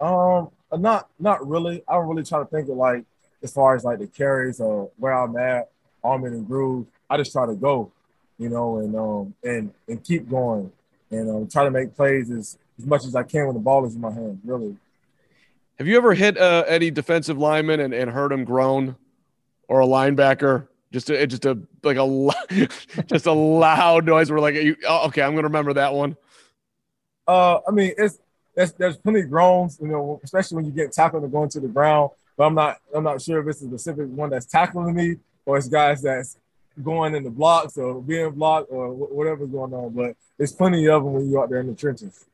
Um, 0.00 0.50
not 0.76 1.08
not 1.18 1.46
really. 1.46 1.82
I 1.86 1.94
don't 1.94 2.08
really 2.08 2.24
try 2.24 2.40
to 2.40 2.46
think 2.46 2.68
of 2.68 2.76
like 2.76 3.04
as 3.42 3.52
far 3.52 3.74
as 3.74 3.84
like 3.84 3.98
the 3.98 4.06
carries 4.06 4.60
or 4.60 4.90
where 4.96 5.12
I'm 5.12 5.36
at, 5.36 5.70
arm 6.02 6.24
in 6.24 6.32
and 6.32 6.46
groove. 6.46 6.86
I 7.08 7.16
just 7.16 7.32
try 7.32 7.46
to 7.46 7.54
go, 7.54 7.92
you 8.38 8.48
know, 8.48 8.78
and 8.78 8.96
um 8.96 9.34
and 9.42 9.72
and 9.88 10.02
keep 10.02 10.28
going 10.28 10.72
and 11.10 11.30
um, 11.30 11.48
try 11.48 11.64
to 11.64 11.70
make 11.70 11.94
plays 11.94 12.30
as 12.30 12.58
as 12.78 12.86
much 12.86 13.04
as 13.04 13.14
I 13.14 13.22
can 13.22 13.46
when 13.46 13.54
the 13.54 13.60
ball 13.60 13.84
is 13.84 13.94
in 13.94 14.00
my 14.00 14.12
hand. 14.12 14.40
Really. 14.44 14.76
Have 15.78 15.86
you 15.86 15.96
ever 15.96 16.14
hit 16.14 16.38
uh, 16.38 16.64
any 16.68 16.90
defensive 16.90 17.38
lineman 17.38 17.80
and, 17.80 17.92
and 17.92 18.10
heard 18.10 18.32
him 18.32 18.44
groan, 18.44 18.96
or 19.68 19.80
a 19.80 19.86
linebacker? 19.86 20.68
Just 20.92 21.10
a 21.10 21.26
just 21.26 21.44
a 21.44 21.58
like 21.82 21.96
a 21.96 22.68
just 23.06 23.26
a 23.26 23.32
loud 23.32 24.06
noise. 24.06 24.30
We're 24.30 24.40
like, 24.40 24.56
oh, 24.88 25.06
okay, 25.08 25.22
I'm 25.22 25.34
gonna 25.34 25.48
remember 25.48 25.74
that 25.74 25.92
one. 25.92 26.16
Uh, 27.26 27.60
I 27.66 27.70
mean, 27.70 27.92
it's 27.96 28.18
there's, 28.54 28.72
there's 28.72 28.96
plenty 28.96 29.20
of 29.20 29.30
groans, 29.30 29.78
you 29.80 29.88
know, 29.88 30.20
especially 30.22 30.56
when 30.56 30.64
you 30.66 30.72
get 30.72 30.92
tackled 30.92 31.22
and 31.22 31.32
going 31.32 31.48
to 31.50 31.60
the 31.60 31.68
ground. 31.68 32.10
But 32.36 32.46
I'm 32.46 32.54
not 32.54 32.78
I'm 32.94 33.04
not 33.04 33.20
sure 33.20 33.40
if 33.40 33.48
it's 33.48 33.62
a 33.62 33.66
specific 33.66 34.08
one 34.08 34.30
that's 34.30 34.46
tackling 34.46 34.94
me 34.94 35.16
or 35.44 35.58
it's 35.58 35.68
guys 35.68 36.02
that's 36.02 36.38
going 36.82 37.14
in 37.14 37.24
the 37.24 37.30
blocks 37.30 37.76
or 37.76 38.00
being 38.00 38.30
blocked 38.32 38.68
or 38.70 38.92
whatever's 38.92 39.50
going 39.50 39.74
on. 39.74 39.90
But 39.90 40.16
there's 40.38 40.52
plenty 40.52 40.88
of 40.88 41.04
them 41.04 41.12
when 41.12 41.30
you're 41.30 41.42
out 41.42 41.50
there 41.50 41.60
in 41.60 41.66
the 41.66 41.74
trenches. 41.74 42.24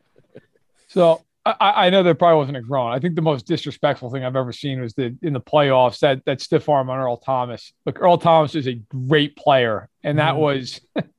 So 0.86 1.22
I, 1.44 1.86
I, 1.86 1.90
know 1.90 2.02
there 2.02 2.14
probably 2.14 2.38
wasn't 2.38 2.58
a 2.58 2.62
groan. 2.62 2.92
I 2.92 2.98
think 2.98 3.14
the 3.14 3.22
most 3.22 3.46
disrespectful 3.46 4.10
thing 4.10 4.24
I've 4.24 4.36
ever 4.36 4.52
seen 4.52 4.80
was 4.80 4.94
the 4.94 5.16
in 5.22 5.32
the 5.32 5.40
playoffs 5.40 6.00
that 6.00 6.24
that 6.26 6.40
stiff 6.40 6.68
arm 6.68 6.90
on 6.90 6.98
Earl 6.98 7.16
Thomas. 7.16 7.72
Look, 7.84 8.00
Earl 8.00 8.18
Thomas 8.18 8.54
is 8.54 8.68
a 8.68 8.74
great 8.74 9.36
player, 9.36 9.88
and 10.04 10.18
that 10.18 10.34
mm-hmm. 10.34 10.42
was 10.42 10.80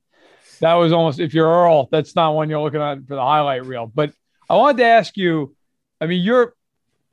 That 0.60 0.74
was 0.74 0.92
almost 0.92 1.20
if 1.20 1.34
you're 1.34 1.48
Earl, 1.48 1.88
that's 1.90 2.14
not 2.14 2.34
one 2.34 2.50
you're 2.50 2.60
looking 2.60 2.82
at 2.82 2.98
for 3.06 3.14
the 3.14 3.22
highlight 3.22 3.64
reel. 3.64 3.86
But 3.86 4.12
I 4.48 4.56
wanted 4.56 4.78
to 4.78 4.84
ask 4.84 5.16
you, 5.16 5.56
I 6.00 6.06
mean, 6.06 6.22
your 6.22 6.54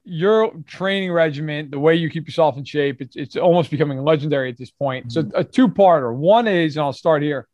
your 0.09 0.53
training 0.65 1.11
regimen, 1.11 1.69
the 1.69 1.79
way 1.79 1.95
you 1.95 2.09
keep 2.09 2.27
yourself 2.27 2.57
in 2.57 2.63
shape, 2.63 3.01
it's 3.01 3.15
it's 3.15 3.35
almost 3.35 3.69
becoming 3.69 4.01
legendary 4.01 4.49
at 4.49 4.57
this 4.57 4.71
point. 4.71 5.11
So 5.11 5.29
a 5.35 5.43
two-parter. 5.43 6.15
One 6.15 6.47
is, 6.47 6.77
and 6.77 6.83
I'll 6.83 6.93
start 6.93 7.21
here. 7.21 7.47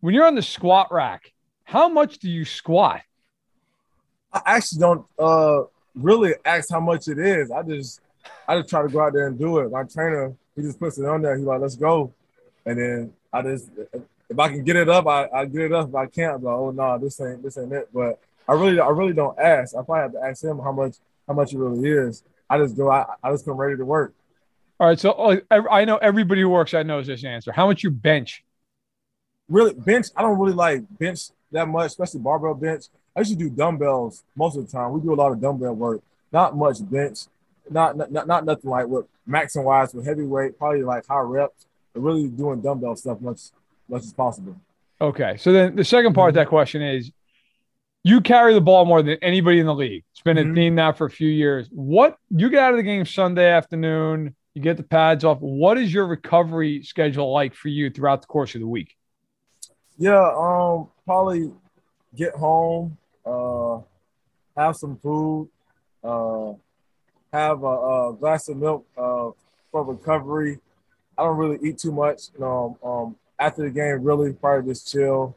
When 0.00 0.14
you're 0.14 0.26
on 0.26 0.34
the 0.34 0.42
squat 0.42 0.88
rack, 0.90 1.32
how 1.62 1.88
much 1.88 2.18
do 2.18 2.28
you 2.28 2.44
squat? 2.44 3.02
I 4.32 4.42
actually 4.44 4.80
don't 4.80 5.06
uh, 5.16 5.62
really 5.94 6.34
ask 6.44 6.70
how 6.70 6.80
much 6.80 7.06
it 7.06 7.20
is. 7.20 7.52
I 7.52 7.62
just 7.62 8.00
I 8.48 8.58
just 8.58 8.68
try 8.68 8.82
to 8.82 8.88
go 8.88 9.00
out 9.00 9.12
there 9.12 9.28
and 9.28 9.38
do 9.38 9.58
it. 9.58 9.70
My 9.70 9.84
trainer, 9.84 10.34
he 10.56 10.62
just 10.62 10.80
puts 10.80 10.98
it 10.98 11.04
on 11.04 11.22
there. 11.22 11.36
He's 11.36 11.46
like, 11.46 11.60
let's 11.60 11.76
go. 11.76 12.12
And 12.66 12.78
then 12.78 13.12
I 13.32 13.42
just 13.42 13.70
if 14.28 14.38
I 14.38 14.48
can 14.48 14.64
get 14.64 14.74
it 14.74 14.88
up, 14.88 15.06
I, 15.06 15.28
I 15.32 15.44
get 15.44 15.62
it 15.62 15.72
up. 15.72 15.88
If 15.88 15.94
I 15.94 16.06
can't, 16.06 16.36
I'm 16.36 16.42
like, 16.42 16.54
oh 16.54 16.70
no, 16.72 16.98
this 16.98 17.20
ain't 17.20 17.44
this 17.44 17.56
ain't 17.56 17.72
it. 17.72 17.88
But 17.94 18.18
I 18.48 18.54
really 18.54 18.80
I 18.80 18.88
really 18.88 19.14
don't 19.14 19.38
ask. 19.38 19.76
I 19.76 19.82
probably 19.82 20.02
have 20.02 20.12
to 20.12 20.28
ask 20.28 20.42
him 20.42 20.58
how 20.58 20.72
much 20.72 20.96
how 21.26 21.34
much 21.34 21.52
it 21.52 21.58
really 21.58 21.88
is. 21.88 22.22
I 22.48 22.58
just 22.58 22.76
go 22.76 22.90
I, 22.90 23.04
I 23.22 23.30
just 23.32 23.44
come 23.44 23.56
ready 23.56 23.76
to 23.76 23.84
work. 23.84 24.14
All 24.80 24.88
right, 24.88 24.98
so 24.98 25.12
uh, 25.12 25.36
I 25.50 25.84
know 25.84 25.98
everybody 25.98 26.40
who 26.40 26.48
works 26.48 26.74
I 26.74 26.82
knows 26.82 27.06
this 27.06 27.24
answer. 27.24 27.52
How 27.52 27.66
much 27.66 27.82
you 27.82 27.90
bench? 27.90 28.44
Really 29.48 29.72
bench? 29.72 30.08
I 30.16 30.22
don't 30.22 30.38
really 30.38 30.54
like 30.54 30.82
bench 30.98 31.30
that 31.52 31.68
much, 31.68 31.86
especially 31.86 32.20
barbell 32.20 32.54
bench. 32.54 32.86
I 33.14 33.20
used 33.20 33.32
to 33.32 33.36
do 33.36 33.50
dumbbells 33.50 34.24
most 34.34 34.56
of 34.56 34.66
the 34.66 34.72
time. 34.72 34.92
We 34.92 35.00
do 35.00 35.12
a 35.12 35.14
lot 35.14 35.30
of 35.30 35.40
dumbbell 35.40 35.74
work, 35.74 36.02
not 36.32 36.56
much 36.56 36.78
bench, 36.80 37.20
not 37.70 37.96
not, 37.96 38.26
not 38.26 38.44
nothing 38.44 38.70
like 38.70 38.86
what 38.86 39.06
Max 39.26 39.54
and 39.56 39.64
Wise 39.64 39.94
with 39.94 40.06
heavyweight, 40.06 40.58
probably 40.58 40.82
like 40.82 41.06
high 41.06 41.20
reps, 41.20 41.66
but 41.92 42.00
really 42.00 42.28
doing 42.28 42.60
dumbbell 42.60 42.96
stuff 42.96 43.20
much 43.20 43.40
much 43.88 44.02
as 44.02 44.12
possible. 44.12 44.56
Okay. 45.00 45.36
So 45.38 45.52
then 45.52 45.76
the 45.76 45.84
second 45.84 46.14
part 46.14 46.30
of 46.30 46.34
that 46.34 46.48
question 46.48 46.82
is 46.82 47.12
you 48.04 48.20
carry 48.20 48.52
the 48.52 48.60
ball 48.60 48.84
more 48.84 49.02
than 49.02 49.16
anybody 49.22 49.58
in 49.58 49.66
the 49.66 49.74
league. 49.74 50.04
It's 50.12 50.20
been 50.20 50.36
mm-hmm. 50.36 50.52
a 50.52 50.54
theme 50.54 50.74
now 50.74 50.92
for 50.92 51.06
a 51.06 51.10
few 51.10 51.28
years. 51.28 51.68
What 51.72 52.16
you 52.30 52.50
get 52.50 52.60
out 52.60 52.72
of 52.72 52.76
the 52.76 52.82
game 52.82 53.04
Sunday 53.06 53.50
afternoon, 53.50 54.36
you 54.52 54.62
get 54.62 54.76
the 54.76 54.82
pads 54.82 55.24
off. 55.24 55.38
What 55.40 55.78
is 55.78 55.92
your 55.92 56.06
recovery 56.06 56.82
schedule 56.82 57.32
like 57.32 57.54
for 57.54 57.68
you 57.68 57.90
throughout 57.90 58.20
the 58.20 58.26
course 58.28 58.54
of 58.54 58.60
the 58.60 58.66
week? 58.66 58.94
Yeah, 59.98 60.32
um, 60.36 60.88
probably 61.06 61.50
get 62.14 62.34
home, 62.34 62.98
uh, 63.24 63.78
have 64.56 64.76
some 64.76 64.98
food, 64.98 65.48
uh, 66.02 66.52
have 67.32 67.62
a, 67.62 67.66
a 67.66 68.16
glass 68.18 68.48
of 68.48 68.58
milk 68.58 68.86
uh, 68.98 69.30
for 69.72 69.82
recovery. 69.82 70.58
I 71.16 71.22
don't 71.22 71.36
really 71.36 71.58
eat 71.66 71.78
too 71.78 71.92
much. 71.92 72.24
You 72.34 72.40
know, 72.40 72.78
um, 72.84 73.16
after 73.38 73.62
the 73.62 73.70
game, 73.70 74.02
really 74.02 74.32
probably 74.32 74.72
just 74.72 74.92
chill 74.92 75.36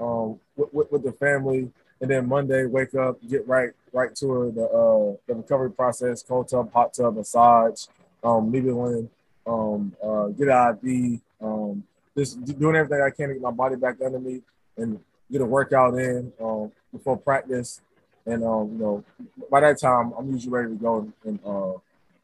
um, 0.00 0.40
with, 0.56 0.72
with, 0.72 0.92
with, 0.92 1.04
the 1.04 1.12
family, 1.12 1.70
and 2.00 2.10
then 2.10 2.28
Monday 2.28 2.66
wake 2.66 2.94
up, 2.94 3.18
get 3.28 3.46
right 3.46 3.70
right 3.92 4.14
to 4.16 4.52
the 4.54 4.64
uh, 4.64 5.16
the 5.26 5.34
recovery 5.34 5.70
process: 5.70 6.22
cold 6.22 6.48
tub, 6.48 6.72
hot 6.72 6.94
tub, 6.94 7.16
massage, 7.16 7.86
um, 8.22 8.50
needling, 8.50 9.10
um, 9.46 9.94
uh, 10.02 10.26
get 10.28 10.48
an 10.48 10.78
IV, 10.82 11.20
um, 11.40 11.82
just 12.16 12.44
doing 12.58 12.76
everything 12.76 13.02
I 13.04 13.10
can 13.10 13.28
to 13.28 13.34
get 13.34 13.42
my 13.42 13.50
body 13.50 13.76
back 13.76 13.96
under 14.04 14.20
me 14.20 14.42
and 14.76 15.00
get 15.30 15.40
a 15.40 15.46
workout 15.46 15.94
in 15.94 16.32
um, 16.40 16.70
before 16.92 17.16
practice. 17.16 17.80
And 18.26 18.44
um, 18.44 18.72
you 18.72 18.78
know, 18.78 19.04
by 19.50 19.60
that 19.60 19.80
time, 19.80 20.12
I'm 20.16 20.30
usually 20.30 20.52
ready 20.52 20.68
to 20.68 20.74
go 20.74 21.12
and, 21.24 21.40
uh, 21.44 21.72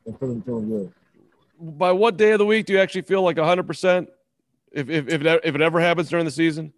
and 0.06 0.18
feeling 0.18 0.42
feeling 0.42 0.68
good. 0.68 0.92
By 1.58 1.92
what 1.92 2.16
day 2.16 2.32
of 2.32 2.38
the 2.38 2.46
week 2.46 2.66
do 2.66 2.74
you 2.74 2.78
actually 2.78 3.02
feel 3.02 3.22
like 3.22 3.36
100 3.36 3.66
percent? 3.66 4.08
If 4.70 4.88
if 4.88 5.08
if 5.08 5.22
it, 5.22 5.40
if 5.44 5.54
it 5.54 5.60
ever 5.60 5.80
happens 5.80 6.10
during 6.10 6.24
the 6.24 6.30
season? 6.30 6.72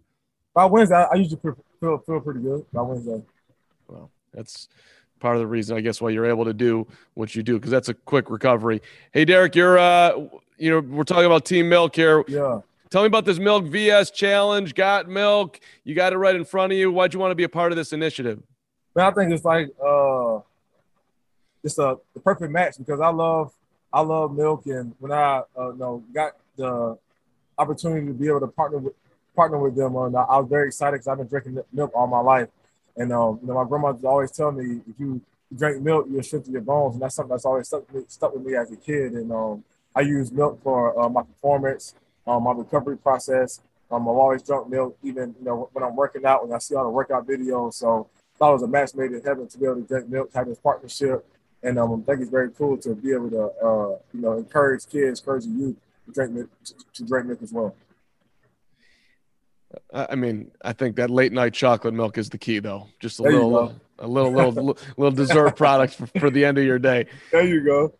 By 0.53 0.65
Wednesday, 0.65 0.95
I 0.95 1.15
usually 1.15 1.39
feel 1.79 1.97
feel 1.99 2.19
pretty 2.19 2.41
good 2.41 2.65
by 2.71 2.81
Wednesday. 2.81 3.21
Well, 3.87 4.09
that's 4.33 4.69
part 5.19 5.35
of 5.35 5.39
the 5.39 5.47
reason, 5.47 5.77
I 5.77 5.81
guess, 5.81 6.01
why 6.01 6.09
you're 6.09 6.25
able 6.25 6.45
to 6.45 6.53
do 6.53 6.87
what 7.13 7.35
you 7.35 7.43
do 7.43 7.55
because 7.55 7.71
that's 7.71 7.89
a 7.89 7.93
quick 7.93 8.29
recovery. 8.29 8.81
Hey, 9.11 9.25
Derrick, 9.25 9.55
you're 9.55 9.77
uh, 9.77 10.11
you 10.57 10.71
know, 10.71 10.79
we're 10.79 11.03
talking 11.03 11.25
about 11.25 11.45
Team 11.45 11.69
Milk 11.69 11.95
here. 11.95 12.23
Yeah. 12.27 12.61
Tell 12.89 13.01
me 13.01 13.07
about 13.07 13.25
this 13.25 13.37
Milk 13.37 13.65
VS 13.65 14.11
Challenge. 14.11 14.73
Got 14.73 15.09
milk. 15.09 15.59
You 15.83 15.93
got 15.93 16.13
it 16.13 16.17
right 16.17 16.35
in 16.35 16.45
front 16.45 16.71
of 16.71 16.79
you. 16.79 16.89
Why'd 16.89 17.13
you 17.13 17.19
want 17.19 17.31
to 17.31 17.35
be 17.35 17.43
a 17.43 17.49
part 17.49 17.73
of 17.73 17.75
this 17.75 17.91
initiative? 17.91 18.41
Man, 18.95 19.05
I 19.05 19.11
think 19.11 19.33
it's 19.33 19.43
like 19.43 19.69
uh, 19.85 20.39
it's 21.63 21.77
a 21.79 21.97
the 22.13 22.21
perfect 22.21 22.51
match 22.51 22.77
because 22.77 23.01
I 23.01 23.09
love 23.09 23.51
I 23.91 24.01
love 24.01 24.33
milk, 24.33 24.65
and 24.67 24.95
when 24.99 25.11
I 25.11 25.43
uh, 25.57 25.73
you 25.73 25.77
know 25.77 26.03
got 26.13 26.33
the 26.55 26.97
opportunity 27.57 28.07
to 28.07 28.13
be 28.13 28.27
able 28.27 28.39
to 28.39 28.47
partner 28.47 28.77
with 28.77 28.93
partner 29.37 29.59
with 29.59 29.75
them. 29.75 29.95
Uh, 29.95 30.09
I 30.09 30.39
was 30.39 30.49
very 30.49 30.67
excited 30.67 30.93
because 30.93 31.07
I've 31.07 31.19
been 31.19 31.27
drinking 31.27 31.59
milk 31.71 31.91
all 31.93 32.07
my 32.07 32.19
life, 32.19 32.49
and 32.97 33.13
um, 33.13 33.39
you 33.41 33.47
know 33.47 33.53
my 33.53 33.69
grandma 33.69 33.93
always 34.03 34.31
tell 34.31 34.51
me 34.51 34.81
if 34.89 34.99
you 34.99 35.21
drink 35.55 35.81
milk, 35.81 36.07
you'll 36.09 36.23
strengthen 36.23 36.51
your 36.51 36.63
bones, 36.63 36.95
and 36.95 37.01
that's 37.01 37.15
something 37.15 37.29
that's 37.29 37.45
always 37.45 37.67
stuck 37.67 37.83
stuck 38.07 38.33
with 38.33 38.43
me 38.43 38.55
as 38.55 38.71
a 38.71 38.75
kid. 38.75 39.13
And 39.13 39.31
um, 39.31 39.63
I 39.95 40.01
use 40.01 40.31
milk 40.31 40.61
for 40.63 40.99
uh, 40.99 41.07
my 41.07 41.21
performance, 41.21 41.93
um, 42.25 42.43
my 42.43 42.51
recovery 42.51 42.97
process. 42.97 43.61
Um, 43.89 44.01
I've 44.01 44.15
always 44.15 44.41
drunk 44.43 44.69
milk, 44.69 44.97
even 45.03 45.35
you 45.39 45.45
know 45.45 45.69
when 45.71 45.83
I'm 45.85 45.95
working 45.95 46.25
out, 46.25 46.45
when 46.45 46.53
I 46.53 46.57
see 46.57 46.75
all 46.75 46.83
the 46.83 46.89
workout 46.89 47.27
videos. 47.27 47.75
So 47.75 48.09
I 48.35 48.37
thought 48.37 48.49
it 48.49 48.53
was 48.53 48.63
a 48.63 48.67
match 48.67 48.95
made 48.95 49.11
in 49.11 49.21
heaven 49.23 49.47
to 49.47 49.57
be 49.57 49.65
able 49.65 49.75
to 49.75 49.87
drink 49.87 50.09
milk, 50.09 50.31
have 50.33 50.47
this 50.47 50.59
partnership, 50.59 51.23
and 51.61 51.77
um, 51.77 52.03
I 52.03 52.05
think 52.05 52.21
it's 52.21 52.31
very 52.31 52.51
cool 52.51 52.77
to 52.79 52.95
be 52.95 53.13
able 53.13 53.29
to 53.29 53.43
uh, 53.63 53.97
you 54.13 54.21
know 54.21 54.33
encourage 54.33 54.87
kids, 54.87 55.19
encourage 55.19 55.45
youth 55.45 55.77
to 56.05 56.11
drink 56.11 56.31
milk, 56.31 56.49
to 56.93 57.03
drink 57.05 57.27
milk 57.27 57.41
as 57.43 57.53
well. 57.53 57.75
I 59.93 60.15
mean, 60.15 60.51
I 60.63 60.73
think 60.73 60.95
that 60.95 61.09
late 61.09 61.31
night 61.31 61.53
chocolate 61.53 61.93
milk 61.93 62.17
is 62.17 62.29
the 62.29 62.37
key, 62.37 62.59
though. 62.59 62.87
Just 62.99 63.19
a 63.19 63.23
there 63.23 63.33
little, 63.33 63.75
a 63.99 64.07
little, 64.07 64.31
little, 64.31 64.77
little 64.97 65.11
dessert 65.11 65.55
product 65.55 65.95
for, 65.95 66.07
for 66.19 66.29
the 66.29 66.45
end 66.45 66.57
of 66.57 66.63
your 66.63 66.79
day. 66.79 67.05
There 67.31 67.45
you 67.45 67.63
go. 67.63 67.93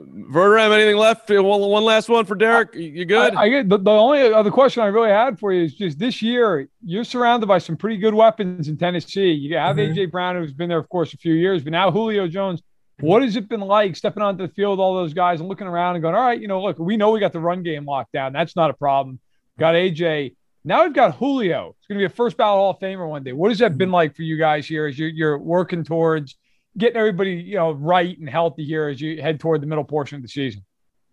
Verderame, 0.00 0.72
anything 0.72 0.96
left? 0.96 1.30
One, 1.30 1.60
one 1.60 1.84
last 1.84 2.08
one 2.08 2.24
for 2.24 2.34
Derrick. 2.34 2.74
You 2.74 3.04
good? 3.04 3.34
I, 3.34 3.42
I 3.42 3.48
get 3.48 3.68
the, 3.68 3.78
the, 3.78 3.90
only 3.90 4.32
other 4.32 4.50
question 4.50 4.82
I 4.82 4.86
really 4.86 5.10
had 5.10 5.38
for 5.38 5.52
you 5.52 5.62
is 5.62 5.74
just 5.74 5.98
this 5.98 6.20
year 6.20 6.68
you're 6.84 7.04
surrounded 7.04 7.46
by 7.46 7.58
some 7.58 7.76
pretty 7.76 7.96
good 7.98 8.14
weapons 8.14 8.68
in 8.68 8.76
Tennessee. 8.76 9.32
You 9.32 9.56
have 9.56 9.76
mm-hmm. 9.76 9.96
AJ 9.96 10.10
Brown, 10.10 10.36
who's 10.36 10.52
been 10.52 10.68
there, 10.68 10.78
of 10.78 10.88
course, 10.88 11.14
a 11.14 11.16
few 11.16 11.34
years, 11.34 11.62
but 11.62 11.72
now 11.72 11.90
Julio 11.90 12.26
Jones. 12.26 12.62
What 13.00 13.22
has 13.22 13.34
it 13.34 13.48
been 13.48 13.60
like 13.60 13.96
stepping 13.96 14.22
onto 14.22 14.46
the 14.46 14.52
field, 14.52 14.78
with 14.78 14.80
all 14.80 14.94
those 14.94 15.14
guys, 15.14 15.40
and 15.40 15.48
looking 15.48 15.66
around 15.66 15.96
and 15.96 16.02
going, 16.02 16.14
all 16.14 16.20
right, 16.20 16.40
you 16.40 16.46
know, 16.46 16.62
look, 16.62 16.78
we 16.78 16.96
know 16.96 17.10
we 17.10 17.18
got 17.18 17.32
the 17.32 17.40
run 17.40 17.64
game 17.64 17.84
locked 17.84 18.12
down. 18.12 18.32
That's 18.32 18.54
not 18.54 18.70
a 18.70 18.74
problem. 18.74 19.18
Got 19.58 19.74
AJ. 19.74 20.36
Now 20.64 20.84
we've 20.84 20.92
got 20.92 21.16
Julio. 21.16 21.74
It's 21.78 21.86
going 21.86 21.98
to 21.98 22.08
be 22.08 22.12
a 22.12 22.14
first 22.14 22.36
ballot 22.36 22.58
Hall 22.58 22.70
of 22.70 22.78
Famer 22.78 23.08
one 23.08 23.22
day. 23.22 23.32
What 23.32 23.50
has 23.50 23.58
that 23.58 23.76
been 23.76 23.90
like 23.90 24.16
for 24.16 24.22
you 24.22 24.38
guys 24.38 24.66
here 24.66 24.86
as 24.86 24.98
you're, 24.98 25.10
you're 25.10 25.38
working 25.38 25.84
towards 25.84 26.36
getting 26.78 26.96
everybody, 26.96 27.34
you 27.34 27.56
know, 27.56 27.72
right 27.72 28.18
and 28.18 28.28
healthy 28.28 28.64
here 28.64 28.88
as 28.88 29.00
you 29.00 29.20
head 29.20 29.40
toward 29.40 29.60
the 29.60 29.66
middle 29.66 29.84
portion 29.84 30.16
of 30.16 30.22
the 30.22 30.28
season? 30.28 30.64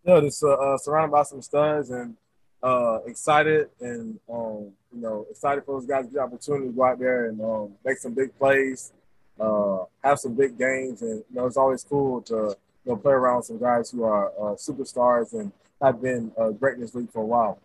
Yeah, 0.05 0.21
just 0.21 0.41
uh, 0.43 0.53
uh, 0.53 0.77
surrounded 0.77 1.11
by 1.11 1.23
some 1.23 1.41
studs 1.41 1.89
and 1.89 2.15
uh, 2.63 2.99
excited 3.05 3.69
and 3.81 4.19
um, 4.31 4.71
you 4.93 5.01
know 5.01 5.25
excited 5.29 5.65
for 5.65 5.79
those 5.79 5.87
guys 5.87 6.05
to 6.05 6.11
get 6.11 6.13
the 6.13 6.21
opportunity 6.21 6.67
to 6.67 6.73
go 6.73 6.83
out 6.83 6.99
there 6.99 7.25
and 7.27 7.41
um, 7.41 7.71
make 7.83 7.97
some 7.97 8.13
big 8.13 8.37
plays 8.37 8.93
uh, 9.41 9.85
have 10.03 10.19
some 10.19 10.33
big 10.35 10.57
games, 10.57 11.01
and 11.01 11.23
you 11.29 11.35
know 11.35 11.45
it's 11.45 11.57
always 11.57 11.83
cool 11.83 12.21
to 12.21 12.55
you 12.85 12.91
know 12.91 12.95
play 12.95 13.13
around 13.13 13.37
with 13.37 13.45
some 13.45 13.59
guys 13.59 13.89
who 13.89 14.03
are 14.03 14.29
uh, 14.39 14.55
superstars 14.55 15.33
and 15.33 15.51
have 15.81 16.01
been 16.01 16.31
uh, 16.39 16.49
great 16.49 16.75
in 16.75 16.81
this 16.81 16.93
league 16.93 17.11
for 17.11 17.23
a 17.23 17.25
while. 17.25 17.59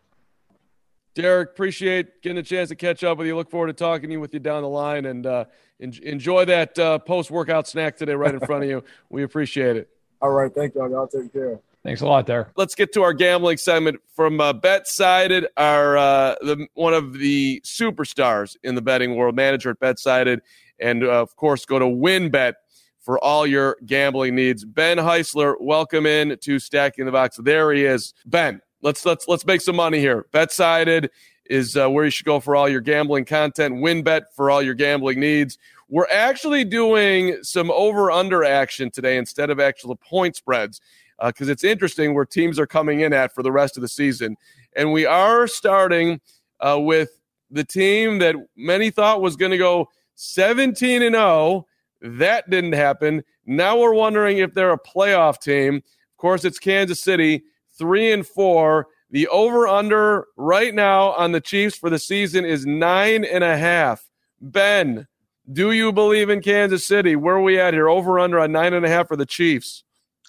Derrick, 1.17 1.51
appreciate 1.51 2.23
getting 2.23 2.39
a 2.39 2.43
chance 2.43 2.69
to 2.69 2.77
catch 2.77 3.03
up 3.03 3.19
with 3.19 3.27
you. 3.27 3.35
Look 3.35 3.51
forward 3.51 3.69
to 3.69 3.73
talking 3.73 4.09
to 4.11 4.13
you 4.13 4.21
with 4.21 4.33
you 4.35 4.39
down 4.39 4.63
the 4.63 4.69
line, 4.69 5.07
and 5.07 5.27
uh, 5.27 5.47
en- 5.81 5.99
enjoy 6.03 6.45
that 6.45 6.79
uh, 6.79 6.99
post 7.01 7.31
workout 7.31 7.67
snack 7.67 7.97
today 7.97 8.15
right 8.15 8.35
in 8.35 8.41
front 8.41 8.63
of 8.63 8.71
you. 8.71 8.85
We 9.11 9.23
appreciate 9.23 9.77
it. 9.77 9.89
All 10.21 10.31
right, 10.31 10.55
thank 10.55 10.75
y'all. 10.75 10.91
Y'all 10.91 11.09
take 11.09 11.33
care. 11.33 11.59
Thanks 11.83 12.01
a 12.01 12.07
lot, 12.07 12.27
there. 12.27 12.53
Let's 12.57 12.75
get 12.75 12.93
to 12.95 13.03
our 13.03 13.13
gambling 13.13 13.57
segment 13.57 14.01
from 14.15 14.41
uh, 14.41 14.53
BetSided, 14.53 15.47
our 15.57 15.97
uh, 15.97 16.35
the 16.41 16.67
one 16.75 16.95
of 16.95 17.15
the 17.15 17.63
superstars 17.65 18.57
in 18.63 18.75
the 18.75 18.83
betting 18.83 19.17
world, 19.17 19.37
manager 19.37 19.71
at 19.71 19.81
BetSided 19.81 20.41
and 20.79 21.05
uh, 21.05 21.23
of 21.23 21.37
course, 21.37 21.65
go 21.65 21.79
to 21.79 21.85
WynnBET 21.85 22.55
for 23.01 23.23
all 23.23 23.47
your 23.47 23.77
gambling 23.87 24.35
needs. 24.35 24.65
Ben 24.65 24.99
Heisler, 24.99 25.55
welcome 25.61 26.07
in 26.07 26.37
to 26.43 26.59
Stacking 26.59 27.07
the 27.07 27.13
Box. 27.13 27.37
There 27.37 27.73
he 27.73 27.85
is. 27.85 28.13
Ben, 28.25 28.61
let's 28.87 29.05
let's 29.05 29.27
let's 29.27 29.45
make 29.45 29.61
some 29.61 29.77
money 29.77 29.99
here. 29.99 30.27
BetSided 30.33 31.09
is 31.47 31.77
uh, 31.77 31.91
where 31.91 32.05
you 32.05 32.11
should 32.11 32.25
go 32.25 32.41
for 32.41 32.55
all 32.57 32.69
your 32.69 32.81
gambling 32.81 33.25
content. 33.25 33.75
WynnBET 33.75 34.23
for 34.33 34.51
all 34.51 34.63
your 34.63 34.75
gambling 34.75 35.21
needs. 35.21 35.59
We're 35.89 36.09
actually 36.11 36.65
doing 36.65 37.39
some 37.43 37.71
over 37.73 38.11
under 38.11 38.45
action 38.45 38.91
today 38.91 39.19
instead 39.19 39.51
of 39.51 39.61
actual 39.61 39.97
point 39.97 40.37
spreads 40.37 40.81
because 41.25 41.49
uh, 41.49 41.53
it's 41.53 41.65
interesting 41.65 42.15
where 42.15 42.25
teams 42.25 42.59
are 42.59 42.67
coming 42.67 43.01
in 43.01 43.13
at 43.13 43.35
for 43.35 43.43
the 43.43 43.53
rest 43.53 43.77
of 43.77 43.81
the 43.81 43.89
season. 43.89 44.37
And 44.75 44.93
we 44.93 45.05
are 45.05 45.47
starting 45.47 46.21
uh, 46.61 46.79
with 46.81 47.21
the 47.51 47.65
team 47.65 48.19
that 48.19 48.37
many 48.57 48.91
thought 48.91 49.21
was 49.21 49.37
going 49.37 49.53
to 49.53 49.59
go 49.59 49.89
17 50.15 51.03
and 51.03 51.15
0. 51.15 51.67
That 52.03 52.51
didn't 52.51 52.75
happen. 52.75 53.25
Now 53.47 53.79
we're 53.79 53.95
wondering 53.95 54.39
if 54.39 54.55
they're 54.55 54.73
a 54.73 54.79
playoff 54.79 55.41
team. 55.41 55.77
Of 55.77 56.17
course, 56.19 56.45
it's 56.45 56.59
Kansas 56.59 57.01
City, 57.01 57.43
3 57.79 58.13
and 58.13 58.27
4. 58.27 58.87
The 59.11 59.29
over 59.29 59.69
under 59.69 60.27
right 60.37 60.75
now 60.75 61.13
on 61.13 61.33
the 61.33 61.41
Chiefs 61.41 61.77
for 61.77 61.91
the 61.91 61.99
season 61.99 62.45
is 62.45 62.67
nine 62.67 63.25
and 63.25 63.45
a 63.45 63.57
half. 63.57 64.09
Ben, 64.41 65.07
do 65.53 65.71
you 65.71 65.93
believe 65.93 66.29
in 66.29 66.43
Kansas 66.43 66.85
City? 66.85 67.15
Where 67.15 67.37
are 67.37 67.43
we 67.43 67.59
at 67.59 67.73
here? 67.73 67.89
Over 67.89 68.19
under 68.19 68.41
on 68.41 68.53
nine 68.53 68.75
and 68.75 68.85
a 68.85 68.89
half 68.89 69.09
for 69.09 69.17
the 69.17 69.27
Chiefs. 69.27 69.85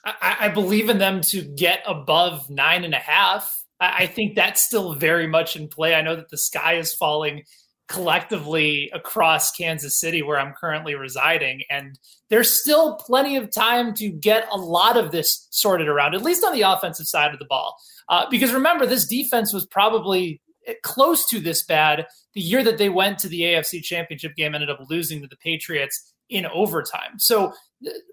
I, 0.06 0.38
I 0.42 0.50
believe 0.50 0.90
in 0.90 1.00
them 1.00 1.22
to 1.22 1.42
get 1.42 1.82
above 1.86 2.50
nine 2.50 2.84
and 2.84 2.94
a 2.94 3.00
half. 3.00 3.64
I, 3.80 4.04
I 4.04 4.08
think 4.08 4.36
that's 4.36 4.62
still 4.62 4.94
very 4.94 5.28
much 5.28 5.56
in 5.56 5.68
play. 5.68 5.96
I 5.96 6.02
know 6.02 6.16
that 6.16 6.30
the 6.30 6.38
sky 6.38 6.76
is 6.76 6.94
falling 6.94 7.44
collectively 7.88 8.90
across 8.94 9.52
Kansas 9.52 10.00
City, 10.00 10.22
where 10.22 10.40
I'm 10.40 10.54
currently 10.60 10.96
residing. 10.96 11.62
And 11.70 11.98
there's 12.30 12.62
still 12.62 12.96
plenty 12.96 13.38
of 13.38 13.52
time 13.52 13.94
to 13.96 14.10
get 14.10 14.48
a 14.52 14.58
lot 14.58 14.98
of 14.98 15.12
this 15.12 15.48
sorted 15.52 15.88
around, 15.88 16.14
at 16.14 16.22
least 16.22 16.44
on 16.44 16.54
the 16.54 16.62
offensive 16.62 17.08
side 17.08 17.34
of 17.34 17.40
the 17.40 17.46
ball. 17.46 17.78
Uh, 18.10 18.26
because 18.30 18.54
remember, 18.54 18.86
this 18.86 19.08
defense 19.08 19.54
was 19.54 19.66
probably 19.66 20.42
close 20.84 21.26
to 21.28 21.40
this 21.40 21.66
bad 21.66 22.06
the 22.34 22.42
year 22.42 22.64
that 22.64 22.78
they 22.78 22.90
went 22.90 23.20
to 23.20 23.28
the 23.28 23.42
AFC 23.42 23.82
Championship 23.82 24.36
game, 24.36 24.54
ended 24.54 24.70
up 24.70 24.80
losing 24.90 25.22
to 25.22 25.28
the 25.28 25.38
Patriots 25.38 26.14
in 26.30 26.46
overtime. 26.46 27.18
So 27.18 27.54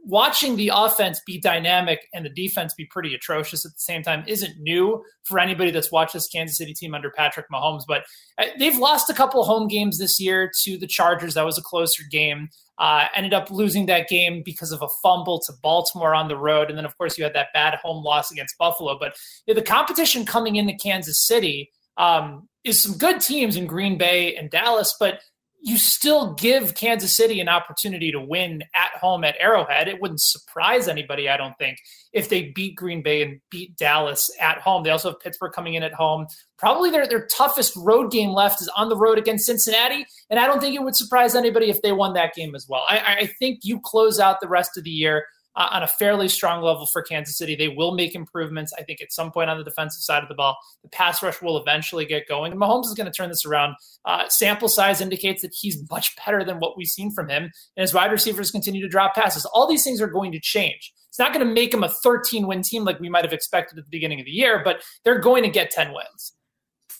watching 0.04 0.56
the 0.56 0.70
offense 0.74 1.20
be 1.26 1.40
dynamic 1.40 2.06
and 2.12 2.24
the 2.24 2.30
defense 2.30 2.74
be 2.74 2.84
pretty 2.84 3.14
atrocious 3.14 3.64
at 3.64 3.72
the 3.72 3.80
same 3.80 4.02
time 4.02 4.24
isn't 4.26 4.58
new 4.60 5.02
for 5.24 5.38
anybody 5.38 5.70
that's 5.70 5.90
watched 5.90 6.12
this 6.12 6.28
Kansas 6.28 6.58
City 6.58 6.74
team 6.74 6.94
under 6.94 7.10
Patrick 7.10 7.46
Mahomes. 7.50 7.82
But 7.88 8.04
uh, 8.38 8.46
they've 8.58 8.76
lost 8.76 9.08
a 9.08 9.14
couple 9.14 9.42
home 9.44 9.68
games 9.68 9.98
this 9.98 10.20
year 10.20 10.50
to 10.64 10.76
the 10.76 10.86
Chargers. 10.86 11.34
That 11.34 11.46
was 11.46 11.58
a 11.58 11.62
closer 11.62 12.02
game. 12.10 12.48
Uh, 12.76 13.06
ended 13.14 13.32
up 13.32 13.50
losing 13.50 13.86
that 13.86 14.08
game 14.08 14.42
because 14.44 14.72
of 14.72 14.82
a 14.82 14.88
fumble 15.02 15.40
to 15.46 15.52
Baltimore 15.62 16.14
on 16.14 16.28
the 16.28 16.36
road. 16.36 16.68
And 16.68 16.76
then, 16.76 16.84
of 16.84 16.96
course, 16.98 17.16
you 17.16 17.24
had 17.24 17.34
that 17.34 17.52
bad 17.54 17.74
home 17.76 18.04
loss 18.04 18.30
against 18.30 18.58
Buffalo. 18.58 18.98
But 18.98 19.16
the 19.46 19.62
competition 19.62 20.26
coming 20.26 20.56
into 20.56 20.74
Kansas 20.74 21.24
City 21.24 21.70
um, 21.96 22.48
is 22.64 22.82
some 22.82 22.98
good 22.98 23.20
teams 23.20 23.56
in 23.56 23.66
Green 23.66 23.96
Bay 23.96 24.34
and 24.34 24.50
Dallas, 24.50 24.94
but 24.98 25.20
you 25.66 25.78
still 25.78 26.34
give 26.34 26.74
Kansas 26.74 27.16
City 27.16 27.40
an 27.40 27.48
opportunity 27.48 28.12
to 28.12 28.20
win 28.20 28.62
at 28.74 29.00
home 29.00 29.24
at 29.24 29.34
Arrowhead. 29.40 29.88
It 29.88 29.98
wouldn't 29.98 30.20
surprise 30.20 30.88
anybody, 30.88 31.26
I 31.26 31.38
don't 31.38 31.56
think, 31.56 31.78
if 32.12 32.28
they 32.28 32.52
beat 32.54 32.76
Green 32.76 33.02
Bay 33.02 33.22
and 33.22 33.40
beat 33.50 33.74
Dallas 33.78 34.30
at 34.38 34.58
home. 34.58 34.82
They 34.82 34.90
also 34.90 35.08
have 35.08 35.20
Pittsburgh 35.20 35.52
coming 35.52 35.72
in 35.72 35.82
at 35.82 35.94
home. 35.94 36.26
Probably 36.58 36.90
their, 36.90 37.06
their 37.06 37.26
toughest 37.28 37.74
road 37.76 38.12
game 38.12 38.28
left 38.30 38.60
is 38.60 38.70
on 38.76 38.90
the 38.90 38.96
road 38.96 39.16
against 39.16 39.46
Cincinnati. 39.46 40.04
And 40.28 40.38
I 40.38 40.46
don't 40.46 40.60
think 40.60 40.74
it 40.74 40.82
would 40.82 40.96
surprise 40.96 41.34
anybody 41.34 41.70
if 41.70 41.80
they 41.80 41.92
won 41.92 42.12
that 42.12 42.34
game 42.34 42.54
as 42.54 42.66
well. 42.68 42.84
I, 42.86 42.98
I 43.20 43.26
think 43.38 43.60
you 43.62 43.80
close 43.82 44.20
out 44.20 44.42
the 44.42 44.48
rest 44.48 44.76
of 44.76 44.84
the 44.84 44.90
year 44.90 45.24
uh, 45.56 45.68
on 45.70 45.82
a 45.82 45.86
fairly 45.86 46.28
strong 46.28 46.62
level 46.62 46.86
for 46.92 47.02
Kansas 47.02 47.36
City. 47.36 47.54
They 47.54 47.68
will 47.68 47.94
make 47.94 48.14
improvements. 48.14 48.72
I 48.78 48.82
think 48.82 49.00
at 49.00 49.12
some 49.12 49.30
point 49.30 49.50
on 49.50 49.58
the 49.58 49.64
defensive 49.64 50.02
side 50.02 50.22
of 50.22 50.28
the 50.28 50.34
ball, 50.34 50.56
the 50.82 50.88
pass 50.88 51.22
rush 51.22 51.40
will 51.40 51.58
eventually 51.58 52.04
get 52.04 52.28
going. 52.28 52.52
And 52.52 52.60
Mahomes 52.60 52.86
is 52.86 52.94
going 52.94 53.06
to 53.06 53.12
turn 53.12 53.28
this 53.28 53.44
around. 53.44 53.76
Uh, 54.04 54.28
sample 54.28 54.68
size 54.68 55.00
indicates 55.00 55.42
that 55.42 55.54
he's 55.58 55.78
much 55.90 56.14
better 56.24 56.44
than 56.44 56.58
what 56.58 56.76
we've 56.76 56.86
seen 56.86 57.12
from 57.12 57.28
him. 57.28 57.44
And 57.76 57.82
his 57.82 57.94
wide 57.94 58.12
receivers 58.12 58.50
continue 58.50 58.82
to 58.82 58.88
drop 58.88 59.14
passes. 59.14 59.44
All 59.46 59.68
these 59.68 59.84
things 59.84 60.00
are 60.00 60.06
going 60.06 60.32
to 60.32 60.40
change. 60.40 60.92
It's 61.08 61.18
not 61.18 61.32
going 61.32 61.46
to 61.46 61.52
make 61.52 61.72
him 61.72 61.84
a 61.84 61.88
13 61.88 62.46
win 62.46 62.62
team 62.62 62.84
like 62.84 62.98
we 62.98 63.08
might 63.08 63.24
have 63.24 63.32
expected 63.32 63.78
at 63.78 63.84
the 63.84 63.90
beginning 63.90 64.18
of 64.18 64.26
the 64.26 64.32
year, 64.32 64.62
but 64.64 64.82
they're 65.04 65.20
going 65.20 65.44
to 65.44 65.48
get 65.48 65.70
10 65.70 65.92
wins. 65.94 66.32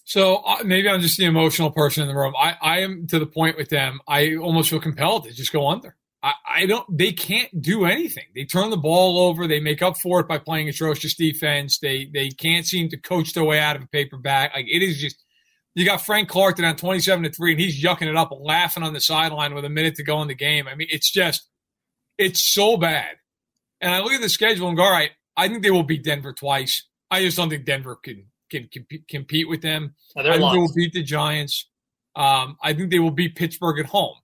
So 0.04 0.36
uh, 0.36 0.58
maybe 0.64 0.88
I'm 0.88 1.00
just 1.00 1.18
the 1.18 1.24
emotional 1.24 1.70
person 1.70 2.02
in 2.02 2.08
the 2.08 2.14
room. 2.14 2.34
I, 2.38 2.56
I 2.60 2.78
am 2.80 3.06
to 3.08 3.18
the 3.18 3.26
point 3.26 3.56
with 3.56 3.70
them. 3.70 4.00
I 4.06 4.36
almost 4.36 4.70
feel 4.70 4.78
compelled 4.80 5.24
to 5.24 5.32
just 5.32 5.52
go 5.52 5.66
under. 5.66 5.96
I, 6.24 6.32
I 6.62 6.66
don't. 6.66 6.86
They 6.90 7.12
can't 7.12 7.60
do 7.60 7.84
anything. 7.84 8.24
They 8.34 8.46
turn 8.46 8.70
the 8.70 8.76
ball 8.76 9.18
over. 9.28 9.46
They 9.46 9.60
make 9.60 9.82
up 9.82 9.98
for 9.98 10.18
it 10.20 10.26
by 10.26 10.38
playing 10.38 10.68
atrocious 10.68 11.14
defense. 11.14 11.78
They 11.78 12.08
they 12.12 12.30
can't 12.30 12.66
seem 12.66 12.88
to 12.88 12.96
coach 12.96 13.34
their 13.34 13.44
way 13.44 13.60
out 13.60 13.76
of 13.76 13.82
a 13.82 13.88
paper 13.88 14.16
bag. 14.16 14.50
Like 14.54 14.66
it 14.68 14.82
is 14.82 14.98
just. 14.98 15.20
You 15.76 15.84
got 15.84 16.06
Frank 16.06 16.28
Clark 16.28 16.56
down 16.56 16.76
twenty-seven 16.76 17.24
to 17.24 17.32
three, 17.32 17.50
and 17.50 17.60
he's 17.60 17.82
yucking 17.82 18.06
it 18.06 18.14
up, 18.14 18.30
laughing 18.30 18.84
on 18.84 18.92
the 18.92 19.00
sideline 19.00 19.54
with 19.54 19.64
a 19.64 19.68
minute 19.68 19.96
to 19.96 20.04
go 20.04 20.22
in 20.22 20.28
the 20.28 20.34
game. 20.36 20.68
I 20.68 20.76
mean, 20.76 20.86
it's 20.88 21.10
just, 21.10 21.48
it's 22.16 22.54
so 22.54 22.76
bad. 22.76 23.16
And 23.80 23.92
I 23.92 23.98
look 23.98 24.12
at 24.12 24.20
the 24.20 24.28
schedule 24.28 24.68
and 24.68 24.76
go, 24.76 24.84
all 24.84 24.92
right, 24.92 25.10
I 25.36 25.48
think 25.48 25.64
they 25.64 25.72
will 25.72 25.82
beat 25.82 26.04
Denver 26.04 26.32
twice. 26.32 26.86
I 27.10 27.22
just 27.22 27.36
don't 27.36 27.50
think 27.50 27.64
Denver 27.64 27.96
can 27.96 28.26
can, 28.52 28.68
can 28.72 28.86
compete 29.08 29.48
with 29.48 29.62
them. 29.62 29.96
No, 30.14 30.22
I 30.22 30.38
think 30.38 30.52
they 30.52 30.58
will 30.58 30.74
beat 30.76 30.92
the 30.92 31.02
Giants. 31.02 31.68
Um, 32.14 32.56
I 32.62 32.72
think 32.72 32.92
they 32.92 33.00
will 33.00 33.10
beat 33.10 33.34
Pittsburgh 33.34 33.80
at 33.80 33.86
home. 33.86 34.14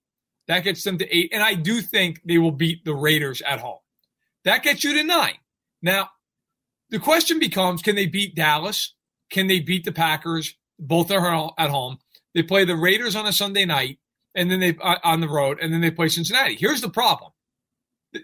That 0.51 0.65
gets 0.65 0.83
them 0.83 0.99
to 0.99 1.17
eight. 1.17 1.31
And 1.33 1.43
I 1.43 1.55
do 1.55 1.81
think 1.81 2.21
they 2.25 2.39
will 2.39 2.51
beat 2.51 2.85
the 2.85 2.95
Raiders 2.95 3.41
at 3.41 3.61
home. 3.61 3.79
That 4.45 4.65
gets 4.65 4.83
you 4.83 4.93
to 4.95 5.05
nine. 5.05 5.37
Now, 5.81 6.11
the 6.91 6.99
question 6.99 7.39
becomes 7.39 7.83
can 7.83 7.95
they 7.95 8.07
beat 8.07 8.35
Dallas? 8.35 8.95
Can 9.31 9.47
they 9.47 9.61
beat 9.61 9.85
the 9.85 9.93
Packers? 9.93 10.57
Both 10.77 11.13
are 11.13 11.53
at 11.57 11.71
home. 11.71 11.99
They 12.35 12.43
play 12.43 12.65
the 12.65 12.75
Raiders 12.75 13.15
on 13.15 13.27
a 13.27 13.33
Sunday 13.33 13.65
night 13.65 13.99
and 14.35 14.51
then 14.51 14.59
they 14.59 14.77
uh, 14.81 14.97
on 15.05 15.21
the 15.21 15.29
road, 15.29 15.59
and 15.61 15.73
then 15.73 15.81
they 15.81 15.91
play 15.91 16.09
Cincinnati. 16.09 16.57
Here's 16.57 16.81
the 16.81 16.91
problem. 16.91 17.31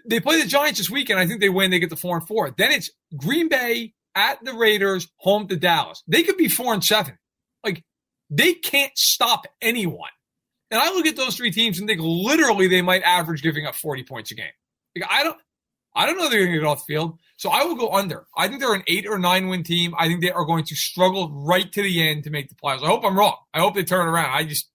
They 0.05 0.19
play 0.19 0.41
the 0.41 0.47
Giants 0.47 0.79
this 0.79 0.89
weekend. 0.89 1.19
I 1.19 1.25
think 1.25 1.39
they 1.39 1.49
win. 1.49 1.71
They 1.71 1.79
get 1.79 1.89
the 1.89 1.95
four 1.95 2.17
and 2.17 2.27
four. 2.27 2.53
Then 2.57 2.71
it's 2.71 2.89
Green 3.15 3.47
Bay 3.47 3.93
at 4.15 4.43
the 4.43 4.53
Raiders, 4.53 5.07
home 5.17 5.47
to 5.47 5.55
Dallas. 5.55 6.03
They 6.07 6.23
could 6.23 6.37
be 6.37 6.49
four 6.49 6.73
and 6.73 6.83
seven. 6.83 7.17
Like 7.63 7.83
they 8.29 8.53
can't 8.53 8.97
stop 8.97 9.47
anyone. 9.61 10.09
And 10.69 10.81
I 10.81 10.89
look 10.89 11.05
at 11.05 11.15
those 11.15 11.35
three 11.35 11.51
teams 11.51 11.79
and 11.79 11.87
think 11.87 12.01
literally 12.01 12.67
they 12.67 12.81
might 12.81 13.03
average 13.03 13.41
giving 13.41 13.65
up 13.65 13.75
40 13.75 14.03
points 14.03 14.31
a 14.31 14.35
game. 14.35 14.51
Like 14.95 15.09
I 15.09 15.23
don't 15.23 15.37
I 15.97 16.05
don't 16.05 16.17
know 16.17 16.29
they're 16.29 16.45
to 16.45 16.51
get 16.51 16.63
off 16.63 16.85
the 16.85 16.93
field. 16.93 17.17
So 17.37 17.49
I 17.49 17.63
will 17.63 17.75
go 17.75 17.89
under. 17.89 18.27
I 18.37 18.47
think 18.47 18.59
they're 18.59 18.73
an 18.73 18.83
eight 18.87 19.07
or 19.07 19.17
nine 19.17 19.47
win 19.47 19.63
team. 19.63 19.95
I 19.97 20.07
think 20.07 20.21
they 20.21 20.31
are 20.31 20.45
going 20.45 20.63
to 20.65 20.75
struggle 20.75 21.31
right 21.31 21.71
to 21.71 21.81
the 21.81 22.07
end 22.07 22.23
to 22.25 22.29
make 22.29 22.49
the 22.49 22.55
playoffs. 22.55 22.83
I 22.83 22.87
hope 22.87 23.03
I'm 23.03 23.17
wrong. 23.17 23.35
I 23.53 23.59
hope 23.59 23.73
they 23.73 23.83
turn 23.83 24.07
around. 24.07 24.31
I 24.31 24.43
just, 24.43 24.69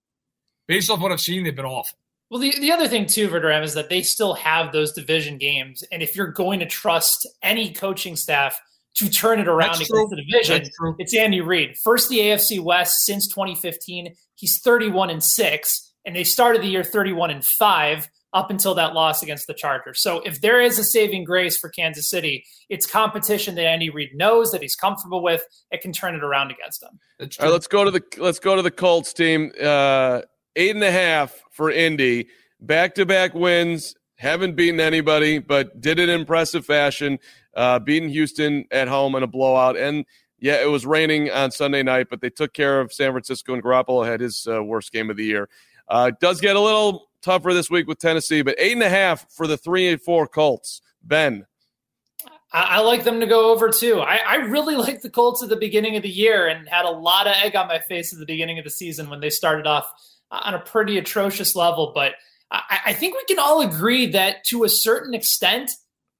based 0.66 0.90
off 0.90 1.00
what 1.00 1.12
I've 1.12 1.20
seen, 1.20 1.44
they've 1.44 1.54
been 1.54 1.64
awful. 1.64 1.96
Well, 2.28 2.40
the, 2.40 2.58
the 2.58 2.72
other 2.72 2.88
thing 2.88 3.06
too, 3.06 3.28
Verderame, 3.28 3.62
is 3.62 3.74
that 3.74 3.88
they 3.88 4.02
still 4.02 4.34
have 4.34 4.72
those 4.72 4.92
division 4.92 5.38
games. 5.38 5.84
And 5.92 6.02
if 6.02 6.16
you're 6.16 6.32
going 6.32 6.58
to 6.58 6.66
trust 6.66 7.28
any 7.40 7.72
coaching 7.72 8.16
staff 8.16 8.60
to 8.94 9.08
turn 9.08 9.40
it 9.40 9.48
around 9.48 9.78
That's 9.78 9.88
against 9.88 9.90
true. 9.90 10.06
the 10.10 10.22
division, 10.22 10.70
it's 10.98 11.14
Andy 11.14 11.40
Reid. 11.40 11.76
First 11.82 12.08
the 12.08 12.18
AFC 12.18 12.60
West 12.60 13.04
since 13.04 13.26
2015. 13.28 14.14
He's 14.34 14.60
31 14.60 15.10
and 15.10 15.22
6 15.22 15.92
and 16.04 16.16
they 16.16 16.24
started 16.24 16.62
the 16.62 16.66
year 16.66 16.84
31 16.84 17.30
and 17.30 17.44
5 17.44 18.08
up 18.34 18.50
until 18.50 18.74
that 18.74 18.94
loss 18.94 19.22
against 19.22 19.46
the 19.46 19.54
Chargers. 19.54 20.00
So 20.02 20.20
if 20.20 20.40
there 20.40 20.60
is 20.60 20.78
a 20.78 20.84
saving 20.84 21.24
grace 21.24 21.58
for 21.58 21.68
Kansas 21.68 22.08
City, 22.08 22.44
it's 22.70 22.86
competition 22.86 23.54
that 23.56 23.66
Andy 23.66 23.90
Reid 23.90 24.10
knows 24.14 24.52
that 24.52 24.62
he's 24.62 24.74
comfortable 24.74 25.22
with. 25.22 25.44
It 25.70 25.82
can 25.82 25.92
turn 25.92 26.14
it 26.14 26.24
around 26.24 26.50
against 26.50 26.80
them. 26.80 26.98
All 27.20 27.26
right, 27.40 27.52
let's 27.52 27.66
go 27.66 27.84
to 27.84 27.90
the 27.90 28.02
let's 28.18 28.38
go 28.38 28.56
to 28.56 28.62
the 28.62 28.70
Colts 28.70 29.12
team. 29.12 29.52
Uh, 29.60 30.22
eight 30.56 30.74
and 30.74 30.82
a 30.82 30.90
half 30.90 31.42
for 31.50 31.70
Indy. 31.70 32.28
Back 32.58 32.94
to 32.94 33.04
back 33.04 33.34
wins. 33.34 33.94
Haven't 34.16 34.54
beaten 34.54 34.80
anybody, 34.80 35.38
but 35.38 35.80
did 35.80 35.98
it 35.98 36.08
in 36.08 36.20
impressive 36.20 36.64
fashion. 36.64 37.18
Uh, 37.54 37.78
beating 37.78 38.08
Houston 38.08 38.64
at 38.70 38.88
home 38.88 39.14
in 39.14 39.22
a 39.22 39.26
blowout, 39.26 39.76
and 39.76 40.06
yeah, 40.38 40.60
it 40.60 40.68
was 40.68 40.84
raining 40.84 41.30
on 41.30 41.50
Sunday 41.50 41.82
night, 41.82 42.08
but 42.10 42.20
they 42.20 42.30
took 42.30 42.52
care 42.52 42.80
of 42.80 42.92
San 42.92 43.12
Francisco, 43.12 43.54
and 43.54 43.62
Garoppolo 43.62 44.04
had 44.04 44.20
his 44.20 44.46
uh, 44.50 44.62
worst 44.62 44.92
game 44.92 45.10
of 45.10 45.16
the 45.16 45.24
year. 45.24 45.48
Uh, 45.88 46.10
does 46.20 46.40
get 46.40 46.56
a 46.56 46.60
little 46.60 47.10
tougher 47.22 47.54
this 47.54 47.70
week 47.70 47.86
with 47.86 47.98
Tennessee, 47.98 48.42
but 48.42 48.56
eight 48.58 48.72
and 48.72 48.82
a 48.82 48.88
half 48.88 49.30
for 49.30 49.46
the 49.46 49.56
three 49.56 49.88
and 49.88 50.02
four 50.02 50.26
Colts. 50.26 50.80
Ben. 51.02 51.46
I, 52.54 52.80
like 52.80 53.04
them 53.04 53.20
to 53.20 53.26
go 53.26 53.50
over 53.50 53.70
too. 53.70 54.00
I, 54.00 54.16
I 54.16 54.34
really 54.36 54.76
like 54.76 55.00
the 55.00 55.10
Colts 55.10 55.42
at 55.42 55.48
the 55.48 55.56
beginning 55.56 55.96
of 55.96 56.02
the 56.02 56.10
year 56.10 56.48
and 56.48 56.68
had 56.68 56.84
a 56.84 56.90
lot 56.90 57.26
of 57.26 57.34
egg 57.42 57.56
on 57.56 57.68
my 57.68 57.78
face 57.78 58.12
at 58.12 58.18
the 58.18 58.26
beginning 58.26 58.58
of 58.58 58.64
the 58.64 58.70
season 58.70 59.08
when 59.08 59.20
they 59.20 59.30
started 59.30 59.66
off 59.66 59.90
on 60.30 60.54
a 60.54 60.58
pretty 60.58 60.98
atrocious 60.98 61.54
level. 61.56 61.92
But 61.94 62.14
I, 62.50 62.80
I 62.86 62.92
think 62.92 63.14
we 63.14 63.24
can 63.24 63.38
all 63.38 63.62
agree 63.62 64.06
that 64.08 64.44
to 64.46 64.64
a 64.64 64.68
certain 64.68 65.14
extent, 65.14 65.70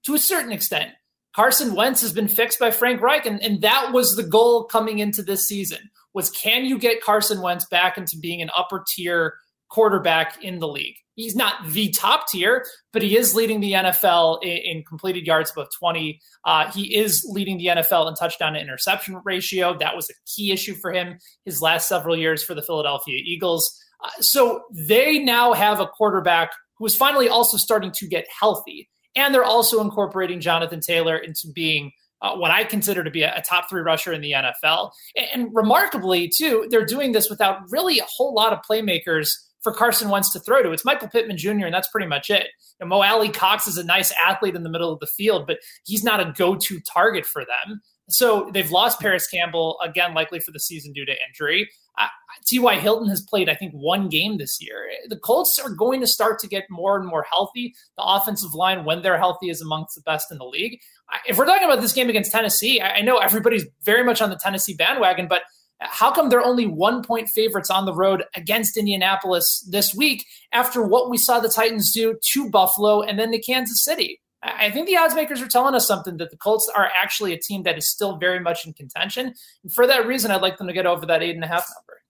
to 0.05 0.15
a 0.15 0.19
certain 0.19 0.51
extent, 0.51 0.91
Carson 1.35 1.73
Wentz 1.75 2.01
has 2.01 2.13
been 2.13 2.27
fixed 2.27 2.59
by 2.59 2.71
Frank 2.71 3.01
Reich, 3.01 3.25
and, 3.25 3.41
and 3.41 3.61
that 3.61 3.91
was 3.91 4.15
the 4.15 4.23
goal 4.23 4.65
coming 4.65 4.99
into 4.99 5.23
this 5.23 5.47
season. 5.47 5.89
Was 6.13 6.29
can 6.29 6.65
you 6.65 6.77
get 6.77 7.01
Carson 7.01 7.41
Wentz 7.41 7.65
back 7.65 7.97
into 7.97 8.17
being 8.17 8.41
an 8.41 8.51
upper 8.55 8.83
tier 8.95 9.35
quarterback 9.69 10.43
in 10.43 10.59
the 10.59 10.67
league? 10.67 10.95
He's 11.15 11.35
not 11.35 11.55
the 11.69 11.89
top 11.89 12.27
tier, 12.27 12.65
but 12.91 13.01
he 13.01 13.17
is 13.17 13.35
leading 13.35 13.59
the 13.59 13.73
NFL 13.73 14.43
in, 14.43 14.57
in 14.57 14.83
completed 14.83 15.27
yards 15.27 15.51
above 15.51 15.67
20. 15.77 16.19
Uh, 16.43 16.71
he 16.71 16.95
is 16.95 17.25
leading 17.29 17.57
the 17.57 17.67
NFL 17.67 18.07
in 18.07 18.15
touchdown 18.15 18.53
to 18.53 18.59
interception 18.59 19.21
ratio. 19.23 19.77
That 19.77 19.95
was 19.95 20.09
a 20.09 20.13
key 20.25 20.51
issue 20.51 20.73
for 20.73 20.91
him 20.91 21.19
his 21.45 21.61
last 21.61 21.87
several 21.87 22.15
years 22.15 22.43
for 22.43 22.55
the 22.55 22.63
Philadelphia 22.63 23.19
Eagles. 23.23 23.79
Uh, 24.03 24.09
so 24.21 24.63
they 24.71 25.19
now 25.19 25.53
have 25.53 25.79
a 25.79 25.87
quarterback 25.87 26.51
who 26.77 26.85
is 26.85 26.95
finally 26.95 27.29
also 27.29 27.57
starting 27.57 27.91
to 27.91 28.07
get 28.07 28.25
healthy. 28.39 28.89
And 29.15 29.33
they're 29.33 29.43
also 29.43 29.81
incorporating 29.81 30.39
Jonathan 30.39 30.79
Taylor 30.79 31.17
into 31.17 31.47
being 31.53 31.91
uh, 32.21 32.35
what 32.35 32.51
I 32.51 32.63
consider 32.63 33.03
to 33.03 33.11
be 33.11 33.23
a, 33.23 33.35
a, 33.35 33.41
top 33.41 33.69
three 33.69 33.81
rusher 33.81 34.13
in 34.13 34.21
the 34.21 34.31
NFL. 34.31 34.91
And, 35.15 35.27
and, 35.33 35.49
remarkably, 35.53 36.29
too, 36.29 36.67
they're 36.69 36.85
doing 36.85 37.11
this 37.11 37.29
without 37.29 37.59
really 37.69 37.99
a 37.99 38.05
whole 38.05 38.33
lot 38.33 38.53
of 38.53 38.59
playmakers 38.69 39.29
for 39.61 39.73
Carson 39.73 40.09
Wentz 40.09 40.31
to 40.33 40.39
throw 40.39 40.63
to. 40.63 40.71
It's 40.71 40.85
Michael 40.85 41.09
Pittman 41.09 41.37
Jr., 41.37 41.65
and 41.65 41.73
that's 41.73 41.89
pretty 41.89 42.07
much 42.07 42.29
it. 42.29 42.47
Mo 42.81 43.01
Alie-Cox 43.01 43.67
is 43.67 43.77
a 43.77 43.83
nice 43.83 44.13
athlete 44.25 44.55
in 44.55 44.63
the 44.63 44.69
middle 44.69 44.91
of 44.91 44.99
the 44.99 45.07
field, 45.07 45.47
but 45.47 45.59
he's 45.85 46.03
not 46.03 46.19
a 46.19 46.33
go 46.35 46.55
to 46.55 46.79
target 46.81 47.25
for 47.25 47.43
them. 47.43 47.81
So 48.09 48.49
they've 48.53 48.69
lost 48.69 48.99
Parris 48.99 49.27
Campbell 49.27 49.79
again, 49.81 50.13
likely 50.13 50.39
for 50.39 50.51
the 50.51 50.59
season 50.59 50.93
due 50.93 51.05
to 51.05 51.15
injury. 51.27 51.69
Uh, 51.97 52.07
T.Y. 52.45 52.75
Hilton 52.79 53.07
has 53.07 53.21
played, 53.21 53.49
I 53.49 53.55
think, 53.55 53.71
one 53.73 54.09
game 54.09 54.37
this 54.37 54.57
year. 54.59 54.89
The 55.07 55.17
Colts 55.17 55.59
are 55.59 55.69
going 55.69 56.01
to 56.01 56.07
start 56.07 56.39
to 56.39 56.47
get 56.47 56.63
more 56.69 56.97
and 56.97 57.07
more 57.07 57.23
healthy. 57.29 57.73
The 57.97 58.03
offensive 58.03 58.53
line, 58.53 58.83
when 58.83 59.03
they're 59.03 59.17
healthy, 59.17 59.49
is 59.49 59.61
amongst 59.61 59.95
the 59.95 60.01
best 60.01 60.31
in 60.31 60.37
the 60.37 60.45
league. 60.45 60.79
If 61.27 61.37
we're 61.37 61.45
talking 61.45 61.67
about 61.67 61.81
this 61.81 61.93
game 61.93 62.09
against 62.09 62.31
Tennessee, 62.31 62.81
I 62.81 63.01
know 63.01 63.17
everybody's 63.17 63.65
very 63.83 64.03
much 64.03 64.21
on 64.21 64.29
the 64.29 64.35
Tennessee 64.35 64.73
bandwagon, 64.73 65.27
but 65.27 65.43
how 65.79 66.11
come 66.11 66.29
they're 66.29 66.43
only 66.43 66.65
one 66.65 67.03
point 67.03 67.29
favorites 67.29 67.69
on 67.69 67.85
the 67.85 67.93
road 67.93 68.23
against 68.35 68.77
Indianapolis 68.77 69.67
this 69.69 69.93
week 69.93 70.25
after 70.51 70.81
what 70.81 71.09
we 71.09 71.17
saw 71.17 71.39
the 71.39 71.49
Titans 71.49 71.91
do 71.91 72.17
to 72.31 72.49
Buffalo 72.49 73.01
and 73.01 73.19
then 73.19 73.31
to 73.31 73.39
Kansas 73.39 73.83
City? 73.83 74.21
I 74.43 74.69
think 74.71 74.87
the 74.87 74.97
odds 74.97 75.15
makers 75.15 75.41
are 75.41 75.47
telling 75.47 75.73
us 75.73 75.87
something 75.87 76.17
that 76.17 76.29
the 76.29 76.37
Colts 76.37 76.69
are 76.75 76.89
actually 77.01 77.33
a 77.33 77.39
team 77.39 77.63
that 77.63 77.77
is 77.77 77.89
still 77.89 78.17
very 78.17 78.39
much 78.39 78.65
in 78.65 78.73
contention. 78.73 79.33
And 79.63 79.73
for 79.73 79.87
that 79.87 80.05
reason, 80.05 80.31
I'd 80.31 80.41
like 80.41 80.57
them 80.57 80.67
to 80.67 80.73
get 80.73 80.85
over 80.85 81.05
that 81.05 81.23
eight 81.23 81.35
and 81.35 81.43
a 81.43 81.47
half 81.47 81.65
number. 81.75 82.01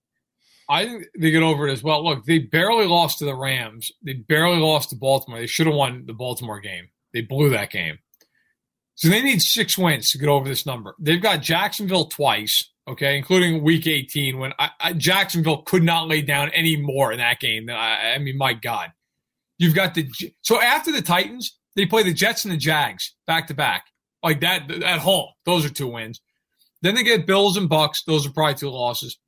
I 0.68 0.86
think 0.86 1.06
they 1.18 1.30
get 1.30 1.42
over 1.42 1.68
it 1.68 1.72
as 1.72 1.82
well. 1.82 2.02
Look, 2.02 2.24
they 2.24 2.38
barely 2.38 2.86
lost 2.86 3.18
to 3.18 3.24
the 3.24 3.36
Rams. 3.36 3.92
They 4.02 4.14
barely 4.14 4.58
lost 4.58 4.90
to 4.90 4.96
Baltimore. 4.96 5.38
They 5.38 5.46
should 5.46 5.66
have 5.66 5.76
won 5.76 6.04
the 6.06 6.14
Baltimore 6.14 6.60
game. 6.60 6.88
They 7.12 7.20
blew 7.20 7.50
that 7.50 7.70
game. 7.70 7.98
So 8.96 9.08
they 9.08 9.22
need 9.22 9.42
six 9.42 9.76
wins 9.76 10.10
to 10.12 10.18
get 10.18 10.28
over 10.28 10.48
this 10.48 10.66
number. 10.66 10.94
They've 10.98 11.22
got 11.22 11.42
Jacksonville 11.42 12.06
twice, 12.06 12.70
okay, 12.88 13.16
including 13.16 13.62
week 13.62 13.86
18 13.86 14.38
when 14.38 14.52
I, 14.58 14.70
I, 14.80 14.92
Jacksonville 14.92 15.62
could 15.62 15.82
not 15.82 16.08
lay 16.08 16.22
down 16.22 16.50
any 16.50 16.76
more 16.76 17.12
in 17.12 17.18
that 17.18 17.40
game. 17.40 17.68
I, 17.68 18.14
I 18.14 18.18
mean, 18.18 18.38
my 18.38 18.54
God. 18.54 18.92
You've 19.58 19.74
got 19.74 19.94
the 19.94 20.08
so 20.42 20.60
after 20.60 20.90
the 20.90 21.02
Titans, 21.02 21.58
they 21.76 21.86
play 21.86 22.02
the 22.02 22.12
Jets 22.12 22.44
and 22.44 22.52
the 22.52 22.58
Jags 22.58 23.14
back 23.26 23.46
to 23.48 23.54
back, 23.54 23.86
like 24.22 24.40
that 24.40 24.70
at 24.70 25.00
home. 25.00 25.28
Those 25.44 25.64
are 25.64 25.70
two 25.70 25.88
wins. 25.88 26.20
Then 26.82 26.94
they 26.94 27.02
get 27.02 27.26
Bills 27.26 27.56
and 27.56 27.68
Bucs. 27.68 28.04
Those 28.06 28.26
are 28.26 28.30
probably 28.30 28.54
two 28.54 28.70
losses. 28.70 29.18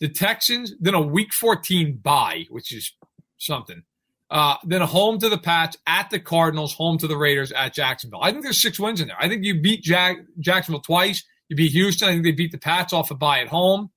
The 0.00 0.08
Texans, 0.08 0.72
then 0.80 0.94
a 0.94 1.00
Week 1.00 1.32
14 1.32 1.98
bye, 2.02 2.46
which 2.50 2.72
is 2.72 2.92
something. 3.38 3.82
Uh, 4.30 4.56
then 4.64 4.80
a 4.80 4.86
home 4.86 5.18
to 5.18 5.28
the 5.28 5.36
Pats, 5.36 5.76
at 5.86 6.08
the 6.08 6.18
Cardinals, 6.18 6.72
home 6.72 6.96
to 6.98 7.06
the 7.06 7.18
Raiders, 7.18 7.52
at 7.52 7.74
Jacksonville. 7.74 8.22
I 8.22 8.30
think 8.30 8.42
there's 8.42 8.62
six 8.62 8.80
wins 8.80 9.00
in 9.02 9.08
there. 9.08 9.16
I 9.20 9.28
think 9.28 9.44
you 9.44 9.60
beat 9.60 9.82
Jack- 9.82 10.24
Jacksonville 10.40 10.80
twice. 10.80 11.22
You 11.48 11.56
beat 11.56 11.72
Houston. 11.72 12.08
I 12.08 12.12
think 12.12 12.24
they 12.24 12.32
beat 12.32 12.50
the 12.50 12.58
Pats 12.58 12.94
off 12.94 13.10
a 13.10 13.14
bye 13.14 13.40
at 13.40 13.48
home. 13.48 13.90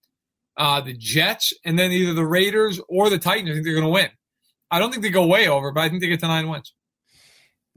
Uh, 0.58 0.82
the 0.82 0.94
Jets, 0.94 1.54
and 1.64 1.80
then 1.80 1.94
either 1.94 2.14
the 2.14 2.26
Raiders 2.28 2.82
or 2.90 3.10
the 3.10 3.18
Titans. 3.18 3.50
I 3.50 3.54
think 3.54 3.66
they're 3.66 3.74
going 3.76 3.86
to 3.86 3.90
win. 3.90 4.10
I 4.70 4.80
don't 4.80 4.92
think 4.92 5.04
they 5.04 5.10
go 5.10 5.26
way 5.26 5.48
over, 5.48 5.72
but 5.72 5.82
I 5.82 5.90
think 5.90 6.02
they 6.02 6.08
get 6.08 6.20
to 6.20 6.28
nine 6.28 6.50
wins. 6.50 6.74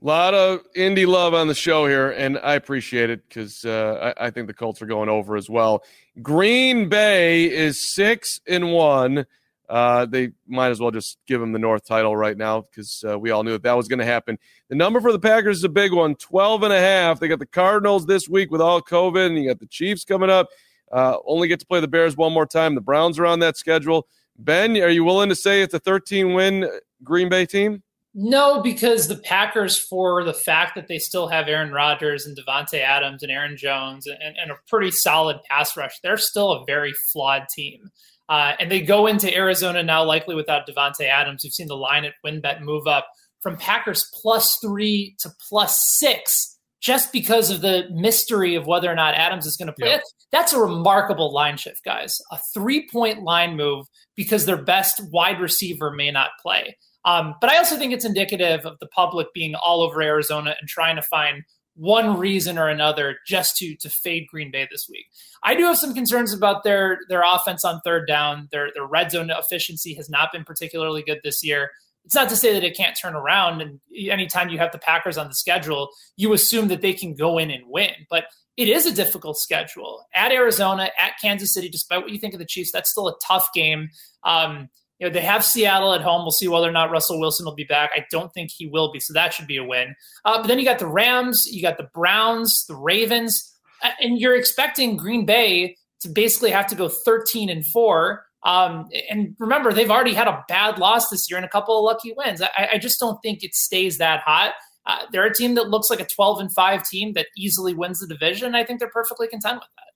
A 0.00 0.06
lot 0.06 0.32
of 0.32 0.60
Indy 0.76 1.06
love 1.06 1.34
on 1.34 1.48
the 1.48 1.56
show 1.56 1.86
here, 1.88 2.10
and 2.10 2.38
I 2.38 2.54
appreciate 2.54 3.10
it 3.10 3.28
because 3.28 3.64
uh, 3.64 4.14
I, 4.16 4.26
I, 4.26 4.30
think 4.30 4.46
the 4.46 4.54
Colts 4.54 4.80
are 4.80 4.86
going 4.86 5.08
over 5.08 5.36
as 5.36 5.50
well. 5.50 5.82
Green 6.22 6.88
Bay 6.88 7.50
is 7.50 7.92
six 7.92 8.40
and 8.46 8.70
one. 8.70 9.26
Uh, 9.68 10.06
they 10.06 10.30
might 10.46 10.70
as 10.70 10.78
well 10.78 10.92
just 10.92 11.18
give 11.26 11.40
them 11.40 11.50
the 11.50 11.58
North 11.58 11.84
title 11.84 12.16
right 12.16 12.36
now 12.36 12.60
because 12.60 13.04
uh, 13.08 13.18
we 13.18 13.32
all 13.32 13.42
knew 13.42 13.50
that 13.50 13.64
that 13.64 13.76
was 13.76 13.88
going 13.88 13.98
to 13.98 14.04
happen. 14.04 14.38
The 14.68 14.76
number 14.76 15.00
for 15.00 15.10
the 15.10 15.18
Packers 15.18 15.58
is 15.58 15.64
a 15.64 15.68
big 15.68 15.92
one 15.92 16.14
12 16.14 16.62
and 16.62 16.72
a 16.72 16.80
half. 16.80 17.18
They 17.18 17.26
got 17.26 17.40
the 17.40 17.46
Cardinals 17.46 18.06
this 18.06 18.28
week 18.28 18.52
with 18.52 18.60
all 18.60 18.80
COVID, 18.80 19.26
and 19.26 19.36
you 19.36 19.48
got 19.48 19.58
the 19.58 19.66
Chiefs 19.66 20.04
coming 20.04 20.30
up. 20.30 20.48
Uh, 20.92 21.16
only 21.26 21.48
get 21.48 21.58
to 21.58 21.66
play 21.66 21.80
the 21.80 21.88
Bears 21.88 22.16
one 22.16 22.32
more 22.32 22.46
time. 22.46 22.76
The 22.76 22.80
Browns 22.80 23.18
are 23.18 23.26
on 23.26 23.40
that 23.40 23.56
schedule. 23.56 24.06
Ben, 24.38 24.76
are 24.76 24.88
you 24.88 25.02
willing 25.02 25.28
to 25.28 25.34
say 25.34 25.60
it's 25.60 25.74
a 25.74 25.80
13 25.80 26.34
win 26.34 26.70
Green 27.02 27.28
Bay 27.28 27.46
team? 27.46 27.82
No, 28.20 28.60
because 28.60 29.06
the 29.06 29.14
Packers, 29.14 29.78
for 29.78 30.24
the 30.24 30.34
fact 30.34 30.74
that 30.74 30.88
they 30.88 30.98
still 30.98 31.28
have 31.28 31.46
Aaron 31.46 31.70
Rodgers 31.70 32.26
and 32.26 32.36
Davante 32.36 32.80
Adams 32.80 33.22
and 33.22 33.30
Aaron 33.30 33.56
Jones 33.56 34.08
and, 34.08 34.36
and, 34.36 34.50
a 34.50 34.56
pretty 34.66 34.90
solid 34.90 35.38
pass 35.48 35.76
rush, 35.76 36.00
they're 36.02 36.16
still 36.16 36.50
a 36.50 36.64
very 36.66 36.92
flawed 37.12 37.46
team. 37.54 37.90
Uh, 38.28 38.54
and 38.58 38.72
they 38.72 38.80
go 38.80 39.06
into 39.06 39.32
Arizona 39.32 39.84
now, 39.84 40.02
likely 40.02 40.34
without 40.34 40.66
Davante 40.66 41.08
Adams. 41.08 41.44
You've 41.44 41.54
seen 41.54 41.68
the 41.68 41.76
line 41.76 42.04
at 42.04 42.14
WynnBET 42.26 42.60
move 42.60 42.88
up 42.88 43.06
from 43.40 43.56
Packers 43.56 44.10
plus 44.20 44.58
three 44.60 45.14
to 45.20 45.30
plus 45.48 45.78
six 45.80 46.58
just 46.80 47.12
because 47.12 47.52
of 47.52 47.60
the 47.60 47.84
mystery 47.92 48.56
of 48.56 48.66
whether 48.66 48.90
or 48.90 48.96
not 48.96 49.14
Adams 49.14 49.46
is 49.46 49.56
going 49.56 49.68
to 49.68 49.72
play. 49.72 49.90
Yep. 49.90 50.02
That's 50.32 50.52
a 50.52 50.60
remarkable 50.60 51.32
line 51.32 51.56
shift, 51.56 51.84
guys. 51.84 52.18
A 52.32 52.38
three 52.52 52.88
point 52.90 53.22
line 53.22 53.56
move 53.56 53.86
because 54.16 54.44
their 54.44 54.60
best 54.60 55.00
wide 55.12 55.40
receiver 55.40 55.92
may 55.92 56.10
not 56.10 56.30
play. 56.42 56.76
Um, 57.04 57.34
but 57.40 57.50
I 57.50 57.58
also 57.58 57.76
think 57.76 57.92
it's 57.92 58.04
indicative 58.04 58.66
of 58.66 58.78
the 58.80 58.86
public 58.88 59.32
being 59.32 59.54
all 59.54 59.82
over 59.82 60.02
Arizona 60.02 60.54
and 60.60 60.68
trying 60.68 60.96
to 60.96 61.02
find 61.02 61.44
one 61.78 62.18
reason 62.18 62.58
or 62.58 62.68
another 62.68 63.18
just 63.26 63.56
to 63.56 63.76
to 63.76 63.88
fade 63.88 64.26
Green 64.28 64.50
Bay 64.50 64.66
this 64.70 64.88
week. 64.90 65.06
I 65.44 65.54
do 65.54 65.62
have 65.64 65.78
some 65.78 65.94
concerns 65.94 66.34
about 66.34 66.64
their 66.64 66.98
their 67.08 67.22
offense 67.24 67.64
on 67.64 67.80
third 67.84 68.06
down. 68.08 68.48
Their 68.50 68.70
their 68.74 68.86
red 68.86 69.12
zone 69.12 69.30
efficiency 69.30 69.94
has 69.94 70.10
not 70.10 70.32
been 70.32 70.44
particularly 70.44 71.02
good 71.02 71.20
this 71.22 71.44
year. 71.44 71.70
It's 72.04 72.14
not 72.14 72.28
to 72.30 72.36
say 72.36 72.52
that 72.52 72.64
it 72.64 72.76
can't 72.76 72.98
turn 73.00 73.14
around. 73.14 73.60
And 73.60 73.80
anytime 73.96 74.48
you 74.48 74.58
have 74.58 74.72
the 74.72 74.78
Packers 74.78 75.18
on 75.18 75.28
the 75.28 75.34
schedule, 75.34 75.90
you 76.16 76.32
assume 76.32 76.68
that 76.68 76.80
they 76.80 76.94
can 76.94 77.14
go 77.14 77.38
in 77.38 77.50
and 77.50 77.64
win. 77.66 77.92
But 78.10 78.24
it 78.56 78.68
is 78.68 78.86
a 78.86 78.92
difficult 78.92 79.38
schedule 79.38 80.04
at 80.14 80.32
Arizona, 80.32 80.90
at 81.00 81.12
Kansas 81.22 81.54
City. 81.54 81.68
Despite 81.68 82.00
what 82.00 82.10
you 82.10 82.18
think 82.18 82.34
of 82.34 82.40
the 82.40 82.46
Chiefs, 82.46 82.72
that's 82.72 82.90
still 82.90 83.08
a 83.08 83.14
tough 83.24 83.52
game. 83.54 83.90
Um, 84.24 84.68
you 84.98 85.06
know, 85.06 85.12
they 85.12 85.20
have 85.20 85.44
Seattle 85.44 85.94
at 85.94 86.00
home. 86.00 86.22
We'll 86.22 86.32
see 86.32 86.48
whether 86.48 86.68
or 86.68 86.72
not 86.72 86.90
Russell 86.90 87.20
Wilson 87.20 87.46
will 87.46 87.54
be 87.54 87.64
back. 87.64 87.90
I 87.94 88.04
don't 88.10 88.32
think 88.34 88.50
he 88.50 88.66
will 88.66 88.90
be, 88.90 89.00
so 89.00 89.12
that 89.12 89.32
should 89.32 89.46
be 89.46 89.56
a 89.56 89.64
win. 89.64 89.94
Uh, 90.24 90.38
but 90.38 90.48
then 90.48 90.58
you 90.58 90.64
got 90.64 90.78
the 90.78 90.88
Rams, 90.88 91.46
you 91.50 91.62
got 91.62 91.78
the 91.78 91.88
Browns, 91.94 92.64
the 92.66 92.74
Ravens, 92.74 93.54
uh, 93.82 93.90
and 94.00 94.18
you're 94.18 94.36
expecting 94.36 94.96
Green 94.96 95.24
Bay 95.24 95.76
to 96.00 96.08
basically 96.08 96.50
have 96.50 96.66
to 96.68 96.74
go 96.74 96.88
13 96.88 97.48
and 97.48 97.64
four. 97.66 98.24
Um, 98.44 98.88
and 99.10 99.34
remember, 99.38 99.72
they've 99.72 99.90
already 99.90 100.14
had 100.14 100.28
a 100.28 100.44
bad 100.48 100.78
loss 100.78 101.08
this 101.10 101.30
year 101.30 101.36
and 101.36 101.46
a 101.46 101.50
couple 101.50 101.76
of 101.78 101.84
lucky 101.84 102.14
wins. 102.16 102.40
I, 102.40 102.70
I 102.74 102.78
just 102.78 102.98
don't 103.00 103.20
think 103.22 103.42
it 103.42 103.54
stays 103.54 103.98
that 103.98 104.20
hot. 104.20 104.54
Uh, 104.86 105.02
they're 105.12 105.26
a 105.26 105.34
team 105.34 105.54
that 105.54 105.68
looks 105.68 105.90
like 105.90 106.00
a 106.00 106.06
12 106.06 106.40
and 106.40 106.52
five 106.54 106.82
team 106.82 107.12
that 107.12 107.26
easily 107.36 107.74
wins 107.74 108.00
the 108.00 108.06
division. 108.06 108.54
I 108.54 108.64
think 108.64 108.80
they're 108.80 108.88
perfectly 108.88 109.28
content 109.28 109.56
with 109.56 109.68
that. 109.76 109.87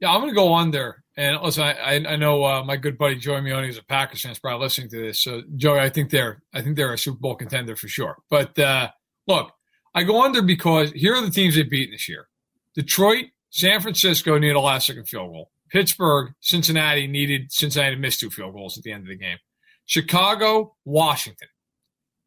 Yeah, 0.00 0.10
I'm 0.10 0.20
going 0.20 0.30
to 0.30 0.34
go 0.34 0.54
under. 0.54 1.02
And 1.16 1.40
listen, 1.42 1.62
I, 1.62 2.04
I 2.06 2.16
know 2.16 2.44
uh, 2.44 2.62
my 2.62 2.76
good 2.76 2.98
buddy 2.98 3.16
Joey 3.16 3.40
Mione 3.40 3.68
is 3.68 3.78
a 3.78 3.84
Packers 3.84 4.20
fan. 4.20 4.34
Probably 4.40 4.64
listening 4.64 4.90
to 4.90 4.98
this. 5.00 5.22
So 5.22 5.42
Joey, 5.56 5.80
I 5.80 5.88
think 5.88 6.10
they're 6.10 6.42
I 6.52 6.60
think 6.60 6.76
they're 6.76 6.92
a 6.92 6.98
Super 6.98 7.18
Bowl 7.18 7.34
contender 7.34 7.74
for 7.74 7.88
sure. 7.88 8.18
But 8.28 8.58
uh, 8.58 8.90
look, 9.26 9.52
I 9.94 10.02
go 10.02 10.22
under 10.22 10.42
because 10.42 10.92
here 10.92 11.14
are 11.14 11.22
the 11.22 11.30
teams 11.30 11.54
they've 11.54 11.68
beaten 11.68 11.92
this 11.92 12.06
year: 12.06 12.28
Detroit, 12.74 13.26
San 13.48 13.80
Francisco 13.80 14.36
needed 14.36 14.56
a 14.56 14.60
last 14.60 14.88
second 14.88 15.08
field 15.08 15.32
goal. 15.32 15.50
Pittsburgh, 15.70 16.34
Cincinnati 16.40 17.06
needed 17.06 17.50
Cincinnati 17.50 17.96
missed 17.96 18.20
two 18.20 18.30
field 18.30 18.52
goals 18.52 18.76
at 18.76 18.84
the 18.84 18.92
end 18.92 19.04
of 19.04 19.08
the 19.08 19.16
game. 19.16 19.38
Chicago, 19.86 20.76
Washington. 20.84 21.48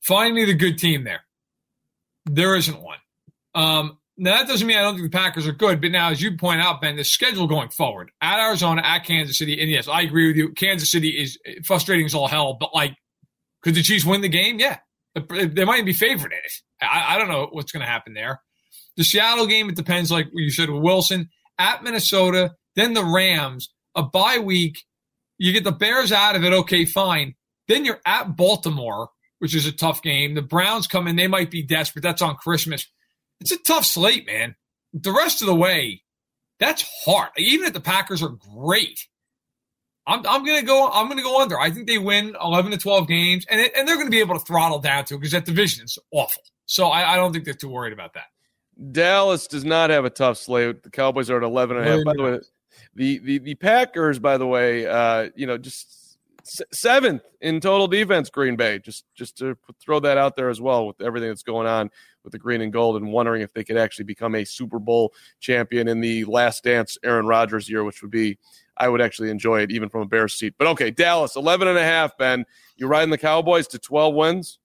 Find 0.02 0.34
me 0.34 0.46
the 0.46 0.56
good 0.56 0.80
team 0.80 1.04
there. 1.04 1.26
There 2.26 2.56
isn't 2.56 2.82
one. 2.82 2.98
Um, 3.54 3.99
now, 4.20 4.38
that 4.38 4.48
doesn't 4.48 4.68
mean 4.68 4.78
I 4.78 4.82
don't 4.82 4.96
think 4.96 5.12
the 5.12 5.18
Packers 5.18 5.48
are 5.48 5.54
good, 5.54 5.82
but 5.82 5.91
now, 5.91 6.10
as 6.10 6.22
you 6.22 6.38
point 6.38 6.62
out, 6.62 6.82
Ben, 6.82 6.98
the 6.98 7.04
schedule 7.04 7.48
going 7.48 7.70
forward 7.70 8.12
at 8.22 8.40
Arizona, 8.40 8.82
at 8.84 9.06
Kansas 9.06 9.38
City, 9.38 9.60
and 9.60 9.72
yes, 9.72 9.88
I 9.88 10.02
agree 10.02 10.28
with 10.28 10.36
you. 10.36 10.50
Kansas 10.50 10.91
City 10.91 11.10
is 11.10 11.40
frustrating 11.66 12.06
as 12.06 12.14
all 12.14 12.28
hell, 12.28 12.58
but 12.60 12.76
like, 12.76 12.96
could 13.62 13.76
the 13.76 13.82
Chiefs 13.82 14.06
win 14.06 14.22
the 14.22 14.30
game? 14.30 14.60
Yeah. 14.60 14.78
They 15.16 15.66
might 15.66 15.86
be 15.86 15.94
favored 15.94 16.32
in 16.32 16.38
it. 16.38 16.52
I, 16.82 17.16
I 17.16 17.18
don't 17.18 17.30
know 17.30 17.48
what's 17.52 17.72
going 17.72 17.82
to 17.82 17.91
happen 17.91 18.14
there. 18.14 18.41
The 18.96 19.04
Seattle 19.04 19.48
game, 19.48 19.70
it 19.70 19.76
depends, 19.76 20.12
like 20.12 20.28
you 20.32 20.52
said 20.52 20.70
with 20.70 20.84
Wilson. 20.84 21.30
At 21.58 21.84
Minnesota, 21.84 22.56
then 22.76 22.94
the 22.94 23.04
Rams, 23.04 23.70
a 23.96 24.04
bye 24.04 24.38
week. 24.38 24.86
You 25.38 25.52
get 25.52 25.64
the 25.64 25.72
Bears 25.72 26.12
out 26.12 26.36
of 26.36 26.44
it, 26.44 26.54
okay, 26.54 26.86
fine. 26.86 27.36
Then 27.68 27.86
you're 27.86 28.02
at 28.06 28.36
Baltimore, 28.36 29.10
which 29.40 29.56
is 29.56 29.66
a 29.66 29.72
tough 29.72 30.02
game. 30.02 30.36
The 30.36 30.41
Browns 30.41 30.88
come 30.88 31.08
in, 31.08 31.16
they 31.16 31.28
might 31.28 31.52
be 31.52 31.64
desperate. 31.64 32.04
That's 32.04 32.22
on 32.22 32.36
Christmas 32.36 32.88
it's 33.40 33.52
a 33.52 33.57
tough 33.57 33.86
slate, 33.86 34.26
man. 34.26 34.56
The 34.94 35.11
rest 35.11 35.41
of 35.41 35.48
the 35.48 35.56
way, 35.56 36.03
that's 36.60 36.86
hard. 37.06 37.30
Even 37.38 37.68
if 37.68 37.74
the 37.74 37.80
Packers 37.80 38.22
are 38.24 38.36
great, 38.56 39.07
I'm, 40.07 40.26
I'm 40.28 40.45
gonna 40.45 40.64
go. 40.64 40.90
I'm 40.90 41.07
gonna 41.07 41.22
go 41.22 41.41
under. 41.41 41.60
I 41.60 41.70
think 41.70 41.88
they 41.88 41.98
win 41.98 42.36
11 42.41 42.72
to 42.72 42.78
12 42.78 43.07
games, 43.07 43.45
and 43.49 43.61
it, 43.61 43.72
and 43.76 43.88
they're 43.88 43.98
gonna 43.98 44.10
be 44.10 44.20
able 44.20 44.38
to 44.38 44.44
throttle 44.45 44.80
down 44.80 45.06
to 45.06 45.16
because 45.16 45.32
that 45.32 45.45
division 45.45 45.86
is 45.86 45.98
awful. 46.11 46.41
So 46.66 46.88
I, 46.88 47.14
I, 47.14 47.16
don't 47.16 47.32
think 47.34 47.45
they're 47.45 47.53
too 47.53 47.70
worried 47.70 47.94
about 47.94 48.14
that. 48.14 48.26
Dallas 48.91 49.48
does 49.48 49.66
not 49.66 49.90
have 49.90 50.06
a 50.06 50.10
tough 50.10 50.38
slate. 50.38 50.84
The 50.84 50.91
Cowboys 50.91 51.30
are 51.30 51.38
at 51.38 51.44
11 51.44 51.78
and 51.78 51.88
a 51.88 51.90
half. 51.90 52.06
By 52.06 52.14
the 52.14 52.24
way, 52.24 52.40
the 52.95 53.20
the 53.20 53.38
the 53.40 53.56
Packers, 53.56 54.20
by 54.20 54.38
the 54.38 54.48
way, 54.48 54.88
uh, 54.88 55.30
you 55.36 55.45
know, 55.45 55.57
just 55.57 55.99
seventh 56.44 57.22
in 57.41 57.60
total 57.60 57.88
defense. 57.88 58.30
Green 58.30 58.56
Bay, 58.56 58.80
just 58.80 59.06
just 59.16 59.38
to 59.38 59.57
throw 59.82 59.99
that 59.99 60.18
out 60.18 60.36
there 60.36 60.49
as 60.49 60.61
well 60.61 60.88
with 60.88 61.02
everything 61.02 61.30
that's 61.30 61.44
going 61.44 61.68
on 61.68 61.90
with 62.24 62.34
the 62.34 62.40
green 62.40 62.61
and 62.61 62.74
gold 62.74 62.98
and 62.98 63.11
wondering 63.11 63.41
if 63.41 63.53
they 63.53 63.64
could 63.64 63.78
actually 63.78 64.06
become 64.06 64.36
a 64.36 64.45
Super 64.45 64.80
Bowl 64.80 65.14
champion 65.40 65.88
in 65.88 66.02
the 66.02 66.26
last 66.26 66.64
dance 66.64 66.98
Aaron 67.03 67.26
Rodgers 67.26 67.70
year, 67.70 67.84
which 67.84 68.02
would 68.02 68.11
be, 68.11 68.38
I 68.78 68.90
would 68.90 69.02
actually 69.02 69.30
enjoy 69.30 69.61
it 69.61 69.72
even 69.72 69.90
from 69.90 70.02
a 70.02 70.06
Bears 70.06 70.34
seat. 70.34 70.56
But 70.57 70.68
okay, 70.70 70.91
Dallas, 70.91 71.36
11 71.36 71.68
and 71.68 71.78
a 71.78 71.84
half, 71.84 72.18
Ben. 72.18 72.45
You 72.78 72.88
riding 72.88 73.10
the 73.10 73.18
Cowboys 73.18 73.68
to 73.70 73.80
12 73.80 74.16
wins? 74.16 74.60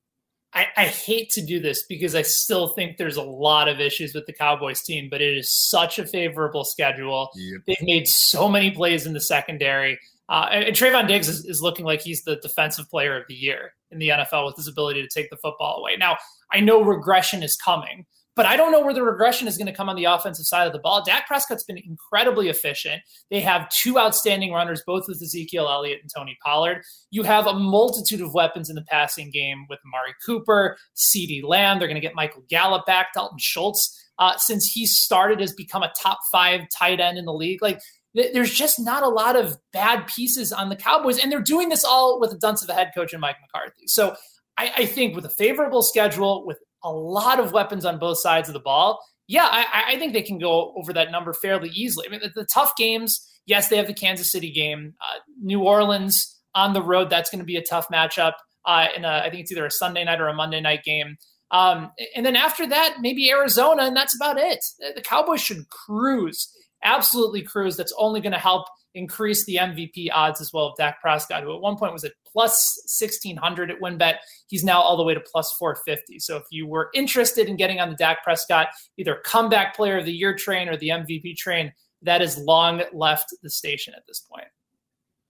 I, 0.52 0.68
I, 0.76 0.84
hate 0.84 1.30
to 1.30 1.44
do 1.44 1.59
this 1.59 1.84
because 1.84 2.14
I 2.14 2.22
still 2.22 2.68
think 2.68 2.96
there's 2.96 3.16
a 3.16 3.22
lot 3.22 3.68
of 3.68 3.80
issues 3.80 4.14
with 4.14 4.26
the 4.26 4.32
Cowboys 4.32 4.82
team, 4.82 5.09
but 5.10 5.20
it 5.20 5.36
is 5.36 5.52
such 5.52 5.98
a 5.98 6.06
favorable 6.06 6.62
schedule. 6.62 7.30
Yep. 7.34 7.62
They've 7.66 7.82
made 7.82 8.06
so 8.06 8.48
many 8.48 8.70
plays 8.70 9.05
in 9.05 9.14
the 9.14 9.20
secondary. 9.20 9.98
Uh, 10.28 10.48
and, 10.51 10.64
and 10.64 10.76
Trevon 10.76 11.06
Diggs 11.06 11.28
is, 11.28 11.44
is, 11.44 11.60
looking 11.60 11.84
like 11.84 12.01
he's 12.01 12.22
the 12.22 12.36
defensive 12.36 12.88
player 12.88 13.16
of 13.16 13.24
the 13.28 13.34
year 13.34 13.72
in 13.90 13.98
the 13.98 14.09
NFL 14.09 14.46
with 14.46 14.56
his 14.56 14.68
ability 14.68 15.02
to 15.02 15.09
take 15.09 15.28
the 15.28 15.36
football 15.36 15.76
away. 15.76 15.96
Now, 15.98 16.16
I 16.51 16.60
know 16.60 16.82
regression 16.82 17.42
is 17.42 17.56
coming, 17.56 18.06
but 18.36 18.46
I 18.46 18.56
don't 18.56 18.72
know 18.72 18.80
where 18.80 18.94
the 18.94 19.02
regression 19.02 19.46
is 19.46 19.56
going 19.56 19.66
to 19.66 19.72
come 19.72 19.88
on 19.88 19.96
the 19.96 20.05
offensive 20.05 20.46
side 20.46 20.66
of 20.66 20.72
the 20.72 20.80
ball. 20.80 21.05
Dak 21.05 21.28
Prescott's 21.28 21.62
been 21.62 21.78
incredibly 21.78 22.48
efficient. 22.48 23.02
They 23.30 23.40
have 23.40 23.68
two 23.68 23.98
outstanding 23.98 24.52
runners, 24.52 24.82
both 24.86 25.05
with 25.06 25.22
Ezekiel 25.22 25.68
Elliott 25.68 26.01
and 26.01 26.10
Tony 26.14 26.36
Pollard. 26.44 26.82
You 27.10 27.22
have 27.22 27.46
a 27.46 27.55
multitude 27.55 28.20
of 28.20 28.34
weapons 28.34 28.68
in 28.68 28.76
the 28.76 28.84
passing 28.88 29.30
game 29.30 29.66
with 29.68 29.78
Amari 29.86 30.14
Cooper, 30.24 30.76
CeeDee 30.96 31.44
Lamb. 31.44 31.78
They're 31.78 31.88
going 31.88 32.01
to 32.01 32.06
get 32.06 32.14
Michael 32.16 32.42
Gallup 32.48 32.86
back. 32.86 33.12
Dalton 33.14 33.38
Schultz, 33.38 34.02
uh, 34.18 34.36
since 34.36 34.66
he 34.66 34.86
started, 34.86 35.40
has 35.40 35.52
become 35.52 35.84
a 35.84 35.92
top 36.01 36.18
five 36.32 36.62
tight 36.76 36.98
end 36.98 37.18
in 37.18 37.26
the 37.26 37.32
league. 37.32 37.62
Like, 37.62 37.80
there's 38.14 38.52
just 38.52 38.78
not 38.78 39.02
a 39.02 39.08
lot 39.08 39.36
of 39.36 39.56
bad 39.72 40.06
pieces 40.06 40.52
on 40.52 40.68
the 40.68 40.76
Cowboys, 40.76 41.18
and 41.18 41.30
they're 41.30 41.40
doing 41.40 41.68
this 41.68 41.84
all 41.84 42.20
with 42.20 42.32
a 42.32 42.38
dunce 42.38 42.62
of 42.62 42.68
a 42.68 42.74
head 42.74 42.92
coach 42.96 43.12
and 43.12 43.20
Mike 43.20 43.36
McCarthy. 43.42 43.86
So 43.86 44.16
I, 44.56 44.72
I 44.76 44.86
think 44.86 45.16
with 45.16 45.24
a 45.24 45.30
favorable 45.30 45.82
schedule, 45.82 46.46
with 46.46 46.58
a 46.82 46.90
lot 46.90 47.40
of 47.40 47.52
weapons 47.52 47.84
on 47.84 47.98
both 47.98 48.20
sides 48.20 48.48
of 48.48 48.52
the 48.52 48.60
ball, 48.60 49.00
yeah, 49.26 49.48
I, 49.50 49.94
I 49.94 49.98
think 49.98 50.12
they 50.12 50.22
can 50.22 50.38
go 50.38 50.74
over 50.76 50.92
that 50.92 51.10
number 51.10 51.32
fairly 51.32 51.70
easily. 51.70 52.06
I 52.06 52.10
mean, 52.10 52.20
the, 52.20 52.30
the 52.34 52.46
tough 52.52 52.76
games, 52.76 53.26
yes, 53.46 53.68
they 53.68 53.76
have 53.76 53.86
the 53.86 53.94
Kansas 53.94 54.30
City 54.30 54.52
game, 54.52 54.94
uh, 55.00 55.20
New 55.40 55.62
Orleans 55.62 56.38
on 56.54 56.72
the 56.72 56.82
road. 56.82 57.10
That's 57.10 57.30
going 57.30 57.40
to 57.40 57.44
be 57.44 57.56
a 57.56 57.62
tough 57.62 57.88
matchup. 57.88 58.34
Uh, 58.66 58.86
in 58.96 59.04
a, 59.04 59.08
I 59.24 59.30
think 59.30 59.42
it's 59.42 59.52
either 59.52 59.66
a 59.66 59.70
Sunday 59.70 60.04
night 60.04 60.20
or 60.20 60.28
a 60.28 60.34
Monday 60.34 60.60
night 60.60 60.84
game. 60.84 61.16
Um, 61.50 61.90
and 62.16 62.24
then 62.24 62.36
after 62.36 62.66
that, 62.66 62.96
maybe 63.00 63.30
Arizona, 63.30 63.84
and 63.84 63.96
that's 63.96 64.16
about 64.16 64.38
it. 64.38 64.58
The 64.94 65.02
Cowboys 65.02 65.40
should 65.40 65.68
cruise, 65.68 66.50
absolutely 66.85 67.43
cruise. 67.43 67.77
That's 67.77 67.94
only 67.98 68.20
going 68.20 68.32
to 68.32 68.39
help 68.39 68.66
increase 68.94 69.44
the 69.44 69.56
MVP 69.56 70.09
odds 70.12 70.40
as 70.40 70.52
well 70.52 70.66
of 70.66 70.77
Dak 70.77 71.01
Prescott, 71.01 71.43
who 71.43 71.55
at 71.55 71.61
one 71.61 71.77
point 71.77 71.93
was 71.93 72.05
at 72.05 72.12
plus 72.31 72.81
1600 72.98 73.70
at 73.70 73.81
WynnBET. 73.81 74.16
He's 74.47 74.65
now 74.65 74.81
all 74.81 74.97
the 74.97 75.02
way 75.02 75.15
to 75.15 75.20
plus 75.20 75.52
450. 75.59 76.20
So 76.20 76.36
if 76.36 76.44
you 76.51 76.66
were 76.66 76.90
interested 76.94 77.48
in 77.48 77.56
getting 77.56 77.81
on 77.81 77.90
the 77.90 77.97
Dak 77.97 78.23
Prescott, 78.23 78.69
either 78.97 79.20
comeback 79.24 79.74
player 79.74 79.98
of 79.98 80.05
the 80.05 80.12
year 80.12 80.35
train 80.35 80.69
or 80.69 80.77
the 80.77 80.90
MVP 80.90 81.36
train, 81.36 81.73
that 82.02 82.23
is 82.23 82.39
long 82.39 82.82
left 82.93 83.35
the 83.43 83.51
station 83.51 83.94
at 83.97 84.02
this 84.06 84.20
point. 84.20 84.47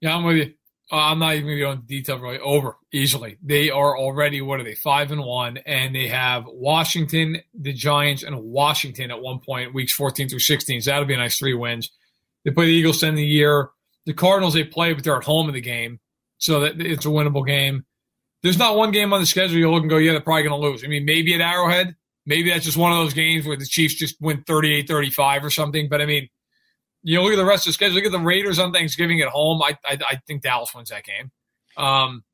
Yeah, 0.01 0.17
I'm 0.17 0.25
with 0.25 0.37
you. 0.37 0.53
Uh, 0.95 1.11
I'm 1.11 1.19
not 1.19 1.35
even 1.35 1.47
going 1.47 1.57
to 1.57 1.65
go 1.65 1.71
into 1.73 1.87
detail 1.87 2.19
really 2.21 2.39
over 2.39 2.77
easily. 2.93 3.37
They 3.43 3.69
are 3.69 3.99
already, 3.99 4.41
what 4.41 4.61
are 4.61 4.63
they, 4.63 4.77
five 4.77 5.11
and 5.11 5.25
one, 5.25 5.57
and 5.67 5.93
they 5.93 6.07
have 6.07 6.45
Washington, 6.47 7.39
the 7.53 7.73
Giants, 7.73 8.23
and 8.23 8.41
Washington 8.41 9.11
at 9.11 9.21
one 9.21 9.41
point, 9.41 9.75
weeks 9.75 9.93
14 9.93 10.29
through 10.29 10.39
16. 10.39 10.83
So 10.83 10.93
that'll 10.93 11.05
be 11.05 11.15
a 11.15 11.17
nice 11.17 11.37
three 11.37 11.53
wins. 11.53 11.91
They 12.45 12.53
play 12.53 12.67
the 12.67 12.73
Eagles 12.73 13.03
in 13.03 13.17
the 13.17 13.27
year. 13.27 13.71
The 14.07 14.13
Cardinals 14.13 14.55
they 14.55 14.63
play, 14.63 14.93
but 14.93 15.03
they're 15.03 15.17
at 15.17 15.25
home 15.25 15.49
in 15.49 15.55
the 15.55 15.61
game, 15.61 15.99
so 16.39 16.61
that 16.61 16.81
it's 16.81 17.07
a 17.07 17.09
winnable 17.09 17.45
game. 17.45 17.85
There's 18.45 18.59
not 18.59 18.77
one 18.77 18.93
game 18.93 19.13
on 19.13 19.21
the 19.21 19.27
schedule 19.27 19.59
you 19.59 19.69
look 19.73 19.81
and 19.81 19.91
go, 19.91 19.97
yeah, 19.97 20.13
they're 20.13 20.21
probably 20.21 20.45
going 20.45 20.61
to 20.61 20.69
lose. 20.69 20.85
I 20.85 20.87
mean, 20.87 21.05
maybe 21.05 21.35
at 21.35 21.41
Arrowhead, 21.41 21.97
maybe 22.25 22.51
that's 22.51 22.67
just 22.67 22.77
one 22.77 22.93
of 22.93 22.99
those 22.99 23.15
games 23.15 23.47
where 23.47 23.57
the 23.57 23.67
Chiefs 23.67 23.95
just 23.95 24.15
win 24.21 24.45
38-35 24.45 25.43
or 25.43 25.51
something. 25.51 25.89
But 25.89 26.03
I 26.03 26.07
mean, 26.07 26.29
you 27.05 27.17
know, 27.17 27.23
look 27.23 27.35
at 27.35 27.37
the 27.37 27.45
rest 27.45 27.67
of 27.67 27.71
the 27.71 27.75
schedule. 27.75 27.97
Look 27.97 28.07
at 28.07 28.13
the 28.13 28.19
Raiders 28.19 28.59
on 28.59 28.73
Thanksgiving 28.73 29.21
at 29.21 29.29
home. 29.29 29.63
I 29.63 29.79
I, 29.85 29.99
I 30.11 30.17
think 30.27 30.43
Dallas 30.43 30.75
wins 30.75 30.89
that 30.89 31.05
game. 31.05 31.31
Um, 31.77 32.25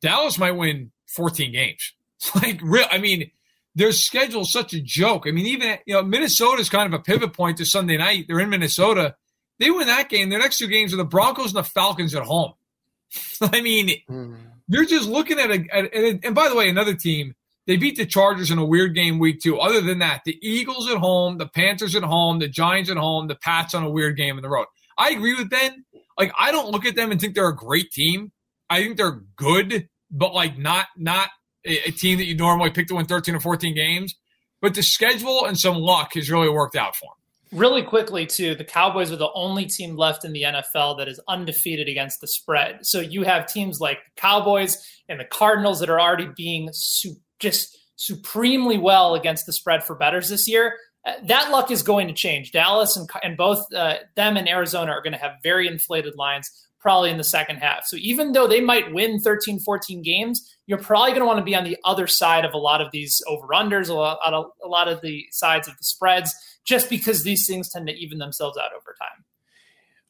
Dallas 0.00 0.38
might 0.38 0.52
win 0.52 0.90
14 1.14 1.52
games. 1.52 1.92
like 2.34 2.60
real, 2.62 2.86
I 2.90 2.98
mean, 2.98 3.30
their 3.74 3.92
schedule's 3.92 4.52
such 4.52 4.72
a 4.72 4.80
joke. 4.80 5.24
I 5.26 5.32
mean, 5.32 5.46
even 5.46 5.78
you 5.86 5.94
know, 5.94 6.02
Minnesota's 6.02 6.70
kind 6.70 6.92
of 6.92 6.98
a 6.98 7.02
pivot 7.02 7.32
point 7.34 7.58
to 7.58 7.66
Sunday 7.66 7.98
night. 7.98 8.24
They're 8.26 8.40
in 8.40 8.50
Minnesota. 8.50 9.16
They 9.58 9.70
win 9.70 9.86
that 9.86 10.08
game. 10.08 10.30
Their 10.30 10.40
next 10.40 10.58
two 10.58 10.66
games 10.66 10.92
are 10.92 10.96
the 10.96 11.04
Broncos 11.04 11.54
and 11.54 11.56
the 11.56 11.64
Falcons 11.64 12.14
at 12.14 12.22
home. 12.22 12.54
I 13.40 13.60
mean, 13.60 13.90
mm. 14.08 14.36
you're 14.66 14.86
just 14.86 15.08
looking 15.08 15.38
at 15.38 15.50
a, 15.50 15.66
at, 15.72 15.84
a, 15.94 16.20
and 16.24 16.34
by 16.34 16.48
the 16.48 16.56
way, 16.56 16.68
another 16.68 16.94
team. 16.94 17.34
They 17.66 17.76
beat 17.76 17.96
the 17.96 18.04
Chargers 18.04 18.50
in 18.50 18.58
a 18.58 18.64
weird 18.64 18.94
game 18.94 19.18
week 19.18 19.40
two. 19.40 19.58
Other 19.58 19.80
than 19.80 20.00
that, 20.00 20.22
the 20.24 20.38
Eagles 20.42 20.90
at 20.90 20.98
home, 20.98 21.38
the 21.38 21.48
Panthers 21.48 21.94
at 21.94 22.02
home, 22.02 22.38
the 22.38 22.48
Giants 22.48 22.90
at 22.90 22.96
home, 22.96 23.26
the 23.26 23.36
Pats 23.36 23.74
on 23.74 23.84
a 23.84 23.90
weird 23.90 24.16
game 24.16 24.36
in 24.36 24.42
the 24.42 24.50
road. 24.50 24.66
I 24.98 25.10
agree 25.10 25.34
with 25.34 25.50
Ben. 25.50 25.84
Like 26.18 26.32
I 26.38 26.52
don't 26.52 26.70
look 26.70 26.84
at 26.84 26.94
them 26.94 27.10
and 27.10 27.20
think 27.20 27.34
they're 27.34 27.48
a 27.48 27.56
great 27.56 27.90
team. 27.90 28.32
I 28.68 28.82
think 28.82 28.96
they're 28.96 29.22
good, 29.36 29.88
but 30.10 30.34
like 30.34 30.58
not 30.58 30.86
not 30.96 31.30
a, 31.64 31.90
team 31.90 32.18
that 32.18 32.26
you 32.26 32.36
normally 32.36 32.70
pick 32.70 32.88
to 32.88 32.94
win 32.94 33.06
13 33.06 33.34
or 33.34 33.40
14 33.40 33.74
games. 33.74 34.14
But 34.60 34.74
the 34.74 34.82
schedule 34.82 35.44
and 35.44 35.58
some 35.58 35.76
luck 35.76 36.14
has 36.14 36.30
really 36.30 36.48
worked 36.48 36.76
out 36.76 36.96
for 36.96 37.06
them. 37.06 37.58
Really 37.58 37.82
quickly, 37.82 38.26
too, 38.26 38.54
the 38.54 38.64
Cowboys 38.64 39.12
are 39.12 39.16
the 39.16 39.30
only 39.34 39.66
team 39.66 39.96
left 39.96 40.24
in 40.24 40.32
the 40.32 40.42
NFL 40.42 40.98
that 40.98 41.06
is 41.06 41.20
undefeated 41.28 41.88
against 41.88 42.20
the 42.20 42.26
spread. 42.26 42.84
So 42.84 43.00
you 43.00 43.22
have 43.22 43.46
teams 43.46 43.78
like 43.80 43.98
the 44.04 44.20
Cowboys 44.20 44.84
and 45.08 45.20
the 45.20 45.24
Cardinals 45.24 45.80
that 45.80 45.90
are 45.90 46.00
already 46.00 46.28
being 46.36 46.70
su- 46.72 47.16
just 47.44 47.78
supremely 47.96 48.78
well 48.78 49.14
against 49.14 49.46
the 49.46 49.52
spread 49.52 49.84
for 49.84 49.94
betters 49.94 50.28
this 50.28 50.48
year. 50.48 50.76
Uh, 51.06 51.12
that 51.24 51.50
luck 51.50 51.70
is 51.70 51.82
going 51.82 52.08
to 52.08 52.14
change. 52.14 52.50
Dallas 52.50 52.96
and, 52.96 53.08
and 53.22 53.36
both 53.36 53.72
uh, 53.74 53.96
them 54.16 54.36
and 54.36 54.48
Arizona 54.48 54.90
are 54.90 55.02
going 55.02 55.12
to 55.12 55.18
have 55.18 55.32
very 55.42 55.68
inflated 55.68 56.14
lines 56.16 56.50
probably 56.80 57.10
in 57.10 57.16
the 57.16 57.24
second 57.24 57.56
half. 57.56 57.86
So 57.86 57.96
even 58.00 58.32
though 58.32 58.46
they 58.46 58.60
might 58.60 58.92
win 58.92 59.20
13, 59.20 59.60
14 59.60 60.02
games, 60.02 60.56
you're 60.66 60.78
probably 60.78 61.10
going 61.10 61.20
to 61.20 61.26
want 61.26 61.38
to 61.38 61.44
be 61.44 61.54
on 61.54 61.64
the 61.64 61.78
other 61.84 62.06
side 62.06 62.44
of 62.44 62.52
a 62.52 62.58
lot 62.58 62.80
of 62.80 62.90
these 62.92 63.22
over-unders, 63.26 63.88
a 63.88 63.94
lot, 63.94 64.18
a 64.22 64.68
lot 64.68 64.88
of 64.88 65.00
the 65.00 65.24
sides 65.30 65.66
of 65.68 65.76
the 65.78 65.84
spreads, 65.84 66.34
just 66.66 66.90
because 66.90 67.22
these 67.22 67.46
things 67.46 67.70
tend 67.70 67.86
to 67.86 67.94
even 67.94 68.18
themselves 68.18 68.58
out 68.58 68.72
over 68.74 68.94
time. 69.00 69.24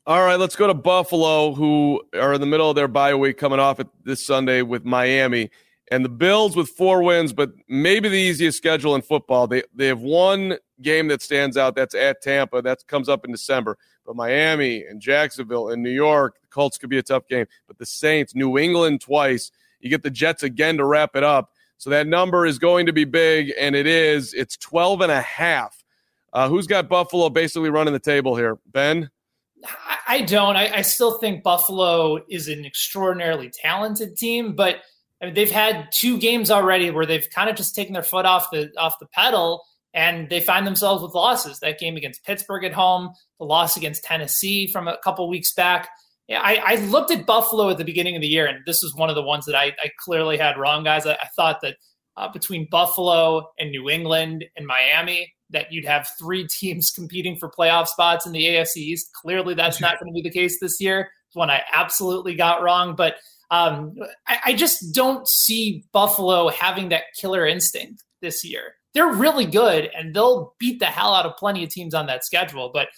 All 0.06 0.24
right, 0.24 0.38
let's 0.38 0.56
go 0.56 0.66
to 0.66 0.74
Buffalo, 0.74 1.54
who 1.54 2.02
are 2.12 2.34
in 2.34 2.40
the 2.40 2.46
middle 2.46 2.68
of 2.68 2.76
their 2.76 2.88
bye 2.88 3.14
week 3.14 3.38
coming 3.38 3.60
off 3.60 3.80
this 4.04 4.26
Sunday 4.26 4.62
with 4.62 4.84
Miami. 4.84 5.50
And 5.90 6.04
the 6.04 6.10
Bills 6.10 6.56
with 6.56 6.70
four 6.70 7.02
wins, 7.02 7.32
but 7.32 7.50
maybe 7.68 8.08
the 8.08 8.16
easiest 8.16 8.56
schedule 8.56 8.94
in 8.94 9.02
football. 9.02 9.46
They 9.46 9.62
they 9.74 9.86
have 9.86 10.00
one 10.00 10.56
game 10.80 11.08
that 11.08 11.22
stands 11.22 11.56
out. 11.56 11.76
That's 11.76 11.94
at 11.94 12.22
Tampa. 12.22 12.62
That 12.62 12.86
comes 12.86 13.08
up 13.08 13.24
in 13.24 13.32
December. 13.32 13.76
But 14.06 14.16
Miami 14.16 14.84
and 14.84 15.00
Jacksonville 15.00 15.70
and 15.70 15.82
New 15.82 15.90
York, 15.90 16.40
the 16.40 16.46
Colts 16.48 16.78
could 16.78 16.90
be 16.90 16.98
a 16.98 17.02
tough 17.02 17.26
game. 17.28 17.46
But 17.66 17.78
the 17.78 17.86
Saints, 17.86 18.34
New 18.34 18.58
England 18.58 19.02
twice. 19.02 19.50
You 19.80 19.90
get 19.90 20.02
the 20.02 20.10
Jets 20.10 20.42
again 20.42 20.78
to 20.78 20.84
wrap 20.84 21.16
it 21.16 21.22
up. 21.22 21.50
So 21.76 21.90
that 21.90 22.06
number 22.06 22.46
is 22.46 22.58
going 22.58 22.86
to 22.86 22.92
be 22.92 23.04
big, 23.04 23.52
and 23.58 23.74
it 23.74 23.86
is. 23.86 24.32
It's 24.32 24.56
12 24.56 25.02
and 25.02 25.12
a 25.12 25.20
half. 25.20 25.84
Uh, 26.32 26.48
who's 26.48 26.66
got 26.66 26.88
Buffalo 26.88 27.28
basically 27.28 27.68
running 27.68 27.92
the 27.92 28.00
table 28.00 28.36
here? 28.36 28.58
Ben? 28.72 29.10
I 30.08 30.22
don't. 30.22 30.56
I, 30.56 30.76
I 30.76 30.82
still 30.82 31.18
think 31.18 31.42
Buffalo 31.42 32.20
is 32.28 32.48
an 32.48 32.64
extraordinarily 32.64 33.50
talented 33.50 34.16
team, 34.16 34.54
but– 34.54 34.80
I 35.24 35.28
mean, 35.28 35.34
they've 35.34 35.50
had 35.50 35.88
two 35.90 36.18
games 36.18 36.50
already 36.50 36.90
where 36.90 37.06
they've 37.06 37.26
kind 37.30 37.48
of 37.48 37.56
just 37.56 37.74
taken 37.74 37.94
their 37.94 38.02
foot 38.02 38.26
off 38.26 38.50
the 38.52 38.70
off 38.76 38.98
the 39.00 39.06
pedal 39.06 39.64
and 39.94 40.28
they 40.28 40.40
find 40.40 40.66
themselves 40.66 41.02
with 41.02 41.14
losses. 41.14 41.60
That 41.60 41.78
game 41.78 41.96
against 41.96 42.26
Pittsburgh 42.26 42.62
at 42.62 42.74
home, 42.74 43.10
the 43.38 43.46
loss 43.46 43.78
against 43.78 44.04
Tennessee 44.04 44.70
from 44.70 44.86
a 44.86 44.98
couple 45.02 45.26
weeks 45.26 45.54
back. 45.54 45.88
Yeah, 46.28 46.42
I, 46.42 46.56
I, 46.56 46.74
looked 46.76 47.10
at 47.10 47.24
Buffalo 47.24 47.70
at 47.70 47.78
the 47.78 47.84
beginning 47.84 48.16
of 48.16 48.20
the 48.20 48.28
year, 48.28 48.46
and 48.46 48.58
this 48.66 48.82
was 48.82 48.94
one 48.94 49.08
of 49.08 49.14
the 49.14 49.22
ones 49.22 49.46
that 49.46 49.54
I, 49.54 49.68
I 49.82 49.90
clearly 49.98 50.36
had 50.36 50.58
wrong, 50.58 50.84
guys. 50.84 51.06
I, 51.06 51.14
I 51.14 51.28
thought 51.36 51.60
that 51.62 51.76
uh, 52.16 52.30
between 52.30 52.68
Buffalo 52.70 53.50
and 53.58 53.70
New 53.70 53.88
England 53.88 54.44
and 54.56 54.66
Miami, 54.66 55.32
that 55.50 55.70
you'd 55.70 55.84
have 55.86 56.06
three 56.18 56.46
teams 56.50 56.90
competing 56.90 57.36
for 57.36 57.50
playoff 57.50 57.88
spots 57.88 58.26
in 58.26 58.32
the 58.32 58.44
AFC 58.44 58.76
East. 58.76 59.10
Clearly, 59.12 59.54
that's 59.54 59.80
not 59.80 59.98
going 59.98 60.12
to 60.12 60.14
be 60.14 60.28
the 60.28 60.34
case 60.34 60.58
this 60.60 60.80
year. 60.80 61.10
It's 61.28 61.36
one 61.36 61.50
I 61.50 61.62
absolutely 61.72 62.34
got 62.34 62.62
wrong, 62.62 62.94
but 62.94 63.16
um, 63.50 63.94
I, 64.26 64.38
I 64.46 64.54
just 64.54 64.94
don't 64.94 65.28
see 65.28 65.84
Buffalo 65.92 66.48
having 66.48 66.88
that 66.90 67.04
killer 67.18 67.46
instinct 67.46 68.02
this 68.20 68.44
year. 68.44 68.74
They're 68.94 69.12
really 69.12 69.46
good 69.46 69.90
and 69.96 70.14
they'll 70.14 70.54
beat 70.58 70.78
the 70.78 70.86
hell 70.86 71.14
out 71.14 71.26
of 71.26 71.36
plenty 71.36 71.64
of 71.64 71.70
teams 71.70 71.94
on 71.94 72.06
that 72.06 72.24
schedule, 72.24 72.70
but 72.72 72.88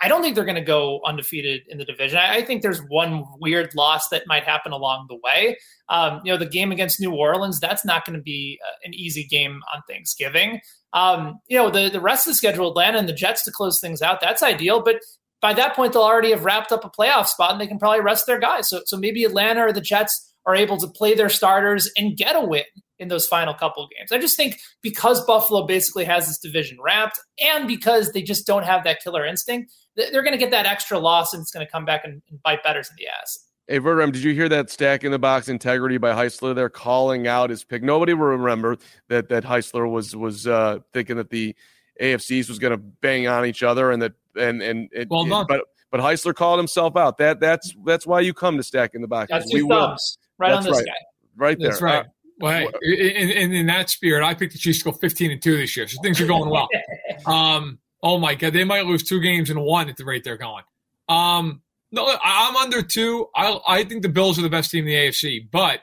I 0.00 0.06
don't 0.08 0.22
think 0.22 0.36
they're 0.36 0.44
going 0.44 0.54
to 0.54 0.60
go 0.60 1.00
undefeated 1.04 1.62
in 1.68 1.78
the 1.78 1.84
division. 1.84 2.18
I 2.18 2.42
think 2.42 2.62
there's 2.62 2.80
one 2.88 3.24
weird 3.40 3.74
loss 3.74 4.08
that 4.10 4.22
might 4.26 4.44
happen 4.44 4.70
along 4.70 5.06
the 5.08 5.16
way. 5.16 5.56
Um, 5.88 6.20
you 6.24 6.32
know, 6.32 6.38
the 6.38 6.46
game 6.46 6.70
against 6.70 7.00
New 7.00 7.12
Orleans, 7.12 7.58
that's 7.58 7.84
not 7.84 8.04
going 8.04 8.16
to 8.16 8.22
be 8.22 8.60
uh, 8.64 8.76
an 8.84 8.94
easy 8.94 9.24
game 9.24 9.60
on 9.74 9.82
Thanksgiving. 9.88 10.60
Um, 10.92 11.40
you 11.48 11.58
know, 11.58 11.70
the, 11.70 11.88
the 11.90 12.00
rest 12.00 12.26
of 12.26 12.30
the 12.30 12.36
schedule, 12.36 12.68
Atlanta 12.68 12.98
and 12.98 13.08
the 13.08 13.14
Jets 13.14 13.42
to 13.44 13.50
close 13.50 13.80
things 13.80 14.00
out, 14.00 14.20
that's 14.20 14.44
ideal. 14.44 14.80
But 14.80 15.00
by 15.44 15.52
that 15.52 15.76
point, 15.76 15.92
they'll 15.92 16.00
already 16.00 16.30
have 16.30 16.46
wrapped 16.46 16.72
up 16.72 16.86
a 16.86 16.88
playoff 16.88 17.26
spot 17.26 17.52
and 17.52 17.60
they 17.60 17.66
can 17.66 17.78
probably 17.78 18.00
rest 18.00 18.26
their 18.26 18.38
guys. 18.38 18.66
So, 18.66 18.80
so 18.86 18.96
maybe 18.96 19.24
Atlanta 19.24 19.66
or 19.66 19.74
the 19.74 19.82
Jets 19.82 20.34
are 20.46 20.54
able 20.54 20.78
to 20.78 20.86
play 20.86 21.14
their 21.14 21.28
starters 21.28 21.86
and 21.98 22.16
get 22.16 22.34
a 22.34 22.40
win 22.40 22.64
in 22.98 23.08
those 23.08 23.26
final 23.26 23.52
couple 23.52 23.86
games. 23.94 24.10
I 24.10 24.16
just 24.16 24.38
think 24.38 24.58
because 24.80 25.22
Buffalo 25.26 25.66
basically 25.66 26.06
has 26.06 26.26
this 26.28 26.38
division 26.38 26.78
wrapped 26.82 27.20
and 27.38 27.68
because 27.68 28.12
they 28.12 28.22
just 28.22 28.46
don't 28.46 28.64
have 28.64 28.84
that 28.84 29.02
killer 29.04 29.26
instinct, 29.26 29.70
they're 29.96 30.22
going 30.22 30.32
to 30.32 30.38
get 30.38 30.50
that 30.52 30.64
extra 30.64 30.98
loss 30.98 31.34
and 31.34 31.42
it's 31.42 31.50
going 31.50 31.66
to 31.66 31.70
come 31.70 31.84
back 31.84 32.06
and, 32.06 32.22
and 32.30 32.42
bite 32.42 32.62
betters 32.62 32.88
in 32.88 32.96
the 32.96 33.06
ass. 33.08 33.38
Hey, 33.68 33.80
Verderame, 33.80 34.12
did 34.12 34.24
you 34.24 34.32
hear 34.32 34.48
that 34.48 34.70
Stacking 34.70 35.10
the 35.10 35.18
Box 35.18 35.50
integrity 35.50 35.98
by 35.98 36.14
Heisler 36.14 36.54
They're 36.54 36.70
calling 36.70 37.26
out 37.26 37.50
his 37.50 37.64
pick? 37.64 37.82
Nobody 37.82 38.14
will 38.14 38.28
remember 38.28 38.78
that 39.10 39.28
that 39.28 39.44
Heisler 39.44 39.90
was 39.90 40.16
was 40.16 40.46
uh, 40.46 40.78
thinking 40.94 41.16
that 41.16 41.28
the 41.28 41.54
AFCs 42.00 42.48
was 42.48 42.58
going 42.58 42.70
to 42.70 42.78
bang 42.78 43.26
on 43.26 43.44
each 43.44 43.62
other 43.62 43.90
and 43.90 44.00
that 44.00 44.14
and 44.36 44.62
and 44.62 44.88
it, 44.92 45.08
well 45.10 45.24
done. 45.24 45.46
But 45.48 45.64
but 45.90 46.00
Heisler 46.00 46.34
called 46.34 46.58
himself 46.58 46.96
out. 46.96 47.18
That 47.18 47.40
that's 47.40 47.74
that's 47.84 48.06
why 48.06 48.20
you 48.20 48.34
come 48.34 48.56
to 48.56 48.62
Stacking 48.62 49.00
the 49.00 49.08
Box. 49.08 49.30
That's 49.30 49.50
two 49.50 49.68
thumbs 49.68 50.18
right 50.38 50.50
that's 50.50 50.66
on 50.66 50.72
this 50.72 50.78
right. 50.80 50.86
guy. 50.86 50.92
Right 51.36 51.58
there. 51.58 51.70
That's 51.70 51.82
right. 51.82 52.04
Uh, 52.04 52.08
well, 52.40 52.70
hey, 52.82 53.14
in, 53.14 53.30
in, 53.30 53.52
in 53.52 53.66
that 53.66 53.90
spirit, 53.90 54.24
I 54.24 54.34
picked 54.34 54.52
the 54.52 54.58
Chiefs 54.58 54.78
to 54.80 54.86
go 54.86 54.92
15 54.92 55.30
and 55.30 55.42
2 55.42 55.56
this 55.56 55.76
year. 55.76 55.86
So 55.86 56.00
things 56.02 56.20
are 56.20 56.26
going 56.26 56.50
well. 56.50 56.68
um, 57.26 57.78
oh 58.02 58.18
my 58.18 58.34
God. 58.34 58.52
They 58.52 58.64
might 58.64 58.86
lose 58.86 59.04
two 59.04 59.20
games 59.20 59.50
in 59.50 59.60
one 59.60 59.88
at 59.88 59.96
the 59.96 60.04
rate 60.04 60.24
they're 60.24 60.36
going. 60.36 60.64
Um, 61.08 61.62
no, 61.92 62.12
I'm 62.22 62.56
under 62.56 62.82
two. 62.82 63.28
I, 63.36 63.60
I 63.66 63.84
think 63.84 64.02
the 64.02 64.08
Bills 64.08 64.38
are 64.38 64.42
the 64.42 64.50
best 64.50 64.72
team 64.72 64.80
in 64.80 64.86
the 64.86 64.94
AFC, 64.94 65.48
but 65.50 65.80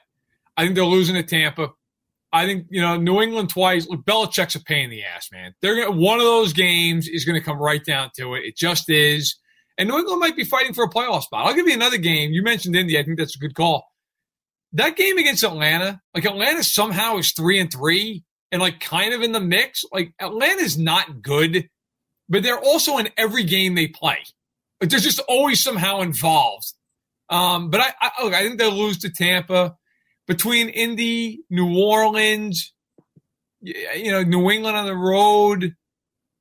I 0.57 0.63
think 0.63 0.75
they're 0.75 0.83
losing 0.83 1.15
to 1.15 1.23
Tampa. 1.23 1.69
I 2.33 2.45
think, 2.45 2.67
you 2.69 2.81
know, 2.81 2.97
New 2.97 3.21
England 3.21 3.49
twice. 3.49 3.87
Look, 3.87 4.05
Belichick's 4.05 4.55
a 4.55 4.63
pain 4.63 4.85
in 4.85 4.89
the 4.89 5.03
ass, 5.03 5.29
man. 5.31 5.53
They're 5.61 5.75
gonna, 5.75 5.99
one 5.99 6.19
of 6.19 6.25
those 6.25 6.53
games 6.53 7.07
is 7.07 7.25
going 7.25 7.39
to 7.39 7.45
come 7.45 7.57
right 7.57 7.83
down 7.83 8.11
to 8.17 8.35
it. 8.35 8.45
It 8.45 8.55
just 8.55 8.89
is. 8.89 9.35
And 9.77 9.89
New 9.89 9.97
England 9.97 10.19
might 10.19 10.35
be 10.35 10.43
fighting 10.43 10.73
for 10.73 10.83
a 10.83 10.89
playoff 10.89 11.23
spot. 11.23 11.45
I'll 11.45 11.53
give 11.53 11.67
you 11.67 11.73
another 11.73 11.97
game. 11.97 12.31
You 12.31 12.43
mentioned 12.43 12.75
Indy. 12.75 12.97
I 12.97 13.03
think 13.03 13.17
that's 13.17 13.35
a 13.35 13.39
good 13.39 13.55
call 13.55 13.85
that 14.73 14.95
game 14.95 15.17
against 15.17 15.43
Atlanta, 15.43 16.01
like 16.13 16.25
Atlanta 16.25 16.63
somehow 16.63 17.17
is 17.17 17.33
three 17.33 17.59
and 17.59 17.71
three 17.71 18.23
and 18.51 18.61
like 18.61 18.79
kind 18.79 19.13
of 19.13 19.21
in 19.21 19.31
the 19.31 19.39
mix. 19.39 19.83
Like 19.91 20.13
Atlanta's 20.19 20.77
not 20.77 21.21
good, 21.21 21.69
but 22.29 22.43
they're 22.43 22.59
also 22.59 22.97
in 22.97 23.09
every 23.17 23.43
game 23.43 23.75
they 23.75 23.87
play. 23.87 24.19
Like 24.79 24.89
they're 24.89 24.99
just 24.99 25.19
always 25.27 25.61
somehow 25.61 26.01
involved. 26.01 26.73
Um, 27.29 27.69
but 27.69 27.81
I, 27.81 27.93
I 28.01 28.23
look, 28.23 28.33
I 28.33 28.43
think 28.43 28.57
they'll 28.57 28.71
lose 28.71 28.99
to 28.99 29.09
Tampa 29.09 29.75
between 30.31 30.69
Indy, 30.69 31.41
New 31.49 31.77
Orleans, 31.77 32.71
you 33.59 34.13
know, 34.13 34.23
New 34.23 34.49
England 34.49 34.77
on 34.77 34.85
the 34.85 34.95
road. 34.95 35.75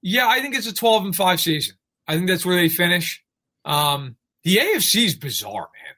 Yeah, 0.01 0.29
I 0.29 0.41
think 0.41 0.55
it's 0.55 0.69
a 0.69 0.73
12 0.73 1.07
and 1.07 1.17
5 1.17 1.41
season. 1.41 1.75
I 2.07 2.15
think 2.15 2.29
that's 2.29 2.47
where 2.47 2.55
they 2.55 2.69
finish. 2.69 3.21
Um, 3.65 4.15
the 4.45 4.59
AFC 4.59 5.07
is 5.07 5.17
bizarre, 5.17 5.71
man. 5.75 5.95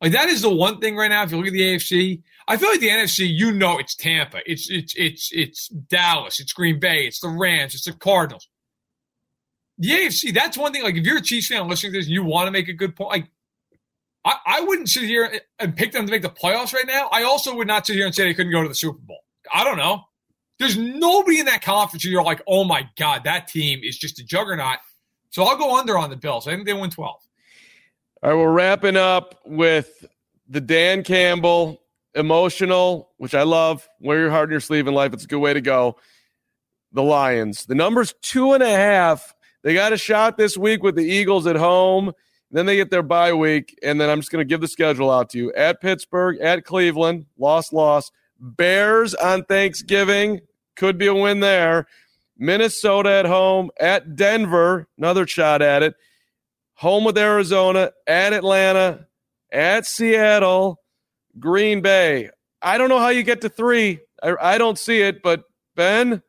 Like 0.00 0.10
that 0.10 0.28
is 0.28 0.42
the 0.42 0.52
one 0.52 0.80
thing 0.80 0.96
right 0.96 1.06
now. 1.06 1.22
If 1.22 1.30
you 1.30 1.36
look 1.36 1.46
at 1.46 1.52
the 1.52 1.60
AFC, 1.60 2.20
I 2.48 2.56
feel 2.56 2.68
like 2.68 2.80
the 2.80 2.88
NFC, 2.88 3.28
you 3.32 3.52
know, 3.52 3.78
it's 3.78 3.94
Tampa, 3.94 4.38
it's 4.44 4.68
it's 4.68 4.92
it's 4.96 5.30
it's 5.32 5.68
Dallas, 5.68 6.40
it's 6.40 6.52
Green 6.52 6.80
Bay, 6.80 7.06
it's 7.06 7.20
the 7.20 7.28
Rams, 7.28 7.76
it's 7.76 7.84
the 7.84 7.92
Cardinals. 7.92 8.48
The 9.78 9.90
AFC, 9.90 10.34
that's 10.34 10.58
one 10.58 10.72
thing. 10.72 10.82
Like 10.82 10.96
if 10.96 11.06
you're 11.06 11.18
a 11.18 11.22
Chiefs 11.22 11.46
fan 11.46 11.68
listening 11.68 11.92
to 11.92 11.98
this, 11.98 12.06
and 12.06 12.14
you 12.14 12.24
want 12.24 12.48
to 12.48 12.50
make 12.50 12.68
a 12.68 12.72
good 12.72 12.96
point. 12.96 13.10
Like 13.10 13.30
I, 14.26 14.36
I 14.44 14.60
wouldn't 14.60 14.88
sit 14.88 15.04
here 15.04 15.40
and 15.60 15.76
pick 15.76 15.92
them 15.92 16.04
to 16.04 16.10
make 16.10 16.22
the 16.22 16.28
playoffs 16.28 16.74
right 16.74 16.86
now. 16.86 17.08
I 17.12 17.22
also 17.22 17.54
would 17.54 17.68
not 17.68 17.86
sit 17.86 17.94
here 17.94 18.04
and 18.04 18.14
say 18.14 18.24
they 18.24 18.34
couldn't 18.34 18.52
go 18.52 18.62
to 18.62 18.68
the 18.68 18.74
Super 18.74 18.98
Bowl. 18.98 19.20
I 19.54 19.62
don't 19.62 19.78
know. 19.78 20.02
There's 20.58 20.76
nobody 20.76 21.38
in 21.38 21.46
that 21.46 21.62
conference 21.62 22.04
where 22.04 22.10
you're 22.10 22.24
like, 22.24 22.42
oh 22.48 22.64
my 22.64 22.88
god, 22.98 23.22
that 23.24 23.46
team 23.46 23.80
is 23.84 23.96
just 23.96 24.18
a 24.18 24.24
juggernaut. 24.24 24.78
So 25.30 25.44
I'll 25.44 25.56
go 25.56 25.78
under 25.78 25.96
on 25.96 26.10
the 26.10 26.16
Bills. 26.16 26.48
I 26.48 26.54
think 26.54 26.66
they 26.66 26.72
win 26.72 26.90
12. 26.90 27.14
All 28.22 28.30
right, 28.30 28.36
we're 28.36 28.52
wrapping 28.52 28.96
up 28.96 29.40
with 29.44 30.04
the 30.48 30.60
Dan 30.60 31.04
Campbell 31.04 31.80
emotional, 32.14 33.10
which 33.18 33.34
I 33.34 33.42
love. 33.42 33.88
Wear 34.00 34.18
your 34.18 34.30
heart 34.30 34.48
in 34.48 34.52
your 34.52 34.60
sleeve 34.60 34.88
in 34.88 34.94
life. 34.94 35.12
It's 35.12 35.24
a 35.24 35.28
good 35.28 35.38
way 35.38 35.54
to 35.54 35.60
go. 35.60 35.96
The 36.92 37.02
Lions. 37.02 37.66
The 37.66 37.74
number's 37.74 38.14
two 38.22 38.54
and 38.54 38.62
a 38.62 38.70
half. 38.70 39.34
They 39.62 39.74
got 39.74 39.92
a 39.92 39.98
shot 39.98 40.36
this 40.36 40.56
week 40.56 40.82
with 40.82 40.96
the 40.96 41.04
Eagles 41.04 41.46
at 41.46 41.56
home. 41.56 42.12
Then 42.56 42.64
they 42.64 42.76
get 42.76 42.90
their 42.90 43.02
bye 43.02 43.34
week. 43.34 43.78
And 43.82 44.00
then 44.00 44.08
I'm 44.08 44.20
just 44.20 44.32
going 44.32 44.40
to 44.40 44.48
give 44.48 44.62
the 44.62 44.68
schedule 44.68 45.10
out 45.10 45.28
to 45.30 45.38
you 45.38 45.52
at 45.52 45.82
Pittsburgh, 45.82 46.38
at 46.40 46.64
Cleveland, 46.64 47.26
loss, 47.36 47.70
loss. 47.70 48.10
Bears 48.40 49.14
on 49.14 49.44
Thanksgiving. 49.44 50.40
Could 50.74 50.96
be 50.96 51.06
a 51.06 51.14
win 51.14 51.40
there. 51.40 51.86
Minnesota 52.38 53.10
at 53.10 53.26
home, 53.26 53.70
at 53.78 54.16
Denver, 54.16 54.88
another 54.96 55.26
shot 55.26 55.60
at 55.60 55.82
it 55.82 55.96
home 56.76 57.04
with 57.04 57.18
Arizona, 57.18 57.90
at 58.06 58.32
Atlanta, 58.32 59.06
at 59.50 59.86
Seattle, 59.86 60.80
Green 61.38 61.80
Bay. 61.80 62.30
I 62.62 62.78
don't 62.78 62.88
know 62.88 62.98
how 62.98 63.08
you 63.08 63.22
get 63.22 63.40
to 63.42 63.48
three. 63.48 64.00
I, 64.22 64.34
I 64.40 64.58
don't 64.58 64.78
see 64.78 65.00
it, 65.00 65.22
but 65.22 65.44
Ben? 65.74 66.22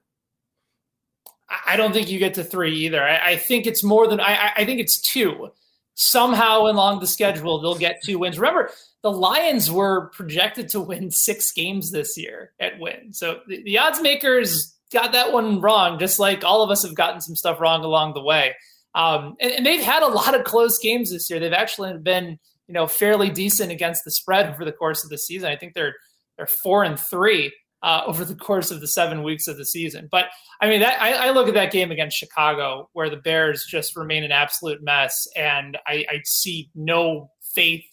I 1.66 1.78
don't 1.78 1.94
think 1.94 2.10
you 2.10 2.20
get 2.20 2.34
to 2.34 2.44
three 2.44 2.76
either. 2.80 3.02
I, 3.02 3.32
I 3.32 3.36
think 3.38 3.68
it's 3.68 3.84
more 3.84 4.08
than, 4.08 4.20
I, 4.20 4.52
I 4.58 4.66
think 4.66 4.82
it's 4.82 5.00
two. 5.00 5.52
Somehow 6.00 6.68
along 6.68 7.00
the 7.00 7.08
schedule, 7.08 7.60
they'll 7.60 7.76
get 7.76 8.04
two 8.04 8.20
wins. 8.20 8.38
Remember, 8.38 8.70
the 9.02 9.12
Lions 9.12 9.72
were 9.72 10.10
projected 10.10 10.70
to 10.70 10.80
win 10.80 11.10
six 11.10 11.52
games 11.52 11.90
this 11.90 12.16
year 12.16 12.52
at 12.60 12.80
win. 12.80 13.14
So 13.14 13.40
the, 13.48 13.64
the 13.64 13.80
odds 13.80 14.00
makers 14.00 14.76
got 14.94 15.14
that 15.14 15.34
one 15.34 15.60
wrong, 15.60 15.98
just 15.98 16.20
like 16.20 16.44
all 16.44 16.62
of 16.62 16.70
us 16.70 16.84
have 16.84 16.94
gotten 16.94 17.20
some 17.20 17.36
stuff 17.36 17.60
wrong 17.60 17.84
along 17.84 18.14
the 18.14 18.22
way. 18.22 18.54
Um, 18.94 19.38
and, 19.40 19.52
and, 19.52 19.66
they've 19.66 19.84
had 19.84 20.04
a 20.04 20.08
lot 20.08 20.36
of 20.36 20.44
close 20.44 20.78
games 20.78 21.12
this 21.12 21.32
year. 21.32 21.40
They've 21.40 21.52
actually 21.52 21.98
been, 21.98 22.38
you 22.68 22.74
know, 22.74 22.86
fairly 22.86 23.32
decent 23.32 23.72
against 23.72 24.04
the 24.06 24.12
spread 24.12 24.54
over 24.54 24.66
the 24.66 24.72
course 24.72 25.04
of 25.04 25.10
the 25.10 25.18
season. 25.18 25.50
I 25.50 25.56
think 25.56 25.74
they're 25.74 25.96
they're 26.38 26.48
four 26.48 26.84
and 26.84 27.00
three 27.00 27.52
uh, 27.84 28.02
over 28.06 28.26
the 28.26 28.36
course 28.36 28.72
of 28.72 28.82
the 28.82 28.88
seven 28.88 29.24
weeks 29.24 29.48
of 29.48 29.58
the 29.58 29.66
season. 29.66 30.08
But 30.12 30.26
I 30.62 30.70
mean, 30.70 30.80
that, 30.80 31.02
I, 31.02 31.28
I, 31.28 31.32
look 31.32 31.48
at 31.48 31.54
that 31.54 31.72
game 31.72 31.92
against 31.92 32.18
Chicago 32.18 32.90
where 32.94 33.10
the 33.10 33.18
Bears 33.18 33.66
just 33.70 33.96
remain 33.96 34.24
an 34.24 34.32
absolute 34.32 34.82
mess, 34.82 35.28
and 35.36 35.78
I, 35.86 36.06
I 36.10 36.22
see 36.26 36.72
no 36.74 37.30
faith 37.54 37.86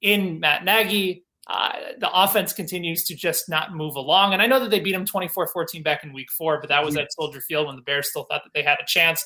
in 0.00 0.40
Matt 0.40 0.64
Nagy. 0.64 1.24
Uh, 1.46 1.72
the 1.98 2.10
offense 2.12 2.52
continues 2.52 3.04
to 3.04 3.14
just 3.14 3.48
not 3.48 3.74
move 3.74 3.96
along. 3.96 4.34
And 4.34 4.42
I 4.42 4.46
know 4.46 4.60
that 4.60 4.70
they 4.70 4.80
beat 4.80 4.92
them 4.92 5.06
24 5.06 5.48
14 5.48 5.82
back 5.82 6.04
in 6.04 6.12
week 6.12 6.30
four, 6.36 6.60
but 6.60 6.68
that 6.68 6.84
was 6.84 6.96
at 6.96 7.12
Soldier 7.12 7.40
Field 7.40 7.66
when 7.66 7.76
the 7.76 7.82
Bears 7.82 8.10
still 8.10 8.24
thought 8.24 8.42
that 8.44 8.50
they 8.54 8.62
had 8.62 8.78
a 8.80 8.86
chance. 8.86 9.24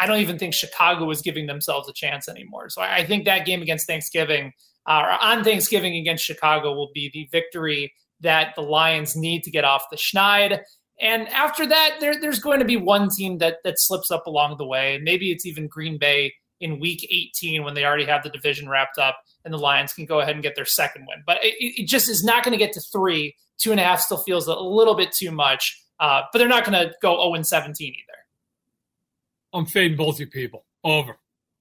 I 0.00 0.06
don't 0.06 0.20
even 0.20 0.38
think 0.38 0.54
Chicago 0.54 1.04
was 1.04 1.20
giving 1.22 1.46
themselves 1.46 1.88
a 1.88 1.92
chance 1.92 2.28
anymore. 2.28 2.68
So 2.70 2.82
I, 2.82 3.04
think 3.04 3.24
that 3.24 3.46
game 3.46 3.62
against 3.62 3.86
Thanksgiving, 3.86 4.52
uh, 4.86 5.02
or 5.04 5.10
on 5.10 5.44
Thanksgiving 5.44 5.96
against 5.96 6.24
Chicago, 6.24 6.72
will 6.74 6.90
be 6.94 7.10
the 7.12 7.28
victory 7.30 7.92
that 8.20 8.54
the 8.54 8.62
Lions 8.62 9.16
need 9.16 9.42
to 9.44 9.50
get 9.50 9.64
off 9.64 9.84
the 9.90 9.96
schneid. 9.96 10.60
And 11.00 11.28
after 11.28 11.66
that, 11.66 11.96
there, 12.00 12.20
there's 12.20 12.40
going 12.40 12.58
to 12.58 12.64
be 12.64 12.76
one 12.76 13.08
team 13.08 13.38
that 13.38 13.58
that 13.64 13.74
slips 13.78 14.10
up 14.10 14.26
along 14.26 14.56
the 14.58 14.66
way. 14.66 15.00
Maybe 15.02 15.30
it's 15.30 15.46
even 15.46 15.66
Green 15.66 15.98
Bay 15.98 16.32
in 16.60 16.78
Week 16.78 17.06
18 17.10 17.64
when 17.64 17.74
they 17.74 17.84
already 17.84 18.04
have 18.04 18.22
the 18.22 18.28
division 18.28 18.68
wrapped 18.68 18.98
up, 18.98 19.18
and 19.44 19.54
the 19.54 19.58
Lions 19.58 19.94
can 19.94 20.04
go 20.04 20.20
ahead 20.20 20.34
and 20.34 20.42
get 20.42 20.54
their 20.56 20.66
second 20.66 21.06
win. 21.08 21.22
But 21.26 21.38
it, 21.42 21.54
it 21.58 21.88
just 21.88 22.08
is 22.08 22.22
not 22.22 22.44
going 22.44 22.52
to 22.52 22.58
get 22.58 22.72
to 22.74 22.82
three. 22.92 23.34
Two 23.58 23.70
and 23.70 23.80
a 23.80 23.84
half 23.84 24.00
still 24.00 24.22
feels 24.22 24.46
a 24.46 24.54
little 24.54 24.94
bit 24.94 25.12
too 25.12 25.30
much. 25.30 25.82
Uh, 25.98 26.22
but 26.32 26.38
they're 26.38 26.48
not 26.48 26.64
going 26.64 26.78
to 26.78 26.94
go 27.02 27.32
0 27.34 27.42
17 27.42 27.86
either. 27.86 28.18
I'm 29.52 29.66
fading 29.66 29.96
both 29.96 30.20
you 30.20 30.26
people 30.26 30.64
over 30.84 31.16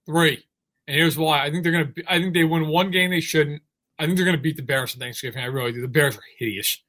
three. 0.05 0.45
And 0.87 0.95
here's 0.95 1.17
why. 1.17 1.43
I 1.43 1.51
think 1.51 1.63
they're 1.63 1.71
gonna. 1.71 1.93
I 2.07 2.19
think 2.19 2.33
they 2.33 2.43
win 2.43 2.67
one 2.67 2.89
game 2.91 3.11
they 3.11 3.21
shouldn't. 3.21 3.61
I 3.99 4.05
think 4.05 4.17
they're 4.17 4.25
gonna 4.25 4.37
beat 4.37 4.55
the 4.55 4.63
Bears 4.63 4.95
on 4.95 4.99
Thanksgiving. 4.99 5.43
I 5.43 5.47
really 5.47 5.73
do. 5.73 5.81
The 5.81 5.87
Bears 5.87 6.17
are 6.17 6.23
hideous, 6.37 6.81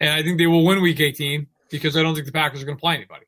and 0.00 0.10
I 0.10 0.22
think 0.22 0.38
they 0.38 0.46
will 0.46 0.64
win 0.64 0.80
Week 0.80 0.98
18 0.98 1.46
because 1.70 1.96
I 1.96 2.02
don't 2.02 2.14
think 2.14 2.26
the 2.26 2.32
Packers 2.32 2.62
are 2.62 2.66
gonna 2.66 2.78
play 2.78 2.94
anybody. 2.94 3.26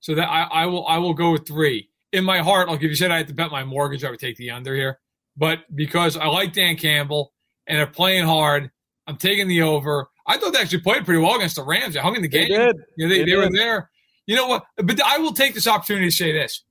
So 0.00 0.14
that 0.14 0.28
I, 0.28 0.42
I 0.42 0.66
will. 0.66 0.86
I 0.86 0.98
will 0.98 1.14
go 1.14 1.32
with 1.32 1.46
three. 1.46 1.88
In 2.12 2.24
my 2.24 2.38
heart, 2.38 2.68
like 2.68 2.82
if 2.82 2.90
you 2.90 2.94
said 2.94 3.10
I 3.10 3.18
had 3.18 3.28
to 3.28 3.34
bet 3.34 3.50
my 3.50 3.64
mortgage, 3.64 4.04
I 4.04 4.10
would 4.10 4.18
take 4.18 4.36
the 4.36 4.50
under 4.50 4.74
here. 4.74 4.98
But 5.36 5.60
because 5.74 6.16
I 6.16 6.26
like 6.26 6.52
Dan 6.52 6.76
Campbell 6.76 7.32
and 7.66 7.78
they're 7.78 7.86
playing 7.86 8.24
hard, 8.24 8.70
I'm 9.06 9.16
taking 9.16 9.48
the 9.48 9.62
over. 9.62 10.08
I 10.26 10.36
thought 10.36 10.52
they 10.52 10.60
actually 10.60 10.80
played 10.80 11.04
pretty 11.04 11.22
well 11.22 11.36
against 11.36 11.56
the 11.56 11.64
Rams. 11.64 11.94
They 11.94 12.00
hung 12.00 12.16
in 12.16 12.22
the 12.22 12.28
game. 12.28 12.48
They 12.48 12.56
did. 12.56 12.76
Yeah, 12.96 13.08
they, 13.08 13.18
they, 13.18 13.30
they 13.30 13.36
were 13.36 13.50
there. 13.50 13.90
You 14.26 14.36
know 14.36 14.46
what? 14.46 14.64
But 14.76 15.00
I 15.02 15.18
will 15.18 15.32
take 15.32 15.54
this 15.54 15.66
opportunity 15.66 16.06
to 16.06 16.14
say 16.14 16.32
this. 16.32 16.64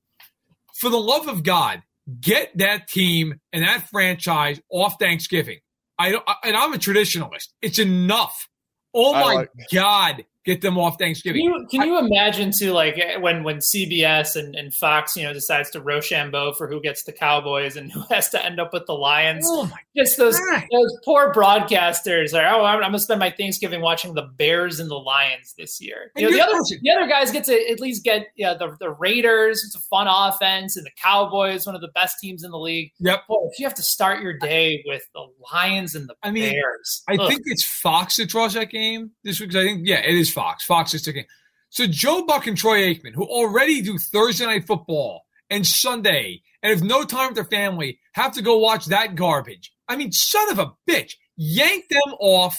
For 0.75 0.89
the 0.89 0.97
love 0.97 1.27
of 1.27 1.43
God, 1.43 1.83
get 2.19 2.57
that 2.57 2.87
team 2.87 3.39
and 3.51 3.63
that 3.63 3.89
franchise 3.89 4.59
off 4.69 4.95
Thanksgiving. 4.99 5.59
I 6.01 6.35
and 6.43 6.55
I'm 6.55 6.73
a 6.73 6.77
traditionalist. 6.77 7.49
It's 7.61 7.79
enough. 7.79 8.47
Oh 8.93 9.13
my 9.13 9.35
like 9.35 9.49
God, 9.73 10.25
get 10.45 10.61
them 10.61 10.77
off 10.77 10.97
Thanksgiving. 10.97 11.41
Can 11.41 11.61
you, 11.61 11.67
can 11.67 11.87
you 11.87 11.99
imagine 11.99 12.51
too, 12.51 12.71
like 12.71 12.97
eh, 12.97 13.17
when 13.17 13.43
when 13.43 13.57
CBS 13.57 14.35
and, 14.35 14.55
and 14.55 14.73
Fox, 14.73 15.15
you 15.15 15.23
know, 15.23 15.33
decides 15.33 15.69
to 15.71 15.81
Rochambeau 15.81 16.53
for 16.53 16.67
who 16.67 16.81
gets 16.81 17.03
the 17.03 17.11
Cowboys 17.11 17.75
and 17.75 17.91
who 17.93 18.01
has 18.09 18.29
to 18.29 18.43
end 18.43 18.59
up 18.59 18.73
with 18.73 18.85
the 18.87 18.93
Lions? 18.93 19.45
Oh 19.47 19.65
my 19.65 19.77
Just 19.95 20.17
those 20.17 20.39
God. 20.39 20.63
those 20.71 20.97
poor 21.05 21.33
broadcasters 21.33 22.33
are. 22.33 22.47
Oh, 22.53 22.65
I'm, 22.65 22.77
I'm, 22.77 22.91
gonna 22.91 22.99
spend 22.99 23.19
my 23.19 23.29
Thanksgiving 23.29 23.81
watching 23.81 24.13
the 24.13 24.23
Bears 24.23 24.79
and 24.79 24.89
the 24.89 24.95
Lions 24.95 25.53
this 25.57 25.79
year. 25.79 26.11
You 26.15 26.29
know, 26.29 26.31
the 26.31 26.41
other 26.41 26.59
the 26.81 26.91
other 26.91 27.07
guys 27.07 27.31
get 27.31 27.43
to 27.45 27.69
at 27.69 27.79
least 27.79 28.03
get 28.03 28.27
yeah 28.35 28.53
the 28.53 28.75
the 28.79 28.89
Raiders. 28.89 29.63
It's 29.65 29.75
a 29.75 29.79
fun 29.79 30.07
offense, 30.09 30.75
and 30.75 30.85
the 30.85 30.91
Cowboys, 31.01 31.65
one 31.65 31.75
of 31.75 31.81
the 31.81 31.91
best 31.93 32.17
teams 32.19 32.43
in 32.43 32.51
the 32.51 32.59
league. 32.59 32.91
Yep. 32.99 33.27
Boy, 33.27 33.47
if 33.51 33.59
you 33.59 33.65
have 33.65 33.75
to 33.75 33.83
start 33.83 34.21
your 34.21 34.37
day 34.37 34.83
with 34.87 35.03
the 35.13 35.27
Lions 35.53 35.95
and 35.95 36.09
the 36.09 36.15
I 36.23 36.31
mean, 36.31 36.51
Bears, 36.51 37.03
I 37.07 37.15
ugh. 37.15 37.29
think 37.29 37.41
it's 37.45 37.63
Fox 37.63 38.17
that 38.17 38.29
draws 38.29 38.53
that 38.53 38.69
game 38.69 39.11
this 39.23 39.39
week. 39.39 39.55
I 39.55 39.63
think, 39.63 39.81
yeah, 39.85 39.99
it 39.99 40.15
is 40.15 40.30
Fox. 40.31 40.65
Fox 40.65 40.93
is 40.93 41.01
taking. 41.01 41.25
So 41.69 41.87
Joe 41.87 42.25
Buck 42.25 42.47
and 42.47 42.57
Troy 42.57 42.93
Aikman, 42.93 43.13
who 43.13 43.23
already 43.23 43.81
do 43.81 43.97
Thursday 43.97 44.45
night 44.45 44.67
football 44.67 45.21
and 45.49 45.65
Sunday, 45.65 46.41
and 46.61 46.71
have 46.71 46.83
no 46.83 47.03
time 47.03 47.27
with 47.27 47.35
their 47.35 47.45
family, 47.45 47.99
have 48.13 48.33
to 48.33 48.41
go 48.41 48.57
watch 48.57 48.87
that 48.87 49.15
garbage. 49.15 49.71
I 49.87 49.95
mean, 49.95 50.11
son 50.11 50.51
of 50.51 50.59
a 50.59 50.73
bitch, 50.89 51.13
yank 51.35 51.85
them 51.89 52.13
off 52.19 52.57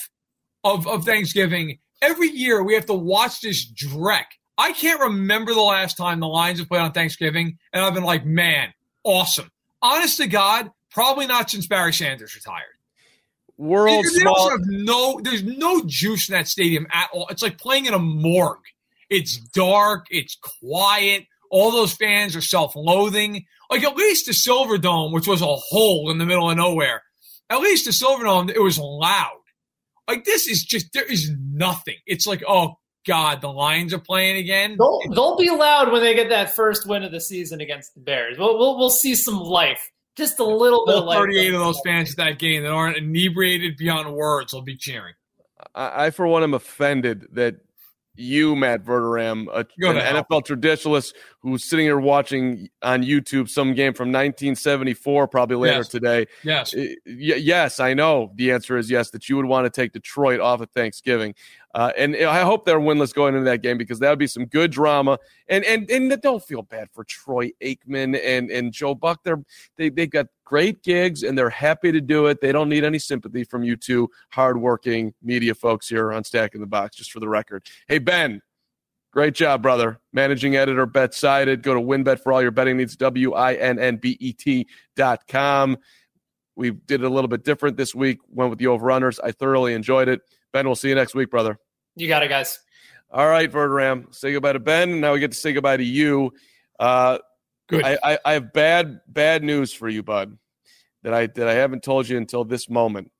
of, 0.64 0.86
of 0.86 1.04
Thanksgiving. 1.04 1.78
Every 2.00 2.28
year 2.28 2.62
we 2.62 2.74
have 2.74 2.86
to 2.86 2.94
watch 2.94 3.40
this 3.40 3.70
dreck. 3.72 4.24
I 4.58 4.72
can't 4.72 5.00
remember 5.00 5.54
the 5.54 5.60
last 5.60 5.96
time 5.96 6.20
the 6.20 6.26
Lions 6.28 6.58
have 6.58 6.68
played 6.68 6.80
on 6.80 6.92
Thanksgiving, 6.92 7.58
and 7.72 7.84
I've 7.84 7.94
been 7.94 8.04
like, 8.04 8.26
man, 8.26 8.72
awesome. 9.04 9.50
Honest 9.80 10.18
to 10.18 10.26
God, 10.26 10.70
probably 10.90 11.26
not 11.26 11.50
since 11.50 11.66
Barry 11.66 11.92
Sanders 11.92 12.34
retired. 12.34 12.76
World 13.58 14.04
They 14.04 14.20
small. 14.20 14.34
also 14.34 14.50
have 14.50 14.66
no, 14.66 15.20
there's 15.22 15.42
no 15.42 15.82
juice 15.86 16.28
in 16.28 16.32
that 16.34 16.48
stadium 16.48 16.86
at 16.92 17.08
all. 17.12 17.28
It's 17.30 17.42
like 17.42 17.58
playing 17.58 17.86
in 17.86 17.94
a 17.94 17.98
morgue. 17.98 18.58
It's 19.10 19.36
dark. 19.36 20.06
It's 20.10 20.36
quiet. 20.60 21.26
All 21.50 21.70
those 21.70 21.92
fans 21.92 22.34
are 22.34 22.40
self-loathing. 22.40 23.44
Like 23.70 23.84
at 23.84 23.96
least 23.96 24.26
the 24.26 24.32
Silverdome, 24.32 25.12
which 25.12 25.26
was 25.26 25.42
a 25.42 25.46
hole 25.46 26.10
in 26.10 26.18
the 26.18 26.26
middle 26.26 26.50
of 26.50 26.56
nowhere, 26.56 27.02
at 27.50 27.60
least 27.60 27.84
the 27.84 27.90
Silverdome, 27.90 28.50
it 28.50 28.60
was 28.62 28.78
loud. 28.78 29.38
Like 30.08 30.24
this 30.24 30.48
is 30.48 30.64
just 30.64 30.92
there 30.94 31.10
is 31.10 31.30
nothing. 31.38 31.96
It's 32.06 32.26
like 32.26 32.42
oh 32.48 32.78
god, 33.06 33.40
the 33.40 33.48
Lions 33.48 33.92
are 33.92 33.98
playing 33.98 34.38
again. 34.38 34.76
They'll, 34.78 35.00
they'll 35.14 35.36
be 35.36 35.50
loud 35.50 35.92
when 35.92 36.02
they 36.02 36.14
get 36.14 36.30
that 36.30 36.54
first 36.56 36.86
win 36.88 37.02
of 37.02 37.12
the 37.12 37.20
season 37.20 37.60
against 37.60 37.94
the 37.94 38.00
Bears. 38.00 38.38
We'll 38.38 38.58
we'll, 38.58 38.78
we'll 38.78 38.90
see 38.90 39.14
some 39.14 39.38
life, 39.38 39.90
just 40.16 40.38
a 40.38 40.44
little 40.44 40.84
bit 40.86 40.94
of 40.96 41.02
All 41.02 41.06
life. 41.08 41.18
38 41.18 41.54
of 41.54 41.60
those 41.60 41.80
fans 41.84 42.10
at 42.12 42.16
that 42.18 42.38
game 42.38 42.62
that 42.62 42.70
aren't 42.72 42.96
inebriated 42.96 43.76
beyond 43.76 44.12
words 44.12 44.52
will 44.52 44.62
be 44.62 44.76
cheering. 44.76 45.14
I, 45.74 46.06
I 46.06 46.10
for 46.10 46.26
one, 46.26 46.42
am 46.42 46.54
offended 46.54 47.26
that 47.32 47.56
you, 48.14 48.54
Matt 48.54 48.84
Verderame, 48.84 49.46
a, 49.48 49.58
an 49.88 49.94
to 49.94 50.00
hell. 50.02 50.22
NFL 50.24 50.42
traditionalist 50.46 51.14
who's 51.40 51.64
sitting 51.64 51.86
here 51.86 51.98
watching 51.98 52.68
on 52.82 53.02
YouTube 53.02 53.48
some 53.48 53.72
game 53.72 53.94
from 53.94 54.08
1974, 54.08 55.28
probably 55.28 55.56
later 55.56 55.76
Yes. 55.78 55.88
today. 55.88 56.26
Yes. 56.44 56.74
Y- 56.74 56.96
yes, 57.06 57.80
I 57.80 57.94
know. 57.94 58.30
The 58.34 58.52
answer 58.52 58.76
is 58.76 58.90
yes. 58.90 59.10
That 59.12 59.30
you 59.30 59.36
would 59.36 59.46
want 59.46 59.64
to 59.64 59.70
take 59.70 59.92
Detroit 59.94 60.40
off 60.40 60.60
of 60.60 60.68
Thanksgiving, 60.72 61.34
uh, 61.74 61.90
and 61.96 62.14
I 62.16 62.42
hope 62.42 62.66
they're 62.66 62.78
winless 62.78 63.14
going 63.14 63.34
into 63.34 63.44
that 63.46 63.62
game 63.62 63.78
because 63.78 63.98
that 64.00 64.10
would 64.10 64.18
be 64.18 64.26
some 64.26 64.44
good 64.44 64.70
drama. 64.70 65.18
And 65.48 65.64
and 65.64 65.90
and 65.90 66.20
don't 66.20 66.42
feel 66.42 66.62
bad 66.62 66.88
for 66.92 67.04
Troy 67.04 67.50
Aikman 67.62 68.20
and 68.22 68.50
and 68.50 68.72
Joe 68.72 68.94
Buck. 68.94 69.22
They're 69.24 69.42
they 69.76 69.88
they 69.88 70.06
got 70.06 70.26
great 70.44 70.82
gigs 70.82 71.22
and 71.22 71.36
they're 71.36 71.50
happy 71.50 71.90
to 71.90 72.00
do 72.00 72.26
it. 72.26 72.40
They 72.40 72.52
don't 72.52 72.68
need 72.68 72.84
any 72.84 72.98
sympathy 72.98 73.44
from 73.44 73.62
you 73.62 73.76
two 73.76 74.10
hardworking 74.32 75.14
media 75.22 75.54
folks 75.54 75.88
here 75.88 76.12
on 76.12 76.24
Stacking 76.24 76.60
the 76.60 76.66
Box. 76.66 76.96
Just 76.96 77.12
for 77.12 77.20
the 77.20 77.28
record, 77.28 77.64
hey 77.88 77.98
Ben. 77.98 78.42
Great 79.12 79.34
job, 79.34 79.60
brother. 79.60 80.00
Managing 80.14 80.56
editor, 80.56 80.86
BetSided. 80.86 81.60
Go 81.60 81.74
to 81.74 81.80
WynnBET 81.80 82.20
for 82.20 82.32
all 82.32 82.40
your 82.40 82.50
betting 82.50 82.78
needs, 82.78 82.96
W 82.96 83.34
I 83.34 83.52
N 83.54 83.78
N 83.78 83.96
B 83.96 84.16
E 84.20 84.32
T 84.32 84.66
dot 84.96 85.28
com. 85.28 85.76
We 86.56 86.70
did 86.70 87.02
it 87.02 87.06
a 87.06 87.10
little 87.10 87.28
bit 87.28 87.44
different 87.44 87.76
this 87.76 87.94
week. 87.94 88.18
Went 88.28 88.48
with 88.48 88.58
the 88.58 88.66
overrunners. 88.66 89.18
I 89.22 89.32
thoroughly 89.32 89.74
enjoyed 89.74 90.08
it. 90.08 90.22
Ben, 90.52 90.66
we'll 90.66 90.76
see 90.76 90.88
you 90.88 90.94
next 90.94 91.14
week, 91.14 91.30
brother. 91.30 91.58
You 91.96 92.08
got 92.08 92.22
it, 92.22 92.28
guys. 92.28 92.58
All 93.10 93.28
right, 93.28 93.50
Verderame. 93.50 94.14
Say 94.14 94.32
goodbye 94.32 94.54
to 94.54 94.58
Ben. 94.60 95.00
Now 95.00 95.12
we 95.12 95.20
get 95.20 95.32
to 95.32 95.36
say 95.36 95.52
goodbye 95.52 95.76
to 95.76 95.84
you. 95.84 96.32
Uh, 96.80 97.18
Good. 97.68 97.84
I, 97.84 97.98
I, 98.02 98.18
I 98.24 98.32
have 98.32 98.52
bad 98.52 99.00
bad 99.06 99.42
news 99.42 99.72
for 99.72 99.88
you, 99.88 100.02
bud. 100.02 100.36
That 101.02 101.14
I 101.14 101.26
that 101.26 101.48
I 101.48 101.54
haven't 101.54 101.82
told 101.82 102.08
you 102.08 102.16
until 102.16 102.44
this 102.44 102.68
moment. 102.70 103.10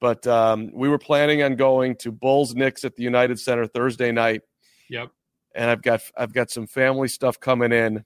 But 0.00 0.26
um, 0.26 0.70
we 0.72 0.88
were 0.88 0.98
planning 0.98 1.42
on 1.42 1.56
going 1.56 1.96
to 1.96 2.10
Bulls 2.10 2.54
Knicks 2.54 2.84
at 2.84 2.96
the 2.96 3.02
United 3.02 3.38
Center 3.38 3.66
Thursday 3.66 4.10
night 4.12 4.40
Yep. 4.88 5.10
and 5.54 5.70
I've 5.70 5.82
got 5.82 6.00
I've 6.16 6.32
got 6.32 6.50
some 6.50 6.66
family 6.66 7.08
stuff 7.08 7.38
coming 7.38 7.70
in, 7.72 8.04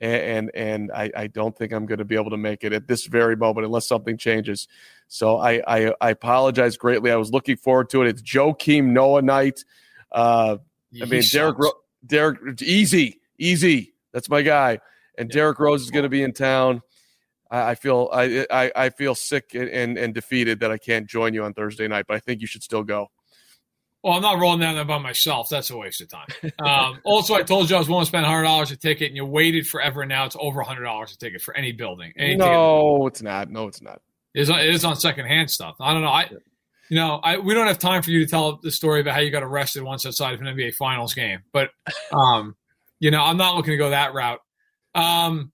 and 0.00 0.22
and, 0.22 0.50
and 0.54 0.92
I, 0.92 1.10
I 1.16 1.26
don't 1.26 1.56
think 1.56 1.72
I'm 1.72 1.86
going 1.86 1.98
to 1.98 2.04
be 2.04 2.16
able 2.16 2.30
to 2.30 2.36
make 2.36 2.64
it 2.64 2.72
at 2.72 2.86
this 2.86 3.06
very 3.06 3.36
moment 3.36 3.66
unless 3.66 3.86
something 3.86 4.16
changes. 4.16 4.68
So 5.08 5.38
I, 5.38 5.62
I 5.66 5.94
I 6.00 6.10
apologize 6.10 6.76
greatly. 6.76 7.10
I 7.10 7.16
was 7.16 7.30
looking 7.30 7.56
forward 7.56 7.90
to 7.90 8.02
it. 8.02 8.08
It's 8.08 8.22
Joakim 8.22 8.86
Noah 8.86 9.22
night. 9.22 9.64
Uh, 10.12 10.58
I 11.00 11.04
mean 11.06 11.22
Derrick. 11.30 11.58
Ro- 11.58 11.80
Derrick 12.04 12.62
easy 12.62 13.20
easy. 13.38 13.94
That's 14.12 14.28
my 14.28 14.42
guy. 14.42 14.80
And 15.18 15.30
Derrick 15.30 15.58
Rose 15.58 15.82
is 15.82 15.90
going 15.90 16.02
to 16.02 16.08
be 16.08 16.22
in 16.22 16.32
town. 16.32 16.82
I, 17.50 17.70
I 17.70 17.74
feel 17.74 18.10
I, 18.12 18.46
I 18.50 18.72
I 18.76 18.90
feel 18.90 19.14
sick 19.14 19.54
and, 19.54 19.68
and 19.68 19.98
and 19.98 20.14
defeated 20.14 20.60
that 20.60 20.70
I 20.70 20.78
can't 20.78 21.06
join 21.06 21.34
you 21.34 21.44
on 21.44 21.54
Thursday 21.54 21.88
night, 21.88 22.06
but 22.06 22.16
I 22.16 22.20
think 22.20 22.40
you 22.40 22.46
should 22.46 22.62
still 22.62 22.82
go. 22.82 23.10
Well, 24.06 24.14
I'm 24.14 24.22
not 24.22 24.38
rolling 24.38 24.60
down 24.60 24.76
there 24.76 24.84
by 24.84 24.98
myself. 24.98 25.48
That's 25.48 25.68
a 25.70 25.76
waste 25.76 26.00
of 26.00 26.08
time. 26.08 26.28
Um, 26.60 27.00
also, 27.04 27.34
I 27.34 27.42
told 27.42 27.68
you 27.68 27.74
I 27.74 27.80
was 27.80 27.88
willing 27.88 28.04
to 28.04 28.08
spend 28.08 28.24
$100 28.24 28.70
a 28.70 28.76
ticket, 28.76 29.08
and 29.08 29.16
you 29.16 29.24
waited 29.24 29.66
forever. 29.66 30.02
And 30.02 30.08
now 30.08 30.26
it's 30.26 30.36
over 30.38 30.62
$100 30.62 31.12
a 31.12 31.16
ticket 31.16 31.42
for 31.42 31.56
any 31.56 31.72
building. 31.72 32.12
Any 32.16 32.36
ticket. 32.36 32.46
No, 32.46 33.08
it's 33.08 33.20
not. 33.20 33.50
No, 33.50 33.66
it's 33.66 33.82
not. 33.82 34.00
It 34.32 34.42
is, 34.42 34.50
on, 34.50 34.60
it 34.60 34.72
is 34.72 34.84
on 34.84 34.94
secondhand 34.94 35.50
stuff. 35.50 35.74
I 35.80 35.92
don't 35.92 36.02
know. 36.02 36.10
I, 36.10 36.30
you 36.88 36.96
know, 36.96 37.18
I 37.20 37.38
we 37.38 37.52
don't 37.52 37.66
have 37.66 37.80
time 37.80 38.02
for 38.02 38.12
you 38.12 38.20
to 38.20 38.30
tell 38.30 38.60
the 38.62 38.70
story 38.70 39.00
about 39.00 39.14
how 39.14 39.20
you 39.22 39.32
got 39.32 39.42
arrested 39.42 39.82
once 39.82 40.06
outside 40.06 40.34
of 40.34 40.40
an 40.40 40.46
NBA 40.46 40.74
Finals 40.74 41.12
game. 41.12 41.40
But, 41.52 41.70
um, 42.12 42.54
you 43.00 43.10
know, 43.10 43.24
I'm 43.24 43.36
not 43.36 43.56
looking 43.56 43.72
to 43.72 43.76
go 43.76 43.90
that 43.90 44.14
route. 44.14 44.38
Um, 44.94 45.50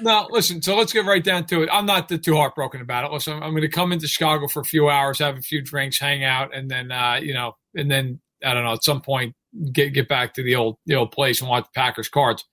no, 0.00 0.28
listen. 0.30 0.62
So 0.62 0.76
let's 0.76 0.92
get 0.92 1.04
right 1.04 1.22
down 1.22 1.46
to 1.46 1.62
it. 1.62 1.68
I'm 1.72 1.86
not 1.86 2.08
too 2.08 2.36
heartbroken 2.36 2.80
about 2.80 3.04
it. 3.04 3.12
Listen, 3.12 3.34
I'm, 3.34 3.42
I'm 3.42 3.50
going 3.50 3.62
to 3.62 3.68
come 3.68 3.92
into 3.92 4.06
Chicago 4.06 4.48
for 4.48 4.60
a 4.60 4.64
few 4.64 4.88
hours, 4.88 5.18
have 5.18 5.36
a 5.36 5.42
few 5.42 5.62
drinks, 5.62 5.98
hang 5.98 6.24
out, 6.24 6.54
and 6.54 6.70
then, 6.70 6.92
uh, 6.92 7.18
you 7.22 7.34
know, 7.34 7.56
and 7.74 7.90
then 7.90 8.20
I 8.44 8.54
don't 8.54 8.64
know. 8.64 8.72
At 8.72 8.84
some 8.84 9.00
point, 9.00 9.34
get 9.72 9.90
get 9.90 10.08
back 10.08 10.34
to 10.34 10.42
the 10.42 10.54
old 10.54 10.76
the 10.86 10.94
old 10.94 11.12
place 11.12 11.40
and 11.40 11.50
watch 11.50 11.64
the 11.64 11.80
Packers 11.80 12.08
cards. 12.08 12.44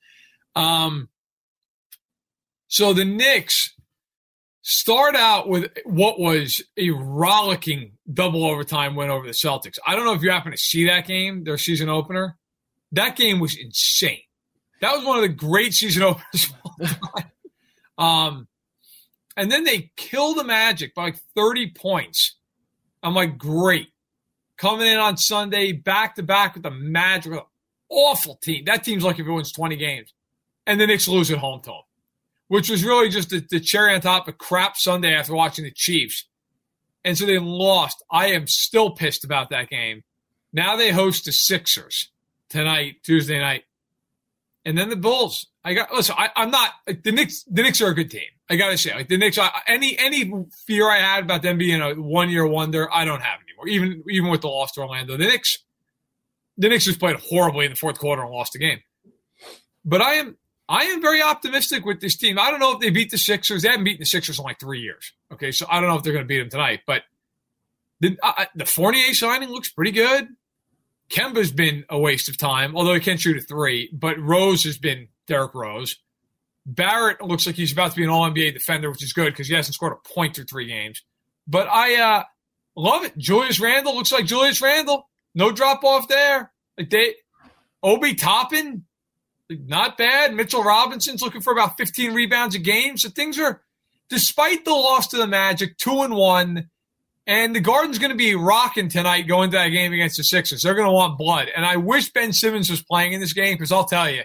Um, 0.55 1.09
so 2.67 2.93
the 2.93 3.05
Knicks 3.05 3.73
start 4.61 5.15
out 5.15 5.47
with 5.47 5.71
what 5.85 6.19
was 6.19 6.61
a 6.77 6.91
rollicking 6.91 7.93
double 8.11 8.45
overtime 8.45 8.95
win 8.95 9.09
over 9.09 9.25
the 9.25 9.33
Celtics. 9.33 9.77
I 9.85 9.95
don't 9.95 10.05
know 10.05 10.13
if 10.13 10.21
you 10.21 10.31
happen 10.31 10.51
to 10.51 10.57
see 10.57 10.87
that 10.87 11.07
game, 11.07 11.43
their 11.43 11.57
season 11.57 11.89
opener. 11.89 12.37
That 12.91 13.15
game 13.15 13.39
was 13.39 13.57
insane. 13.57 14.21
That 14.81 14.95
was 14.95 15.05
one 15.05 15.17
of 15.17 15.21
the 15.21 15.29
great 15.29 15.73
season 15.73 16.03
openers. 16.03 16.53
Um, 17.97 18.47
and 19.37 19.51
then 19.51 19.63
they 19.63 19.91
kill 19.95 20.33
the 20.33 20.43
Magic 20.43 20.93
by 20.95 21.03
like 21.03 21.19
30 21.35 21.71
points. 21.71 22.35
I'm 23.03 23.13
like, 23.13 23.37
great. 23.37 23.89
Coming 24.57 24.87
in 24.87 24.97
on 24.97 25.17
Sunday, 25.17 25.71
back 25.71 26.15
to 26.15 26.23
back 26.23 26.55
with 26.55 26.63
the 26.63 26.71
Magic, 26.71 27.33
awful 27.89 28.35
team. 28.35 28.65
That 28.65 28.83
team's 28.83 29.03
like 29.03 29.19
if 29.19 29.27
it 29.27 29.31
wins 29.31 29.51
20 29.51 29.75
games. 29.75 30.13
And 30.67 30.79
the 30.79 30.87
Knicks 30.87 31.07
lose 31.07 31.31
at 31.31 31.37
home 31.37 31.61
to 31.61 31.69
them 31.69 31.81
which 32.51 32.69
was 32.69 32.83
really 32.83 33.07
just 33.07 33.29
the, 33.29 33.41
the 33.49 33.61
cherry 33.61 33.95
on 33.95 34.01
top 34.01 34.27
of 34.27 34.37
crap 34.37 34.75
Sunday 34.75 35.13
after 35.13 35.33
watching 35.33 35.63
the 35.63 35.71
Chiefs. 35.71 36.27
And 37.05 37.17
so 37.17 37.25
they 37.25 37.39
lost. 37.39 38.03
I 38.11 38.27
am 38.33 38.45
still 38.45 38.91
pissed 38.91 39.23
about 39.23 39.51
that 39.51 39.69
game. 39.69 40.03
Now 40.51 40.75
they 40.75 40.91
host 40.91 41.23
the 41.23 41.31
Sixers 41.31 42.11
tonight, 42.49 42.95
Tuesday 43.05 43.39
night. 43.39 43.63
And 44.63 44.77
then 44.77 44.89
the 44.89 44.95
Bulls. 44.95 45.47
I 45.63 45.73
got 45.73 45.91
listen, 45.91 46.15
I, 46.17 46.29
I'm 46.35 46.51
not 46.51 46.71
like, 46.87 47.03
the 47.03 47.11
Knicks 47.11 47.43
the 47.43 47.63
Knicks 47.63 47.81
are 47.81 47.87
a 47.87 47.95
good 47.95 48.11
team. 48.11 48.21
I 48.49 48.55
gotta 48.55 48.77
say, 48.77 48.93
like 48.93 49.07
the 49.07 49.17
Knicks 49.17 49.37
I, 49.37 49.49
any 49.67 49.97
any 49.97 50.31
fear 50.65 50.89
I 50.89 50.99
had 50.99 51.23
about 51.23 51.41
them 51.41 51.57
being 51.57 51.81
a 51.81 51.93
one 51.95 52.29
year 52.29 52.45
wonder, 52.45 52.91
I 52.93 53.05
don't 53.05 53.21
have 53.21 53.39
anymore. 53.47 53.67
Even 53.67 54.03
even 54.09 54.29
with 54.29 54.41
the 54.41 54.47
loss 54.47 54.71
to 54.73 54.81
Orlando. 54.81 55.17
The 55.17 55.25
Knicks 55.25 55.57
the 56.57 56.69
Knicks 56.69 56.85
just 56.85 56.99
played 56.99 57.15
horribly 57.15 57.65
in 57.65 57.71
the 57.71 57.77
fourth 57.77 57.97
quarter 57.97 58.21
and 58.21 58.31
lost 58.31 58.53
the 58.53 58.59
game. 58.59 58.81
But 59.83 60.01
I 60.01 60.13
am 60.15 60.37
I 60.69 60.85
am 60.85 61.01
very 61.01 61.21
optimistic 61.21 61.85
with 61.85 61.99
this 61.99 62.15
team. 62.15 62.39
I 62.39 62.49
don't 62.49 62.59
know 62.59 62.73
if 62.73 62.79
they 62.79 62.91
beat 62.91 63.11
the 63.11 63.17
Sixers. 63.17 63.63
They 63.63 63.69
haven't 63.69 63.83
beaten 63.83 63.99
the 63.99 64.05
Sixers 64.05 64.39
in 64.39 64.45
like 64.45 64.59
three 64.59 64.79
years. 64.79 65.11
Okay, 65.33 65.51
so 65.51 65.65
I 65.69 65.79
don't 65.79 65.89
know 65.89 65.97
if 65.97 66.03
they're 66.03 66.13
going 66.13 66.23
to 66.23 66.27
beat 66.27 66.39
them 66.39 66.49
tonight. 66.49 66.81
But 66.85 67.03
the 67.99 68.17
uh, 68.23 68.45
the 68.55 68.65
Fournier 68.65 69.13
signing 69.13 69.49
looks 69.49 69.69
pretty 69.69 69.91
good. 69.91 70.29
Kemba's 71.11 71.51
been 71.51 71.83
a 71.89 71.99
waste 71.99 72.29
of 72.29 72.37
time, 72.37 72.75
although 72.75 72.93
he 72.93 72.99
can't 73.01 73.19
shoot 73.19 73.37
a 73.37 73.41
three. 73.41 73.89
But 73.91 74.19
Rose 74.19 74.63
has 74.63 74.77
been 74.77 75.09
Derrick 75.27 75.53
Rose. 75.53 75.97
Barrett 76.65 77.21
looks 77.21 77.45
like 77.45 77.55
he's 77.55 77.71
about 77.73 77.91
to 77.91 77.97
be 77.97 78.03
an 78.03 78.09
All 78.09 78.29
NBA 78.29 78.53
defender, 78.53 78.89
which 78.89 79.03
is 79.03 79.13
good 79.13 79.33
because 79.33 79.47
he 79.47 79.55
hasn't 79.55 79.75
scored 79.75 79.93
a 79.93 80.09
point 80.13 80.35
through 80.35 80.45
three 80.45 80.67
games. 80.67 81.03
But 81.47 81.67
I 81.67 81.95
uh, 81.99 82.23
love 82.75 83.03
it. 83.03 83.17
Julius 83.17 83.59
Randle 83.59 83.95
looks 83.95 84.11
like 84.11 84.25
Julius 84.25 84.61
Randle. 84.61 85.09
No 85.35 85.51
drop 85.51 85.83
off 85.83 86.07
there. 86.07 86.51
Like 86.77 86.89
they, 86.89 87.15
Obi 87.83 88.15
Toppin, 88.15 88.85
not 89.49 89.97
bad. 89.97 90.33
Mitchell 90.33 90.63
Robinson's 90.63 91.21
looking 91.21 91.41
for 91.41 91.51
about 91.51 91.77
15 91.77 92.13
rebounds 92.13 92.55
a 92.55 92.59
game. 92.59 92.97
So 92.97 93.09
things 93.09 93.37
are, 93.37 93.61
despite 94.09 94.63
the 94.63 94.71
loss 94.71 95.07
to 95.09 95.17
the 95.17 95.27
Magic, 95.27 95.77
two 95.77 96.01
and 96.01 96.15
one, 96.15 96.69
and 97.31 97.55
the 97.55 97.61
Garden's 97.61 97.97
going 97.97 98.11
to 98.11 98.17
be 98.17 98.35
rocking 98.35 98.89
tonight 98.89 99.21
going 99.21 99.51
to 99.51 99.57
that 99.57 99.69
game 99.69 99.93
against 99.93 100.17
the 100.17 100.23
Sixers. 100.23 100.63
They're 100.63 100.75
going 100.75 100.89
to 100.89 100.91
want 100.91 101.17
blood. 101.17 101.47
And 101.55 101.65
I 101.65 101.77
wish 101.77 102.11
Ben 102.11 102.33
Simmons 102.33 102.69
was 102.69 102.83
playing 102.83 103.13
in 103.13 103.21
this 103.21 103.31
game 103.31 103.55
because 103.55 103.71
I'll 103.71 103.85
tell 103.85 104.09
you, 104.09 104.23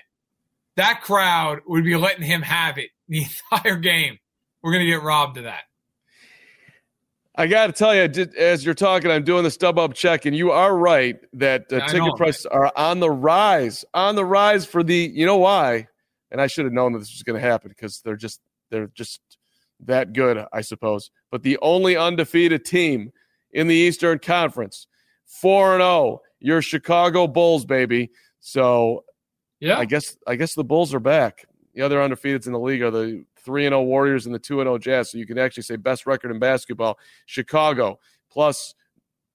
that 0.74 1.02
crowd 1.02 1.60
would 1.68 1.84
be 1.84 1.94
letting 1.94 2.24
him 2.24 2.42
have 2.42 2.78
it 2.78 2.90
the 3.06 3.24
entire 3.52 3.76
game. 3.76 4.18
We're 4.60 4.72
going 4.72 4.84
to 4.84 4.90
get 4.90 5.04
robbed 5.04 5.36
of 5.38 5.44
that. 5.44 5.62
I 7.36 7.46
got 7.46 7.68
to 7.68 7.72
tell 7.74 7.94
you, 7.94 8.26
as 8.36 8.64
you're 8.64 8.74
talking, 8.74 9.08
I'm 9.08 9.22
doing 9.22 9.44
the 9.44 9.50
StubHub 9.50 9.94
check, 9.94 10.26
and 10.26 10.34
you 10.34 10.50
are 10.50 10.76
right 10.76 11.16
that 11.34 11.72
uh, 11.72 11.86
ticket 11.86 12.06
know, 12.06 12.12
prices 12.14 12.46
are 12.46 12.72
on 12.74 12.98
the 12.98 13.10
rise, 13.10 13.84
on 13.94 14.16
the 14.16 14.24
rise 14.24 14.66
for 14.66 14.82
the. 14.82 14.96
You 14.96 15.26
know 15.26 15.36
why? 15.36 15.86
And 16.32 16.40
I 16.40 16.48
should 16.48 16.64
have 16.64 16.72
known 16.72 16.94
that 16.94 17.00
this 17.00 17.12
was 17.12 17.22
going 17.22 17.40
to 17.40 17.46
happen 17.46 17.68
because 17.68 18.00
they're 18.00 18.16
just 18.16 18.40
they're 18.70 18.90
just 18.94 19.20
that 19.84 20.12
good, 20.12 20.44
I 20.52 20.62
suppose. 20.62 21.10
But 21.30 21.42
the 21.42 21.58
only 21.62 21.96
undefeated 21.96 22.64
team 22.64 23.12
in 23.52 23.66
the 23.66 23.74
Eastern 23.74 24.18
Conference, 24.18 24.86
4 25.26 25.74
and 25.74 25.82
0, 25.82 26.20
your 26.40 26.62
Chicago 26.62 27.26
Bulls, 27.26 27.64
baby. 27.64 28.10
So 28.40 29.04
Yeah. 29.60 29.78
I 29.78 29.84
guess 29.86 30.16
I 30.26 30.36
guess 30.36 30.54
the 30.54 30.64
Bulls 30.64 30.94
are 30.94 31.00
back. 31.00 31.44
The 31.74 31.82
other 31.82 31.98
undefeateds 31.98 32.46
in 32.46 32.52
the 32.52 32.60
league 32.60 32.82
are 32.82 32.90
the 32.90 33.24
3 33.44 33.66
and 33.66 33.72
0 33.72 33.82
Warriors 33.82 34.26
and 34.26 34.34
the 34.34 34.38
2 34.38 34.60
and 34.60 34.66
0 34.66 34.78
Jazz. 34.78 35.10
So 35.10 35.18
you 35.18 35.26
can 35.26 35.38
actually 35.38 35.62
say 35.64 35.76
best 35.76 36.06
record 36.06 36.30
in 36.30 36.38
basketball, 36.38 36.98
Chicago. 37.26 37.98
Plus, 38.30 38.74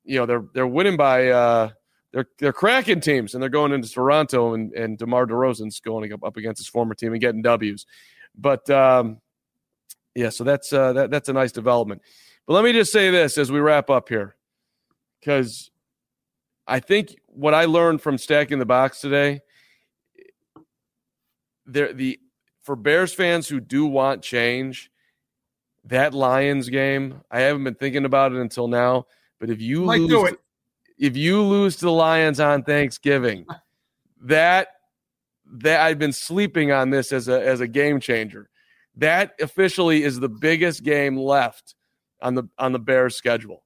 you 0.03 0.17
know, 0.17 0.25
they're 0.25 0.45
they're 0.53 0.67
winning 0.67 0.97
by 0.97 1.29
uh 1.29 1.69
they're 2.13 2.27
they're 2.39 2.53
cracking 2.53 2.99
teams 3.01 3.33
and 3.33 3.41
they're 3.41 3.49
going 3.49 3.71
into 3.71 3.89
Toronto 3.89 4.53
and 4.53 4.73
and 4.73 4.97
DeMar 4.97 5.27
DeRozan's 5.27 5.79
going 5.79 6.11
up, 6.13 6.23
up 6.23 6.37
against 6.37 6.59
his 6.59 6.67
former 6.67 6.93
team 6.93 7.13
and 7.13 7.21
getting 7.21 7.41
W's. 7.41 7.85
But 8.37 8.69
um 8.69 9.19
yeah, 10.15 10.29
so 10.29 10.43
that's 10.43 10.71
uh 10.73 10.93
that, 10.93 11.11
that's 11.11 11.29
a 11.29 11.33
nice 11.33 11.51
development. 11.51 12.01
But 12.47 12.53
let 12.53 12.63
me 12.63 12.73
just 12.73 12.91
say 12.91 13.11
this 13.11 13.37
as 13.37 13.51
we 13.51 13.59
wrap 13.59 13.89
up 13.89 14.09
here. 14.09 14.35
Cuz 15.23 15.71
I 16.67 16.79
think 16.79 17.15
what 17.27 17.53
I 17.53 17.65
learned 17.65 18.01
from 18.01 18.17
stacking 18.17 18.59
the 18.59 18.65
box 18.65 19.01
today 19.01 19.41
there 21.65 21.93
the 21.93 22.19
for 22.63 22.75
Bears 22.75 23.13
fans 23.13 23.47
who 23.47 23.59
do 23.59 23.85
want 23.85 24.21
change, 24.21 24.91
that 25.85 26.13
Lions 26.13 26.69
game, 26.69 27.21
I 27.31 27.41
haven't 27.41 27.63
been 27.63 27.75
thinking 27.75 28.05
about 28.05 28.33
it 28.33 28.37
until 28.37 28.67
now, 28.67 29.07
but 29.39 29.49
if 29.49 29.59
you 29.61 29.81
Might 29.85 30.01
lose 30.01 30.33
if 30.99 31.17
you 31.17 31.41
lose 31.41 31.77
to 31.77 31.85
the 31.85 31.91
Lions 31.91 32.39
on 32.39 32.63
Thanksgiving, 32.63 33.45
that 34.21 34.67
that 35.53 35.81
I've 35.81 35.99
been 35.99 36.13
sleeping 36.13 36.71
on 36.71 36.89
this 36.91 37.11
as 37.11 37.27
a 37.27 37.41
as 37.45 37.61
a 37.61 37.67
game 37.67 37.99
changer. 37.99 38.49
That 38.97 39.33
officially 39.39 40.03
is 40.03 40.19
the 40.19 40.29
biggest 40.29 40.83
game 40.83 41.17
left 41.17 41.75
on 42.21 42.35
the 42.35 42.43
on 42.57 42.71
the 42.73 42.79
Bears 42.79 43.15
schedule. 43.15 43.63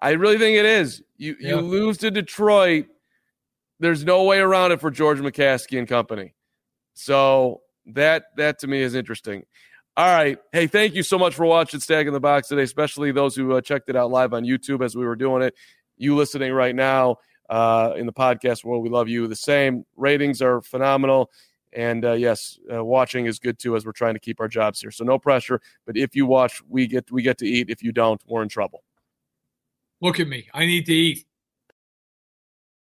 I 0.00 0.10
really 0.10 0.38
think 0.38 0.56
it 0.56 0.64
is. 0.66 1.02
You 1.16 1.36
Yeah. 1.40 1.56
you 1.56 1.60
lose 1.60 1.98
to 1.98 2.10
Detroit, 2.10 2.86
there's 3.80 4.04
no 4.04 4.24
way 4.24 4.38
around 4.38 4.72
it 4.72 4.80
for 4.80 4.90
George 4.90 5.18
McCaskey 5.18 5.78
and 5.78 5.88
company. 5.88 6.34
So 6.94 7.62
that 7.86 8.24
that 8.36 8.60
to 8.60 8.66
me 8.66 8.80
is 8.80 8.94
interesting. 8.94 9.44
All 9.96 10.06
right. 10.06 10.38
Hey, 10.52 10.68
thank 10.68 10.94
you 10.94 11.02
so 11.02 11.18
much 11.18 11.34
for 11.34 11.44
watching 11.44 11.80
Stacking 11.80 12.12
the 12.12 12.20
Box 12.20 12.46
today, 12.48 12.62
especially 12.62 13.10
those 13.10 13.34
who 13.34 13.52
uh, 13.54 13.60
checked 13.60 13.88
it 13.88 13.96
out 13.96 14.10
live 14.12 14.32
on 14.32 14.44
YouTube 14.44 14.84
as 14.84 14.94
we 14.94 15.04
were 15.04 15.16
doing 15.16 15.42
it. 15.42 15.54
You 15.96 16.14
listening 16.14 16.52
right 16.52 16.74
now 16.74 17.16
uh, 17.50 17.94
in 17.96 18.06
the 18.06 18.12
podcast 18.12 18.62
world, 18.64 18.84
we 18.84 18.90
love 18.90 19.08
you 19.08 19.26
the 19.26 19.34
same. 19.34 19.84
Ratings 19.96 20.40
are 20.40 20.60
phenomenal. 20.60 21.30
And 21.72 22.04
uh, 22.04 22.12
yes, 22.12 22.58
uh, 22.72 22.84
watching 22.84 23.26
is 23.26 23.38
good 23.38 23.58
too 23.58 23.76
as 23.76 23.84
we're 23.84 23.92
trying 23.92 24.14
to 24.14 24.20
keep 24.20 24.40
our 24.40 24.48
jobs 24.48 24.80
here. 24.80 24.90
So 24.90 25.04
no 25.04 25.18
pressure. 25.18 25.60
But 25.86 25.96
if 25.96 26.16
you 26.16 26.26
watch, 26.26 26.62
we 26.68 26.86
get 26.86 27.10
we 27.10 27.22
get 27.22 27.38
to 27.38 27.46
eat. 27.46 27.68
If 27.68 27.82
you 27.82 27.92
don't, 27.92 28.20
we're 28.26 28.42
in 28.42 28.48
trouble. 28.48 28.82
Look 30.00 30.20
at 30.20 30.28
me. 30.28 30.48
I 30.54 30.64
need 30.64 30.86
to 30.86 30.94
eat. 30.94 31.27